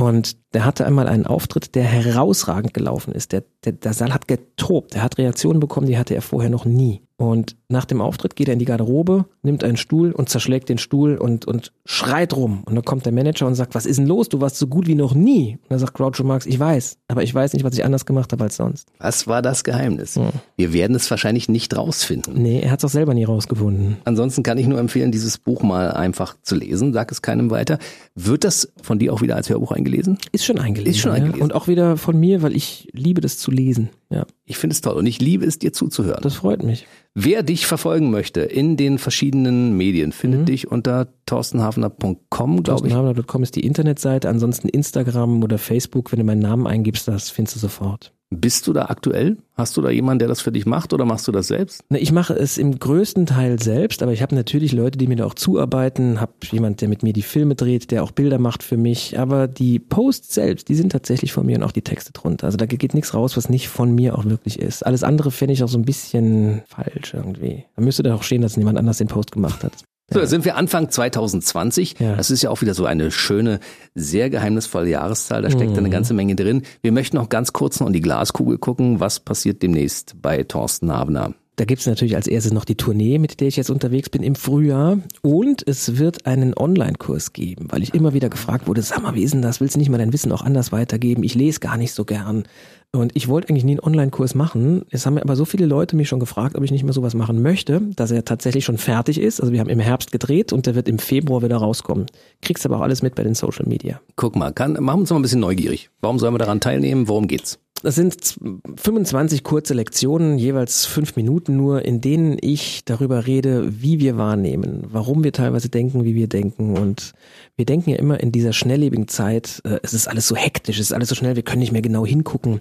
Und 0.00 0.54
der 0.54 0.64
hatte 0.64 0.86
einmal 0.86 1.08
einen 1.08 1.26
Auftritt, 1.26 1.74
der 1.74 1.84
herausragend 1.84 2.72
gelaufen 2.72 3.12
ist. 3.12 3.32
Der, 3.32 3.44
der, 3.64 3.72
der 3.72 3.92
Saal 3.92 4.14
hat 4.14 4.28
getobt. 4.28 4.94
Er 4.94 5.02
hat 5.02 5.18
Reaktionen 5.18 5.60
bekommen, 5.60 5.86
die 5.86 5.98
hatte 5.98 6.14
er 6.14 6.22
vorher 6.22 6.50
noch 6.50 6.64
nie. 6.64 7.02
Und 7.20 7.54
nach 7.68 7.84
dem 7.84 8.00
Auftritt 8.00 8.34
geht 8.34 8.48
er 8.48 8.54
in 8.54 8.58
die 8.58 8.64
Garderobe, 8.64 9.26
nimmt 9.42 9.62
einen 9.62 9.76
Stuhl 9.76 10.10
und 10.12 10.30
zerschlägt 10.30 10.70
den 10.70 10.78
Stuhl 10.78 11.18
und, 11.18 11.44
und 11.44 11.70
schreit 11.84 12.34
rum. 12.34 12.62
Und 12.64 12.76
dann 12.76 12.82
kommt 12.82 13.04
der 13.04 13.12
Manager 13.12 13.46
und 13.46 13.56
sagt, 13.56 13.74
was 13.74 13.84
ist 13.84 13.98
denn 13.98 14.06
los? 14.06 14.30
Du 14.30 14.40
warst 14.40 14.56
so 14.56 14.66
gut 14.66 14.86
wie 14.86 14.94
noch 14.94 15.14
nie. 15.14 15.58
Und 15.64 15.70
dann 15.70 15.78
sagt 15.78 15.92
Groucho 15.92 16.24
Marx, 16.24 16.46
ich 16.46 16.58
weiß, 16.58 16.96
aber 17.08 17.22
ich 17.22 17.34
weiß 17.34 17.52
nicht, 17.52 17.62
was 17.62 17.74
ich 17.74 17.84
anders 17.84 18.06
gemacht 18.06 18.32
habe 18.32 18.44
als 18.44 18.56
sonst. 18.56 18.88
Was 19.00 19.26
war 19.26 19.42
das 19.42 19.64
Geheimnis? 19.64 20.16
Hm. 20.16 20.30
Wir 20.56 20.72
werden 20.72 20.96
es 20.96 21.10
wahrscheinlich 21.10 21.50
nicht 21.50 21.76
rausfinden. 21.76 22.40
Nee, 22.40 22.60
er 22.60 22.70
hat 22.70 22.78
es 22.78 22.86
auch 22.86 22.90
selber 22.90 23.12
nie 23.12 23.24
rausgefunden. 23.24 23.98
Ansonsten 24.06 24.42
kann 24.42 24.56
ich 24.56 24.66
nur 24.66 24.78
empfehlen, 24.78 25.12
dieses 25.12 25.36
Buch 25.36 25.62
mal 25.62 25.92
einfach 25.92 26.36
zu 26.40 26.54
lesen. 26.54 26.94
Sag 26.94 27.12
es 27.12 27.20
keinem 27.20 27.50
weiter. 27.50 27.78
Wird 28.14 28.44
das 28.44 28.72
von 28.80 28.98
dir 28.98 29.12
auch 29.12 29.20
wieder 29.20 29.36
als 29.36 29.50
Hörbuch 29.50 29.72
eingelesen? 29.72 30.16
Ist 30.32 30.46
schon 30.46 30.58
eingelesen. 30.58 30.90
Ist 30.90 31.00
schon 31.00 31.12
eingelesen. 31.12 31.40
Ja. 31.40 31.44
Und 31.44 31.54
auch 31.54 31.68
wieder 31.68 31.98
von 31.98 32.18
mir, 32.18 32.40
weil 32.40 32.56
ich 32.56 32.88
liebe 32.94 33.20
das 33.20 33.36
zu 33.36 33.50
lesen. 33.50 33.90
Ja. 34.12 34.26
Ich 34.44 34.58
finde 34.58 34.74
es 34.74 34.80
toll 34.80 34.96
und 34.96 35.06
ich 35.06 35.20
liebe 35.20 35.46
es, 35.46 35.58
dir 35.60 35.72
zuzuhören. 35.72 36.20
Das 36.22 36.34
freut 36.34 36.64
mich. 36.64 36.86
Wer 37.14 37.44
dich 37.44 37.66
verfolgen 37.66 38.10
möchte 38.10 38.40
in 38.40 38.76
den 38.76 38.98
verschiedenen 38.98 39.76
Medien, 39.76 40.10
findet 40.10 40.40
mhm. 40.40 40.44
dich 40.46 40.70
unter 40.70 41.08
torstenhafner.com, 41.26 42.62
glaube 42.62 42.88
ich. 42.88 42.92
Torstenhafner.com 42.92 43.42
ist 43.44 43.54
die 43.54 43.64
Internetseite. 43.64 44.28
Ansonsten 44.28 44.68
Instagram 44.68 45.44
oder 45.44 45.58
Facebook, 45.58 46.10
wenn 46.10 46.18
du 46.18 46.24
meinen 46.24 46.42
Namen 46.42 46.66
eingibst, 46.66 47.06
das 47.06 47.30
findest 47.30 47.56
du 47.56 47.60
sofort. 47.60 48.12
Bist 48.32 48.68
du 48.68 48.72
da 48.72 48.86
aktuell? 48.86 49.38
Hast 49.56 49.76
du 49.76 49.82
da 49.82 49.90
jemanden, 49.90 50.20
der 50.20 50.28
das 50.28 50.40
für 50.40 50.52
dich 50.52 50.64
macht 50.64 50.92
oder 50.92 51.04
machst 51.04 51.26
du 51.26 51.32
das 51.32 51.48
selbst? 51.48 51.82
Ich 51.90 52.12
mache 52.12 52.32
es 52.32 52.58
im 52.58 52.78
größten 52.78 53.26
Teil 53.26 53.60
selbst, 53.60 54.04
aber 54.04 54.12
ich 54.12 54.22
habe 54.22 54.36
natürlich 54.36 54.70
Leute, 54.70 54.98
die 54.98 55.08
mir 55.08 55.16
da 55.16 55.26
auch 55.26 55.34
zuarbeiten, 55.34 56.20
habe 56.20 56.32
jemand, 56.52 56.80
der 56.80 56.88
mit 56.88 57.02
mir 57.02 57.12
die 57.12 57.22
Filme 57.22 57.56
dreht, 57.56 57.90
der 57.90 58.04
auch 58.04 58.12
Bilder 58.12 58.38
macht 58.38 58.62
für 58.62 58.76
mich, 58.76 59.18
aber 59.18 59.48
die 59.48 59.80
Posts 59.80 60.32
selbst, 60.32 60.68
die 60.68 60.76
sind 60.76 60.92
tatsächlich 60.92 61.32
von 61.32 61.44
mir 61.44 61.56
und 61.56 61.64
auch 61.64 61.72
die 61.72 61.82
Texte 61.82 62.12
drunter. 62.12 62.46
Also 62.46 62.56
da 62.56 62.66
geht 62.66 62.94
nichts 62.94 63.14
raus, 63.14 63.36
was 63.36 63.48
nicht 63.48 63.68
von 63.68 63.92
mir 63.92 64.16
auch 64.16 64.24
wirklich 64.24 64.60
ist. 64.60 64.86
Alles 64.86 65.02
andere 65.02 65.32
fände 65.32 65.52
ich 65.52 65.64
auch 65.64 65.68
so 65.68 65.78
ein 65.78 65.84
bisschen 65.84 66.62
falsch 66.68 67.14
irgendwie. 67.14 67.64
Da 67.74 67.82
müsste 67.82 68.04
da 68.04 68.14
auch 68.14 68.22
stehen, 68.22 68.42
dass 68.42 68.54
jemand 68.54 68.78
anders 68.78 68.98
den 68.98 69.08
Post 69.08 69.32
gemacht 69.32 69.64
hat. 69.64 69.72
So, 70.12 70.18
da 70.18 70.26
sind 70.26 70.44
wir 70.44 70.56
Anfang 70.56 70.90
2020. 70.90 72.00
Ja. 72.00 72.16
Das 72.16 72.32
ist 72.32 72.42
ja 72.42 72.50
auch 72.50 72.62
wieder 72.62 72.74
so 72.74 72.84
eine 72.84 73.12
schöne, 73.12 73.60
sehr 73.94 74.28
geheimnisvolle 74.28 74.90
Jahreszahl. 74.90 75.40
Da 75.40 75.50
steckt 75.50 75.70
mhm. 75.70 75.78
eine 75.78 75.90
ganze 75.90 76.14
Menge 76.14 76.34
drin. 76.34 76.62
Wir 76.82 76.90
möchten 76.90 77.16
noch 77.16 77.28
ganz 77.28 77.52
kurz 77.52 77.78
noch 77.78 77.86
in 77.86 77.92
die 77.92 78.00
Glaskugel 78.00 78.58
gucken. 78.58 78.98
Was 78.98 79.20
passiert 79.20 79.62
demnächst 79.62 80.20
bei 80.20 80.42
Thorsten 80.42 80.90
Habener? 80.92 81.34
Da 81.60 81.66
gibt 81.66 81.80
es 81.80 81.86
natürlich 81.86 82.16
als 82.16 82.26
erstes 82.26 82.54
noch 82.54 82.64
die 82.64 82.74
Tournee, 82.74 83.18
mit 83.18 83.38
der 83.38 83.46
ich 83.46 83.56
jetzt 83.56 83.68
unterwegs 83.68 84.08
bin 84.08 84.22
im 84.22 84.34
Frühjahr. 84.34 84.98
Und 85.20 85.62
es 85.68 85.98
wird 85.98 86.24
einen 86.24 86.56
Online-Kurs 86.56 87.34
geben, 87.34 87.66
weil 87.68 87.82
ich 87.82 87.92
immer 87.92 88.14
wieder 88.14 88.30
gefragt 88.30 88.66
wurde, 88.66 88.80
sag 88.80 89.02
mal, 89.02 89.14
wie 89.14 89.22
ist 89.22 89.34
denn 89.34 89.42
das? 89.42 89.60
Willst 89.60 89.74
du 89.74 89.78
nicht 89.78 89.90
mal 89.90 89.98
dein 89.98 90.14
Wissen 90.14 90.32
auch 90.32 90.42
anders 90.42 90.72
weitergeben? 90.72 91.22
Ich 91.22 91.34
lese 91.34 91.60
gar 91.60 91.76
nicht 91.76 91.92
so 91.92 92.06
gern. 92.06 92.44
Und 92.92 93.12
ich 93.14 93.28
wollte 93.28 93.48
eigentlich 93.48 93.64
nie 93.64 93.72
einen 93.72 93.80
Online-Kurs 93.80 94.34
machen. 94.34 94.84
Es 94.90 95.06
haben 95.06 95.14
mir 95.14 95.22
aber 95.22 95.36
so 95.36 95.44
viele 95.44 95.64
Leute 95.64 95.94
mich 95.94 96.08
schon 96.08 96.18
gefragt, 96.18 96.56
ob 96.56 96.64
ich 96.64 96.72
nicht 96.72 96.82
mehr 96.82 96.92
sowas 96.92 97.14
machen 97.14 97.40
möchte, 97.40 97.82
dass 97.94 98.10
er 98.10 98.24
tatsächlich 98.24 98.64
schon 98.64 98.78
fertig 98.78 99.20
ist. 99.20 99.40
Also 99.40 99.52
wir 99.52 99.60
haben 99.60 99.68
im 99.68 99.78
Herbst 99.78 100.10
gedreht 100.10 100.52
und 100.52 100.66
der 100.66 100.74
wird 100.74 100.88
im 100.88 100.98
Februar 100.98 101.42
wieder 101.42 101.58
rauskommen. 101.58 102.06
Kriegst 102.42 102.66
aber 102.66 102.78
auch 102.78 102.82
alles 102.82 103.02
mit 103.02 103.14
bei 103.14 103.22
den 103.22 103.36
Social 103.36 103.66
Media. 103.66 104.00
Guck 104.16 104.34
mal, 104.34 104.52
kann, 104.52 104.72
machen 104.72 104.86
wir 104.86 104.94
uns 105.02 105.10
mal 105.10 105.16
ein 105.20 105.22
bisschen 105.22 105.40
neugierig. 105.40 105.90
Warum 106.00 106.18
sollen 106.18 106.34
wir 106.34 106.38
daran 106.38 106.58
teilnehmen? 106.58 107.06
Worum 107.06 107.28
geht's? 107.28 107.60
Das 107.82 107.94
sind 107.94 108.36
25 108.76 109.42
kurze 109.42 109.72
Lektionen, 109.72 110.36
jeweils 110.36 110.84
fünf 110.84 111.16
Minuten 111.16 111.56
nur, 111.56 111.82
in 111.82 112.02
denen 112.02 112.36
ich 112.40 112.84
darüber 112.84 113.26
rede, 113.26 113.82
wie 113.82 114.00
wir 114.00 114.18
wahrnehmen, 114.18 114.84
warum 114.90 115.24
wir 115.24 115.32
teilweise 115.32 115.70
denken, 115.70 116.04
wie 116.04 116.14
wir 116.14 116.28
denken. 116.28 116.76
Und 116.76 117.12
wir 117.60 117.66
denken 117.66 117.90
ja 117.90 117.96
immer 117.96 118.18
in 118.20 118.32
dieser 118.32 118.54
schnelllebigen 118.54 119.06
Zeit, 119.06 119.60
äh, 119.64 119.80
es 119.82 119.92
ist 119.92 120.08
alles 120.08 120.26
so 120.26 120.34
hektisch, 120.34 120.78
es 120.78 120.86
ist 120.86 120.92
alles 120.94 121.10
so 121.10 121.14
schnell, 121.14 121.36
wir 121.36 121.42
können 121.42 121.60
nicht 121.60 121.72
mehr 121.72 121.82
genau 121.82 122.06
hingucken. 122.06 122.60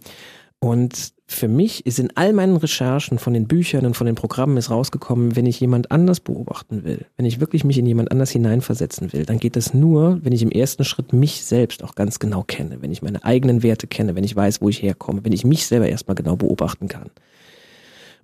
Und 0.60 1.14
für 1.26 1.47
mich 1.47 1.86
ist 1.86 2.00
in 2.00 2.12
all 2.16 2.34
meinen 2.34 2.58
Recherchen 2.58 3.18
von 3.18 3.34
den 3.34 3.47
Büchern 3.47 3.86
und 3.86 3.95
von 3.95 4.06
den 4.06 4.16
Programmen 4.16 4.58
ist 4.58 4.70
rausgekommen, 4.70 5.38
wenn 5.38 5.45
ich 5.45 5.58
jemand 5.62 5.89
anders 5.89 6.20
beobachten 6.20 6.84
will, 6.84 7.06
wenn 7.16 7.26
ich 7.26 7.39
wirklich 7.39 7.64
mich 7.64 7.78
in 7.78 7.86
jemand 7.86 8.12
anders 8.12 8.32
hineinversetzen 8.32 9.14
will, 9.14 9.26
dann 9.26 9.39
geht 9.39 9.56
das 9.56 9.74
nur, 9.74 10.20
wenn 10.22 10.34
ich 10.34 10.41
im 10.41 10.52
ersten 10.52 10.84
Schritt 10.84 11.14
mich 11.14 11.45
selbst 11.45 11.82
auch 11.82 11.95
ganz 11.95 12.20
genau 12.20 12.43
kenne, 12.43 12.82
wenn 12.82 12.91
ich 12.91 13.02
meine 13.02 13.24
eigenen 13.24 13.64
Werte 13.64 13.88
kenne, 13.88 14.16
wenn 14.16 14.26
ich 14.26 14.36
weiß, 14.36 14.62
wo 14.62 14.68
ich 14.68 14.82
herkomme, 14.82 15.24
wenn 15.24 15.32
ich 15.32 15.45
mich 15.45 15.66
selber 15.66 15.88
erstmal 15.88 16.16
genau 16.16 16.36
beobachten 16.36 16.89
kann. 16.89 17.10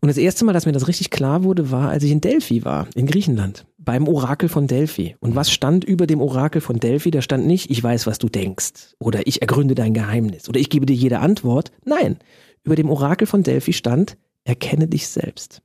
Und 0.06 0.10
das 0.10 0.18
erste 0.18 0.46
Mal, 0.46 0.54
dass 0.54 0.68
mir 0.68 0.72
das 0.72 0.88
richtig 0.88 1.10
klar 1.10 1.44
wurde, 1.44 1.72
war, 1.72 1.90
als 1.90 2.04
ich 2.04 2.12
in 2.12 2.22
Delphi 2.22 2.64
war, 2.64 2.88
in 2.94 3.08
Griechenland, 3.08 3.66
beim 3.80 4.08
Orakel 4.08 4.50
von 4.50 4.68
Delphi. 4.68 5.16
Und 5.20 5.36
was 5.36 5.50
stand 5.50 5.84
über 5.84 6.06
dem 6.06 6.22
Orakel 6.22 6.62
von 6.62 6.80
Delphi? 6.80 7.10
Da 7.10 7.24
stand 7.24 7.48
nicht, 7.48 7.72
ich 7.72 7.82
weiß, 7.82 8.06
was 8.06 8.20
du 8.20 8.30
denkst, 8.30 8.94
oder 9.00 9.26
ich 9.26 9.42
ergründe 9.42 9.74
dein 9.74 9.96
Geheimnis, 9.96 10.48
oder 10.48 10.60
ich 10.60 10.70
gebe 10.70 10.86
dir 10.86 10.96
jede 10.96 11.22
Antwort. 11.22 11.72
Nein, 11.86 12.20
über 12.64 12.76
dem 12.76 12.92
Orakel 12.92 13.26
von 13.26 13.42
Delphi 13.42 13.74
stand, 13.74 14.16
erkenne 14.44 14.88
dich 14.88 15.08
selbst. 15.08 15.64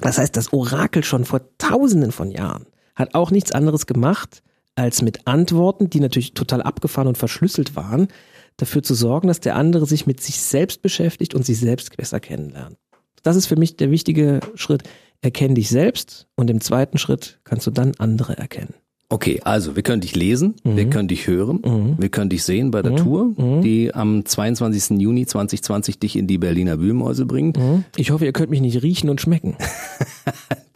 Das 0.00 0.18
heißt, 0.18 0.36
das 0.36 0.52
Orakel 0.52 1.04
schon 1.04 1.24
vor 1.24 1.42
tausenden 1.58 2.10
von 2.10 2.32
Jahren 2.32 2.66
hat 2.96 3.14
auch 3.14 3.30
nichts 3.30 3.52
anderes 3.52 3.86
gemacht, 3.86 4.42
als 4.74 5.02
mit 5.02 5.28
Antworten, 5.28 5.88
die 5.88 6.00
natürlich 6.00 6.34
total 6.34 6.62
abgefahren 6.62 7.06
und 7.06 7.16
verschlüsselt 7.16 7.76
waren, 7.76 8.08
dafür 8.56 8.82
zu 8.82 8.94
sorgen, 8.94 9.28
dass 9.28 9.38
der 9.38 9.54
andere 9.54 9.86
sich 9.86 10.04
mit 10.04 10.20
sich 10.20 10.40
selbst 10.40 10.82
beschäftigt 10.82 11.36
und 11.36 11.46
sich 11.46 11.60
selbst 11.60 11.96
besser 11.96 12.18
kennenlernt. 12.18 12.76
Das 13.22 13.36
ist 13.36 13.46
für 13.46 13.56
mich 13.56 13.76
der 13.76 13.90
wichtige 13.90 14.40
Schritt. 14.54 14.82
Erkenn 15.20 15.54
dich 15.54 15.68
selbst 15.68 16.28
und 16.36 16.48
im 16.48 16.60
zweiten 16.60 16.98
Schritt 16.98 17.40
kannst 17.44 17.66
du 17.66 17.70
dann 17.70 17.92
andere 17.98 18.38
erkennen. 18.38 18.74
Okay, 19.10 19.40
also 19.42 19.74
wir 19.74 19.82
können 19.82 20.02
dich 20.02 20.14
lesen, 20.14 20.56
mhm. 20.64 20.76
wir 20.76 20.90
können 20.90 21.08
dich 21.08 21.26
hören, 21.26 21.62
mhm. 21.64 21.94
wir 21.98 22.10
können 22.10 22.28
dich 22.28 22.42
sehen 22.42 22.70
bei 22.70 22.82
der 22.82 22.92
mhm. 22.92 22.96
Tour, 22.96 23.24
mhm. 23.36 23.62
die 23.62 23.94
am 23.94 24.24
22. 24.24 25.00
Juni 25.00 25.24
2020 25.24 25.98
dich 25.98 26.14
in 26.16 26.26
die 26.26 26.36
Berliner 26.36 26.78
Wühlmäuse 26.78 27.24
bringt. 27.24 27.56
Mhm. 27.56 27.84
Ich 27.96 28.10
hoffe, 28.10 28.26
ihr 28.26 28.32
könnt 28.32 28.50
mich 28.50 28.60
nicht 28.60 28.82
riechen 28.82 29.08
und 29.08 29.20
schmecken. 29.20 29.56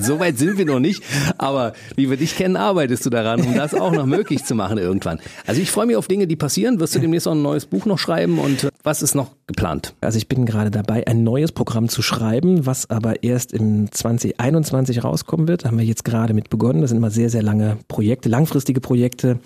so 0.00 0.20
weit 0.20 0.38
sind 0.38 0.58
wir 0.58 0.66
noch 0.66 0.80
nicht, 0.80 1.02
aber 1.38 1.72
wie 1.96 2.10
wir 2.10 2.16
dich 2.16 2.36
kennen, 2.36 2.56
arbeitest 2.56 3.06
du 3.06 3.10
daran, 3.10 3.40
um 3.40 3.54
das 3.54 3.74
auch 3.74 3.92
noch 3.92 4.06
möglich 4.06 4.44
zu 4.44 4.54
machen 4.54 4.78
irgendwann. 4.78 5.20
Also 5.46 5.60
ich 5.60 5.70
freue 5.70 5.86
mich 5.86 5.96
auf 5.96 6.08
Dinge, 6.08 6.26
die 6.26 6.36
passieren. 6.36 6.80
Wirst 6.80 6.94
du 6.94 6.98
demnächst 6.98 7.26
auch 7.28 7.32
ein 7.32 7.42
neues 7.42 7.66
Buch 7.66 7.86
noch 7.86 7.98
schreiben 7.98 8.38
und 8.38 8.68
was 8.82 9.02
ist 9.02 9.14
noch 9.14 9.32
geplant? 9.46 9.94
Also 10.00 10.18
ich 10.18 10.28
bin 10.28 10.46
gerade 10.46 10.70
dabei, 10.70 11.06
ein 11.06 11.22
neues 11.24 11.52
Programm 11.52 11.88
zu 11.88 12.02
schreiben, 12.02 12.66
was 12.66 12.88
aber 12.90 13.22
erst 13.22 13.52
im 13.52 13.90
2021 13.90 15.04
rauskommen 15.04 15.48
wird. 15.48 15.64
Da 15.64 15.68
haben 15.68 15.78
wir 15.78 15.84
jetzt 15.84 16.04
gerade 16.04 16.34
mit 16.34 16.50
begonnen. 16.50 16.80
Das 16.80 16.90
sind 16.90 16.98
immer 16.98 17.10
sehr, 17.10 17.30
sehr 17.30 17.42
lange 17.42 17.78
Projekte, 17.88 18.28
langfristige 18.28 18.80
Projekte. 18.80 19.40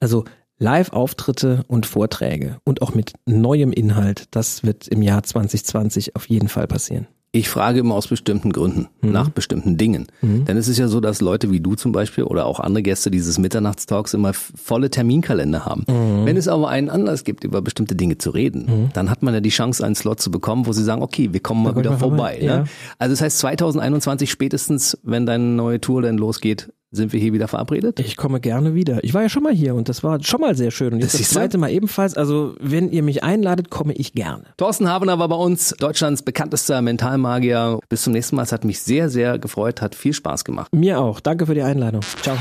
Also 0.00 0.24
Live-Auftritte 0.58 1.64
und 1.66 1.86
Vorträge 1.86 2.58
und 2.64 2.82
auch 2.82 2.94
mit 2.94 3.14
neuem 3.26 3.72
Inhalt. 3.72 4.26
Das 4.30 4.62
wird 4.62 4.86
im 4.88 5.02
Jahr 5.02 5.22
2020 5.22 6.14
auf 6.14 6.28
jeden 6.28 6.48
Fall 6.48 6.68
passieren. 6.68 7.08
Ich 7.34 7.48
frage 7.48 7.80
immer 7.80 7.94
aus 7.94 8.08
bestimmten 8.08 8.52
Gründen, 8.52 8.88
mhm. 9.00 9.10
nach 9.10 9.30
bestimmten 9.30 9.78
Dingen. 9.78 10.06
Mhm. 10.20 10.44
Denn 10.44 10.58
es 10.58 10.68
ist 10.68 10.76
ja 10.76 10.86
so, 10.86 11.00
dass 11.00 11.22
Leute 11.22 11.50
wie 11.50 11.60
du 11.60 11.74
zum 11.76 11.90
Beispiel 11.90 12.24
oder 12.24 12.44
auch 12.44 12.60
andere 12.60 12.82
Gäste 12.82 13.10
dieses 13.10 13.38
Mitternachtstalks 13.38 14.12
immer 14.12 14.34
volle 14.34 14.90
Terminkalender 14.90 15.64
haben. 15.64 15.86
Mhm. 15.88 16.26
Wenn 16.26 16.36
es 16.36 16.46
aber 16.46 16.68
einen 16.68 16.90
Anlass 16.90 17.24
gibt, 17.24 17.44
über 17.44 17.62
bestimmte 17.62 17.96
Dinge 17.96 18.18
zu 18.18 18.30
reden, 18.30 18.66
mhm. 18.66 18.88
dann 18.92 19.08
hat 19.08 19.22
man 19.22 19.32
ja 19.32 19.40
die 19.40 19.48
Chance, 19.48 19.82
einen 19.82 19.94
Slot 19.94 20.20
zu 20.20 20.30
bekommen, 20.30 20.66
wo 20.66 20.72
sie 20.72 20.84
sagen, 20.84 21.00
okay, 21.00 21.32
wir 21.32 21.40
kommen 21.40 21.62
mal 21.62 21.72
da 21.72 21.78
wieder 21.78 21.98
vorbei. 21.98 22.34
vorbei. 22.34 22.38
Ne? 22.40 22.46
Ja. 22.46 22.64
Also 22.98 23.14
das 23.14 23.22
heißt 23.22 23.38
2021 23.38 24.30
spätestens, 24.30 24.98
wenn 25.02 25.24
deine 25.24 25.44
neue 25.44 25.80
Tour 25.80 26.02
dann 26.02 26.18
losgeht, 26.18 26.68
sind 26.92 27.12
wir 27.12 27.20
hier 27.20 27.32
wieder 27.32 27.48
verabredet? 27.48 27.98
Ich 28.00 28.16
komme 28.16 28.38
gerne 28.38 28.74
wieder. 28.74 29.02
Ich 29.02 29.14
war 29.14 29.22
ja 29.22 29.28
schon 29.28 29.42
mal 29.42 29.52
hier 29.52 29.74
und 29.74 29.88
das 29.88 30.04
war 30.04 30.22
schon 30.22 30.40
mal 30.40 30.54
sehr 30.54 30.70
schön. 30.70 30.92
Und 30.92 31.00
jetzt 31.00 31.14
das, 31.14 31.22
das 31.22 31.30
zweite 31.30 31.58
Mal 31.58 31.70
ebenfalls. 31.70 32.14
Also 32.14 32.54
wenn 32.60 32.90
ihr 32.90 33.02
mich 33.02 33.24
einladet, 33.24 33.70
komme 33.70 33.94
ich 33.94 34.12
gerne. 34.12 34.44
Thorsten 34.58 34.88
Habener 34.88 35.18
war 35.18 35.28
bei 35.28 35.36
uns, 35.36 35.74
Deutschlands 35.78 36.22
bekanntester 36.22 36.80
Mentalmagier. 36.82 37.80
Bis 37.88 38.02
zum 38.02 38.12
nächsten 38.12 38.36
Mal. 38.36 38.42
Es 38.42 38.52
hat 38.52 38.64
mich 38.64 38.80
sehr, 38.80 39.08
sehr 39.08 39.38
gefreut, 39.38 39.80
hat 39.80 39.94
viel 39.94 40.12
Spaß 40.12 40.44
gemacht. 40.44 40.68
Mir 40.72 41.00
auch. 41.00 41.20
Danke 41.20 41.46
für 41.46 41.54
die 41.54 41.62
Einladung. 41.62 42.02
Ciao. 42.20 42.36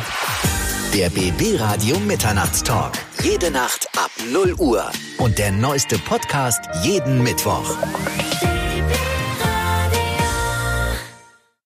Der 0.93 1.09
BB 1.09 1.57
Radio 1.57 1.97
Mitternachtstalk. 1.99 2.91
Jede 3.23 3.49
Nacht 3.49 3.87
ab 3.95 4.11
0 4.33 4.55
Uhr. 4.59 4.83
Und 5.19 5.39
der 5.39 5.51
neueste 5.53 5.97
Podcast 5.97 6.59
jeden 6.83 7.23
Mittwoch. 7.23 7.77